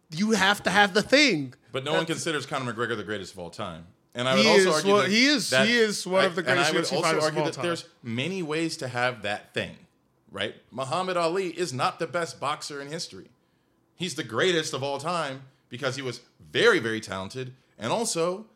You 0.10 0.32
have 0.32 0.64
to 0.64 0.70
have 0.70 0.94
the 0.94 1.02
thing. 1.02 1.54
But 1.72 1.84
no 1.84 1.94
one 1.94 2.06
considers 2.06 2.46
Conor 2.46 2.74
McGregor 2.74 2.98
the 2.98 3.04
greatest 3.04 3.34
of 3.34 3.40
all 3.40 3.50
time. 3.50 3.86
And 4.14 4.28
I 4.28 4.36
would 4.36 4.46
also 4.46 4.74
argue 4.74 4.92
one- 4.94 5.02
that 5.04 5.10
he 5.12 5.26
is- 5.28 5.50
that- 5.52 5.68
he 5.68 5.78
is 5.78 6.06
one 6.06 6.26
of 6.26 6.36
the 6.36 6.44
greatest. 6.44 6.68
and 6.70 6.78
I 6.78 6.80
would 6.80 6.86
UFC 6.86 6.96
also 6.98 7.22
argue 7.22 7.44
that 7.46 7.54
time. 7.54 7.64
there's 7.66 7.86
many 8.04 8.44
ways 8.44 8.76
to 8.78 8.90
have 8.90 9.22
that 9.22 9.54
thing, 9.54 9.78
right? 10.30 10.56
Muhammad 10.70 11.16
Ali 11.16 11.48
is 11.58 11.72
not 11.72 11.98
the 12.00 12.08
best 12.08 12.38
boxer 12.40 12.82
in 12.82 12.88
history. 12.90 13.30
He's 13.96 14.16
the 14.16 14.24
greatest 14.26 14.74
of 14.74 14.84
all 14.84 14.98
time 15.00 15.44
because 15.70 15.96
he 15.96 16.02
was 16.02 16.20
very, 16.52 16.80
very 16.80 17.00
talented 17.00 17.54
and 17.80 17.90
also 17.94 18.48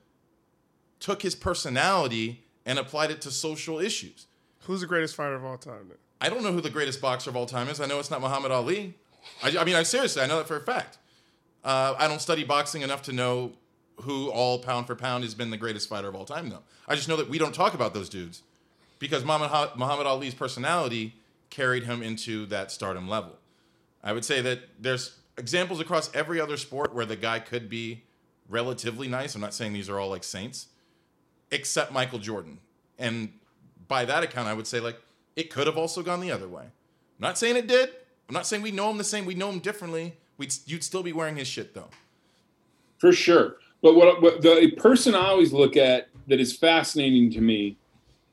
took 0.99 1.21
his 1.21 1.35
personality 1.35 2.43
and 2.65 2.79
applied 2.79 3.11
it 3.11 3.21
to 3.21 3.31
social 3.31 3.79
issues. 3.79 4.27
Who's 4.61 4.81
the 4.81 4.87
greatest 4.87 5.15
fighter 5.15 5.35
of 5.35 5.45
all 5.45 5.57
time? 5.57 5.87
Then? 5.89 5.97
I 6.19 6.29
don't 6.29 6.43
know 6.43 6.51
who 6.51 6.61
the 6.61 6.69
greatest 6.69 7.01
boxer 7.01 7.29
of 7.29 7.35
all 7.35 7.45
time 7.45 7.67
is. 7.69 7.79
I 7.79 7.85
know 7.85 7.99
it's 7.99 8.11
not 8.11 8.21
Muhammad 8.21 8.51
Ali. 8.51 8.95
I, 9.43 9.57
I 9.59 9.63
mean, 9.63 9.75
I 9.75 9.83
seriously, 9.83 10.21
I 10.21 10.27
know 10.27 10.37
that 10.37 10.47
for 10.47 10.57
a 10.57 10.61
fact. 10.61 10.97
Uh, 11.63 11.95
I 11.97 12.07
don't 12.07 12.21
study 12.21 12.43
boxing 12.43 12.81
enough 12.81 13.01
to 13.03 13.11
know 13.11 13.53
who 14.01 14.29
all 14.29 14.59
pound 14.59 14.87
for 14.87 14.95
pound 14.95 15.23
has 15.23 15.33
been 15.33 15.49
the 15.49 15.57
greatest 15.57 15.89
fighter 15.89 16.07
of 16.07 16.15
all 16.15 16.25
time, 16.25 16.49
though. 16.49 16.63
I 16.87 16.95
just 16.95 17.07
know 17.07 17.15
that 17.15 17.29
we 17.29 17.37
don't 17.37 17.55
talk 17.55 17.73
about 17.73 17.93
those 17.93 18.09
dudes 18.09 18.43
because 18.99 19.23
Muhammad, 19.23 19.71
Muhammad 19.77 20.05
Ali's 20.05 20.33
personality 20.33 21.15
carried 21.49 21.83
him 21.83 22.03
into 22.03 22.45
that 22.47 22.71
stardom 22.71 23.07
level. 23.07 23.37
I 24.03 24.13
would 24.13 24.25
say 24.25 24.41
that 24.41 24.59
there's 24.79 25.17
examples 25.37 25.79
across 25.79 26.13
every 26.13 26.39
other 26.39 26.57
sport 26.57 26.93
where 26.93 27.05
the 27.05 27.15
guy 27.15 27.39
could 27.39 27.69
be 27.69 28.03
relatively 28.49 29.07
nice. 29.07 29.35
I'm 29.35 29.41
not 29.41 29.53
saying 29.53 29.73
these 29.73 29.89
are 29.89 29.99
all 29.99 30.09
like 30.09 30.23
saints, 30.23 30.67
except 31.51 31.91
Michael 31.91 32.19
Jordan. 32.19 32.59
And 32.97 33.33
by 33.87 34.05
that 34.05 34.23
account, 34.23 34.47
I 34.47 34.53
would 34.53 34.67
say 34.67 34.79
like 34.79 34.99
it 35.35 35.49
could 35.49 35.67
have 35.67 35.77
also 35.77 36.01
gone 36.01 36.19
the 36.19 36.31
other 36.31 36.47
way. 36.47 36.63
I'm 36.63 36.71
not 37.19 37.37
saying 37.37 37.55
it 37.55 37.67
did. 37.67 37.89
I'm 38.27 38.33
not 38.33 38.47
saying 38.47 38.61
we 38.61 38.71
know 38.71 38.89
him 38.89 38.97
the 38.97 39.03
same. 39.03 39.25
We 39.25 39.35
know 39.35 39.49
him 39.49 39.59
differently. 39.59 40.15
We'd, 40.37 40.53
you'd 40.65 40.83
still 40.83 41.03
be 41.03 41.13
wearing 41.13 41.35
his 41.35 41.47
shit 41.47 41.73
though. 41.73 41.89
For 42.97 43.11
sure. 43.11 43.57
But 43.81 43.95
what, 43.95 44.21
what 44.21 44.41
the 44.41 44.71
person 44.77 45.13
I 45.13 45.27
always 45.27 45.53
look 45.53 45.77
at 45.77 46.09
that 46.27 46.39
is 46.39 46.57
fascinating 46.57 47.31
to 47.31 47.41
me, 47.41 47.77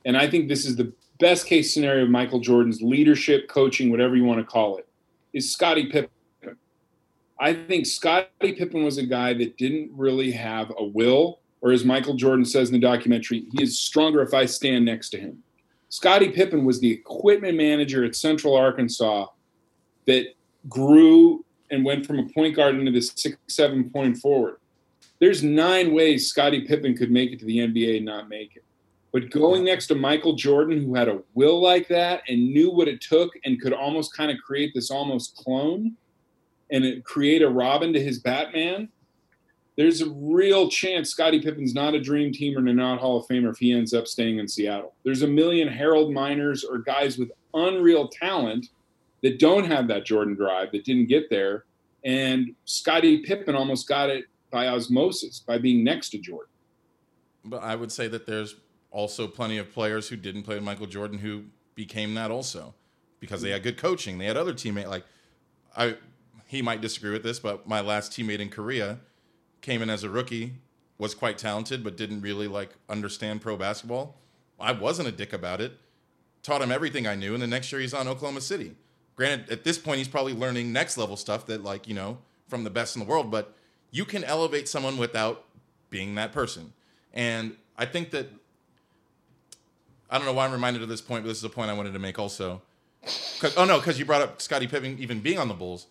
and 0.04 0.16
I 0.16 0.28
think 0.28 0.48
this 0.48 0.64
is 0.64 0.76
the 0.76 0.92
best 1.20 1.46
case 1.46 1.74
scenario 1.74 2.04
of 2.04 2.10
Michael 2.10 2.40
Jordan's 2.40 2.80
leadership, 2.80 3.48
coaching, 3.48 3.90
whatever 3.90 4.16
you 4.16 4.24
want 4.24 4.40
to 4.40 4.46
call 4.46 4.78
it, 4.78 4.88
is 5.32 5.52
Scottie 5.52 5.90
Pippen. 5.90 6.10
I 7.38 7.52
think 7.54 7.86
Scottie 7.86 8.28
Pippen 8.40 8.84
was 8.84 8.98
a 8.98 9.02
guy 9.04 9.34
that 9.34 9.58
didn't 9.58 9.90
really 9.94 10.30
have 10.30 10.72
a 10.78 10.84
will, 10.84 11.40
or 11.62 11.70
as 11.72 11.84
Michael 11.84 12.14
Jordan 12.14 12.44
says 12.44 12.68
in 12.68 12.74
the 12.74 12.80
documentary, 12.80 13.46
he 13.52 13.62
is 13.62 13.80
stronger 13.80 14.20
if 14.20 14.34
I 14.34 14.44
stand 14.44 14.84
next 14.84 15.10
to 15.10 15.18
him. 15.18 15.42
Scottie 15.88 16.30
Pippen 16.30 16.64
was 16.64 16.80
the 16.80 16.90
equipment 16.90 17.56
manager 17.56 18.04
at 18.04 18.16
Central 18.16 18.56
Arkansas 18.56 19.26
that 20.06 20.26
grew 20.68 21.44
and 21.70 21.84
went 21.84 22.04
from 22.04 22.18
a 22.18 22.28
point 22.28 22.56
guard 22.56 22.74
into 22.74 22.90
this 22.90 23.12
six, 23.14 23.36
seven 23.48 23.88
point 23.90 24.18
forward. 24.18 24.56
There's 25.20 25.42
nine 25.42 25.94
ways 25.94 26.28
Scottie 26.28 26.66
Pippen 26.66 26.96
could 26.96 27.10
make 27.10 27.30
it 27.30 27.38
to 27.38 27.46
the 27.46 27.58
NBA 27.58 27.98
and 27.98 28.06
not 28.06 28.28
make 28.28 28.56
it. 28.56 28.64
But 29.12 29.30
going 29.30 29.64
next 29.64 29.86
to 29.88 29.94
Michael 29.94 30.34
Jordan, 30.34 30.82
who 30.82 30.94
had 30.94 31.08
a 31.08 31.20
will 31.34 31.60
like 31.60 31.86
that 31.88 32.22
and 32.28 32.52
knew 32.52 32.70
what 32.70 32.88
it 32.88 33.00
took 33.00 33.30
and 33.44 33.60
could 33.60 33.74
almost 33.74 34.16
kind 34.16 34.30
of 34.30 34.38
create 34.38 34.72
this 34.74 34.90
almost 34.90 35.36
clone 35.36 35.94
and 36.70 37.04
create 37.04 37.42
a 37.42 37.48
Robin 37.48 37.92
to 37.92 38.02
his 38.02 38.18
Batman, 38.18 38.88
there's 39.76 40.02
a 40.02 40.10
real 40.10 40.68
chance 40.68 41.10
Scottie 41.10 41.40
Pippen's 41.40 41.74
not 41.74 41.94
a 41.94 42.00
dream 42.00 42.32
teamer 42.32 42.68
and 42.68 42.76
not 42.76 43.00
Hall 43.00 43.18
of 43.18 43.26
Famer 43.26 43.50
if 43.50 43.58
he 43.58 43.72
ends 43.72 43.94
up 43.94 44.06
staying 44.06 44.38
in 44.38 44.46
Seattle. 44.46 44.94
There's 45.04 45.22
a 45.22 45.26
million 45.26 45.68
Harold 45.68 46.12
Miners 46.12 46.64
or 46.64 46.78
guys 46.78 47.16
with 47.18 47.32
unreal 47.54 48.08
talent 48.08 48.68
that 49.22 49.38
don't 49.38 49.64
have 49.64 49.88
that 49.88 50.04
Jordan 50.04 50.34
drive 50.34 50.72
that 50.72 50.84
didn't 50.84 51.06
get 51.06 51.30
there. 51.30 51.64
And 52.04 52.54
Scottie 52.64 53.22
Pippen 53.22 53.54
almost 53.54 53.88
got 53.88 54.10
it 54.10 54.26
by 54.50 54.68
osmosis 54.68 55.40
by 55.40 55.58
being 55.58 55.82
next 55.82 56.10
to 56.10 56.18
Jordan. 56.18 56.50
But 57.44 57.62
I 57.62 57.74
would 57.74 57.90
say 57.90 58.08
that 58.08 58.26
there's 58.26 58.56
also 58.90 59.26
plenty 59.26 59.58
of 59.58 59.72
players 59.72 60.08
who 60.08 60.16
didn't 60.16 60.42
play 60.42 60.56
with 60.56 60.64
Michael 60.64 60.86
Jordan 60.86 61.18
who 61.18 61.44
became 61.74 62.14
that 62.14 62.30
also 62.30 62.74
because 63.20 63.40
they 63.40 63.50
had 63.50 63.62
good 63.62 63.78
coaching. 63.78 64.18
They 64.18 64.26
had 64.26 64.36
other 64.36 64.52
teammates 64.52 64.88
like 64.88 65.04
I 65.74 65.96
he 66.46 66.60
might 66.60 66.82
disagree 66.82 67.12
with 67.12 67.22
this, 67.22 67.38
but 67.38 67.66
my 67.66 67.80
last 67.80 68.12
teammate 68.12 68.40
in 68.40 68.50
Korea 68.50 68.98
came 69.62 69.80
in 69.80 69.88
as 69.88 70.04
a 70.04 70.10
rookie, 70.10 70.54
was 70.98 71.14
quite 71.14 71.38
talented, 71.38 71.82
but 71.82 71.96
didn't 71.96 72.20
really 72.20 72.46
like 72.46 72.70
understand 72.88 73.40
pro 73.40 73.56
basketball. 73.56 74.16
I 74.60 74.72
wasn't 74.72 75.08
a 75.08 75.12
dick 75.12 75.32
about 75.32 75.60
it. 75.60 75.72
Taught 76.42 76.62
him 76.62 76.70
everything 76.70 77.06
I 77.06 77.14
knew, 77.14 77.34
and 77.34 77.42
the 77.42 77.46
next 77.46 77.72
year 77.72 77.80
he's 77.80 77.94
on 77.94 78.06
Oklahoma 78.06 78.40
City. 78.40 78.76
Granted, 79.16 79.50
at 79.50 79.64
this 79.64 79.78
point 79.78 79.98
he's 79.98 80.08
probably 80.08 80.34
learning 80.34 80.72
next 80.72 80.98
level 80.98 81.16
stuff 81.16 81.46
that 81.46 81.62
like, 81.62 81.88
you 81.88 81.94
know, 81.94 82.18
from 82.48 82.64
the 82.64 82.70
best 82.70 82.96
in 82.96 83.00
the 83.00 83.06
world, 83.06 83.30
but 83.30 83.54
you 83.90 84.04
can 84.04 84.24
elevate 84.24 84.68
someone 84.68 84.96
without 84.98 85.44
being 85.90 86.14
that 86.16 86.32
person. 86.32 86.72
And 87.12 87.56
I 87.76 87.84
think 87.84 88.10
that 88.10 88.28
I 90.10 90.18
don't 90.18 90.26
know 90.26 90.32
why 90.32 90.44
I'm 90.44 90.52
reminded 90.52 90.82
of 90.82 90.88
this 90.88 91.00
point, 91.00 91.24
but 91.24 91.28
this 91.28 91.38
is 91.38 91.44
a 91.44 91.48
point 91.48 91.70
I 91.70 91.74
wanted 91.74 91.92
to 91.92 91.98
make 91.98 92.18
also. 92.18 92.60
Oh 93.56 93.64
no, 93.64 93.78
because 93.78 93.98
you 93.98 94.04
brought 94.04 94.22
up 94.22 94.42
Scottie 94.42 94.66
Pippen 94.66 94.98
even 94.98 95.20
being 95.20 95.38
on 95.38 95.48
the 95.48 95.54
Bulls. 95.54 95.86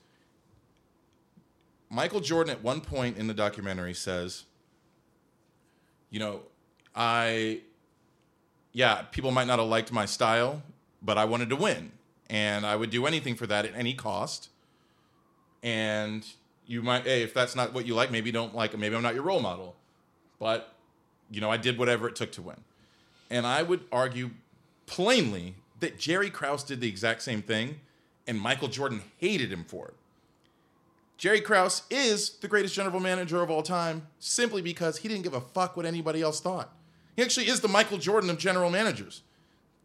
Michael 1.94 2.22
Jordan 2.22 2.54
at 2.54 2.64
one 2.64 2.80
point 2.80 3.18
in 3.18 3.28
the 3.28 3.34
documentary 3.34 3.94
says, 3.94 4.46
you 6.10 6.20
know, 6.20 6.40
I, 6.96 7.60
yeah, 8.72 9.02
people 9.12 9.32
might 9.32 9.46
not 9.46 9.60
have 9.60 9.68
liked 9.68 9.92
my 9.92 10.06
style, 10.06 10.62
but 11.02 11.18
I 11.18 11.26
wanted 11.26 11.50
to 11.50 11.58
win. 11.58 11.92
And 12.30 12.66
I 12.66 12.78
would 12.78 12.92
do 12.92 13.06
anything 13.06 13.36
for 13.36 13.46
that 13.48 13.66
at 13.66 13.76
any 13.76 13.94
cost. 13.94 14.50
And 15.62 16.26
you 16.66 16.82
might, 16.82 17.04
hey, 17.04 17.24
if 17.24 17.34
that's 17.34 17.58
not 17.58 17.74
what 17.74 17.86
you 17.86 17.94
like, 17.94 18.10
maybe 18.10 18.32
don't 18.32 18.56
like. 18.56 18.78
Maybe 18.78 18.96
I'm 18.96 19.04
not 19.04 19.14
your 19.14 19.24
role 19.24 19.42
model. 19.42 19.76
But, 20.40 20.74
you 21.30 21.42
know, 21.42 21.52
I 21.52 21.58
did 21.58 21.78
whatever 21.78 22.08
it 22.08 22.16
took 22.16 22.32
to 22.34 22.42
win. 22.42 22.62
And 23.30 23.46
I 23.46 23.64
would 23.64 23.82
argue 23.92 24.32
plainly 24.86 25.56
that 25.82 26.00
Jerry 26.00 26.30
Krause 26.30 26.64
did 26.64 26.80
the 26.80 26.88
exact 26.88 27.22
same 27.22 27.42
thing, 27.42 27.82
and 28.26 28.40
Michael 28.40 28.70
Jordan 28.70 29.02
hated 29.18 29.52
him 29.52 29.66
for 29.66 29.90
it. 29.90 29.96
Jerry 31.22 31.40
Krause 31.40 31.84
is 31.92 32.32
the 32.38 32.48
greatest 32.48 32.74
general 32.74 33.00
manager 33.00 33.44
of 33.44 33.52
all 33.52 33.62
time 33.62 34.08
simply 34.18 34.64
because 34.64 34.98
he 34.98 35.08
didn't 35.08 35.22
give 35.22 35.36
a 35.36 35.42
fuck 35.42 35.78
what 35.78 35.86
anybody 35.86 36.20
else 36.20 36.42
thought. 36.42 36.74
He 37.16 37.22
actually 37.22 37.48
is 37.48 37.60
the 37.60 37.68
Michael 37.68 38.00
Jordan 38.00 38.32
of 38.32 38.40
general 38.40 38.72
managers. 38.72 39.22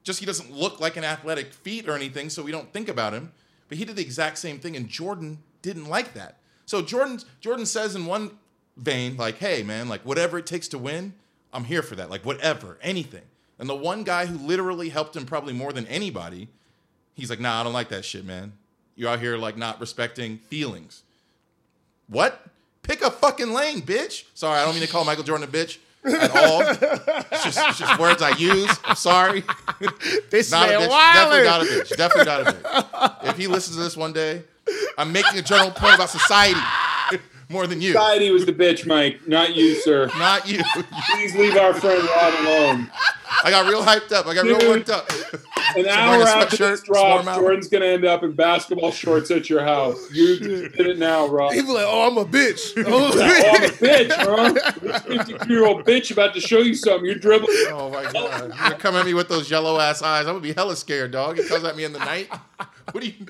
Just 0.03 0.19
he 0.19 0.25
doesn't 0.25 0.51
look 0.51 0.81
like 0.81 0.97
an 0.97 1.05
athletic 1.05 1.53
feat 1.53 1.91
or 1.91 1.95
anything, 1.95 2.31
so 2.31 2.43
we 2.43 2.53
don't 2.53 2.73
think 2.73 2.89
about 2.89 3.13
him. 3.13 3.33
But 3.69 3.77
he 3.77 3.85
did 3.85 3.97
the 3.97 4.03
exact 4.03 4.39
same 4.39 4.59
thing, 4.59 4.77
and 4.77 4.89
Jordan 4.89 5.37
didn't 5.61 5.91
like 5.91 6.15
that. 6.15 6.39
So 6.65 6.81
Jordan 6.81 7.21
Jordan 7.43 7.67
says 7.67 7.95
in 7.95 8.07
one 8.07 8.31
vein, 8.79 9.19
like, 9.19 9.37
hey 9.37 9.63
man, 9.63 9.91
like 9.91 10.01
whatever 10.07 10.39
it 10.39 10.47
takes 10.47 10.69
to 10.69 10.79
win, 10.79 11.13
I'm 11.53 11.65
here 11.65 11.83
for 11.83 11.97
that. 11.97 12.09
Like 12.09 12.25
whatever, 12.25 12.79
anything. 12.81 13.25
And 13.59 13.69
the 13.69 13.77
one 13.77 14.05
guy 14.05 14.25
who 14.25 14.39
literally 14.39 14.89
helped 14.89 15.15
him 15.15 15.27
probably 15.27 15.53
more 15.53 15.75
than 15.75 15.87
anybody, 15.89 16.49
he's 17.13 17.29
like, 17.29 17.41
nah, 17.41 17.61
I 17.61 17.63
don't 17.63 17.75
like 17.75 17.91
that 17.91 18.07
shit, 18.07 18.25
man. 18.25 18.55
You're 18.95 19.11
out 19.11 19.21
here 19.21 19.37
like 19.37 19.59
not 19.59 19.79
respecting 19.81 20.39
feelings. 20.39 21.03
What? 22.09 22.41
Pick 22.83 23.03
a 23.03 23.11
fucking 23.11 23.53
lane, 23.53 23.83
bitch. 23.83 24.25
Sorry, 24.35 24.61
I 24.61 24.65
don't 24.65 24.75
mean 24.75 24.83
to 24.85 24.89
call 24.89 25.05
Michael 25.05 25.25
Jordan 25.25 25.49
a 25.49 25.51
bitch 25.51 25.79
at 26.05 26.31
all. 26.31 26.63
it's, 26.63 27.45
just, 27.45 27.59
it's 27.59 27.79
just 27.79 27.99
words 27.99 28.23
I 28.23 28.37
use. 28.37 28.71
I'm 28.85 28.97
sorry. 28.97 29.43
This 30.31 30.51
Not 30.51 30.69
a 30.69 30.79
man 30.79 30.89
bitch. 30.89 30.89
Definitely 30.89 31.39
wildin'. 31.39 31.45
not 31.45 31.63
a 31.63 31.65
bitch. 31.65 31.97
Definitely 31.97 32.25
not 32.25 32.41
a 32.41 32.53
bitch. 32.53 33.31
If 33.31 33.37
he 33.37 33.47
listens 33.47 33.77
to 33.77 33.83
this 33.83 33.97
one 33.97 34.13
day, 34.13 34.43
I'm 34.99 35.13
making 35.13 35.39
a 35.39 35.43
general 35.43 35.71
point 35.71 35.95
about 35.95 36.11
society 36.11 36.61
more 37.49 37.67
than 37.67 37.81
you. 37.81 37.93
Society 37.93 38.31
was 38.31 38.45
the 38.47 38.53
bitch, 38.53 38.87
Mike, 38.87 39.27
not 39.27 39.55
you, 39.55 39.75
sir. 39.77 40.11
Not 40.19 40.49
you. 40.49 40.63
Please 41.13 41.35
leave 41.37 41.57
our 41.57 41.73
friend 41.75 42.03
Rob 42.03 42.35
alone. 42.41 42.91
I 43.45 43.51
got 43.51 43.69
real 43.69 43.83
hyped 43.83 44.13
up. 44.13 44.27
I 44.27 44.35
got 44.35 44.45
real 44.45 44.59
Dude. 44.59 44.69
worked 44.69 44.91
up. 44.91 45.11
An 45.77 45.87
hour 45.89 46.23
after 46.23 46.57
this 46.57 46.83
drop. 46.83 47.25
Jordan's 47.25 47.69
gonna 47.69 47.85
end 47.85 48.05
up 48.05 48.23
in 48.23 48.33
basketball 48.33 48.91
shorts 48.91 49.31
at 49.31 49.51
your 49.51 49.63
house. 49.63 49.99
You 50.13 50.39
did 50.69 50.81
it 50.81 50.99
now, 50.99 51.27
Rob. 51.29 51.53
Be 51.53 51.61
like, 51.63 51.85
"Oh, 51.87 52.09
I'm 52.09 52.17
a 52.19 52.25
bitch." 52.25 52.73
Oh, 52.89 53.11
I'm 53.13 53.65
a 53.65 53.69
bitch, 53.69 54.11
huh? 54.13 54.73
This 54.81 55.03
52 55.27 55.53
year 55.53 55.67
old 55.67 55.85
bitch 55.85 56.11
about 56.11 56.35
to 56.35 56.41
show 56.41 56.59
you 56.59 56.75
something. 56.75 57.05
You're 57.05 57.17
dribbling. 57.17 57.51
Oh 57.69 57.91
my 57.91 58.11
god! 58.11 58.41
You're 58.41 58.49
gonna 58.49 58.77
come 58.77 58.95
at 58.97 59.05
me 59.05 59.15
with 59.15 59.29
those 59.29 59.51
yellow 59.51 59.79
ass 59.79 60.03
eyes. 60.03 60.27
I'm 60.27 60.35
gonna 60.35 60.41
be 60.41 60.53
hella 60.53 60.77
scared, 60.77 61.11
dog. 61.11 61.37
He 61.39 61.45
comes 61.47 61.65
at 61.65 61.77
me 61.77 61.85
in 61.85 61.93
the 61.93 61.99
night. 61.99 62.31
What 62.93 63.03
do 63.03 63.09
you? 63.09 63.27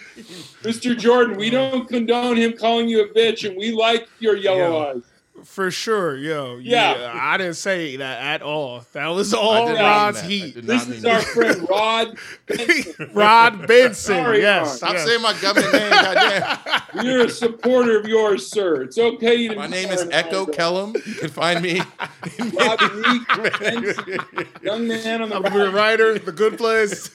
Mr. 0.62 0.96
Jordan, 0.96 1.36
we 1.36 1.48
uh, 1.48 1.70
don't 1.70 1.88
condone 1.88 2.36
him 2.36 2.52
calling 2.56 2.88
you 2.88 3.02
a 3.04 3.08
bitch, 3.08 3.48
and 3.48 3.56
we 3.56 3.72
like 3.72 4.08
your 4.18 4.36
yellow 4.36 4.82
Yeah. 4.82 4.92
eyes. 4.96 5.02
For 5.44 5.70
sure, 5.70 6.16
yo. 6.16 6.56
Yeah. 6.56 6.96
Yeah. 6.98 7.18
I 7.22 7.36
didn't 7.36 7.54
say 7.56 7.96
that 7.96 8.22
at 8.22 8.40
all. 8.42 8.84
That 8.94 9.08
was 9.08 9.34
I 9.34 9.38
all 9.38 9.66
did 9.66 9.74
not 9.74 9.82
Rod's 9.82 10.26
mean 10.26 10.40
that. 10.40 10.42
I 10.42 10.46
heat. 10.46 10.54
did 10.54 10.66
This 10.66 10.80
not 10.80 10.88
mean 10.88 10.96
is 10.96 11.02
that. 11.02 11.14
our 11.14 11.20
friend 11.20 11.66
Rod. 11.68 12.18
Benson. 12.46 13.10
Rod 13.12 13.66
Benson. 13.66 13.94
Sorry, 14.16 14.40
yes. 14.40 14.66
Ron. 14.66 14.76
Stop 14.76 14.92
yes. 14.94 15.04
saying 15.06 15.22
my 15.22 15.32
government 15.40 15.72
name, 15.74 15.90
goddamn. 15.90 16.82
We're 17.04 17.26
a 17.26 17.30
supporter 17.30 17.98
of 17.98 18.06
yours, 18.06 18.46
sir. 18.46 18.82
It's 18.82 18.96
okay 18.98 19.48
to 19.48 19.54
My 19.56 19.66
name 19.66 19.90
is 19.90 20.08
Echo 20.10 20.46
Kellum. 20.46 20.94
You 21.06 21.14
can 21.14 21.28
find 21.28 21.62
me. 21.62 21.80
Rod 22.54 22.78
Benson, 23.60 24.18
young 24.62 24.88
man 24.88 25.20
on 25.22 25.28
the 25.28 25.36
I'm 25.36 25.44
a 25.44 25.50
right. 25.66 25.74
writer. 25.74 26.18
The 26.18 26.32
good 26.32 26.56
place. 26.56 27.08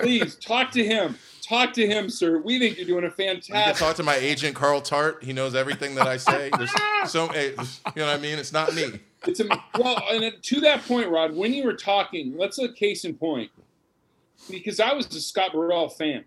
Please 0.00 0.34
talk 0.34 0.72
to 0.72 0.84
him. 0.84 1.16
Talk 1.46 1.72
to 1.74 1.86
him, 1.86 2.10
sir. 2.10 2.38
We 2.38 2.58
think 2.58 2.76
you're 2.76 2.86
doing 2.86 3.04
a 3.04 3.10
fantastic. 3.10 3.76
talk 3.76 3.94
to 3.96 4.02
my 4.02 4.16
agent 4.16 4.56
Carl 4.56 4.80
Tart. 4.80 5.22
He 5.22 5.32
knows 5.32 5.54
everything 5.54 5.94
that 5.94 6.08
I 6.08 6.16
say. 6.16 6.50
There's 6.56 6.72
so 7.06 7.28
eh, 7.28 7.50
you 7.50 7.56
know 8.02 8.06
what 8.06 8.16
I 8.16 8.18
mean. 8.18 8.38
It's 8.38 8.52
not 8.52 8.74
me. 8.74 8.98
It's 9.26 9.38
a, 9.38 9.46
well, 9.78 10.02
and 10.10 10.34
to 10.42 10.60
that 10.62 10.84
point, 10.86 11.08
Rod, 11.08 11.36
when 11.36 11.52
you 11.52 11.64
were 11.64 11.74
talking, 11.74 12.36
let's 12.36 12.58
look 12.58 12.74
case 12.74 13.04
in 13.04 13.14
point, 13.14 13.50
because 14.50 14.80
I 14.80 14.92
was 14.92 15.06
a 15.14 15.20
Scott 15.20 15.52
Burrell 15.52 15.88
fan, 15.88 16.24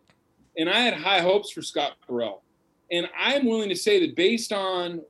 and 0.57 0.69
I 0.69 0.79
had 0.79 0.93
high 0.93 1.19
hopes 1.19 1.51
for 1.51 1.61
Scott 1.61 1.93
Burrell, 2.07 2.41
and 2.89 3.09
I'm 3.17 3.45
willing 3.45 3.69
to 3.69 3.75
say 3.75 3.99
that 4.05 4.15
based 4.15 4.53
on 4.53 5.01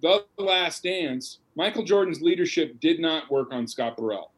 the 0.00 0.24
Last 0.38 0.84
Dance, 0.84 1.38
Michael 1.54 1.84
Jordan's 1.84 2.22
leadership 2.22 2.80
did 2.80 2.98
not 2.98 3.30
work 3.30 3.48
on 3.52 3.66
Scott 3.66 3.98
Burrell. 3.98 4.30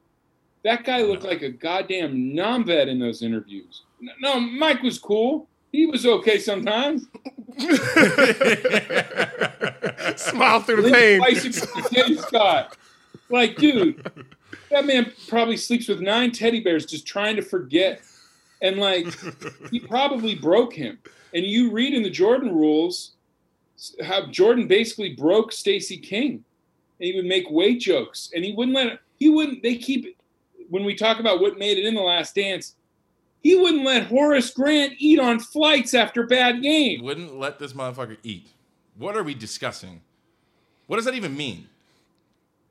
That 0.65 0.83
guy 0.83 1.03
looked 1.03 1.23
like 1.23 1.43
a 1.43 1.51
goddamn 1.51 2.35
non-vet 2.35 2.89
in 2.89 2.99
those 2.99 3.23
interviews. 3.23 3.83
No, 4.21 4.41
Mike 4.41 4.83
was 4.83 4.99
cool. 4.99 5.49
He 5.73 5.87
was 5.87 6.07
okay 6.07 6.39
sometimes. 6.39 7.07
Smile 10.17 10.61
through 10.61 10.83
the 10.83 10.91
pain. 10.93 11.21
Scott. 12.19 12.77
Like, 13.29 13.57
dude, 13.57 14.11
that 14.71 14.87
man 14.87 15.13
probably 15.29 15.57
sleeps 15.57 15.89
with 15.89 16.01
nine 16.01 16.31
teddy 16.33 16.61
bears 16.61 16.87
just 16.87 17.07
trying 17.07 17.37
to 17.37 17.43
forget. 17.43 18.01
And 18.63 18.77
like, 18.77 19.07
he 19.71 19.81
probably 19.81 20.35
broke 20.35 20.73
him. 20.73 20.99
And 21.35 21.45
you 21.45 21.71
read 21.71 21.93
in 21.93 22.03
the 22.03 22.11
Jordan 22.11 22.55
rules 22.55 23.13
how 24.05 24.27
Jordan 24.27 24.67
basically 24.67 25.15
broke 25.15 25.53
Stacy 25.53 25.99
King. 25.99 26.45
and 26.99 27.07
he 27.07 27.15
would 27.15 27.27
make 27.27 27.51
weight 27.51 27.81
jokes, 27.81 28.31
and 28.35 28.45
he 28.45 28.53
wouldn't 28.53 28.75
let 28.75 28.87
it, 28.87 29.01
he 29.19 29.29
wouldn't. 29.29 29.63
They 29.63 29.77
keep 29.77 30.17
when 30.71 30.85
we 30.85 30.95
talk 30.95 31.21
about 31.21 31.41
what 31.41 31.59
made 31.59 31.79
it 31.79 31.85
in 31.85 31.95
the 31.95 32.01
Last 32.01 32.35
Dance. 32.35 32.75
He 33.47 33.55
wouldn't 33.55 33.85
let 33.85 34.07
Horace 34.09 34.51
Grant 34.51 34.95
eat 34.99 35.21
on 35.21 35.39
flights 35.39 35.95
after 35.95 36.27
bad 36.27 36.63
games. 36.63 37.01
Wouldn't 37.01 37.39
let 37.39 37.61
this 37.61 37.75
motherfucker 37.75 38.17
eat. 38.25 38.49
What 38.99 39.17
are 39.17 39.23
we 39.23 39.35
discussing? 39.35 40.01
What 40.89 40.97
does 40.97 41.05
that 41.05 41.15
even 41.15 41.37
mean? 41.37 41.69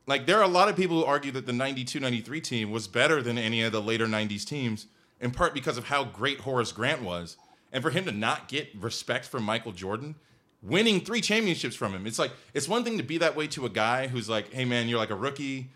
Like, 0.06 0.26
there 0.26 0.38
are 0.38 0.44
a 0.44 0.50
lot 0.50 0.68
of 0.68 0.76
people 0.76 1.00
who 1.00 1.06
argue 1.06 1.32
that 1.32 1.46
the 1.46 1.54
92 1.54 2.02
93 2.02 2.42
team 2.42 2.72
was 2.72 2.90
better 2.90 3.22
than 3.22 3.38
any 3.38 3.62
of 3.62 3.72
the 3.72 3.82
later 3.82 4.06
90s 4.06 4.44
teams, 4.44 4.88
in 5.22 5.32
part 5.32 5.54
because 5.54 5.78
of 5.78 5.86
how 5.86 6.04
great 6.04 6.42
Horace 6.42 6.74
Grant 6.74 7.02
was. 7.02 7.38
And 7.72 7.82
for 7.82 7.92
him 7.92 8.04
to 8.04 8.12
not 8.12 8.50
get 8.50 8.68
respect 8.76 9.28
from 9.28 9.44
Michael 9.44 9.72
Jordan, 9.72 10.16
winning 10.62 11.00
three 11.00 11.22
championships 11.22 11.78
from 11.78 11.94
him, 11.94 12.06
it's 12.06 12.20
like, 12.20 12.32
it's 12.54 12.68
one 12.68 12.84
thing 12.84 12.98
to 12.98 13.04
be 13.04 13.18
that 13.20 13.38
way 13.38 13.48
to 13.48 13.66
a 13.66 13.70
guy 13.70 14.08
who's 14.08 14.28
like, 14.28 14.52
hey, 14.52 14.66
man, 14.66 14.90
you're 14.90 15.00
like 15.00 15.10
a 15.10 15.16
rookie 15.16 15.70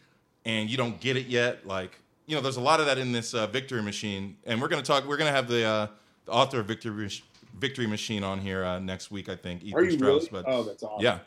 and 0.44 0.70
you 0.70 0.76
don't 0.76 1.00
get 1.00 1.16
it 1.16 1.28
yet. 1.28 1.66
Like, 1.66 2.02
you 2.30 2.36
know, 2.36 2.42
there's 2.42 2.58
a 2.58 2.62
lot 2.62 2.80
of 2.80 2.86
that 2.86 3.00
in 3.00 3.12
this 3.12 3.34
uh, 3.34 3.48
victory 3.48 3.82
machine. 3.82 4.38
And 4.46 4.62
we're 4.62 4.68
going 4.68 4.82
to 4.82 4.88
talk, 4.88 5.06
we're 5.08 5.18
going 5.18 5.32
to 5.32 5.36
have 5.36 5.48
the, 5.48 5.66
uh, 5.66 5.88
the 6.26 6.32
author 6.32 6.60
of 6.60 6.68
Victory, 6.68 7.10
victory 7.58 7.88
Machine 7.88 8.24
on 8.24 8.40
here 8.40 8.64
uh, 8.64 8.78
next 8.78 9.10
week, 9.10 9.30
I 9.30 9.36
think. 9.36 9.64
Ethan 9.64 9.80
Are 9.80 9.84
you 9.84 9.92
Strauss, 9.92 10.32
really? 10.32 10.44
But 10.44 10.46
oh, 10.48 10.64
that's 10.64 10.84
awesome. 10.84 11.04
yeah. 11.04 11.20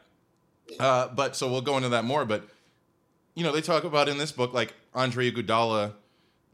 Uh, 0.79 1.09
but 1.09 1.35
so 1.35 1.51
we'll 1.51 1.61
go 1.61 1.77
into 1.77 1.89
that 1.89 2.05
more. 2.05 2.25
But 2.25 2.45
you 3.35 3.43
know, 3.43 3.51
they 3.51 3.61
talk 3.61 3.83
about 3.83 4.09
in 4.09 4.17
this 4.17 4.31
book 4.31 4.55
like 4.55 4.75
Andre 4.95 5.31
Iguodala, 5.31 5.93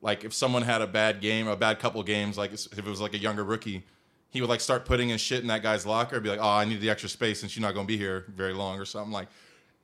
like 0.00 0.24
if 0.24 0.32
someone 0.32 0.62
had 0.62 0.80
a 0.80 0.86
bad 0.86 1.20
game, 1.20 1.46
a 1.46 1.56
bad 1.56 1.78
couple 1.78 2.02
games, 2.02 2.38
like 2.38 2.54
if 2.54 2.78
it 2.78 2.84
was 2.86 3.02
like 3.02 3.12
a 3.12 3.18
younger 3.18 3.44
rookie, 3.44 3.84
he 4.30 4.40
would 4.40 4.48
like 4.48 4.62
start 4.62 4.86
putting 4.86 5.10
his 5.10 5.20
shit 5.20 5.42
in 5.42 5.48
that 5.48 5.62
guy's 5.62 5.84
locker, 5.84 6.18
be 6.20 6.30
like, 6.30 6.40
"Oh, 6.40 6.48
I 6.48 6.64
need 6.64 6.80
the 6.80 6.88
extra 6.88 7.10
space 7.10 7.40
since 7.40 7.54
you're 7.54 7.66
not 7.66 7.74
going 7.74 7.86
to 7.86 7.92
be 7.92 7.98
here 7.98 8.24
very 8.28 8.54
long," 8.54 8.78
or 8.78 8.86
something 8.86 9.12
like, 9.12 9.28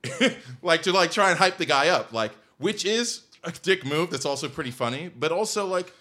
like 0.61 0.81
to 0.83 0.91
like 0.91 1.11
try 1.11 1.29
and 1.29 1.37
hype 1.37 1.57
the 1.57 1.65
guy 1.65 1.89
up, 1.89 2.11
like 2.11 2.31
which 2.57 2.83
is 2.83 3.21
a 3.47 3.51
dick 3.51 3.85
move. 3.85 4.09
That's 4.11 4.25
also 4.25 4.47
pretty 4.47 4.71
funny, 4.71 5.09
but 5.15 5.31
also 5.31 5.65
like 5.65 5.93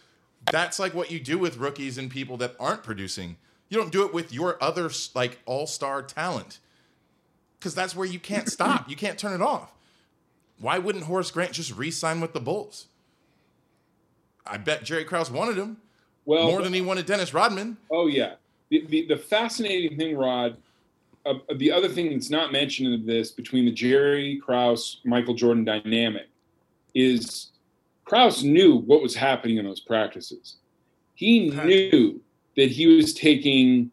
that's 0.50 0.78
like 0.78 0.94
what 0.94 1.10
you 1.10 1.20
do 1.20 1.38
with 1.38 1.56
rookies 1.56 1.98
and 1.98 2.10
people 2.10 2.36
that 2.38 2.54
aren't 2.58 2.82
producing. 2.82 3.36
You 3.68 3.78
don't 3.78 3.92
do 3.92 4.04
it 4.04 4.12
with 4.12 4.32
your 4.32 4.62
other 4.62 4.90
like 5.14 5.38
all 5.46 5.66
star 5.66 6.02
talent 6.02 6.58
because 7.58 7.74
that's 7.74 7.96
where 7.96 8.06
you 8.06 8.18
can't 8.18 8.48
stop. 8.48 8.88
You 8.90 8.96
can't 8.96 9.18
turn 9.18 9.32
it 9.32 9.42
off. 9.42 9.72
Why 10.60 10.78
wouldn't 10.78 11.04
Horace 11.04 11.30
Grant 11.30 11.52
just 11.52 11.74
re-sign 11.76 12.20
with 12.20 12.32
the 12.32 12.40
Bulls? 12.40 12.86
I 14.46 14.58
bet 14.58 14.84
Jerry 14.84 15.04
Krause 15.04 15.30
wanted 15.30 15.56
him 15.56 15.78
Well, 16.26 16.46
more 16.46 16.62
than 16.62 16.72
he 16.72 16.80
wanted 16.80 17.06
Dennis 17.06 17.32
Rodman. 17.32 17.78
Oh 17.90 18.06
yeah. 18.06 18.34
The, 18.70 18.86
the, 18.86 19.06
the 19.06 19.16
fascinating 19.16 19.96
thing, 19.96 20.16
Rod, 20.16 20.56
uh, 21.26 21.34
the 21.56 21.72
other 21.72 21.88
thing 21.88 22.10
that's 22.10 22.30
not 22.30 22.52
mentioned 22.52 22.92
in 22.92 23.06
this 23.06 23.30
between 23.30 23.64
the 23.64 23.72
Jerry 23.72 24.36
Krause 24.44 25.00
Michael 25.04 25.34
Jordan 25.34 25.64
dynamic 25.64 26.28
is 26.94 27.52
Krause 28.04 28.44
knew 28.44 28.76
what 28.76 29.02
was 29.02 29.14
happening 29.14 29.58
in 29.58 29.64
those 29.64 29.80
practices. 29.80 30.56
He 31.14 31.50
knew 31.50 32.20
that 32.56 32.70
he 32.70 32.86
was 32.86 33.14
taking 33.14 33.90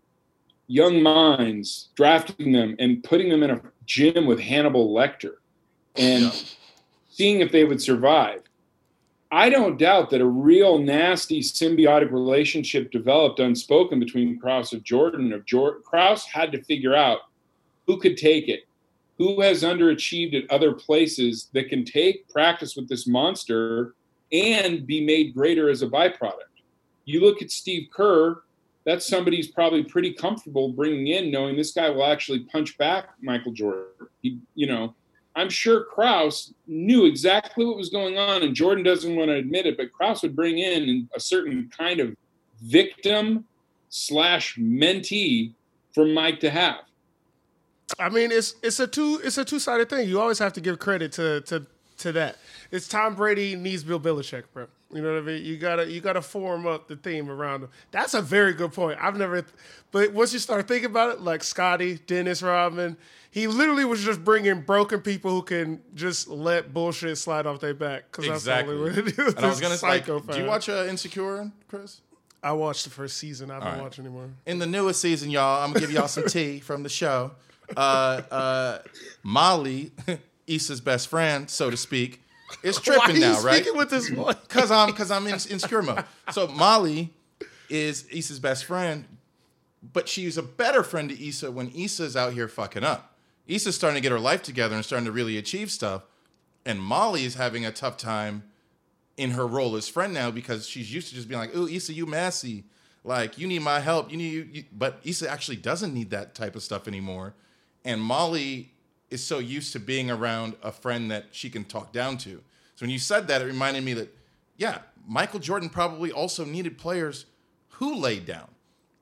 young 0.67 1.01
minds, 1.01 1.89
drafting 1.95 2.51
them, 2.51 2.75
and 2.79 3.03
putting 3.03 3.29
them 3.29 3.43
in 3.43 3.51
a 3.51 3.61
gym 3.85 4.25
with 4.25 4.39
Hannibal 4.39 4.93
Lecter, 4.93 5.35
and 5.95 6.31
seeing 7.09 7.41
if 7.41 7.51
they 7.51 7.63
would 7.63 7.81
survive. 7.81 8.41
I 9.33 9.49
don't 9.49 9.77
doubt 9.77 10.09
that 10.09 10.19
a 10.19 10.25
real 10.25 10.77
nasty 10.77 11.39
symbiotic 11.39 12.11
relationship 12.11 12.91
developed 12.91 13.39
unspoken 13.39 13.99
between 13.99 14.39
Krause 14.39 14.73
and 14.73 14.83
Jordan. 14.83 15.31
Of 15.31 15.45
Jor- 15.45 15.79
Krause 15.81 16.25
had 16.25 16.51
to 16.51 16.63
figure 16.63 16.95
out 16.95 17.19
who 17.87 17.97
could 17.97 18.17
take 18.17 18.49
it, 18.49 18.61
who 19.21 19.39
has 19.39 19.61
underachieved 19.61 20.33
at 20.33 20.49
other 20.49 20.73
places 20.73 21.51
that 21.53 21.69
can 21.69 21.85
take 21.85 22.27
practice 22.27 22.75
with 22.75 22.89
this 22.89 23.05
monster 23.05 23.93
and 24.31 24.87
be 24.87 25.05
made 25.05 25.35
greater 25.35 25.69
as 25.69 25.83
a 25.83 25.87
byproduct. 25.87 26.49
You 27.05 27.21
look 27.21 27.43
at 27.43 27.51
Steve 27.51 27.89
Kerr, 27.93 28.41
that's 28.83 29.05
somebody 29.05 29.37
who's 29.37 29.51
probably 29.51 29.83
pretty 29.83 30.11
comfortable 30.11 30.69
bringing 30.69 31.05
in, 31.05 31.29
knowing 31.29 31.55
this 31.55 31.71
guy 31.71 31.87
will 31.91 32.03
actually 32.03 32.39
punch 32.45 32.79
back 32.79 33.09
Michael 33.21 33.51
Jordan. 33.51 34.07
He, 34.23 34.39
you 34.55 34.65
know, 34.65 34.95
I'm 35.35 35.51
sure 35.51 35.83
Krause 35.83 36.55
knew 36.65 37.05
exactly 37.05 37.63
what 37.63 37.77
was 37.77 37.89
going 37.89 38.17
on, 38.17 38.41
and 38.41 38.55
Jordan 38.55 38.83
doesn't 38.83 39.15
want 39.15 39.29
to 39.29 39.35
admit 39.35 39.67
it, 39.67 39.77
but 39.77 39.93
Krause 39.93 40.23
would 40.23 40.35
bring 40.35 40.57
in 40.57 41.07
a 41.15 41.19
certain 41.19 41.69
kind 41.77 41.99
of 41.99 42.15
victim 42.63 43.45
slash 43.89 44.57
mentee 44.57 45.53
for 45.93 46.05
Mike 46.05 46.39
to 46.39 46.49
have. 46.49 46.85
I 47.99 48.09
mean, 48.09 48.31
it's 48.31 48.55
it's 48.63 48.79
a 48.79 48.87
two 48.87 49.19
it's 49.23 49.37
a 49.37 49.45
two 49.45 49.59
sided 49.59 49.89
thing. 49.89 50.07
You 50.07 50.19
always 50.19 50.39
have 50.39 50.53
to 50.53 50.61
give 50.61 50.79
credit 50.79 51.11
to 51.13 51.41
to 51.41 51.65
to 51.99 52.11
that. 52.13 52.37
It's 52.71 52.87
Tom 52.87 53.15
Brady 53.15 53.55
needs 53.55 53.83
Bill 53.83 53.99
Belichick, 53.99 54.43
bro. 54.53 54.67
You 54.93 55.01
know 55.01 55.13
what 55.13 55.19
I 55.19 55.25
mean? 55.25 55.45
You 55.45 55.57
gotta 55.57 55.89
you 55.89 56.01
gotta 56.01 56.21
form 56.21 56.65
up 56.67 56.87
the 56.87 56.95
theme 56.95 57.29
around 57.29 57.61
him. 57.63 57.69
That's 57.91 58.13
a 58.13 58.21
very 58.21 58.53
good 58.53 58.73
point. 58.73 58.97
I've 59.01 59.15
never, 59.17 59.45
but 59.91 60.11
once 60.11 60.33
you 60.33 60.39
start 60.39 60.67
thinking 60.67 60.89
about 60.89 61.13
it, 61.13 61.21
like 61.21 61.43
Scottie, 61.43 61.99
Dennis 62.07 62.41
Rodman, 62.41 62.97
he 63.29 63.47
literally 63.47 63.85
was 63.85 64.03
just 64.03 64.23
bringing 64.25 64.61
broken 64.61 64.99
people 64.99 65.31
who 65.31 65.43
can 65.43 65.81
just 65.95 66.27
let 66.27 66.73
bullshit 66.73 67.17
slide 67.17 67.45
off 67.45 67.59
their 67.61 67.73
back 67.73 68.05
because 68.11 68.25
that's 68.27 68.43
the 68.43 68.51
Exactly. 68.51 68.75
only 68.75 68.89
way 68.89 68.95
to 68.95 69.01
do 69.03 69.27
it. 69.27 69.35
And 69.37 69.45
I 69.45 69.49
was 69.49 69.59
gonna 69.61 69.77
say, 69.77 69.87
like, 69.87 70.05
psychopath. 70.05 70.35
do 70.35 70.41
you 70.41 70.47
watch 70.47 70.67
uh, 70.67 70.85
Insecure, 70.89 71.51
Chris? 71.69 72.01
I 72.43 72.51
watched 72.53 72.83
the 72.85 72.89
first 72.89 73.17
season. 73.17 73.51
I 73.51 73.59
don't 73.59 73.63
right. 73.73 73.81
watch 73.81 73.99
anymore. 73.99 74.27
In 74.47 74.57
the 74.59 74.65
newest 74.65 74.99
season, 74.99 75.29
y'all, 75.29 75.63
I'm 75.63 75.69
gonna 75.69 75.81
give 75.81 75.91
y'all 75.91 76.07
some 76.09 76.25
tea 76.25 76.59
from 76.59 76.83
the 76.83 76.89
show. 76.89 77.31
Uh, 77.75 78.21
uh, 78.31 78.79
Molly, 79.23 79.91
Issa's 80.47 80.81
best 80.81 81.07
friend, 81.07 81.49
so 81.49 81.69
to 81.69 81.77
speak, 81.77 82.21
is 82.63 82.79
tripping 82.79 83.19
now, 83.19 83.41
right? 83.41 83.55
speaking 83.55 83.77
with 83.77 83.89
this? 83.89 84.09
Cause 84.47 84.71
I'm 84.71 84.93
cause 84.93 85.11
I'm 85.11 85.25
in 85.27 85.33
insecure 85.33 85.81
mode. 85.81 86.03
So 86.31 86.47
Molly 86.47 87.13
is 87.69 88.05
Issa's 88.11 88.39
best 88.39 88.65
friend, 88.65 89.05
but 89.93 90.09
she's 90.09 90.37
a 90.37 90.43
better 90.43 90.83
friend 90.83 91.09
to 91.09 91.27
Issa 91.27 91.51
when 91.51 91.69
Issa's 91.69 92.15
out 92.15 92.33
here 92.33 92.47
fucking 92.47 92.83
up. 92.83 93.15
Issa's 93.47 93.75
starting 93.75 93.95
to 93.95 94.01
get 94.01 94.11
her 94.11 94.19
life 94.19 94.43
together 94.43 94.75
and 94.75 94.85
starting 94.85 95.05
to 95.05 95.11
really 95.11 95.37
achieve 95.37 95.71
stuff. 95.71 96.03
And 96.65 96.79
Molly 96.79 97.25
is 97.25 97.35
having 97.35 97.65
a 97.65 97.71
tough 97.71 97.97
time 97.97 98.43
in 99.17 99.31
her 99.31 99.47
role 99.47 99.75
as 99.75 99.87
friend 99.87 100.13
now 100.13 100.31
because 100.31 100.67
she's 100.67 100.93
used 100.93 101.09
to 101.09 101.15
just 101.15 101.27
being 101.27 101.39
like, 101.39 101.55
"Ooh, 101.55 101.67
Issa, 101.67 101.93
you 101.93 102.05
messy. 102.05 102.65
Like, 103.03 103.37
you 103.37 103.47
need 103.47 103.61
my 103.61 103.79
help. 103.79 104.11
You 104.11 104.17
need 104.17 104.33
you, 104.33 104.49
you." 104.51 104.63
But 104.71 104.99
Issa 105.03 105.29
actually 105.29 105.57
doesn't 105.57 105.93
need 105.93 106.11
that 106.11 106.35
type 106.35 106.55
of 106.55 106.63
stuff 106.63 106.87
anymore. 106.87 107.33
And 107.83 108.01
Molly 108.01 108.71
is 109.09 109.23
so 109.23 109.39
used 109.39 109.73
to 109.73 109.79
being 109.79 110.09
around 110.09 110.55
a 110.63 110.71
friend 110.71 111.11
that 111.11 111.27
she 111.31 111.49
can 111.49 111.63
talk 111.63 111.91
down 111.91 112.17
to. 112.19 112.41
So 112.75 112.85
when 112.85 112.89
you 112.89 112.99
said 112.99 113.27
that, 113.27 113.41
it 113.41 113.45
reminded 113.45 113.83
me 113.83 113.93
that, 113.93 114.15
yeah, 114.57 114.79
Michael 115.07 115.39
Jordan 115.39 115.69
probably 115.69 116.11
also 116.11 116.45
needed 116.45 116.77
players 116.77 117.25
who 117.69 117.95
laid 117.95 118.25
down. 118.25 118.47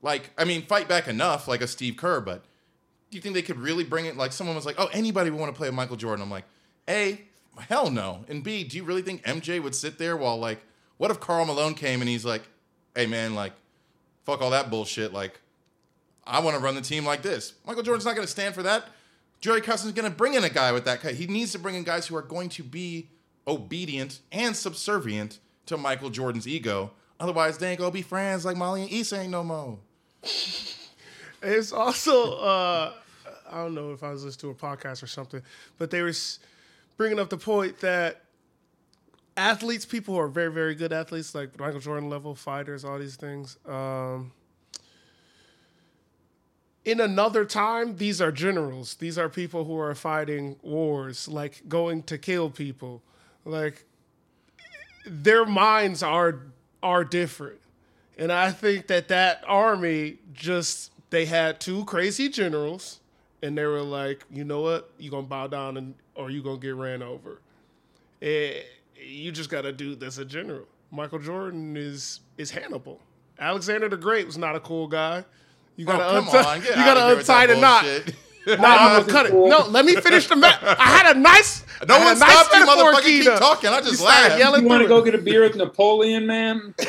Like, 0.01 0.31
I 0.37 0.45
mean, 0.45 0.63
fight 0.63 0.87
back 0.87 1.07
enough, 1.07 1.47
like 1.47 1.61
a 1.61 1.67
Steve 1.67 1.97
Kerr, 1.97 2.21
but 2.21 2.45
do 3.11 3.17
you 3.17 3.21
think 3.21 3.35
they 3.35 3.41
could 3.41 3.59
really 3.59 3.83
bring 3.83 4.05
it? 4.05 4.15
Like, 4.15 4.31
someone 4.31 4.55
was 4.55 4.65
like, 4.65 4.75
oh, 4.77 4.89
anybody 4.93 5.29
would 5.29 5.39
want 5.39 5.53
to 5.53 5.57
play 5.57 5.67
with 5.67 5.75
Michael 5.75 5.97
Jordan. 5.97 6.23
I'm 6.23 6.31
like, 6.31 6.45
A, 6.89 7.21
hell 7.57 7.91
no. 7.91 8.23
And 8.29 8.43
B, 8.43 8.63
do 8.63 8.77
you 8.77 8.83
really 8.83 9.01
think 9.01 9.23
MJ 9.23 9.61
would 9.61 9.75
sit 9.75 9.97
there 9.97 10.15
while, 10.15 10.37
like, 10.37 10.59
what 10.97 11.11
if 11.11 11.19
Karl 11.19 11.45
Malone 11.45 11.73
came 11.73 12.01
and 12.01 12.09
he's 12.09 12.25
like, 12.25 12.43
hey, 12.95 13.05
man, 13.05 13.35
like, 13.35 13.53
fuck 14.23 14.41
all 14.41 14.51
that 14.51 14.69
bullshit. 14.69 15.13
Like, 15.13 15.41
I 16.29 16.39
want 16.39 16.55
to 16.55 16.61
run 16.61 16.75
the 16.75 16.81
team 16.81 17.05
like 17.05 17.21
this. 17.21 17.53
Michael 17.65 17.83
Jordan's 17.83 18.05
not 18.05 18.15
going 18.15 18.25
to 18.25 18.31
stand 18.31 18.55
for 18.55 18.63
that. 18.63 18.85
Jerry 19.41 19.61
Cousins 19.61 19.87
is 19.87 19.93
going 19.93 20.09
to 20.09 20.15
bring 20.15 20.33
in 20.33 20.43
a 20.43 20.49
guy 20.49 20.71
with 20.71 20.85
that. 20.85 21.01
He 21.01 21.27
needs 21.27 21.51
to 21.53 21.59
bring 21.59 21.75
in 21.75 21.83
guys 21.83 22.07
who 22.07 22.15
are 22.15 22.21
going 22.21 22.49
to 22.49 22.63
be 22.63 23.09
obedient 23.47 24.19
and 24.31 24.55
subservient 24.55 25.39
to 25.65 25.77
Michael 25.77 26.09
Jordan's 26.09 26.47
ego. 26.47 26.91
Otherwise, 27.19 27.57
they 27.57 27.71
ain't 27.71 27.79
going 27.79 27.91
to 27.91 27.93
be 27.93 28.01
friends 28.01 28.45
like 28.45 28.57
Molly 28.57 28.83
and 28.83 28.91
Issa 28.91 29.21
ain't 29.21 29.31
no 29.31 29.43
more. 29.43 29.79
It's 31.41 31.71
also 31.71 32.33
uh, 32.33 32.93
I 33.49 33.57
don't 33.57 33.73
know 33.73 33.91
if 33.91 34.03
I 34.03 34.11
was 34.11 34.23
listening 34.25 34.53
to 34.53 34.65
a 34.67 34.69
podcast 34.69 35.01
or 35.01 35.07
something, 35.07 35.41
but 35.77 35.89
they 35.89 36.01
were 36.01 36.11
bringing 36.97 37.19
up 37.19 37.29
the 37.29 37.37
point 37.37 37.79
that 37.79 38.23
athletes, 39.37 39.85
people 39.85 40.15
who 40.15 40.19
are 40.19 40.27
very 40.27 40.51
very 40.51 40.75
good 40.75 40.91
athletes, 40.91 41.33
like 41.33 41.57
Michael 41.59 41.79
Jordan 41.79 42.09
level 42.09 42.35
fighters, 42.35 42.83
all 42.83 42.99
these 42.99 43.15
things. 43.15 43.57
Um, 43.65 44.31
in 46.85 46.99
another 46.99 47.45
time, 47.45 47.97
these 47.97 48.21
are 48.21 48.31
generals. 48.31 48.95
These 48.95 49.17
are 49.17 49.29
people 49.29 49.65
who 49.65 49.77
are 49.77 49.93
fighting 49.95 50.55
wars, 50.61 51.27
like 51.27 51.61
going 51.67 52.03
to 52.03 52.17
kill 52.17 52.49
people. 52.49 53.01
Like 53.45 53.85
their 55.05 55.45
minds 55.45 56.03
are 56.03 56.39
are 56.81 57.03
different. 57.03 57.59
And 58.17 58.31
I 58.31 58.51
think 58.51 58.87
that 58.87 59.07
that 59.09 59.43
army 59.47 60.17
just 60.33 60.91
they 61.09 61.25
had 61.25 61.59
two 61.59 61.85
crazy 61.85 62.29
generals, 62.29 62.99
and 63.41 63.57
they 63.57 63.65
were 63.65 63.81
like, 63.81 64.25
you 64.31 64.43
know 64.43 64.61
what, 64.61 64.91
You're 64.97 65.11
gonna 65.11 65.23
bow 65.27 65.47
down 65.47 65.77
and 65.77 65.95
or 66.15 66.29
you're 66.29 66.43
gonna 66.43 66.57
get 66.57 66.75
ran 66.75 67.01
over. 67.01 67.39
Eh, 68.21 68.61
you 68.95 69.31
just 69.31 69.49
got 69.49 69.65
a 69.65 69.71
dude 69.71 69.99
that's 69.99 70.17
a 70.17 70.25
general. 70.25 70.67
Michael 70.91 71.19
Jordan 71.19 71.75
is 71.77 72.21
is 72.37 72.51
Hannibal. 72.51 72.99
Alexander 73.37 73.87
the 73.87 73.97
Great 73.97 74.25
was 74.25 74.37
not 74.37 74.55
a 74.55 74.59
cool 74.59 74.87
guy. 74.87 75.23
You 75.79 75.85
gotta 75.85 76.05
Oh, 76.05 76.09
come 76.11 76.25
untie, 76.27 76.55
on, 76.55 76.59
get 76.59 76.69
you 76.77 76.83
gotta 76.83 77.17
untie 77.17 77.45
the 77.45 77.55
knot. 77.55 77.83
bullshit. 77.83 78.15
Nah, 78.47 78.53
I'm 78.67 78.99
gonna 79.01 79.11
cut 79.13 79.25
it. 79.27 79.33
No, 79.33 79.65
let 79.67 79.85
me 79.85 79.95
finish 79.95 80.27
the 80.27 80.35
map. 80.35 80.59
I 80.61 80.85
had 80.87 81.15
a 81.15 81.19
nice. 81.19 81.63
No 81.87 81.95
I 81.95 81.99
had 81.99 82.05
one 82.07 82.17
a 82.17 82.19
nice 82.19 82.29
stopped 82.31 82.55
you, 82.57 82.65
motherfucker. 82.65 83.01
Keep 83.03 83.39
talking. 83.39 83.69
I 83.69 83.79
just 83.79 83.99
started 83.99 84.21
laughed. 84.27 84.39
yelling 84.39 84.63
You 84.63 84.67
want 84.67 84.81
to 84.81 84.89
go 84.89 85.01
get 85.01 85.15
a 85.15 85.17
beer 85.17 85.43
with 85.43 85.55
Napoleon, 85.55 86.27
man? 86.27 86.75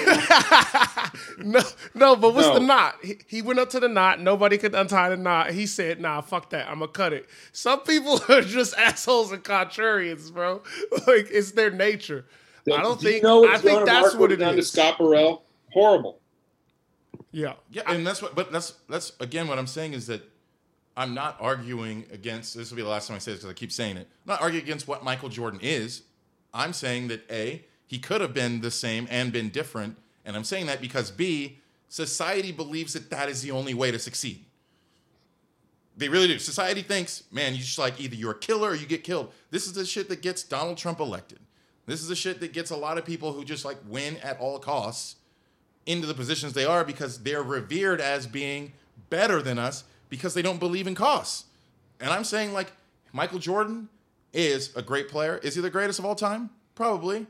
No, 1.38 1.60
no, 1.94 2.16
but 2.16 2.34
what's 2.34 2.48
No. 2.48 2.54
the 2.54 2.60
knot? 2.60 2.96
He, 3.02 3.18
he 3.26 3.42
went 3.42 3.58
up 3.60 3.70
to 3.70 3.80
the 3.80 3.88
knot. 3.88 4.20
Nobody 4.20 4.58
could 4.58 4.74
untie 4.74 5.08
the 5.10 5.16
knot. 5.16 5.50
He 5.52 5.66
said, 5.66 6.00
"Nah, 6.00 6.20
fuck 6.20 6.50
that. 6.50 6.68
I'm 6.68 6.80
gonna 6.80 6.88
cut 6.90 7.12
it." 7.12 7.28
Some 7.52 7.80
people 7.80 8.20
are 8.28 8.42
just 8.42 8.76
assholes 8.76 9.32
and 9.32 9.42
contrarians, 9.42 10.32
bro. 10.32 10.62
Like 11.06 11.28
it's 11.30 11.52
their 11.52 11.70
nature. 11.70 12.26
I 12.72 12.82
don't 12.82 13.00
Do 13.00 13.06
you 13.06 13.12
think. 13.12 13.24
know 13.24 13.48
I 13.48 13.58
think 13.58 13.86
that's 13.86 14.14
what 14.14 14.20
wrote 14.30 14.32
it 14.32 14.36
down 14.36 14.56
to. 14.56 14.62
Scott 14.62 14.98
Burrell. 14.98 15.42
Horrible. 15.72 16.19
Yeah, 17.32 17.54
Yeah, 17.70 17.82
and 17.86 18.06
that's 18.06 18.22
what. 18.22 18.34
But 18.34 18.50
that's 18.50 18.74
that's 18.88 19.12
again 19.20 19.48
what 19.48 19.58
I'm 19.58 19.66
saying 19.66 19.92
is 19.92 20.06
that 20.08 20.22
I'm 20.96 21.14
not 21.14 21.36
arguing 21.40 22.06
against. 22.12 22.56
This 22.56 22.70
will 22.70 22.76
be 22.76 22.82
the 22.82 22.88
last 22.88 23.08
time 23.08 23.16
I 23.16 23.18
say 23.18 23.32
this 23.32 23.40
because 23.40 23.50
I 23.50 23.54
keep 23.54 23.72
saying 23.72 23.96
it. 23.96 24.08
I'm 24.26 24.32
not 24.32 24.40
arguing 24.40 24.64
against 24.64 24.88
what 24.88 25.04
Michael 25.04 25.28
Jordan 25.28 25.60
is. 25.62 26.02
I'm 26.52 26.72
saying 26.72 27.08
that 27.08 27.22
a 27.30 27.64
he 27.86 27.98
could 27.98 28.20
have 28.20 28.34
been 28.34 28.60
the 28.60 28.70
same 28.70 29.06
and 29.10 29.32
been 29.32 29.50
different, 29.50 29.96
and 30.24 30.36
I'm 30.36 30.44
saying 30.44 30.66
that 30.66 30.80
because 30.80 31.10
b 31.10 31.58
society 31.88 32.52
believes 32.52 32.92
that 32.94 33.10
that 33.10 33.28
is 33.28 33.42
the 33.42 33.50
only 33.50 33.74
way 33.74 33.90
to 33.90 33.98
succeed. 33.98 34.44
They 35.96 36.08
really 36.08 36.28
do. 36.28 36.38
Society 36.38 36.82
thinks, 36.82 37.24
man, 37.30 37.52
you 37.52 37.60
just 37.60 37.78
like 37.78 38.00
either 38.00 38.14
you're 38.14 38.30
a 38.32 38.38
killer 38.38 38.70
or 38.70 38.74
you 38.74 38.86
get 38.86 39.04
killed. 39.04 39.32
This 39.50 39.66
is 39.66 39.74
the 39.74 39.84
shit 39.84 40.08
that 40.08 40.22
gets 40.22 40.42
Donald 40.42 40.78
Trump 40.78 40.98
elected. 40.98 41.40
This 41.86 42.00
is 42.00 42.08
the 42.08 42.16
shit 42.16 42.40
that 42.40 42.52
gets 42.52 42.70
a 42.70 42.76
lot 42.76 42.98
of 42.98 43.04
people 43.04 43.32
who 43.32 43.44
just 43.44 43.64
like 43.64 43.76
win 43.86 44.16
at 44.18 44.38
all 44.38 44.58
costs 44.58 45.16
into 45.86 46.06
the 46.06 46.14
positions 46.14 46.52
they 46.52 46.64
are 46.64 46.84
because 46.84 47.22
they're 47.22 47.42
revered 47.42 48.00
as 48.00 48.26
being 48.26 48.72
better 49.08 49.42
than 49.42 49.58
us 49.58 49.84
because 50.08 50.34
they 50.34 50.42
don't 50.42 50.60
believe 50.60 50.86
in 50.86 50.94
costs. 50.94 51.44
And 52.00 52.10
I'm 52.10 52.24
saying 52.24 52.52
like 52.52 52.72
Michael 53.12 53.38
Jordan 53.38 53.88
is 54.32 54.74
a 54.76 54.82
great 54.82 55.08
player. 55.08 55.38
Is 55.42 55.54
he 55.54 55.60
the 55.60 55.70
greatest 55.70 55.98
of 55.98 56.04
all 56.04 56.14
time? 56.14 56.50
Probably. 56.74 57.26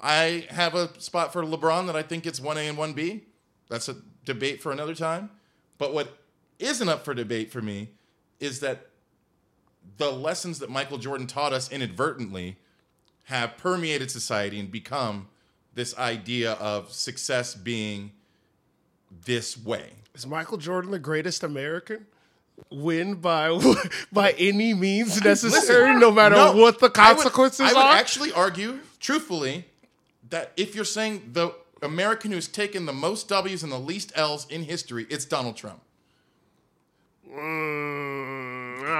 I 0.00 0.46
have 0.50 0.74
a 0.74 1.00
spot 1.00 1.32
for 1.32 1.42
LeBron 1.42 1.86
that 1.86 1.96
I 1.96 2.02
think 2.02 2.26
it's 2.26 2.40
1A 2.40 2.68
and 2.68 2.78
1B. 2.78 3.22
That's 3.68 3.88
a 3.88 3.96
debate 4.24 4.60
for 4.60 4.72
another 4.72 4.94
time. 4.94 5.30
But 5.78 5.94
what 5.94 6.18
isn't 6.58 6.88
up 6.88 7.04
for 7.04 7.14
debate 7.14 7.50
for 7.50 7.62
me 7.62 7.90
is 8.40 8.60
that 8.60 8.86
the 9.96 10.10
lessons 10.10 10.58
that 10.58 10.70
Michael 10.70 10.98
Jordan 10.98 11.26
taught 11.26 11.52
us 11.52 11.70
inadvertently 11.70 12.56
have 13.24 13.56
permeated 13.56 14.10
society 14.10 14.58
and 14.58 14.70
become 14.70 15.28
this 15.74 15.96
idea 15.98 16.52
of 16.54 16.92
success 16.92 17.54
being 17.54 18.12
this 19.24 19.56
way. 19.58 19.90
is 20.14 20.26
Michael 20.26 20.58
Jordan 20.58 20.90
the 20.90 20.98
greatest 20.98 21.42
American? 21.42 22.06
Win 22.70 23.14
by 23.14 23.58
by 24.12 24.32
any 24.32 24.74
means 24.74 25.22
necessary, 25.24 25.86
Listen, 25.88 26.00
no 26.00 26.10
matter 26.10 26.36
no, 26.36 26.52
what 26.56 26.78
the 26.78 26.86
I 26.94 27.12
would- 27.12 27.22
consequences 27.22 27.60
I 27.60 27.72
would, 27.72 27.76
are. 27.76 27.94
actually 27.96 28.32
argue, 28.32 28.78
truthfully, 29.00 29.64
that 30.30 30.52
if 30.56 30.74
you're 30.74 30.84
saying 30.84 31.30
the 31.32 31.52
American 31.82 32.30
who's 32.30 32.46
taken 32.48 32.86
the 32.86 32.92
most 32.92 33.28
W's 33.28 33.62
and 33.62 33.72
the 33.72 33.78
least 33.78 34.12
L's 34.14 34.46
in 34.48 34.62
history, 34.64 35.06
it's 35.10 35.24
Donald 35.24 35.56
Trump. 35.56 35.80
Mm, 37.28 38.41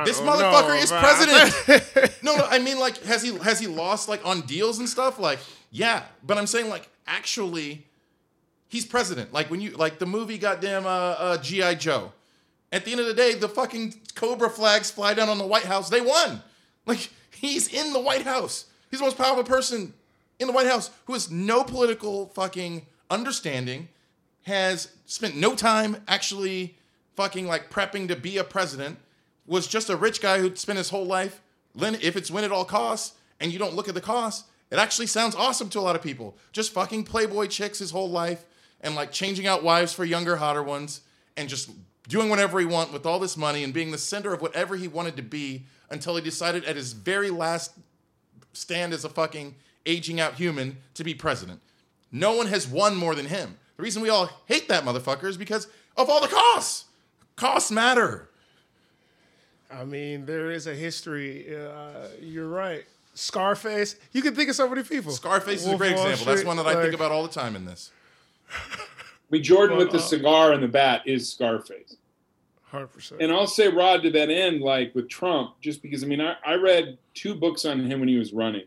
This 0.05 0.21
motherfucker 0.21 0.69
know, 0.69 0.75
is 0.75 0.91
president. 0.91 2.19
no, 2.23 2.37
no, 2.37 2.47
I 2.47 2.59
mean 2.59 2.79
like 2.79 2.99
has 3.05 3.23
he 3.23 3.37
has 3.39 3.61
he 3.61 3.67
lost 3.67 4.09
like 4.09 4.25
on 4.27 4.43
deals 4.43 4.79
and 4.79 4.89
stuff? 4.89 5.19
Like, 5.19 5.39
yeah, 5.71 6.05
but 6.25 6.39
I'm 6.39 6.47
saying 6.47 6.69
like 6.69 6.89
actually 7.07 7.87
he's 8.69 8.87
president. 8.87 9.33
Like 9.33 9.51
when 9.51 9.61
you 9.61 9.71
like 9.73 9.99
the 9.99 10.07
movie 10.07 10.39
goddamn 10.39 10.87
uh, 10.87 10.89
uh 10.89 11.39
GI 11.39 11.77
Joe. 11.77 12.13
At 12.71 12.87
the 12.87 12.93
end 12.93 13.01
of 13.01 13.07
the 13.07 13.13
day, 13.13 13.35
the 13.35 13.51
fucking 13.51 13.95
Cobra 14.15 14.49
flags 14.49 14.91
fly 14.91 15.13
down 15.13 15.29
on 15.29 15.37
the 15.37 15.47
White 15.47 15.65
House. 15.65 15.91
They 15.91 16.01
won. 16.01 16.43
Like 16.87 17.11
he's 17.31 17.69
in 17.69 17.93
the 17.93 18.01
White 18.01 18.23
House. 18.23 18.67
He's 18.91 19.01
the 19.01 19.05
most 19.05 19.19
powerful 19.19 19.45
person 19.45 19.93
in 20.39 20.47
the 20.47 20.53
White 20.53 20.67
House 20.67 20.91
who 21.07 21.13
has 21.13 21.31
no 21.31 21.65
political 21.65 22.27
fucking 22.27 22.87
understanding, 23.11 23.89
has 24.43 24.89
spent 25.07 25.37
no 25.37 25.55
time 25.55 25.99
actually 26.09 26.77
fucking 27.15 27.47
like 27.47 27.71
prepping 27.71 28.09
to 28.09 28.17
be 28.17 28.39
a 28.39 28.45
president, 28.45 28.99
was 29.53 29.67
just 29.67 29.91
a 29.91 29.97
rich 29.97 30.23
guy 30.23 30.39
who'd 30.39 30.59
spent 30.59 30.79
his 30.79 30.89
whole 30.89 31.05
life, 31.05 31.43
if 31.77 32.17
it's 32.17 32.31
win 32.31 32.43
at 32.43 32.51
all 32.51 32.65
costs, 32.65 33.19
and 33.39 33.53
you 33.53 33.59
don't 33.59 33.75
look 33.75 33.87
at 33.87 33.95
the 33.95 34.01
costs, 34.01 34.49
it 34.71 34.79
actually 34.79 35.07
sounds 35.07 35.35
awesome 35.35 35.69
to 35.69 35.79
a 35.79 35.83
lot 35.83 35.95
of 35.95 36.01
people. 36.01 36.35
Just 36.53 36.73
fucking 36.73 37.05
Playboy 37.05 37.49
chicks 37.49 37.79
his 37.79 37.91
whole 37.91 38.09
life 38.09 38.47
and 38.81 38.95
like 38.95 39.13
changing 39.13 39.47
out 39.47 39.63
wives 39.63 39.93
for 39.93 40.07
younger, 40.07 40.37
hotter 40.37 40.63
ones 40.63 41.03
and 41.37 41.51
just 41.51 41.71
doing 42.09 42.31
whatever 42.31 42.59
he 42.61 42.65
want 42.65 42.95
with 42.95 43.05
all 43.05 43.19
this 43.19 43.37
money 43.37 43.63
and 43.63 43.75
being 43.75 43.91
the 43.91 43.99
center 43.99 44.33
of 44.33 44.41
whatever 44.41 44.75
he 44.75 44.89
wanted 44.89 45.17
to 45.17 45.23
be 45.23 45.65
until 45.91 46.17
he 46.17 46.23
decided 46.23 46.65
at 46.65 46.77
his 46.77 46.95
very 46.95 47.29
last 47.29 47.73
stand 48.55 48.95
as 48.95 49.05
a 49.05 49.11
fucking 49.11 49.55
aging 49.85 50.19
out 50.19 50.35
human 50.35 50.79
to 50.95 51.05
be 51.05 51.13
president. 51.13 51.61
No 52.11 52.35
one 52.35 52.47
has 52.47 52.67
won 52.67 52.97
more 52.97 53.15
than 53.15 53.27
him. 53.27 53.59
The 53.77 53.83
reason 53.83 54.01
we 54.01 54.09
all 54.09 54.31
hate 54.47 54.69
that 54.69 54.85
motherfucker 54.85 55.25
is 55.25 55.37
because 55.37 55.69
of 55.99 56.09
all 56.09 56.23
the 56.23 56.29
costs. 56.29 56.87
Costs 57.37 57.71
matter. 57.71 58.31
I 59.73 59.85
mean, 59.85 60.27
there 60.27 60.51
is 60.51 60.67
a 60.67 60.75
history. 60.75 61.57
Uh, 61.57 62.09
you're 62.21 62.49
right. 62.49 62.85
Scarface. 63.15 63.97
You 64.13 64.23
can 64.23 64.35
think 64.35 64.51
of 64.51 64.57
so 64.57 64.69
many 64.69 64.83
people. 64.83 65.13
Scarface 65.13 65.63
is 65.65 65.73
a 65.73 65.77
great 65.77 65.97
Wall 65.97 66.07
example. 66.07 66.35
That's 66.35 66.47
one 66.47 66.57
that 66.57 66.67
I 66.67 66.81
think 66.81 66.95
about 66.95 67.11
all 67.11 67.23
the 67.23 67.33
time 67.33 67.57
in 67.57 67.65
this. 67.65 67.91
I 68.51 68.87
mean, 69.31 69.43
Jordan 69.43 69.79
with 69.79 69.91
the 69.91 69.99
uh, 69.99 70.03
cigar 70.03 70.53
and 70.53 70.63
the 70.63 70.69
bat 70.69 71.03
is 71.07 71.31
Scarface. 71.31 71.97
Hundred 72.65 72.89
percent. 72.89 73.21
And 73.21 73.33
I'll 73.33 73.47
say, 73.47 73.69
Rod, 73.69 74.03
to 74.03 74.11
that 74.11 74.31
end, 74.31 74.63
like 74.63 74.95
with 74.95 75.09
Trump, 75.09 75.61
just 75.61 75.83
because 75.83 76.03
I 76.03 76.07
mean, 76.07 76.21
I, 76.21 76.37
I 76.45 76.55
read 76.55 76.97
two 77.15 77.35
books 77.35 77.65
on 77.65 77.85
him 77.85 78.01
when 78.01 78.09
he 78.09 78.17
was 78.17 78.33
running, 78.33 78.67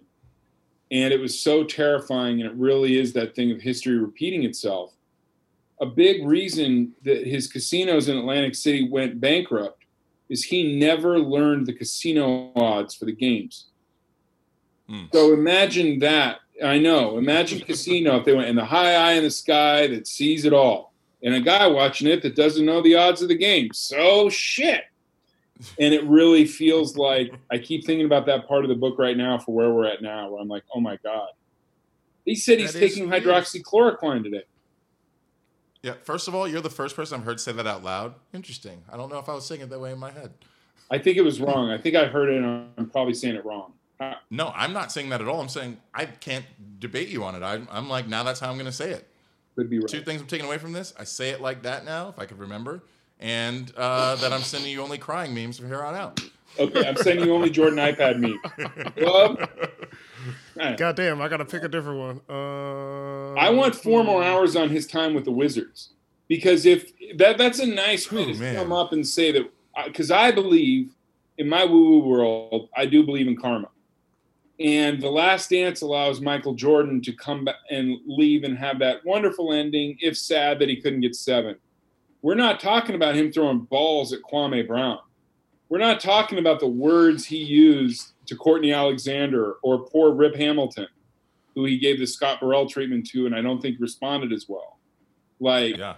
and 0.91 1.11
it 1.13 1.19
was 1.19 1.39
so 1.39 1.63
terrifying. 1.63 2.41
And 2.41 2.49
it 2.49 2.55
really 2.55 2.99
is 2.99 3.13
that 3.13 3.35
thing 3.35 3.51
of 3.51 3.61
history 3.61 3.97
repeating 3.97 4.43
itself. 4.43 4.93
A 5.81 5.85
big 5.87 6.25
reason 6.25 6.93
that 7.03 7.25
his 7.25 7.47
casinos 7.47 8.07
in 8.07 8.17
Atlantic 8.17 8.53
City 8.53 8.87
went 8.87 9.19
bankrupt 9.19 9.84
is 10.29 10.43
he 10.43 10.77
never 10.77 11.19
learned 11.19 11.67
the 11.67 11.73
casino 11.73 12.51
odds 12.55 12.95
for 12.95 13.05
the 13.05 13.15
games. 13.15 13.67
Hmm. 14.87 15.05
So 15.13 15.33
imagine 15.33 15.99
that. 15.99 16.39
I 16.63 16.79
know. 16.79 17.17
Imagine 17.17 17.59
casino 17.59 18.17
if 18.17 18.25
they 18.25 18.33
went 18.33 18.47
in 18.47 18.55
the 18.55 18.65
high 18.65 18.95
eye 18.95 19.13
in 19.13 19.23
the 19.23 19.31
sky 19.31 19.87
that 19.87 20.07
sees 20.07 20.45
it 20.45 20.53
all 20.53 20.93
and 21.25 21.33
a 21.33 21.41
guy 21.41 21.67
watching 21.67 22.07
it 22.07 22.21
that 22.21 22.35
doesn't 22.35 22.65
know 22.65 22.81
the 22.81 22.95
odds 22.95 23.21
of 23.21 23.27
the 23.27 23.37
game. 23.37 23.69
So 23.73 24.29
shit. 24.29 24.83
And 25.79 25.93
it 25.93 26.03
really 26.05 26.45
feels 26.45 26.97
like 26.97 27.33
I 27.51 27.57
keep 27.57 27.85
thinking 27.85 28.05
about 28.05 28.25
that 28.27 28.47
part 28.47 28.63
of 28.63 28.69
the 28.69 28.75
book 28.75 28.99
right 28.99 29.17
now 29.17 29.39
for 29.39 29.53
where 29.53 29.73
we're 29.73 29.85
at 29.85 30.01
now, 30.01 30.29
where 30.29 30.41
I'm 30.41 30.47
like, 30.47 30.63
oh 30.73 30.79
my 30.79 30.97
God. 31.03 31.29
He 32.25 32.35
said 32.35 32.59
he's 32.59 32.73
That 32.73 32.83
is 32.83 32.93
taking 32.93 33.11
is. 33.11 33.23
hydroxychloroquine 33.23 34.23
today. 34.23 34.43
Yeah, 35.85 35.93
first 36.01 36.27
of 36.27 36.33
all, 36.33 36.47
you're 36.47 36.61
the 36.61 36.69
first 36.71 36.95
person 36.95 37.19
I've 37.19 37.25
heard 37.25 37.39
say 37.39 37.51
that 37.51 37.67
out 37.67 37.83
loud. 37.83 38.15
Interesting. 38.33 38.81
I 38.91 38.97
don't 38.97 39.11
know 39.11 39.19
if 39.19 39.29
I 39.29 39.35
was 39.35 39.45
saying 39.45 39.61
it 39.61 39.69
that 39.69 39.79
way 39.79 39.91
in 39.91 39.99
my 39.99 40.09
head. 40.09 40.33
I 40.89 40.97
think 40.97 41.15
it 41.17 41.21
was 41.21 41.39
wrong. 41.39 41.69
I 41.69 41.77
think 41.77 41.95
I 41.95 42.05
heard 42.05 42.27
it 42.27 42.37
and 42.41 42.69
I'm 42.75 42.89
probably 42.89 43.13
saying 43.13 43.35
it 43.35 43.45
wrong. 43.45 43.71
Uh, 43.99 44.15
No, 44.31 44.51
I'm 44.55 44.73
not 44.73 44.91
saying 44.91 45.09
that 45.09 45.21
at 45.21 45.27
all. 45.27 45.39
I'm 45.39 45.47
saying 45.47 45.77
I 45.93 46.05
can't 46.05 46.43
debate 46.79 47.09
you 47.09 47.23
on 47.23 47.35
it. 47.35 47.43
I'm, 47.43 47.67
I'm 47.69 47.87
like, 47.87 48.07
now 48.07 48.23
that's 48.23 48.39
how 48.39 48.49
I'm 48.49 48.55
going 48.55 48.65
to 48.65 48.71
say 48.71 48.89
it. 48.93 49.07
could 49.55 49.69
be 49.69 49.77
right. 49.77 49.87
Two 49.87 50.01
things 50.01 50.21
I'm 50.21 50.27
taking 50.27 50.47
away 50.47 50.57
from 50.57 50.73
this. 50.73 50.91
I 50.99 51.03
say 51.03 51.29
it 51.29 51.39
like 51.39 51.61
that 51.61 51.85
now, 51.85 52.09
if 52.09 52.17
I 52.17 52.25
could 52.25 52.39
remember, 52.39 52.81
and 53.19 53.71
uh, 53.77 54.15
that 54.15 54.33
I'm 54.33 54.41
sending 54.41 54.71
you 54.71 54.81
only 54.81 54.97
crying 54.97 55.35
memes 55.35 55.59
from 55.59 55.67
here 55.67 55.83
on 55.83 55.93
out. 55.93 56.19
Okay, 56.57 56.87
I'm 56.87 56.95
sending 56.95 57.25
you 57.25 57.33
only 57.35 57.51
Jordan 57.51 57.77
iPad 57.77 58.19
me. 58.19 58.35
Club. 60.25 60.35
Alright. 60.57 60.77
Goddamn, 60.77 61.21
I 61.21 61.27
gotta 61.27 61.45
pick 61.45 61.63
a 61.63 61.67
different 61.67 61.99
one. 61.99 62.21
Uh, 62.29 63.33
I 63.33 63.49
want 63.49 63.75
four 63.75 64.03
more 64.03 64.23
hours 64.23 64.55
on 64.55 64.69
his 64.69 64.87
time 64.87 65.13
with 65.13 65.25
the 65.25 65.31
Wizards 65.31 65.93
because 66.27 66.65
if 66.65 66.91
that 67.17 67.37
that's 67.37 67.59
a 67.59 67.65
nice 67.65 68.11
way 68.11 68.23
Ooh, 68.23 68.33
to 68.33 68.39
man. 68.39 68.55
come 68.55 68.71
up 68.71 68.93
and 68.93 69.07
say 69.07 69.31
that 69.31 69.49
because 69.85 70.11
I 70.11 70.31
believe 70.31 70.91
in 71.37 71.49
my 71.49 71.65
woo 71.65 71.89
woo 71.89 72.07
world, 72.07 72.69
I 72.75 72.85
do 72.85 73.03
believe 73.03 73.27
in 73.27 73.35
karma. 73.35 73.69
And 74.59 75.01
the 75.01 75.09
last 75.09 75.49
dance 75.49 75.81
allows 75.81 76.21
Michael 76.21 76.53
Jordan 76.53 77.01
to 77.01 77.11
come 77.11 77.45
back 77.45 77.55
and 77.69 77.97
leave 78.07 78.45
and 78.45 78.57
have 78.57 78.79
that 78.79 79.05
wonderful 79.05 79.51
ending, 79.51 79.97
if 79.99 80.17
sad 80.17 80.59
that 80.59 80.69
he 80.69 80.79
couldn't 80.81 81.01
get 81.01 81.15
seven. 81.15 81.57
We're 82.21 82.35
not 82.35 82.61
talking 82.61 82.95
about 82.95 83.15
him 83.15 83.31
throwing 83.31 83.59
balls 83.59 84.13
at 84.13 84.21
Kwame 84.21 84.65
Brown. 84.65 84.99
We're 85.67 85.79
not 85.79 85.99
talking 85.99 86.39
about 86.39 86.59
the 86.59 86.67
words 86.67 87.25
he 87.25 87.37
used 87.37 88.13
to 88.27 88.35
Courtney 88.35 88.73
Alexander 88.73 89.53
or 89.63 89.85
poor 89.87 90.13
Rip 90.13 90.35
Hamilton 90.35 90.87
who 91.55 91.63
he 91.63 91.77
gave 91.77 91.97
the 91.99 92.05
Scott 92.05 92.41
Burrell 92.41 92.67
treatment 92.67 93.07
to, 93.07 93.25
and 93.25 93.33
I 93.33 93.41
don't 93.41 93.61
think 93.61 93.79
responded 93.79 94.33
as 94.33 94.47
well. 94.49 94.77
Like, 95.39 95.77
Yeah. 95.77 95.95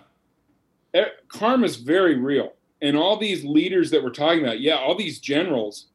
eh, 0.93 1.05
karma's 1.29 1.77
very 1.77 2.15
real. 2.15 2.53
And 2.81 2.95
all 2.95 3.17
these 3.17 3.43
leaders 3.43 3.89
that 3.89 4.03
we're 4.03 4.11
talking 4.11 4.43
about, 4.43 4.59
yeah, 4.59 4.77
all 4.77 4.93
these 4.95 5.19
generals 5.19 5.87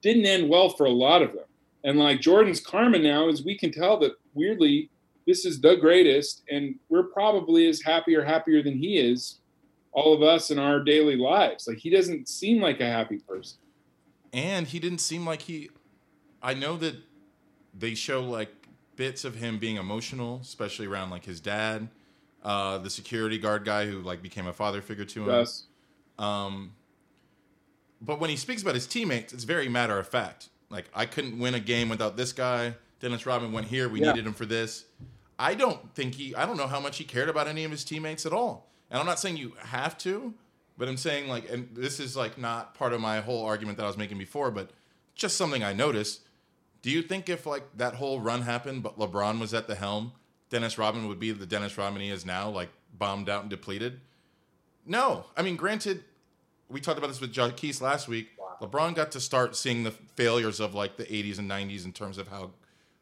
didn't 0.00 0.24
end 0.24 0.48
well 0.48 0.70
for 0.70 0.86
a 0.86 0.90
lot 0.90 1.20
of 1.20 1.34
them. 1.34 1.44
And 1.84 1.98
like 1.98 2.20
Jordan's 2.22 2.60
karma 2.60 2.98
now 2.98 3.28
is 3.28 3.44
we 3.44 3.56
can 3.56 3.70
tell 3.70 3.98
that 3.98 4.12
weirdly, 4.32 4.88
this 5.26 5.44
is 5.44 5.60
the 5.60 5.76
greatest, 5.76 6.42
and 6.50 6.76
we're 6.88 7.02
probably 7.02 7.68
as 7.68 7.82
happy 7.82 8.14
or 8.16 8.24
happier 8.24 8.62
than 8.62 8.78
he 8.78 8.96
is 8.96 9.40
all 9.92 10.14
of 10.14 10.22
us 10.22 10.50
in 10.50 10.58
our 10.58 10.80
daily 10.82 11.16
lives. 11.16 11.68
Like 11.68 11.78
he 11.78 11.90
doesn't 11.90 12.28
seem 12.28 12.62
like 12.62 12.80
a 12.80 12.86
happy 12.86 13.18
person. 13.18 13.58
And 14.36 14.66
he 14.68 14.78
didn't 14.78 15.00
seem 15.00 15.24
like 15.26 15.42
he 15.42 15.68
i 16.42 16.52
know 16.54 16.76
that 16.76 16.94
they 17.76 17.94
show 17.94 18.22
like 18.22 18.52
bits 18.94 19.24
of 19.24 19.34
him 19.34 19.58
being 19.58 19.76
emotional 19.76 20.38
especially 20.42 20.86
around 20.86 21.10
like 21.10 21.24
his 21.24 21.40
dad 21.40 21.88
uh 22.44 22.78
the 22.78 22.90
security 22.90 23.38
guard 23.38 23.64
guy 23.64 23.86
who 23.86 24.00
like 24.00 24.22
became 24.22 24.46
a 24.46 24.52
father 24.52 24.80
figure 24.82 25.04
to 25.04 25.22
him. 25.24 25.28
Yes. 25.30 25.64
um 26.18 26.72
but 28.00 28.20
when 28.20 28.30
he 28.30 28.36
speaks 28.36 28.62
about 28.62 28.74
his 28.74 28.86
teammates 28.86 29.32
it's 29.32 29.44
very 29.44 29.68
matter 29.68 29.98
of 29.98 30.06
fact. 30.06 30.48
Like 30.70 30.84
i 30.94 31.06
couldn't 31.06 31.38
win 31.38 31.54
a 31.54 31.60
game 31.60 31.88
without 31.88 32.16
this 32.16 32.32
guy. 32.32 32.74
Dennis 33.00 33.26
rodman 33.26 33.52
went 33.52 33.66
here. 33.68 33.88
We 33.88 34.00
Yeah. 34.00 34.12
needed 34.12 34.26
him 34.26 34.34
for 34.34 34.46
this. 34.46 34.84
I 35.38 35.54
don't 35.54 35.94
think 35.94 36.14
he 36.14 36.34
i 36.34 36.46
don't 36.46 36.56
know 36.56 36.66
how 36.66 36.80
much 36.80 36.98
he 36.98 37.04
cared 37.04 37.28
about 37.28 37.46
any 37.48 37.64
of 37.64 37.70
his 37.70 37.84
teammates 37.84 38.24
at 38.26 38.32
all. 38.32 38.70
And 38.90 39.00
i'm 39.00 39.06
not 39.06 39.18
saying 39.18 39.36
you 39.38 39.52
have 39.58 39.96
to 39.98 40.34
but 40.76 40.88
i'm 40.88 40.96
saying 40.96 41.28
like 41.28 41.50
and 41.50 41.68
this 41.72 42.00
is 42.00 42.16
like 42.16 42.38
not 42.38 42.74
part 42.74 42.92
of 42.92 43.00
my 43.00 43.20
whole 43.20 43.44
argument 43.44 43.76
that 43.78 43.84
i 43.84 43.86
was 43.86 43.96
making 43.96 44.18
before 44.18 44.50
but 44.50 44.70
just 45.14 45.36
something 45.36 45.62
i 45.62 45.72
noticed 45.72 46.22
do 46.82 46.90
you 46.90 47.02
think 47.02 47.28
if 47.28 47.46
like 47.46 47.64
that 47.76 47.94
whole 47.94 48.20
run 48.20 48.42
happened 48.42 48.82
but 48.82 48.98
lebron 48.98 49.38
was 49.40 49.54
at 49.54 49.66
the 49.66 49.74
helm 49.74 50.12
dennis 50.50 50.78
rodman 50.78 51.08
would 51.08 51.20
be 51.20 51.32
the 51.32 51.46
dennis 51.46 51.76
rodman 51.76 52.02
he 52.02 52.10
is 52.10 52.26
now 52.26 52.48
like 52.48 52.70
bombed 52.98 53.28
out 53.28 53.42
and 53.42 53.50
depleted 53.50 54.00
no 54.84 55.24
i 55.36 55.42
mean 55.42 55.56
granted 55.56 56.04
we 56.68 56.80
talked 56.80 56.98
about 56.98 57.08
this 57.08 57.20
with 57.20 57.56
Keith 57.56 57.80
last 57.80 58.08
week. 58.08 58.30
LeBron 58.60 58.94
got 58.94 59.12
to 59.12 59.20
start 59.20 59.54
seeing 59.54 59.84
the 59.84 59.90
failures 59.90 60.60
of 60.60 60.74
like 60.74 60.96
the 60.96 61.04
80s 61.04 61.38
and 61.38 61.50
90s 61.50 61.84
in 61.84 61.92
terms 61.92 62.18
of 62.18 62.28
how 62.28 62.50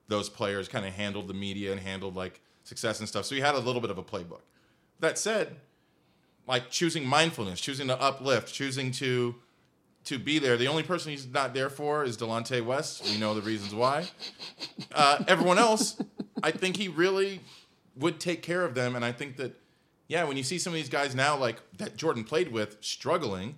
those 0.08 0.28
players 0.28 0.68
kind 0.68 0.84
of 0.84 0.92
handled 0.92 1.28
the 1.28 1.34
media 1.34 1.72
and 1.72 1.80
handled 1.80 2.16
like 2.16 2.40
success 2.64 2.98
and 2.98 3.08
stuff. 3.08 3.24
So 3.24 3.34
he 3.34 3.40
had 3.40 3.54
a 3.54 3.60
little 3.60 3.80
bit 3.80 3.90
of 3.90 3.98
a 3.98 4.02
playbook. 4.02 4.42
That 5.00 5.18
said, 5.18 5.56
like 6.46 6.70
choosing 6.70 7.06
mindfulness, 7.06 7.60
choosing 7.60 7.88
to 7.88 8.00
uplift, 8.00 8.52
choosing 8.52 8.90
to 8.92 9.34
to 10.04 10.18
be 10.18 10.38
there. 10.38 10.56
The 10.56 10.68
only 10.68 10.82
person 10.82 11.10
he's 11.12 11.26
not 11.26 11.54
there 11.54 11.70
for 11.70 12.04
is 12.04 12.16
Delonte 12.16 12.62
West. 12.62 13.04
We 13.06 13.16
know 13.16 13.34
the 13.34 13.40
reasons 13.40 13.74
why. 13.74 14.08
Uh, 14.94 15.24
everyone 15.26 15.58
else, 15.58 16.00
I 16.42 16.50
think 16.50 16.76
he 16.76 16.88
really 16.88 17.40
would 17.96 18.20
take 18.20 18.42
care 18.42 18.64
of 18.64 18.74
them, 18.74 18.96
and 18.96 19.04
I 19.04 19.12
think 19.12 19.36
that 19.38 19.58
yeah, 20.08 20.24
when 20.24 20.36
you 20.36 20.42
see 20.42 20.58
some 20.58 20.72
of 20.72 20.74
these 20.74 20.88
guys 20.90 21.14
now, 21.14 21.36
like 21.36 21.56
that 21.78 21.96
Jordan 21.96 22.24
played 22.24 22.52
with, 22.52 22.76
struggling, 22.80 23.56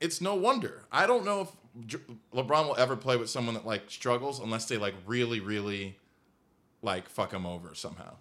it's 0.00 0.20
no 0.20 0.34
wonder. 0.34 0.82
I 0.92 1.06
don't 1.06 1.24
know 1.24 1.40
if 1.40 1.98
LeBron 2.34 2.66
will 2.66 2.76
ever 2.76 2.96
play 2.96 3.16
with 3.16 3.30
someone 3.30 3.54
that 3.54 3.66
like 3.66 3.90
struggles 3.90 4.40
unless 4.40 4.66
they 4.66 4.76
like 4.76 4.94
really, 5.06 5.40
really 5.40 5.98
like 6.82 7.08
fuck 7.08 7.32
him 7.32 7.46
over 7.46 7.74
somehow. 7.74 8.14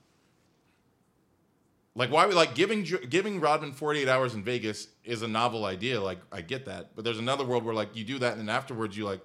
Like 1.96 2.10
why 2.10 2.26
we 2.26 2.34
like 2.34 2.56
giving 2.56 2.84
giving 3.10 3.42
Rodman 3.42 3.74
48 3.74 4.08
hours 4.08 4.34
in 4.34 4.44
Vegas 4.44 4.88
is 5.04 5.22
a 5.24 5.28
novel 5.28 5.66
idea. 5.66 6.00
Like 6.02 6.20
I 6.32 6.42
get 6.42 6.66
that, 6.66 6.96
but 6.96 7.04
there's 7.04 7.20
another 7.20 7.44
world 7.44 7.66
where 7.66 7.76
like 7.76 7.96
you 7.96 8.04
do 8.04 8.20
that 8.20 8.38
and 8.38 8.42
then 8.42 8.50
afterwards 8.50 8.96
you 8.98 9.06
like 9.06 9.22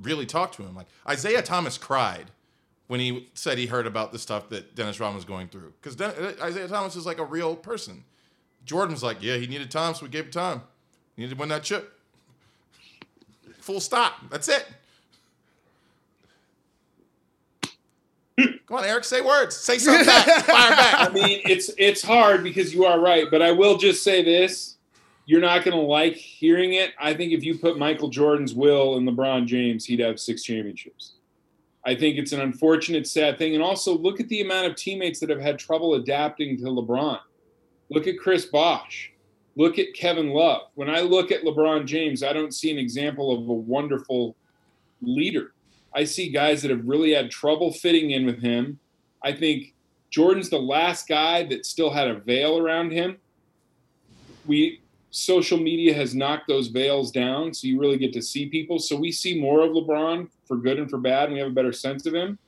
really 0.00 0.26
talk 0.26 0.52
to 0.52 0.62
him. 0.62 0.74
Like 0.76 0.86
Isaiah 1.08 1.42
Thomas 1.42 1.78
cried 1.78 2.30
when 2.86 3.00
he 3.00 3.28
said 3.34 3.58
he 3.58 3.66
heard 3.66 3.86
about 3.86 4.12
the 4.12 4.18
stuff 4.18 4.50
that 4.50 4.74
Dennis 4.74 5.00
Rodman 5.00 5.16
was 5.16 5.24
going 5.24 5.48
through. 5.48 5.72
Because 5.80 6.00
uh, 6.00 6.34
Isaiah 6.42 6.68
Thomas 6.68 6.94
is 6.94 7.06
like 7.06 7.18
a 7.18 7.24
real 7.24 7.56
person. 7.56 8.04
Jordan 8.64 8.92
was 8.92 9.02
like, 9.02 9.22
yeah, 9.22 9.36
he 9.36 9.46
needed 9.46 9.70
time, 9.70 9.94
so 9.94 10.04
we 10.04 10.10
gave 10.10 10.26
him 10.26 10.30
time. 10.30 10.62
He 11.16 11.22
needed 11.22 11.34
to 11.34 11.40
win 11.40 11.48
that 11.48 11.62
chip. 11.64 11.98
Full 13.58 13.80
stop. 13.80 14.30
That's 14.30 14.48
it. 14.48 14.66
Come 18.72 18.78
on, 18.78 18.86
Eric, 18.86 19.04
say 19.04 19.20
words. 19.20 19.54
Say 19.54 19.76
something 19.76 20.06
back. 20.06 20.24
Fire 20.46 20.74
I 21.06 21.10
mean, 21.12 21.42
it's 21.44 21.70
it's 21.76 22.00
hard 22.00 22.42
because 22.42 22.72
you 22.72 22.86
are 22.86 22.98
right, 22.98 23.26
but 23.30 23.42
I 23.42 23.52
will 23.52 23.76
just 23.76 24.02
say 24.02 24.24
this: 24.24 24.78
you're 25.26 25.42
not 25.42 25.62
going 25.62 25.76
to 25.76 25.82
like 25.82 26.14
hearing 26.14 26.72
it. 26.72 26.92
I 26.98 27.12
think 27.12 27.32
if 27.32 27.44
you 27.44 27.58
put 27.58 27.78
Michael 27.78 28.08
Jordan's 28.08 28.54
will 28.54 28.96
in 28.96 29.04
LeBron 29.04 29.44
James, 29.44 29.84
he'd 29.84 30.00
have 30.00 30.18
six 30.18 30.42
championships. 30.42 31.16
I 31.84 31.94
think 31.94 32.16
it's 32.16 32.32
an 32.32 32.40
unfortunate, 32.40 33.06
sad 33.06 33.36
thing, 33.36 33.52
and 33.52 33.62
also 33.62 33.94
look 33.98 34.20
at 34.20 34.28
the 34.30 34.40
amount 34.40 34.68
of 34.68 34.74
teammates 34.74 35.20
that 35.20 35.28
have 35.28 35.42
had 35.42 35.58
trouble 35.58 35.96
adapting 35.96 36.56
to 36.56 36.62
LeBron. 36.62 37.18
Look 37.90 38.06
at 38.06 38.18
Chris 38.18 38.46
Bosh. 38.46 39.12
Look 39.54 39.78
at 39.78 39.92
Kevin 39.92 40.30
Love. 40.30 40.68
When 40.76 40.88
I 40.88 41.00
look 41.00 41.30
at 41.30 41.42
LeBron 41.42 41.84
James, 41.84 42.22
I 42.22 42.32
don't 42.32 42.54
see 42.54 42.70
an 42.70 42.78
example 42.78 43.36
of 43.36 43.46
a 43.50 43.52
wonderful 43.52 44.34
leader. 45.02 45.52
I 45.94 46.04
see 46.04 46.30
guys 46.30 46.62
that 46.62 46.70
have 46.70 46.86
really 46.86 47.12
had 47.12 47.30
trouble 47.30 47.72
fitting 47.72 48.10
in 48.10 48.26
with 48.26 48.40
him. 48.40 48.78
I 49.22 49.32
think 49.32 49.74
Jordan's 50.10 50.50
the 50.50 50.58
last 50.58 51.08
guy 51.08 51.44
that 51.44 51.66
still 51.66 51.90
had 51.90 52.08
a 52.08 52.18
veil 52.18 52.58
around 52.58 52.92
him. 52.92 53.18
We 54.46 54.80
social 55.10 55.58
media 55.58 55.94
has 55.94 56.14
knocked 56.14 56.48
those 56.48 56.68
veils 56.68 57.10
down, 57.10 57.52
so 57.52 57.66
you 57.66 57.78
really 57.78 57.98
get 57.98 58.12
to 58.14 58.22
see 58.22 58.46
people. 58.46 58.78
So 58.78 58.96
we 58.96 59.12
see 59.12 59.38
more 59.38 59.62
of 59.62 59.72
LeBron 59.72 60.28
for 60.46 60.56
good 60.56 60.78
and 60.78 60.88
for 60.88 60.98
bad, 60.98 61.24
and 61.24 61.34
we 61.34 61.38
have 61.38 61.48
a 61.48 61.54
better 61.54 61.72
sense 61.72 62.06
of 62.06 62.14
him. 62.14 62.38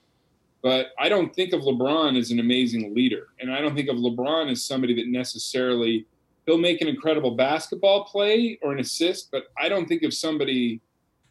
But 0.62 0.88
I 0.99 1.11
don't 1.11 1.34
think 1.34 1.53
of 1.53 1.61
LeBron 1.61 2.18
as 2.18 2.30
an 2.30 2.40
amazing 2.40 2.95
leader, 2.95 3.28
and 3.38 3.53
I 3.53 3.61
don't 3.61 3.74
think 3.74 3.90
of 3.90 3.97
LeBron 3.97 4.51
as 4.51 4.64
somebody 4.64 4.95
that 4.95 5.09
necessarily 5.09 6.07
he'll 6.47 6.59
make 6.59 6.80
an 6.80 6.88
incredible 6.88 7.32
basketball 7.32 8.05
play 8.05 8.59
or 8.62 8.72
an 8.72 8.80
assist, 8.80 9.30
but 9.30 9.45
I 9.59 9.68
don't 9.68 9.86
think 9.86 10.03
of 10.03 10.12
somebody. 10.12 10.80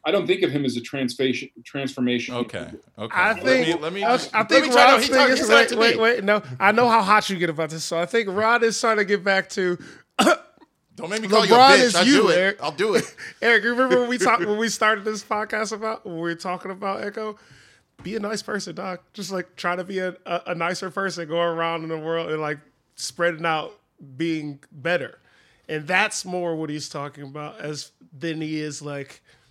I 0.05 0.11
don't 0.11 0.27
think 0.27 0.41
of 0.43 0.51
him 0.51 0.65
as 0.65 0.75
a 0.75 0.81
transformation 0.81 1.49
transformation. 1.63 2.35
Okay. 2.35 2.69
Okay. 2.99 3.15
I 3.15 3.33
Let 3.33 3.43
think 3.43 3.67
me- 3.67 3.73
let 3.81 3.93
me. 3.93 4.03
I, 4.03 4.09
I 4.09 4.11
let 4.11 4.49
think 4.49 4.65
me 4.65 4.71
try- 4.71 4.85
no, 4.87 4.91
Rod's 4.93 5.03
he 5.05 5.09
thing 5.09 5.17
talked- 5.19 5.31
is 5.31 5.39
he 5.39 5.45
said 5.45 5.71
it 5.71 5.77
wait, 5.77 5.93
to 5.93 5.99
wait, 5.99 6.15
wait. 6.15 6.23
No, 6.23 6.41
I 6.59 6.71
know 6.73 6.89
how 6.89 7.01
hot 7.01 7.29
you 7.29 7.37
get 7.37 7.49
about 7.49 7.69
this. 7.69 7.83
So 7.83 7.97
I 7.99 8.05
think 8.05 8.27
Rod 8.29 8.63
is 8.63 8.79
trying 8.79 8.97
to 8.97 9.05
get 9.05 9.23
back 9.23 9.49
to 9.51 9.77
Don't 10.95 11.09
make 11.09 11.21
me 11.23 11.27
call 11.27 11.45
you 11.45 11.55
a 11.55 11.57
bitch. 11.57 11.95
I'll 11.95 12.05
you, 12.05 12.21
do 12.21 12.29
it. 12.29 12.37
Eric. 12.37 12.57
I'll 12.61 12.71
do 12.71 12.93
it. 12.95 13.15
Eric. 13.41 13.63
Remember 13.63 14.01
when 14.01 14.09
we 14.09 14.17
talked 14.19 14.45
when 14.45 14.57
we 14.57 14.69
started 14.69 15.03
this 15.05 15.23
podcast 15.23 15.71
about 15.71 16.05
when 16.05 16.15
we 16.15 16.21
were 16.21 16.35
talking 16.35 16.69
about 16.71 17.03
Echo? 17.03 17.37
Be 18.03 18.15
a 18.15 18.19
nice 18.19 18.41
person, 18.43 18.75
doc. 18.75 19.01
Just 19.13 19.31
like 19.31 19.55
try 19.55 19.75
to 19.75 19.83
be 19.83 19.99
a, 19.99 20.15
a, 20.25 20.41
a 20.47 20.55
nicer 20.55 20.89
person, 20.91 21.27
going 21.27 21.47
around 21.57 21.83
in 21.83 21.89
the 21.89 21.97
world 21.97 22.29
and 22.29 22.41
like 22.41 22.59
spreading 22.95 23.45
out, 23.45 23.71
being 24.17 24.59
better. 24.71 25.19
And 25.69 25.87
that's 25.87 26.25
more 26.25 26.55
what 26.55 26.69
he's 26.69 26.89
talking 26.89 27.23
about 27.23 27.59
as 27.61 27.91
than 28.17 28.41
he 28.41 28.59
is 28.59 28.81
like 28.81 29.21
I- 29.23 29.42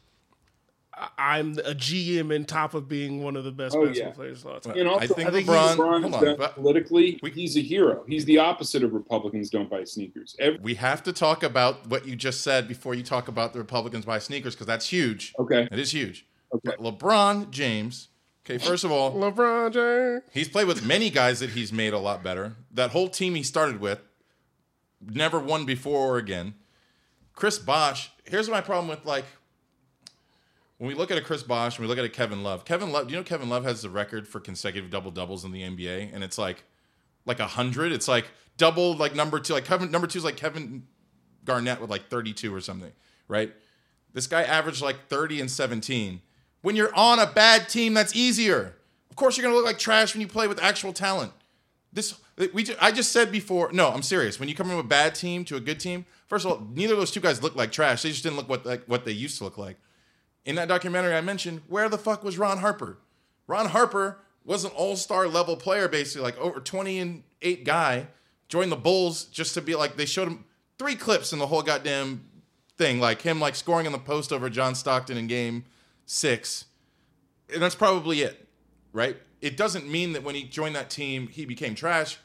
I'm 1.18 1.52
a 1.58 1.74
GM 1.74 2.34
and 2.34 2.46
top 2.46 2.74
of 2.74 2.88
being 2.88 3.22
one 3.22 3.36
of 3.36 3.44
the 3.44 3.52
best 3.52 3.74
Oh, 3.76 3.86
basketball 3.86 4.10
yeah. 4.10 4.14
players 4.14 4.44
of 4.44 4.50
all 4.52 4.60
time. 4.60 4.78
And 4.78 4.88
also, 4.88 5.04
I 5.04 5.06
think 5.06 5.28
I 5.28 5.32
think 5.32 5.48
LeBron. 5.48 5.76
LeBron 5.76 6.00
hold 6.10 6.14
on, 6.28 6.36
but 6.36 6.54
politically, 6.54 7.18
We- 7.22 7.30
he's 7.30 7.56
a 7.56 7.60
hero. 7.60 8.04
He's 8.08 8.24
the 8.24 8.38
opposite 8.38 8.82
of 8.82 8.92
Republicans 8.92 9.50
don't 9.50 9.68
buy 9.70 9.84
sneakers. 9.84 10.36
Every, 10.38 10.58
we 10.60 10.74
have 10.74 11.02
to 11.04 11.12
talk 11.12 11.42
about 11.42 11.86
what 11.88 12.06
you 12.06 12.16
just 12.16 12.40
said 12.42 12.68
before 12.68 12.94
you 12.94 13.02
talk 13.02 13.28
about 13.28 13.52
the 13.52 13.58
Republicans 13.58 14.04
buy 14.04 14.18
sneakers 14.18 14.54
because 14.54 14.66
that's 14.66 14.88
huge. 14.88 15.34
okay, 15.38 15.68
It 15.70 15.78
is 15.78 15.92
huge. 15.92 16.26
Okay. 16.54 16.74
But 16.76 16.78
LeBron 16.78 17.50
James. 17.50 18.08
Okay, 18.44 18.58
first 18.58 18.82
of 18.84 18.90
all, 18.90 19.12
LeBron 19.14 19.72
James. 19.72 20.22
he's 20.32 20.48
played 20.48 20.66
with 20.66 20.84
many 20.84 21.10
guys 21.10 21.38
that 21.40 21.50
he's 21.50 21.72
made 21.72 21.92
a 21.92 21.98
lot 21.98 22.22
better. 22.24 22.56
That 22.72 22.90
whole 22.90 23.08
team 23.08 23.34
he 23.36 23.42
started 23.42 23.80
with 23.80 24.00
never 25.00 25.38
won 25.38 25.64
before 25.64 26.14
or 26.14 26.18
again. 26.18 26.54
Chris 27.34 27.58
Bosh. 27.58 28.10
Here's 28.24 28.48
my 28.48 28.60
problem 28.60 28.88
with 28.88 29.04
like 29.06 29.24
when 30.82 30.88
we 30.88 30.96
look 30.96 31.12
at 31.12 31.16
a 31.16 31.20
Chris 31.20 31.44
Bosh 31.44 31.78
and 31.78 31.84
we 31.84 31.86
look 31.86 31.98
at 31.98 32.04
a 32.04 32.08
Kevin 32.08 32.42
Love. 32.42 32.64
Kevin 32.64 32.90
Love, 32.90 33.06
do 33.06 33.14
you 33.14 33.20
know 33.20 33.22
Kevin 33.22 33.48
Love 33.48 33.62
has 33.62 33.82
the 33.82 33.88
record 33.88 34.26
for 34.26 34.40
consecutive 34.40 34.90
double 34.90 35.12
doubles 35.12 35.44
in 35.44 35.52
the 35.52 35.62
NBA, 35.62 36.12
and 36.12 36.24
it's 36.24 36.36
like 36.36 36.64
like 37.24 37.38
a 37.38 37.46
hundred. 37.46 37.92
It's 37.92 38.08
like 38.08 38.26
double 38.56 38.96
like 38.96 39.14
number 39.14 39.38
two. 39.38 39.52
Like 39.52 39.64
Kevin 39.64 39.92
number 39.92 40.08
two 40.08 40.18
is 40.18 40.24
like 40.24 40.36
Kevin 40.36 40.88
Garnett 41.44 41.80
with 41.80 41.88
like 41.88 42.08
32 42.08 42.52
or 42.52 42.60
something, 42.60 42.90
right? 43.28 43.52
This 44.12 44.26
guy 44.26 44.42
averaged 44.42 44.82
like 44.82 45.06
30 45.06 45.42
and 45.42 45.48
17. 45.48 46.20
When 46.62 46.74
you're 46.74 46.92
on 46.96 47.20
a 47.20 47.26
bad 47.26 47.68
team, 47.68 47.94
that's 47.94 48.16
easier. 48.16 48.74
Of 49.08 49.14
course, 49.14 49.36
you're 49.36 49.44
gonna 49.44 49.54
look 49.54 49.64
like 49.64 49.78
trash 49.78 50.14
when 50.14 50.20
you 50.20 50.26
play 50.26 50.48
with 50.48 50.60
actual 50.60 50.92
talent. 50.92 51.30
This 51.92 52.18
we 52.52 52.66
I 52.80 52.90
just 52.90 53.12
said 53.12 53.30
before. 53.30 53.70
No, 53.72 53.90
I'm 53.90 54.02
serious. 54.02 54.40
When 54.40 54.48
you 54.48 54.56
come 54.56 54.66
from 54.66 54.78
a 54.78 54.82
bad 54.82 55.14
team 55.14 55.44
to 55.44 55.54
a 55.54 55.60
good 55.60 55.78
team, 55.78 56.06
first 56.26 56.44
of 56.44 56.50
all, 56.50 56.66
neither 56.74 56.94
of 56.94 56.98
those 56.98 57.12
two 57.12 57.20
guys 57.20 57.40
look 57.40 57.54
like 57.54 57.70
trash. 57.70 58.02
They 58.02 58.08
just 58.08 58.24
didn't 58.24 58.36
look 58.36 58.48
what 58.48 58.66
like 58.66 58.82
what 58.86 59.04
they 59.04 59.12
used 59.12 59.38
to 59.38 59.44
look 59.44 59.58
like. 59.58 59.76
In 60.44 60.56
that 60.56 60.68
documentary 60.68 61.14
I 61.14 61.20
mentioned, 61.20 61.62
where 61.68 61.88
the 61.88 61.98
fuck 61.98 62.24
was 62.24 62.38
Ron 62.38 62.58
Harper? 62.58 62.98
Ron 63.46 63.66
Harper 63.66 64.18
was 64.44 64.64
an 64.64 64.72
all-star 64.72 65.28
level 65.28 65.56
player, 65.56 65.88
basically, 65.88 66.22
like 66.22 66.38
over 66.38 66.60
20 66.60 66.98
and 66.98 67.22
8 67.42 67.64
guy, 67.64 68.08
joined 68.48 68.72
the 68.72 68.76
Bulls 68.76 69.24
just 69.24 69.54
to 69.54 69.60
be 69.60 69.74
like 69.74 69.96
they 69.96 70.04
showed 70.04 70.28
him 70.28 70.44
three 70.78 70.96
clips 70.96 71.32
in 71.32 71.38
the 71.38 71.46
whole 71.46 71.62
goddamn 71.62 72.24
thing, 72.76 73.00
like 73.00 73.22
him 73.22 73.40
like 73.40 73.54
scoring 73.54 73.86
in 73.86 73.92
the 73.92 73.98
post 73.98 74.32
over 74.32 74.50
John 74.50 74.74
Stockton 74.74 75.16
in 75.16 75.26
game 75.26 75.64
six. 76.06 76.64
And 77.52 77.62
that's 77.62 77.74
probably 77.74 78.22
it, 78.22 78.48
right? 78.92 79.16
It 79.40 79.56
doesn't 79.56 79.88
mean 79.88 80.12
that 80.12 80.22
when 80.22 80.34
he 80.34 80.44
joined 80.44 80.74
that 80.76 80.90
team, 80.90 81.28
he 81.28 81.44
became 81.44 81.74
trash. 81.74 82.18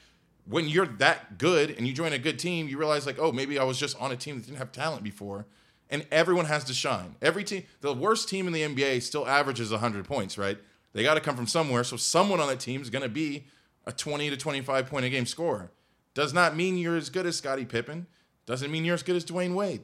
When 0.45 0.68
you're 0.68 0.86
that 0.86 1.38
good 1.38 1.72
and 1.72 1.86
you 1.86 1.93
join 1.93 2.13
a 2.13 2.18
good 2.18 2.39
team, 2.39 2.68
you 2.68 2.78
realize 2.78 3.05
like, 3.05 3.20
oh, 3.20 3.32
maybe 3.32 3.59
I 3.59 3.63
was 3.63 3.78
just 3.78 3.99
on 4.01 4.11
a 4.11 4.15
team 4.15 4.38
that 4.38 4.45
didn't 4.45 4.57
have 4.57 4.72
talent 4.72 5.03
before. 5.03 5.45
And 5.89 6.05
everyone 6.11 6.45
has 6.45 6.63
to 6.65 6.73
shine. 6.73 7.15
Every 7.21 7.43
team, 7.43 7.63
the 7.81 7.93
worst 7.93 8.27
team 8.27 8.47
in 8.47 8.53
the 8.53 8.61
NBA 8.61 9.01
still 9.01 9.27
averages 9.27 9.71
100 9.71 10.05
points, 10.05 10.38
right? 10.38 10.57
They 10.93 11.03
got 11.03 11.13
to 11.13 11.21
come 11.21 11.35
from 11.35 11.47
somewhere. 11.47 11.83
So 11.83 11.95
someone 11.95 12.39
on 12.39 12.47
that 12.47 12.59
team 12.59 12.81
is 12.81 12.89
going 12.89 13.03
to 13.03 13.09
be 13.09 13.45
a 13.85 13.91
20 13.91 14.29
to 14.29 14.38
25 14.38 14.88
point 14.88 15.05
a 15.05 15.09
game 15.09 15.25
scorer. 15.25 15.71
does 16.13 16.33
not 16.33 16.55
mean 16.55 16.77
you're 16.77 16.97
as 16.97 17.09
good 17.09 17.25
as 17.25 17.38
Scottie 17.38 17.65
Pippen. 17.65 18.07
Doesn't 18.45 18.71
mean 18.71 18.83
you're 18.83 18.95
as 18.95 19.03
good 19.03 19.15
as 19.15 19.25
Dwyane 19.25 19.53
Wade. 19.53 19.81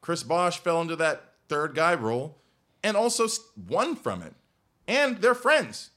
Chris 0.00 0.22
Bosh 0.22 0.58
fell 0.58 0.80
into 0.80 0.96
that 0.96 1.32
third 1.48 1.74
guy 1.74 1.94
role 1.94 2.38
and 2.82 2.96
also 2.96 3.26
won 3.68 3.96
from 3.96 4.22
it. 4.22 4.34
And 4.86 5.18
they're 5.18 5.34
friends. 5.34 5.90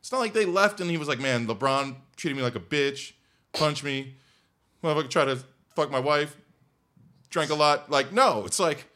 It's 0.00 0.12
not 0.12 0.18
like 0.18 0.32
they 0.32 0.44
left 0.44 0.80
and 0.80 0.90
he 0.90 0.98
was 0.98 1.08
like, 1.08 1.20
man, 1.20 1.46
LeBron 1.46 1.96
treated 2.16 2.36
me 2.36 2.42
like 2.42 2.56
a 2.56 2.60
bitch, 2.60 3.12
punched 3.52 3.84
me, 3.84 4.14
tried 4.82 5.26
to 5.26 5.38
fuck 5.74 5.90
my 5.90 5.98
wife, 5.98 6.36
drank 7.30 7.50
a 7.50 7.54
lot. 7.54 7.90
Like, 7.90 8.12
no, 8.12 8.44
it's 8.44 8.60
like 8.60 8.86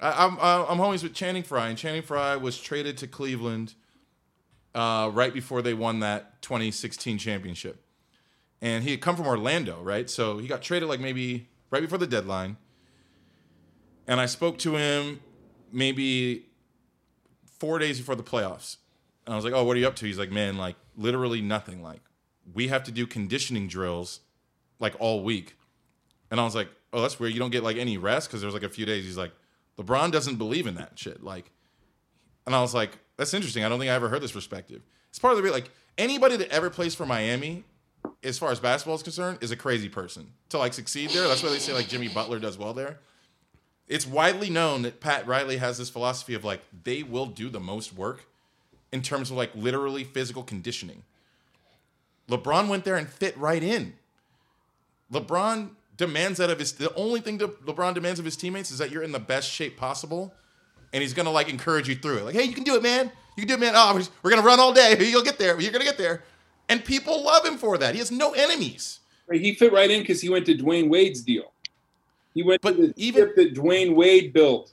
I, 0.00 0.24
I'm 0.24 0.38
I'm 0.38 0.78
homies 0.78 1.02
with 1.02 1.14
Channing 1.14 1.42
Frye, 1.42 1.68
and 1.68 1.78
Channing 1.78 2.02
Frye 2.02 2.36
was 2.36 2.60
traded 2.60 2.96
to 2.98 3.06
Cleveland 3.06 3.74
uh, 4.74 5.10
right 5.12 5.34
before 5.34 5.62
they 5.62 5.74
won 5.74 6.00
that 6.00 6.40
2016 6.42 7.18
championship, 7.18 7.84
and 8.60 8.84
he 8.84 8.92
had 8.92 9.00
come 9.00 9.16
from 9.16 9.26
Orlando, 9.26 9.82
right? 9.82 10.08
So 10.08 10.38
he 10.38 10.46
got 10.46 10.62
traded 10.62 10.88
like 10.88 11.00
maybe 11.00 11.48
right 11.70 11.82
before 11.82 11.98
the 11.98 12.06
deadline, 12.06 12.56
and 14.06 14.20
I 14.20 14.26
spoke 14.26 14.58
to 14.58 14.76
him 14.76 15.20
maybe 15.72 16.46
four 17.58 17.78
days 17.78 17.98
before 17.98 18.14
the 18.14 18.22
playoffs, 18.22 18.76
and 19.26 19.32
I 19.32 19.36
was 19.36 19.44
like, 19.44 19.54
"Oh, 19.54 19.64
what 19.64 19.76
are 19.76 19.80
you 19.80 19.88
up 19.88 19.96
to?" 19.96 20.06
He's 20.06 20.18
like, 20.18 20.30
"Man, 20.30 20.56
like 20.56 20.76
literally 20.96 21.40
nothing. 21.40 21.82
Like 21.82 22.02
we 22.54 22.68
have 22.68 22.84
to 22.84 22.92
do 22.92 23.06
conditioning 23.06 23.66
drills 23.66 24.20
like 24.78 24.94
all 25.00 25.24
week." 25.24 25.56
And 26.30 26.38
I 26.38 26.44
was 26.44 26.54
like, 26.54 26.68
"Oh, 26.92 27.02
that's 27.02 27.18
weird. 27.18 27.32
You 27.32 27.40
don't 27.40 27.50
get 27.50 27.64
like 27.64 27.78
any 27.78 27.98
rest 27.98 28.28
because 28.28 28.42
there's 28.42 28.54
like 28.54 28.62
a 28.62 28.68
few 28.68 28.86
days." 28.86 29.04
He's 29.04 29.18
like, 29.18 29.32
"LeBron 29.78 30.10
doesn't 30.12 30.36
believe 30.36 30.66
in 30.66 30.74
that 30.74 30.98
shit." 30.98 31.22
Like, 31.22 31.50
and 32.46 32.54
I 32.54 32.60
was 32.60 32.74
like, 32.74 32.98
"That's 33.16 33.32
interesting. 33.34 33.64
I 33.64 33.68
don't 33.68 33.78
think 33.78 33.90
I 33.90 33.94
ever 33.94 34.08
heard 34.08 34.22
this 34.22 34.32
perspective." 34.32 34.82
It's 35.10 35.18
part 35.18 35.36
of 35.36 35.42
the 35.42 35.50
like 35.50 35.70
anybody 35.96 36.36
that 36.36 36.50
ever 36.50 36.70
plays 36.70 36.94
for 36.94 37.06
Miami, 37.06 37.64
as 38.22 38.38
far 38.38 38.50
as 38.50 38.60
basketball 38.60 38.96
is 38.96 39.02
concerned, 39.02 39.38
is 39.40 39.50
a 39.50 39.56
crazy 39.56 39.88
person 39.88 40.32
to 40.50 40.58
like 40.58 40.72
succeed 40.72 41.10
there. 41.10 41.28
That's 41.28 41.42
why 41.42 41.50
they 41.50 41.58
say 41.58 41.72
like 41.72 41.88
Jimmy 41.88 42.08
Butler 42.08 42.38
does 42.38 42.58
well 42.58 42.74
there. 42.74 42.98
It's 43.86 44.06
widely 44.06 44.50
known 44.50 44.82
that 44.82 45.00
Pat 45.00 45.26
Riley 45.26 45.56
has 45.56 45.78
this 45.78 45.88
philosophy 45.88 46.34
of 46.34 46.44
like 46.44 46.62
they 46.84 47.02
will 47.02 47.26
do 47.26 47.48
the 47.48 47.60
most 47.60 47.94
work 47.94 48.26
in 48.92 49.02
terms 49.02 49.30
of 49.30 49.36
like 49.36 49.50
literally 49.54 50.04
physical 50.04 50.42
conditioning. 50.42 51.02
LeBron 52.28 52.68
went 52.68 52.84
there 52.84 52.96
and 52.96 53.08
fit 53.08 53.36
right 53.38 53.62
in. 53.62 53.94
LeBron 55.12 55.70
demands 55.98 56.38
that 56.38 56.48
of 56.48 56.58
his. 56.58 56.72
The 56.72 56.94
only 56.94 57.20
thing 57.20 57.36
that 57.38 57.66
LeBron 57.66 57.92
demands 57.92 58.18
of 58.18 58.24
his 58.24 58.36
teammates 58.36 58.70
is 58.70 58.78
that 58.78 58.90
you're 58.90 59.02
in 59.02 59.12
the 59.12 59.18
best 59.18 59.50
shape 59.50 59.76
possible, 59.76 60.32
and 60.94 61.02
he's 61.02 61.12
gonna 61.12 61.30
like 61.30 61.50
encourage 61.50 61.88
you 61.88 61.94
through 61.94 62.18
it. 62.18 62.24
Like, 62.24 62.34
hey, 62.34 62.44
you 62.44 62.54
can 62.54 62.64
do 62.64 62.74
it, 62.76 62.82
man. 62.82 63.12
You 63.36 63.42
can 63.42 63.48
do 63.48 63.54
it, 63.54 63.60
man. 63.60 63.74
Oh, 63.76 64.00
we're, 64.22 64.30
gonna 64.30 64.42
run 64.42 64.58
all 64.58 64.72
day. 64.72 64.96
You'll 65.06 65.22
get 65.22 65.38
there. 65.38 65.60
You're 65.60 65.72
gonna 65.72 65.84
get 65.84 65.98
there. 65.98 66.24
And 66.70 66.84
people 66.84 67.22
love 67.22 67.44
him 67.44 67.58
for 67.58 67.76
that. 67.78 67.94
He 67.94 67.98
has 67.98 68.10
no 68.10 68.32
enemies. 68.32 69.00
Right, 69.26 69.40
He 69.40 69.54
fit 69.54 69.72
right 69.72 69.90
in 69.90 70.00
because 70.00 70.20
he 70.20 70.28
went 70.28 70.46
to 70.46 70.54
Dwyane 70.56 70.88
Wade's 70.88 71.20
deal. 71.22 71.52
He 72.34 72.42
went 72.42 72.62
But 72.62 72.76
to 72.76 72.88
the 72.88 72.94
even- 72.96 73.32
that 73.36 73.54
Dwyane 73.54 73.94
Wade 73.94 74.32
built. 74.32 74.72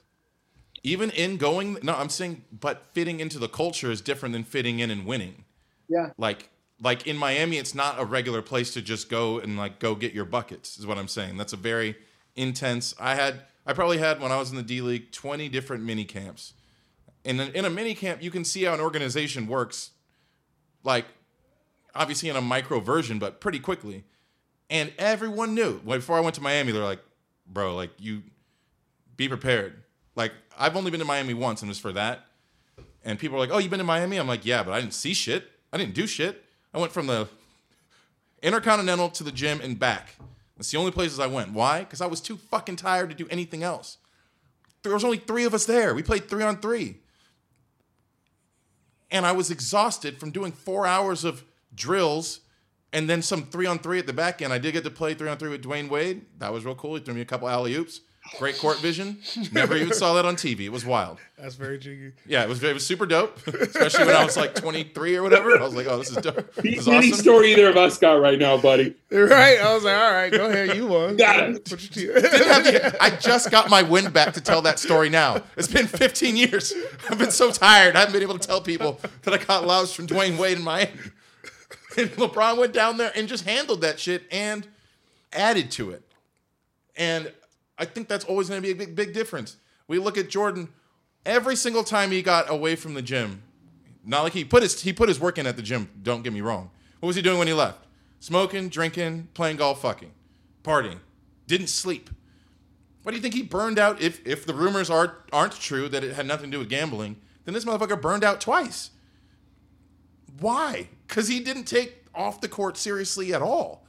Even 0.82 1.10
in 1.10 1.36
going, 1.36 1.78
no, 1.82 1.94
I'm 1.94 2.08
saying, 2.08 2.44
but 2.52 2.84
fitting 2.92 3.18
into 3.18 3.38
the 3.38 3.48
culture 3.48 3.90
is 3.90 4.00
different 4.00 4.34
than 4.34 4.44
fitting 4.44 4.78
in 4.78 4.90
and 4.90 5.04
winning. 5.04 5.44
Yeah. 5.88 6.10
Like, 6.16 6.48
like 6.80 7.06
in 7.06 7.16
Miami, 7.16 7.56
it's 7.58 7.74
not 7.74 7.98
a 7.98 8.04
regular 8.04 8.42
place 8.42 8.72
to 8.74 8.82
just 8.82 9.08
go 9.08 9.38
and 9.38 9.56
like 9.56 9.78
go 9.78 9.94
get 9.94 10.12
your 10.12 10.24
buckets. 10.24 10.78
Is 10.78 10.86
what 10.86 10.98
I'm 10.98 11.08
saying. 11.08 11.36
That's 11.36 11.52
a 11.52 11.56
very 11.56 11.96
intense. 12.34 12.94
I 13.00 13.14
had, 13.14 13.42
I 13.66 13.72
probably 13.72 13.98
had 13.98 14.20
when 14.20 14.32
I 14.32 14.38
was 14.38 14.50
in 14.50 14.56
the 14.56 14.62
D 14.62 14.80
League, 14.80 15.12
20 15.12 15.48
different 15.48 15.84
mini 15.84 16.04
camps. 16.04 16.52
And 17.24 17.40
in 17.40 17.64
a 17.64 17.70
mini 17.70 17.94
camp, 17.94 18.22
you 18.22 18.30
can 18.30 18.44
see 18.44 18.64
how 18.64 18.74
an 18.74 18.80
organization 18.80 19.48
works. 19.48 19.90
Like, 20.84 21.06
obviously 21.96 22.28
in 22.28 22.36
a 22.36 22.40
micro 22.40 22.78
version, 22.80 23.18
but 23.18 23.40
pretty 23.40 23.58
quickly. 23.58 24.04
And 24.68 24.92
everyone 24.98 25.54
knew. 25.54 25.80
Before 25.80 26.16
I 26.16 26.20
went 26.20 26.34
to 26.36 26.40
Miami, 26.40 26.72
they're 26.72 26.84
like, 26.84 27.02
"Bro, 27.46 27.76
like 27.76 27.90
you, 27.98 28.22
be 29.16 29.28
prepared." 29.28 29.82
Like 30.14 30.32
I've 30.58 30.76
only 30.76 30.90
been 30.90 31.00
to 31.00 31.06
Miami 31.06 31.34
once, 31.34 31.62
and 31.62 31.68
it 31.68 31.70
was 31.70 31.78
for 31.78 31.92
that. 31.92 32.26
And 33.04 33.18
people 33.18 33.36
are 33.36 33.40
like, 33.40 33.50
"Oh, 33.50 33.58
you've 33.58 33.70
been 33.70 33.78
to 33.78 33.84
Miami?" 33.84 34.16
I'm 34.16 34.26
like, 34.26 34.44
"Yeah, 34.44 34.62
but 34.62 34.72
I 34.72 34.80
didn't 34.80 34.94
see 34.94 35.14
shit. 35.14 35.50
I 35.72 35.78
didn't 35.78 35.94
do 35.94 36.06
shit. 36.06 36.44
I 36.76 36.78
went 36.78 36.92
from 36.92 37.06
the 37.06 37.26
Intercontinental 38.42 39.08
to 39.08 39.24
the 39.24 39.32
gym 39.32 39.62
and 39.62 39.78
back. 39.78 40.14
That's 40.56 40.70
the 40.70 40.76
only 40.76 40.92
places 40.92 41.18
I 41.18 41.26
went. 41.26 41.54
Why? 41.54 41.80
Because 41.80 42.02
I 42.02 42.06
was 42.06 42.20
too 42.20 42.36
fucking 42.36 42.76
tired 42.76 43.08
to 43.08 43.16
do 43.16 43.26
anything 43.30 43.62
else. 43.62 43.96
There 44.82 44.92
was 44.92 45.02
only 45.02 45.16
three 45.16 45.44
of 45.44 45.54
us 45.54 45.64
there. 45.64 45.94
We 45.94 46.02
played 46.02 46.28
three 46.28 46.44
on 46.44 46.58
three. 46.58 46.98
And 49.10 49.24
I 49.24 49.32
was 49.32 49.50
exhausted 49.50 50.20
from 50.20 50.32
doing 50.32 50.52
four 50.52 50.86
hours 50.86 51.24
of 51.24 51.44
drills 51.74 52.40
and 52.92 53.08
then 53.08 53.22
some 53.22 53.44
three 53.44 53.66
on 53.66 53.78
three 53.78 53.98
at 53.98 54.06
the 54.06 54.12
back 54.12 54.42
end. 54.42 54.52
I 54.52 54.58
did 54.58 54.72
get 54.72 54.84
to 54.84 54.90
play 54.90 55.14
three 55.14 55.30
on 55.30 55.38
three 55.38 55.50
with 55.50 55.64
Dwyane 55.64 55.88
Wade. 55.88 56.26
That 56.38 56.52
was 56.52 56.66
real 56.66 56.74
cool. 56.74 56.96
He 56.96 57.00
threw 57.00 57.14
me 57.14 57.22
a 57.22 57.24
couple 57.24 57.48
alley 57.48 57.74
oops. 57.74 58.02
Great 58.38 58.58
court 58.58 58.78
vision. 58.80 59.18
Never 59.52 59.76
even 59.76 59.92
saw 59.94 60.14
that 60.14 60.26
on 60.26 60.36
TV. 60.36 60.60
It 60.62 60.72
was 60.72 60.84
wild. 60.84 61.18
That's 61.38 61.54
very 61.54 61.78
jiggy. 61.78 62.12
Yeah, 62.26 62.42
it 62.42 62.48
was 62.48 62.62
it 62.62 62.74
was 62.74 62.84
super 62.84 63.06
dope, 63.06 63.46
especially 63.46 64.04
when 64.06 64.16
I 64.16 64.24
was 64.24 64.36
like 64.36 64.54
23 64.54 65.16
or 65.16 65.22
whatever. 65.22 65.56
I 65.58 65.62
was 65.62 65.74
like, 65.74 65.86
oh, 65.86 65.98
this 65.98 66.10
is 66.10 66.16
dope. 66.18 66.54
This 66.56 66.80
is 66.80 66.88
Any 66.88 67.12
awesome. 67.12 67.20
story 67.22 67.52
either 67.52 67.68
of 67.68 67.76
us 67.76 67.98
got 67.98 68.14
right 68.20 68.38
now, 68.38 68.56
buddy. 68.56 68.94
Right? 69.10 69.58
I 69.60 69.72
was 69.74 69.84
like, 69.84 69.96
all 69.96 70.12
right, 70.12 70.30
go 70.32 70.46
ahead, 70.50 70.76
you 70.76 70.86
won. 70.86 71.16
Got 71.18 71.50
it. 71.50 71.64
Put 71.64 71.96
your 71.96 72.14
team- 72.14 72.22
Didn't 72.30 72.48
have 72.48 72.64
the- 72.64 73.02
I 73.02 73.10
just 73.10 73.50
got 73.50 73.70
my 73.70 73.82
wind 73.82 74.12
back 74.12 74.34
to 74.34 74.40
tell 74.40 74.60
that 74.62 74.78
story 74.78 75.08
now. 75.08 75.42
It's 75.56 75.68
been 75.68 75.86
15 75.86 76.36
years. 76.36 76.74
I've 77.10 77.18
been 77.18 77.30
so 77.30 77.50
tired. 77.52 77.96
I 77.96 78.00
haven't 78.00 78.12
been 78.12 78.22
able 78.22 78.38
to 78.38 78.46
tell 78.46 78.60
people 78.60 79.00
that 79.22 79.32
I 79.34 79.38
got 79.38 79.66
loused 79.66 79.94
from 79.94 80.06
Dwyane 80.06 80.36
Wade 80.38 80.58
in 80.58 80.64
Miami. 80.64 80.92
And 81.98 82.10
LeBron 82.10 82.58
went 82.58 82.74
down 82.74 82.98
there 82.98 83.10
and 83.16 83.26
just 83.26 83.46
handled 83.46 83.80
that 83.80 83.98
shit 83.98 84.24
and 84.30 84.66
added 85.32 85.70
to 85.72 85.92
it. 85.92 86.02
And 86.94 87.32
I 87.78 87.84
think 87.84 88.08
that's 88.08 88.24
always 88.24 88.48
going 88.48 88.60
to 88.60 88.66
be 88.66 88.72
a 88.72 88.76
big, 88.76 88.94
big 88.94 89.12
difference. 89.12 89.56
We 89.88 89.98
look 89.98 90.16
at 90.18 90.28
Jordan 90.28 90.68
every 91.24 91.56
single 91.56 91.84
time 91.84 92.10
he 92.10 92.22
got 92.22 92.50
away 92.50 92.76
from 92.76 92.94
the 92.94 93.02
gym. 93.02 93.42
Not 94.04 94.22
like 94.22 94.32
he 94.32 94.44
put 94.44 94.62
his 94.62 94.80
he 94.80 94.92
put 94.92 95.08
his 95.08 95.18
work 95.18 95.36
in 95.36 95.46
at 95.46 95.56
the 95.56 95.62
gym. 95.62 95.90
Don't 96.02 96.22
get 96.22 96.32
me 96.32 96.40
wrong. 96.40 96.70
What 97.00 97.08
was 97.08 97.16
he 97.16 97.22
doing 97.22 97.38
when 97.38 97.48
he 97.48 97.52
left? 97.52 97.84
Smoking, 98.20 98.68
drinking, 98.68 99.28
playing 99.34 99.56
golf, 99.56 99.82
fucking, 99.82 100.12
partying. 100.62 101.00
Didn't 101.46 101.68
sleep. 101.68 102.10
What 103.02 103.12
do 103.12 103.16
you 103.16 103.22
think 103.22 103.34
he 103.34 103.42
burned 103.42 103.78
out? 103.78 104.00
If 104.00 104.24
if 104.26 104.46
the 104.46 104.54
rumors 104.54 104.90
are 104.90 105.18
aren't 105.32 105.52
true 105.52 105.88
that 105.88 106.04
it 106.04 106.14
had 106.14 106.26
nothing 106.26 106.50
to 106.50 106.56
do 106.56 106.58
with 106.60 106.68
gambling, 106.68 107.16
then 107.44 107.54
this 107.54 107.64
motherfucker 107.64 108.00
burned 108.00 108.24
out 108.24 108.40
twice. 108.40 108.90
Why? 110.40 110.88
Because 111.06 111.28
he 111.28 111.40
didn't 111.40 111.64
take 111.64 112.04
off 112.14 112.40
the 112.40 112.48
court 112.48 112.76
seriously 112.76 113.32
at 113.32 113.42
all. 113.42 113.85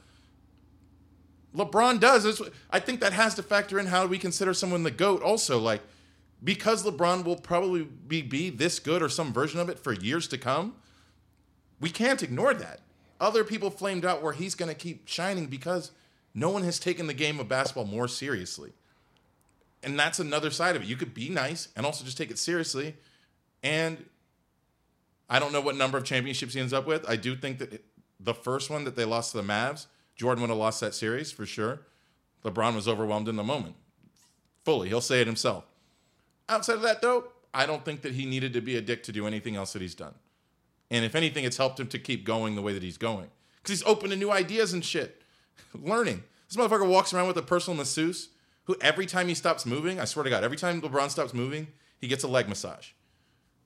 LeBron 1.54 2.00
does. 2.00 2.40
What- 2.40 2.52
I 2.70 2.80
think 2.80 3.00
that 3.00 3.12
has 3.12 3.34
to 3.36 3.42
factor 3.42 3.78
in 3.78 3.86
how 3.86 4.06
we 4.06 4.18
consider 4.18 4.54
someone 4.54 4.82
the 4.82 4.90
GOAT 4.90 5.22
also. 5.22 5.58
Like, 5.58 5.82
because 6.42 6.84
LeBron 6.84 7.24
will 7.24 7.36
probably 7.36 7.84
be, 7.84 8.22
be 8.22 8.50
this 8.50 8.78
good 8.78 9.02
or 9.02 9.08
some 9.08 9.32
version 9.32 9.58
of 9.60 9.68
it 9.68 9.78
for 9.78 9.92
years 9.92 10.28
to 10.28 10.38
come, 10.38 10.76
we 11.80 11.90
can't 11.90 12.22
ignore 12.22 12.54
that. 12.54 12.80
Other 13.20 13.42
people 13.44 13.70
flamed 13.70 14.04
out 14.04 14.22
where 14.22 14.32
he's 14.32 14.54
going 14.54 14.68
to 14.68 14.74
keep 14.74 15.08
shining 15.08 15.46
because 15.46 15.90
no 16.34 16.50
one 16.50 16.62
has 16.62 16.78
taken 16.78 17.06
the 17.06 17.14
game 17.14 17.40
of 17.40 17.48
basketball 17.48 17.84
more 17.84 18.06
seriously. 18.06 18.72
And 19.82 19.98
that's 19.98 20.18
another 20.18 20.50
side 20.50 20.76
of 20.76 20.82
it. 20.82 20.88
You 20.88 20.96
could 20.96 21.14
be 21.14 21.28
nice 21.28 21.68
and 21.76 21.84
also 21.84 22.04
just 22.04 22.16
take 22.16 22.30
it 22.30 22.38
seriously. 22.38 22.94
And 23.62 24.04
I 25.28 25.38
don't 25.38 25.52
know 25.52 25.60
what 25.60 25.76
number 25.76 25.98
of 25.98 26.04
championships 26.04 26.54
he 26.54 26.60
ends 26.60 26.72
up 26.72 26.86
with. 26.86 27.08
I 27.08 27.16
do 27.16 27.36
think 27.36 27.58
that 27.58 27.84
the 28.20 28.34
first 28.34 28.70
one 28.70 28.84
that 28.84 28.96
they 28.96 29.04
lost 29.04 29.32
to 29.32 29.38
the 29.38 29.42
Mavs, 29.42 29.86
Jordan 30.18 30.42
would 30.42 30.50
have 30.50 30.58
lost 30.58 30.80
that 30.80 30.94
series 30.94 31.32
for 31.32 31.46
sure. 31.46 31.80
LeBron 32.44 32.74
was 32.74 32.88
overwhelmed 32.88 33.28
in 33.28 33.36
the 33.36 33.44
moment. 33.44 33.76
Fully. 34.64 34.88
He'll 34.88 35.00
say 35.00 35.20
it 35.20 35.26
himself. 35.26 35.64
Outside 36.48 36.74
of 36.74 36.82
that, 36.82 37.00
though, 37.00 37.28
I 37.54 37.66
don't 37.66 37.84
think 37.84 38.02
that 38.02 38.12
he 38.12 38.26
needed 38.26 38.52
to 38.52 38.60
be 38.60 38.76
a 38.76 38.82
dick 38.82 39.04
to 39.04 39.12
do 39.12 39.26
anything 39.26 39.56
else 39.56 39.72
that 39.72 39.82
he's 39.82 39.94
done. 39.94 40.14
And 40.90 41.04
if 41.04 41.14
anything, 41.14 41.44
it's 41.44 41.56
helped 41.56 41.78
him 41.78 41.86
to 41.88 41.98
keep 41.98 42.24
going 42.24 42.56
the 42.56 42.62
way 42.62 42.72
that 42.72 42.82
he's 42.82 42.98
going. 42.98 43.28
Because 43.62 43.78
he's 43.78 43.88
open 43.88 44.10
to 44.10 44.16
new 44.16 44.30
ideas 44.30 44.72
and 44.72 44.84
shit. 44.84 45.22
Learning. 45.74 46.24
This 46.48 46.56
motherfucker 46.56 46.88
walks 46.88 47.12
around 47.14 47.28
with 47.28 47.36
a 47.36 47.42
personal 47.42 47.76
masseuse 47.76 48.30
who 48.64 48.76
every 48.80 49.06
time 49.06 49.28
he 49.28 49.34
stops 49.34 49.64
moving, 49.64 50.00
I 50.00 50.04
swear 50.04 50.24
to 50.24 50.30
God, 50.30 50.42
every 50.42 50.56
time 50.56 50.82
LeBron 50.82 51.10
stops 51.10 51.32
moving, 51.32 51.68
he 52.00 52.08
gets 52.08 52.24
a 52.24 52.28
leg 52.28 52.48
massage. 52.48 52.88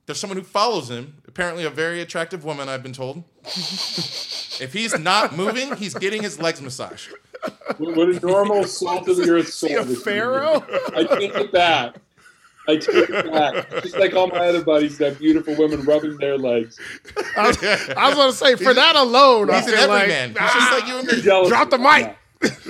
There's 0.07 0.19
someone 0.19 0.37
who 0.37 0.43
follows 0.45 0.91
him, 0.91 1.15
apparently 1.29 1.65
a 1.65 1.71
very 1.71 2.01
attractive 2.01 2.45
woman, 2.45 2.69
I've 2.69 2.83
been 2.83 2.93
told. 2.93 3.23
if 3.45 4.73
he's 4.73 4.99
not 4.99 5.37
moving, 5.37 5.77
he's 5.77 5.95
getting 5.95 6.23
his 6.23 6.41
legs 6.41 6.61
massaged. 6.61 7.11
What 7.79 7.97
what 7.97 8.09
a 8.09 8.21
normal 8.27 8.65
salt 8.65 9.09
of 9.09 9.17
the 9.17 9.31
earth 9.31 9.49
soul. 9.49 9.69
See 9.69 9.75
a 9.75 9.85
pharaoh? 9.85 10.65
I 10.95 11.05
take 11.05 11.35
it 11.35 11.53
back. 11.53 11.97
I 12.69 12.77
take 12.77 12.95
it 13.11 13.33
back. 13.33 13.71
Just 13.83 13.97
like 13.99 14.15
all 14.15 14.29
my 14.29 14.39
other 14.49 14.63
buddies 14.63 14.99
that 14.99 15.19
beautiful 15.19 15.57
women 15.57 15.83
rubbing 15.83 16.17
their 16.19 16.39
legs. 16.39 16.79
I 17.37 17.47
was, 17.49 17.63
I 17.63 18.09
was 18.09 18.15
gonna 18.15 18.33
say 18.33 18.55
for 18.57 18.73
that 18.75 18.95
alone, 18.97 19.51
I 19.51 19.59
He's 19.61 19.69
an 19.73 19.79
feel 19.79 19.89
like 19.89 20.03
everyman. 20.09 20.29
He's 20.31 20.53
just 20.53 20.73
like 20.73 20.87
you 20.89 20.99
and 20.99 21.07
You're 21.09 21.17
me. 21.17 21.23
jealous. 21.23 21.49
drop 21.49 21.71
the 21.71 21.79
mic. 21.79 22.17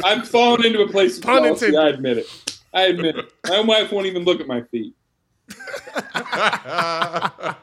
I'm 0.04 0.22
falling 0.22 0.64
into 0.64 0.80
a 0.82 0.88
place 0.88 1.18
of 1.18 1.24
Pun 1.24 1.42
jealousy. 1.44 1.76
I 1.76 1.88
admit 1.88 2.18
it. 2.18 2.60
I 2.74 2.82
admit 2.84 3.16
it. 3.16 3.32
My 3.48 3.60
wife 3.60 3.92
won't 3.92 4.06
even 4.06 4.24
look 4.24 4.40
at 4.40 4.46
my 4.46 4.62
feet. 4.62 4.94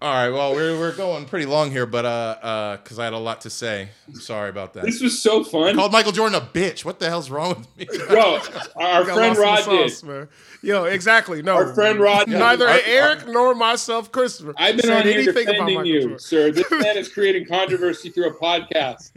All 0.00 0.12
right, 0.12 0.30
well, 0.30 0.52
we're, 0.52 0.76
we're 0.80 0.96
going 0.96 1.26
pretty 1.26 1.46
long 1.46 1.70
here, 1.70 1.86
but 1.86 2.04
uh, 2.04 2.08
uh, 2.42 2.76
because 2.78 2.98
I 2.98 3.04
had 3.04 3.12
a 3.12 3.18
lot 3.18 3.42
to 3.42 3.50
say. 3.50 3.88
I'm 4.08 4.16
sorry 4.16 4.50
about 4.50 4.74
that. 4.74 4.84
This 4.84 5.00
was 5.00 5.22
so 5.22 5.44
fun, 5.44 5.76
Called 5.76 5.92
Michael 5.92 6.10
Jordan 6.10 6.34
a 6.34 6.44
bitch. 6.44 6.84
What 6.84 6.98
the 6.98 7.08
hell's 7.08 7.30
wrong 7.30 7.50
with 7.50 7.76
me? 7.76 7.86
bro. 8.08 8.40
Our 8.74 9.04
friend 9.04 9.38
lost 9.38 9.38
in 9.38 9.42
Rod 9.44 9.64
the 9.64 9.70
did. 9.84 9.90
sauce, 9.92 10.02
man. 10.02 10.28
Yo, 10.60 10.84
exactly. 10.86 11.40
No, 11.40 11.54
Our 11.54 11.72
friend 11.72 12.00
Rod 12.00 12.26
did. 12.28 12.36
Neither 12.36 12.66
Our- 12.66 12.80
Eric 12.84 13.28
nor 13.28 13.54
myself, 13.54 14.10
Christopher. 14.10 14.54
I've 14.56 14.74
been 14.74 14.86
said 14.86 15.02
on 15.02 15.06
here 15.06 15.20
anything 15.20 15.44
about 15.48 15.68
defending 15.68 15.86
you, 15.86 16.00
Jordan. 16.00 16.18
sir. 16.18 16.50
This 16.50 16.68
man 16.68 16.96
is 16.98 17.08
creating 17.08 17.46
controversy 17.46 18.10
through 18.10 18.26
a 18.30 18.34
podcast. 18.34 19.12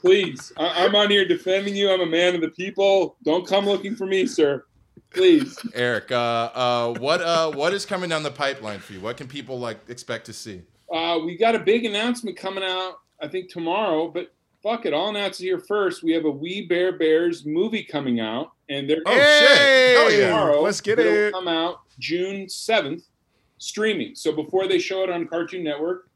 Please, 0.00 0.52
I- 0.56 0.84
I'm 0.84 0.94
on 0.94 1.10
here 1.10 1.26
defending 1.26 1.74
you. 1.74 1.90
I'm 1.90 2.02
a 2.02 2.06
man 2.06 2.36
of 2.36 2.40
the 2.40 2.50
people. 2.50 3.16
Don't 3.24 3.44
come 3.44 3.66
looking 3.66 3.96
for 3.96 4.06
me, 4.06 4.26
sir. 4.26 4.64
Please. 5.10 5.58
Eric, 5.74 6.10
uh, 6.12 6.14
uh, 6.54 6.94
what 6.98 7.20
uh, 7.20 7.50
what 7.52 7.72
is 7.74 7.84
coming 7.86 8.08
down 8.10 8.22
the 8.22 8.30
pipeline 8.30 8.78
for 8.80 8.92
you? 8.92 9.00
What 9.00 9.16
can 9.16 9.26
people 9.28 9.58
like 9.58 9.78
expect 9.88 10.26
to 10.26 10.32
see? 10.32 10.62
Uh, 10.92 11.18
we 11.24 11.36
got 11.36 11.54
a 11.54 11.58
big 11.58 11.84
announcement 11.84 12.36
coming 12.36 12.64
out, 12.64 13.00
I 13.20 13.28
think 13.28 13.50
tomorrow, 13.50 14.08
but 14.08 14.32
fuck 14.62 14.86
it. 14.86 14.94
I'll 14.94 15.08
announce 15.08 15.38
it 15.40 15.44
here 15.44 15.58
first. 15.58 16.02
We 16.02 16.12
have 16.12 16.24
a 16.24 16.30
We 16.30 16.66
Bare 16.66 16.92
Bears 16.98 17.44
movie 17.44 17.84
coming 17.84 18.20
out, 18.20 18.52
and 18.68 18.88
they're 18.88 19.02
Oh, 19.06 19.12
shit. 19.14 19.96
Hell 19.98 20.12
yeah. 20.12 20.26
tomorrow. 20.28 20.60
Let's 20.62 20.80
get 20.80 20.98
it'll 20.98 21.12
it. 21.12 21.32
come 21.32 21.48
out 21.48 21.80
June 21.98 22.46
7th, 22.46 23.02
streaming. 23.58 24.14
So 24.14 24.32
before 24.32 24.66
they 24.66 24.78
show 24.78 25.02
it 25.04 25.10
on 25.10 25.26
Cartoon 25.26 25.62
Network, 25.62 26.08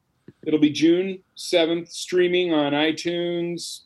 it'll 0.47 0.61
be 0.61 0.71
June 0.71 1.19
7th, 1.37 1.91
streaming 1.93 2.55
on 2.55 2.73
iTunes, 2.73 3.81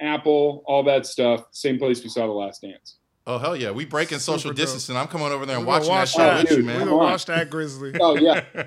Apple, 0.00 0.62
all 0.66 0.82
that 0.82 1.06
stuff. 1.06 1.46
Same 1.52 1.78
place 1.78 2.02
we 2.02 2.10
saw 2.10 2.26
The 2.26 2.32
Last 2.32 2.60
Dance. 2.62 2.95
Oh 3.28 3.38
hell 3.38 3.56
yeah, 3.56 3.72
we 3.72 3.84
breaking 3.84 4.18
social 4.20 4.50
Super 4.50 4.54
dope. 4.54 4.66
distancing. 4.66 4.96
I'm 4.96 5.08
coming 5.08 5.32
over 5.32 5.46
there 5.46 5.56
and 5.58 5.66
We're 5.66 5.80
gonna 5.80 5.88
watching 5.88 5.94
that 5.94 5.98
watch 5.98 6.10
shit 6.10 6.18
that. 6.18 6.42
with 6.50 6.58
you, 6.58 6.64
man. 6.64 6.74
We're 6.74 6.78
man. 6.80 6.88
gonna 6.88 6.96
watch 6.98 7.24
that 7.26 7.50
Grizzly. 7.50 7.92
Oh, 8.00 8.16
yeah. 8.16 8.44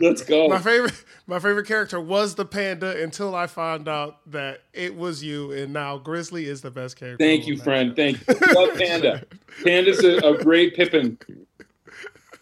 Let's 0.00 0.22
go. 0.22 0.48
My 0.48 0.58
favorite, 0.58 1.04
my 1.26 1.38
favorite 1.38 1.66
character 1.66 2.00
was 2.00 2.34
the 2.34 2.46
panda 2.46 3.02
until 3.02 3.34
I 3.34 3.46
found 3.46 3.88
out 3.88 4.20
that 4.30 4.62
it 4.72 4.96
was 4.96 5.22
you, 5.22 5.52
and 5.52 5.74
now 5.74 5.98
Grizzly 5.98 6.46
is 6.46 6.62
the 6.62 6.70
best 6.70 6.96
character. 6.96 7.22
Thank 7.22 7.46
you, 7.46 7.58
friend. 7.58 7.90
show. 7.90 7.94
Thank 7.94 8.26
you. 8.26 8.34
Love 8.54 8.78
Panda. 8.78 9.22
Panda's 9.64 10.02
a, 10.02 10.16
a 10.18 10.42
great 10.42 10.74
Pippen. 10.74 11.18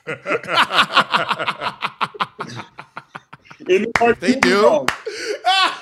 In 3.68 3.82
the 3.82 3.92
cartoon 3.94 4.18
They 4.20 4.40
do? 4.40 4.86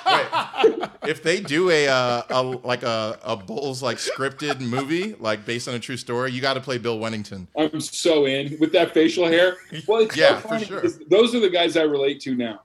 Wait, 0.05 0.89
if 1.07 1.23
they 1.23 1.39
do 1.39 1.69
a, 1.69 1.87
uh, 1.87 2.21
a 2.29 2.41
like 2.41 2.83
a, 2.83 3.19
a 3.23 3.35
Bulls 3.35 3.81
like 3.81 3.97
scripted 3.97 4.59
movie 4.59 5.15
like 5.19 5.45
based 5.45 5.67
on 5.67 5.75
a 5.75 5.79
true 5.79 5.97
story, 5.97 6.31
you 6.31 6.41
got 6.41 6.53
to 6.53 6.61
play 6.61 6.77
Bill 6.77 6.99
Wennington. 6.99 7.47
I'm 7.57 7.79
so 7.81 8.25
in 8.25 8.57
with 8.59 8.71
that 8.73 8.93
facial 8.93 9.27
hair. 9.27 9.57
Well, 9.87 10.01
it's 10.03 10.15
Yeah, 10.15 10.35
so 10.35 10.41
for 10.41 10.47
funny 10.49 10.65
sure. 10.65 10.83
those 11.09 11.33
are 11.35 11.39
the 11.39 11.49
guys 11.49 11.77
I 11.77 11.83
relate 11.83 12.19
to 12.21 12.35
now. 12.35 12.61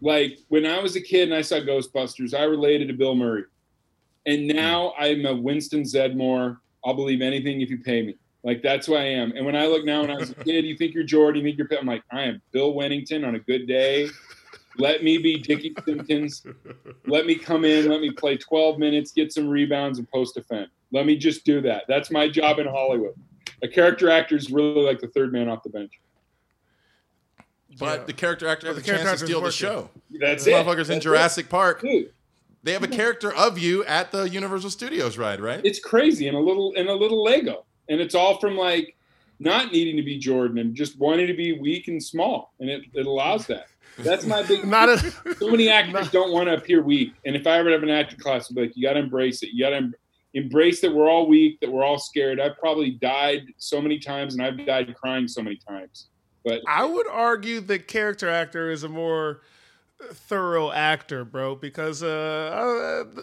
Like 0.00 0.38
when 0.48 0.66
I 0.66 0.80
was 0.80 0.96
a 0.96 1.00
kid 1.00 1.28
and 1.28 1.34
I 1.34 1.42
saw 1.42 1.56
Ghostbusters, 1.56 2.38
I 2.38 2.44
related 2.44 2.88
to 2.88 2.94
Bill 2.94 3.14
Murray, 3.14 3.44
and 4.26 4.46
now 4.46 4.92
I'm 4.98 5.24
a 5.26 5.34
Winston 5.34 5.82
Zeddemore. 5.82 6.58
I'll 6.84 6.94
believe 6.94 7.22
anything 7.22 7.60
if 7.60 7.70
you 7.70 7.78
pay 7.78 8.02
me. 8.02 8.16
Like 8.42 8.60
that's 8.62 8.86
who 8.86 8.94
I 8.94 9.04
am. 9.04 9.32
And 9.34 9.46
when 9.46 9.56
I 9.56 9.66
look 9.66 9.86
now, 9.86 10.02
when 10.02 10.10
I 10.10 10.16
was 10.16 10.30
a 10.30 10.34
kid, 10.34 10.66
you 10.66 10.76
think 10.76 10.92
you're 10.94 11.04
Jordan, 11.04 11.40
you 11.42 11.48
think 11.48 11.58
you're. 11.58 11.66
Pitt. 11.66 11.78
I'm 11.80 11.86
like, 11.86 12.02
I 12.12 12.22
am 12.22 12.42
Bill 12.52 12.74
Wennington 12.74 13.26
on 13.26 13.34
a 13.34 13.38
good 13.38 13.66
day. 13.66 14.08
Let 14.78 15.02
me 15.04 15.18
be 15.18 15.38
Dickey 15.38 15.74
Simpkins. 15.86 16.44
Let 17.06 17.26
me 17.26 17.34
come 17.36 17.64
in. 17.64 17.88
Let 17.88 18.00
me 18.00 18.10
play 18.10 18.36
12 18.36 18.78
minutes, 18.78 19.12
get 19.12 19.32
some 19.32 19.48
rebounds, 19.48 19.98
and 19.98 20.10
post 20.10 20.34
defend. 20.34 20.68
Let 20.92 21.06
me 21.06 21.16
just 21.16 21.44
do 21.44 21.60
that. 21.62 21.84
That's 21.88 22.10
my 22.10 22.28
job 22.28 22.58
in 22.58 22.66
Hollywood. 22.66 23.14
A 23.62 23.68
character 23.68 24.10
actor 24.10 24.36
is 24.36 24.50
really 24.50 24.82
like 24.82 25.00
the 25.00 25.08
third 25.08 25.32
man 25.32 25.48
off 25.48 25.62
the 25.62 25.70
bench. 25.70 25.92
But 27.78 28.00
Yeah. 28.00 28.04
the 28.06 28.12
character 28.12 28.46
actor 28.48 28.66
has 28.68 28.76
the 28.76 28.82
a 28.82 28.84
chance 28.84 29.02
character 29.02 29.20
to 29.20 29.26
steal 29.26 29.40
the 29.40 29.50
show. 29.50 29.90
That's 30.10 30.44
These 30.44 30.54
it. 30.54 30.56
motherfuckers 30.64 30.78
in 30.82 30.86
That's 30.94 31.04
Jurassic 31.04 31.48
Park. 31.48 31.80
Dude, 31.82 32.12
they 32.62 32.72
have 32.72 32.82
a 32.82 32.88
character 32.88 33.32
of 33.34 33.58
you 33.58 33.84
at 33.84 34.12
the 34.12 34.28
Universal 34.28 34.70
Studios 34.70 35.18
ride, 35.18 35.40
right? 35.40 35.60
it's 35.64 35.80
crazy 35.80 36.28
and 36.28 36.36
a 36.36 36.40
little 36.40 36.72
and 36.76 36.88
a 36.88 36.94
little 36.94 37.22
Lego, 37.22 37.64
and 37.88 38.00
it's 38.00 38.14
all 38.14 38.38
from 38.38 38.56
like 38.56 38.96
not 39.40 39.72
needing 39.72 39.96
to 39.96 40.02
be 40.02 40.18
Jordan 40.18 40.58
and 40.58 40.74
just 40.74 40.98
wanting 40.98 41.26
to 41.26 41.34
be 41.34 41.58
weak 41.58 41.88
and 41.88 42.02
small, 42.02 42.54
and 42.60 42.70
it, 42.70 42.82
it 42.94 43.06
allows 43.06 43.46
that. 43.48 43.66
That's 43.98 44.26
my 44.26 44.42
big. 44.42 44.64
Not 44.64 44.88
a, 44.88 44.98
so 45.38 45.48
many 45.48 45.68
actors 45.68 46.10
don't 46.10 46.32
want 46.32 46.48
to 46.48 46.54
appear 46.54 46.82
weak, 46.82 47.14
and 47.24 47.36
if 47.36 47.46
I 47.46 47.58
ever 47.58 47.70
have 47.70 47.82
an 47.82 47.90
acting 47.90 48.18
class, 48.18 48.50
I'd 48.50 48.54
be 48.54 48.62
like, 48.62 48.76
you 48.76 48.82
got 48.82 48.94
to 48.94 49.00
embrace 49.00 49.42
it. 49.42 49.50
You 49.52 49.64
got 49.64 49.70
to 49.70 49.76
em- 49.76 49.94
embrace 50.34 50.80
that 50.80 50.92
we're 50.92 51.08
all 51.08 51.26
weak, 51.28 51.60
that 51.60 51.70
we're 51.70 51.84
all 51.84 51.98
scared. 51.98 52.40
I've 52.40 52.58
probably 52.58 52.90
died 52.90 53.46
so 53.56 53.80
many 53.80 53.98
times, 53.98 54.34
and 54.34 54.42
I've 54.42 54.64
died 54.66 54.92
crying 54.94 55.28
so 55.28 55.42
many 55.42 55.56
times. 55.56 56.08
But 56.44 56.62
I 56.68 56.84
would 56.84 57.06
argue 57.08 57.60
that 57.60 57.88
character 57.88 58.28
actor 58.28 58.70
is 58.70 58.82
a 58.82 58.88
more 58.88 59.40
thorough 60.12 60.70
actor, 60.70 61.24
bro. 61.24 61.54
Because 61.54 62.02
uh, 62.02 63.06
uh, 63.16 63.22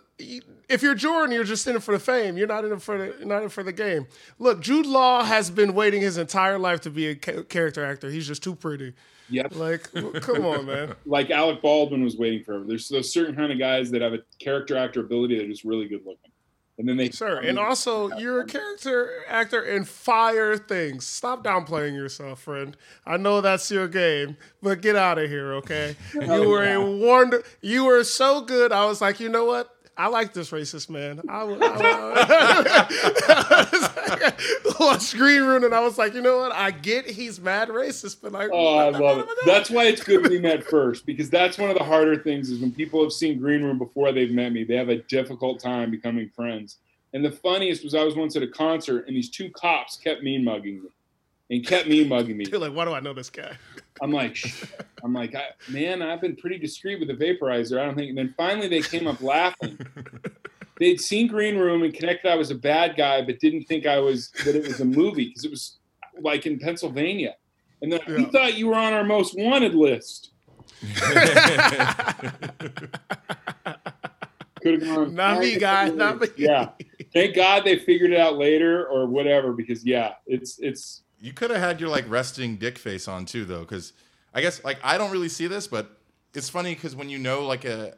if 0.70 0.82
you're 0.82 0.96
Jordan, 0.96 1.34
you're 1.34 1.44
just 1.44 1.68
in 1.68 1.76
it 1.76 1.84
for 1.84 1.92
the 1.92 2.00
fame. 2.00 2.38
You're 2.38 2.48
not 2.48 2.66
in 2.66 2.72
it 2.72 2.82
for 2.82 2.98
the 2.98 3.26
not 3.26 3.44
in 3.44 3.50
for 3.50 3.62
the 3.62 3.74
game. 3.74 4.08
Look, 4.40 4.62
Jude 4.62 4.86
Law 4.86 5.24
has 5.24 5.52
been 5.52 5.74
waiting 5.74 6.02
his 6.02 6.18
entire 6.18 6.58
life 6.58 6.82
to 6.82 6.90
be 6.90 7.08
a 7.08 7.16
ca- 7.16 7.44
character 7.44 7.84
actor. 7.84 8.10
He's 8.10 8.28
just 8.28 8.42
too 8.42 8.56
pretty. 8.56 8.94
Yep, 9.32 9.56
Like, 9.56 9.92
come 10.22 10.46
on, 10.46 10.66
man. 10.66 10.96
like 11.06 11.32
Alec 11.32 11.62
Baldwin 11.62 12.04
was 12.04 12.18
waiting 12.18 12.44
forever. 12.44 12.66
There's 12.68 12.88
those 12.88 13.12
certain 13.12 13.36
kind 13.36 13.52
of 13.52 13.60
guys 13.60 13.92
that 13.92 14.02
have 14.02 14.14
a 14.14 14.20
character 14.40 14.78
actor 14.78 15.00
ability 15.02 15.38
that 15.38 15.46
are 15.46 15.48
just 15.48 15.64
really 15.64 15.88
good 15.88 16.02
looking, 16.06 16.32
and 16.78 16.88
then 16.88 16.98
they 16.98 17.10
Sir, 17.10 17.40
and 17.40 17.58
also 17.58 18.16
you're 18.18 18.42
a 18.42 18.46
character 18.46 19.24
actor 19.28 19.64
in 19.64 19.86
fire 19.86 20.58
things. 20.58 21.06
Stop 21.06 21.44
downplaying 21.44 21.96
yourself, 21.96 22.42
friend. 22.42 22.76
I 23.06 23.18
know 23.18 23.42
that's 23.42 23.70
your 23.72 23.88
game, 23.88 24.38
but 24.62 24.82
get 24.82 24.96
out 24.96 25.18
of 25.18 25.30
here, 25.30 25.54
okay? 25.56 25.96
You 26.14 26.50
were 26.50 26.64
a 26.64 26.80
wonder. 26.80 27.44
You 27.62 27.86
were 27.86 28.04
so 28.04 28.42
good. 28.42 28.72
I 28.72 28.86
was 28.86 29.02
like, 29.02 29.20
you 29.20 29.30
know 29.30 29.46
what? 29.46 29.76
I 29.98 30.08
like 30.08 30.34
this 30.34 30.52
racist 30.52 30.90
man. 30.90 31.22
I, 31.30 31.40
w- 31.42 31.60
I, 31.62 31.68
w- 34.54 34.74
watched 34.80 35.14
Green 35.18 35.44
Room, 35.44 35.64
and 35.64 35.74
I 35.76 35.82
was 35.82 35.98
like, 35.98 36.14
you 36.14 36.22
know 36.22 36.38
what? 36.40 36.52
I 36.54 36.72
get 36.72 37.06
he's 37.06 37.40
mad 37.40 37.70
racist, 37.70 38.18
but 38.22 38.32
like, 38.32 38.50
Oh, 38.52 38.78
I 38.78 38.90
love 38.90 39.20
it. 39.20 39.28
That's 39.46 39.70
why 39.70 39.86
it's 39.86 40.04
good 40.04 40.28
we 40.28 40.40
met 40.40 40.64
first 40.64 41.06
because 41.06 41.30
that's 41.30 41.58
one 41.58 41.70
of 41.70 41.78
the 41.78 41.84
harder 41.84 42.18
things 42.18 42.50
is 42.50 42.60
when 42.60 42.72
people 42.72 43.02
have 43.04 43.12
seen 43.14 43.40
Green 43.40 43.64
Room 43.64 43.78
before 43.78 44.12
they've 44.12 44.32
met 44.32 44.52
me, 44.54 44.64
they 44.64 44.76
have 44.76 44.90
a 44.90 44.98
difficult 44.98 45.60
time 45.60 45.92
becoming 45.92 46.30
friends. 46.30 46.78
And 47.14 47.24
the 47.26 47.32
funniest 47.32 47.84
was 47.84 47.94
I 47.94 48.04
was 48.04 48.16
once 48.16 48.36
at 48.36 48.44
a 48.44 48.48
concert 48.48 49.08
and 49.08 49.16
these 49.16 49.30
two 49.30 49.50
cops 49.52 49.98
kept 49.98 50.24
mean 50.24 50.44
mugging 50.46 50.82
me 50.84 50.90
and 51.50 51.66
kept 51.68 51.88
mean 51.90 52.08
mugging 52.08 52.38
me. 52.38 52.46
You're 52.50 52.60
like, 52.62 52.74
why 52.74 52.86
do 52.86 52.94
I 52.94 53.02
know 53.02 53.14
this 53.14 53.30
guy? 53.30 53.58
I'm 54.02 54.12
like, 54.12 54.36
Shh. 54.36 54.64
I'm 55.04 55.14
like, 55.14 55.36
I, 55.36 55.50
man, 55.70 56.02
I've 56.02 56.22
been 56.22 56.36
pretty 56.36 56.58
discreet 56.58 57.00
with 57.00 57.08
the 57.08 57.14
vaporizer. 57.14 57.80
I 57.80 57.86
don't 57.86 57.96
think. 57.96 58.10
And 58.10 58.18
then 58.18 58.34
finally 58.38 58.68
they 58.68 58.82
came 58.82 59.08
up 59.08 59.22
laughing. 59.22 59.80
They'd 60.80 61.00
seen 61.00 61.28
Green 61.28 61.58
Room 61.58 61.84
and 61.84 61.94
connected 61.94 62.32
I 62.32 62.36
was 62.36 62.50
a 62.50 62.56
bad 62.56 62.96
guy, 62.98 63.22
but 63.22 63.40
didn't 63.40 63.66
think 63.66 63.86
I 63.86 64.00
was 64.00 64.32
that 64.46 64.56
it 64.56 64.66
was 64.66 64.80
a 64.80 64.86
movie 64.86 65.28
because 65.28 65.46
it 65.46 65.52
was 65.52 65.78
like 66.20 66.48
in 66.48 66.58
Pennsylvania. 66.58 67.36
And 67.84 67.92
then 67.92 68.00
we 68.08 68.26
thought 68.26 68.58
you 68.58 68.68
were 68.68 68.76
on 68.76 68.94
our 68.94 69.04
most 69.04 69.38
wanted 69.38 69.76
list. 69.76 70.32
Could 74.62 74.82
have 74.82 74.96
gone. 74.96 75.16
Not 75.16 75.40
me, 75.40 75.58
guy. 75.58 75.90
Not 75.90 76.20
me. 76.20 76.28
Yeah. 76.38 76.70
Thank 77.14 77.36
God 77.36 77.64
they 77.64 77.80
figured 77.80 78.12
it 78.12 78.20
out 78.20 78.38
later 78.38 78.88
or 78.88 79.06
whatever 79.08 79.54
because 79.54 79.84
yeah, 79.86 80.14
it's 80.26 80.60
it's 80.60 81.04
You 81.22 81.34
could 81.34 81.52
have 81.52 81.60
had 81.60 81.80
your 81.80 81.90
like 81.90 82.10
resting 82.10 82.56
dick 82.58 82.78
face 82.78 83.08
on 83.08 83.26
too, 83.26 83.46
though, 83.46 83.60
because 83.62 83.94
I 84.34 84.42
guess 84.42 84.64
like 84.64 84.80
I 84.84 84.98
don't 84.98 85.12
really 85.12 85.30
see 85.30 85.48
this, 85.48 85.68
but 85.68 85.98
it's 86.34 86.50
funny 86.50 86.74
because 86.74 86.96
when 86.96 87.10
you 87.10 87.20
know 87.20 87.46
like 87.46 87.64
a 87.64 87.96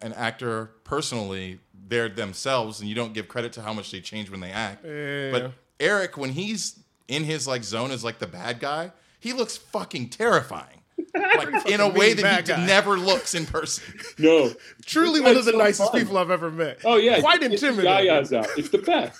an 0.00 0.12
actor 0.12 0.70
personally, 0.84 1.60
they're 1.88 2.08
themselves, 2.08 2.80
and 2.80 2.88
you 2.88 2.94
don't 2.94 3.12
give 3.14 3.28
credit 3.28 3.52
to 3.54 3.62
how 3.62 3.72
much 3.72 3.90
they 3.90 4.00
change 4.00 4.30
when 4.30 4.40
they 4.40 4.50
act. 4.50 4.84
Yeah. 4.84 5.30
But 5.30 5.52
Eric, 5.80 6.16
when 6.16 6.30
he's 6.30 6.78
in 7.06 7.24
his 7.24 7.46
like 7.46 7.62
zone 7.64 7.90
as 7.90 8.02
like 8.04 8.18
the 8.18 8.26
bad 8.26 8.60
guy, 8.60 8.92
he 9.20 9.32
looks 9.32 9.56
fucking 9.56 10.10
terrifying. 10.10 10.74
Like 11.14 11.68
in 11.68 11.80
a 11.80 11.88
way 11.88 12.12
that 12.14 12.22
bad 12.22 12.46
he 12.48 12.52
guy. 12.54 12.66
never 12.66 12.96
looks 12.96 13.34
in 13.34 13.46
person. 13.46 13.84
no. 14.18 14.52
Truly 14.84 15.20
one 15.20 15.36
of 15.36 15.44
the 15.44 15.52
so 15.52 15.58
nicest 15.58 15.92
fun. 15.92 16.00
people 16.00 16.18
I've 16.18 16.30
ever 16.30 16.50
met. 16.50 16.80
Oh 16.84 16.96
yeah, 16.96 17.20
Quite 17.20 17.40
get 17.40 17.48
the 17.48 17.54
intimidating. 17.54 18.10
Yayas 18.10 18.36
out. 18.36 18.48
It's 18.56 18.68
the 18.68 18.78
best. 18.78 19.18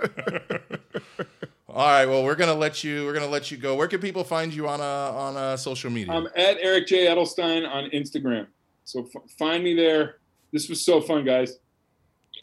All 1.74 1.84
right, 1.88 2.06
well, 2.06 2.22
we're 2.22 2.36
gonna 2.36 2.54
let 2.54 2.84
you. 2.84 3.04
We're 3.04 3.14
gonna 3.14 3.26
let 3.26 3.50
you 3.50 3.56
go. 3.56 3.74
Where 3.74 3.88
can 3.88 4.00
people 4.00 4.22
find 4.22 4.54
you 4.54 4.68
on 4.68 4.80
uh, 4.80 4.84
on 4.84 5.36
uh, 5.36 5.56
social 5.56 5.90
media? 5.90 6.12
I'm 6.12 6.26
at 6.36 6.56
Eric 6.60 6.86
J 6.86 7.06
Edelstein 7.06 7.68
on 7.68 7.90
Instagram. 7.90 8.46
So 8.84 9.00
f- 9.12 9.22
find 9.36 9.64
me 9.64 9.74
there. 9.74 10.18
This 10.52 10.68
was 10.68 10.84
so 10.84 11.00
fun, 11.00 11.24
guys. 11.24 11.56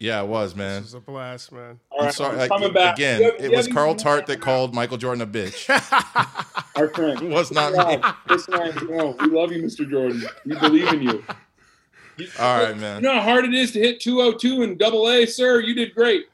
yeah, 0.02 0.22
it 0.22 0.28
was 0.28 0.54
man. 0.54 0.82
This 0.82 0.92
was 0.92 0.96
a 0.96 1.00
blast, 1.00 1.54
man. 1.54 1.80
All 1.92 2.00
I'm 2.02 2.06
right, 2.08 2.14
sorry. 2.14 2.32
I'm 2.34 2.38
like, 2.40 2.50
coming 2.50 2.74
back. 2.74 2.96
again. 2.96 3.22
Have- 3.24 3.36
it 3.40 3.56
was 3.56 3.70
Carl 3.70 3.96
Tart 3.96 4.26
that 4.28 4.42
called 4.42 4.76
Michael 4.76 4.98
Jordan 4.98 5.22
a 5.22 5.28
bitch. 5.28 5.70
Our 6.76 6.90
friend. 6.90 7.30
Was 7.32 7.52
not 7.52 7.72
me. 7.74 7.78
Rob, 7.80 8.16
listen, 8.30 8.54
I 8.54 8.70
know. 8.72 9.16
We 9.20 9.28
love 9.28 9.52
you, 9.54 9.62
Mr. 9.62 9.90
Jordan. 9.90 10.24
We 10.46 10.58
believe 10.58 10.88
in 10.92 11.02
you. 11.04 11.24
You- 12.18 12.28
All 12.40 12.58
right, 12.64 12.76
You 12.76 12.82
man. 12.82 13.02
know 13.02 13.14
how 13.14 13.22
hard 13.22 13.46
it 13.46 13.54
is 13.54 13.72
to 13.74 13.80
hit 13.80 14.00
202 14.02 14.64
and 14.64 14.78
double 14.80 15.08
A, 15.10 15.26
sir? 15.26 15.60
You 15.62 15.74
did 15.76 15.94
great. 15.96 16.26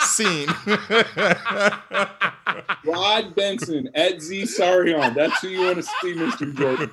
Scene. 0.00 0.48
Rod 2.84 3.34
Benson 3.34 3.90
Ed 3.94 4.22
Z 4.22 4.42
Sarion. 4.44 5.14
That's 5.14 5.40
who 5.40 5.48
you 5.48 5.60
want 5.62 5.76
to 5.76 5.82
see, 5.82 6.14
Mr. 6.14 6.54
Jordan. 6.54 6.90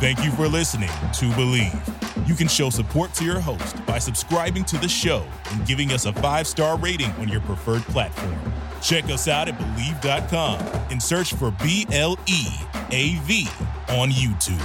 Thank 0.00 0.24
you 0.24 0.30
for 0.32 0.48
listening 0.48 0.88
to 0.88 1.26
Bleav. 1.32 2.28
You 2.28 2.34
can 2.34 2.48
show 2.48 2.70
support 2.70 3.12
to 3.14 3.24
your 3.24 3.40
host 3.40 3.84
by 3.86 3.98
subscribing 3.98 4.64
to 4.64 4.78
the 4.78 4.88
show 4.88 5.26
and 5.50 5.66
giving 5.66 5.92
us 5.92 6.06
a 6.06 6.12
five 6.12 6.46
star 6.46 6.78
rating 6.78 7.10
on 7.12 7.28
your 7.28 7.40
preferred 7.42 7.82
platform. 7.82 8.38
Check 8.80 9.04
us 9.06 9.28
out 9.28 9.48
at 9.48 9.58
Bleav.com 9.58 10.60
and 10.90 11.02
search 11.02 11.34
for 11.34 11.50
B 11.62 11.86
L 11.92 12.16
E 12.26 12.46
A 12.92 13.16
V 13.24 13.48
on 13.88 14.10
YouTube. 14.10 14.64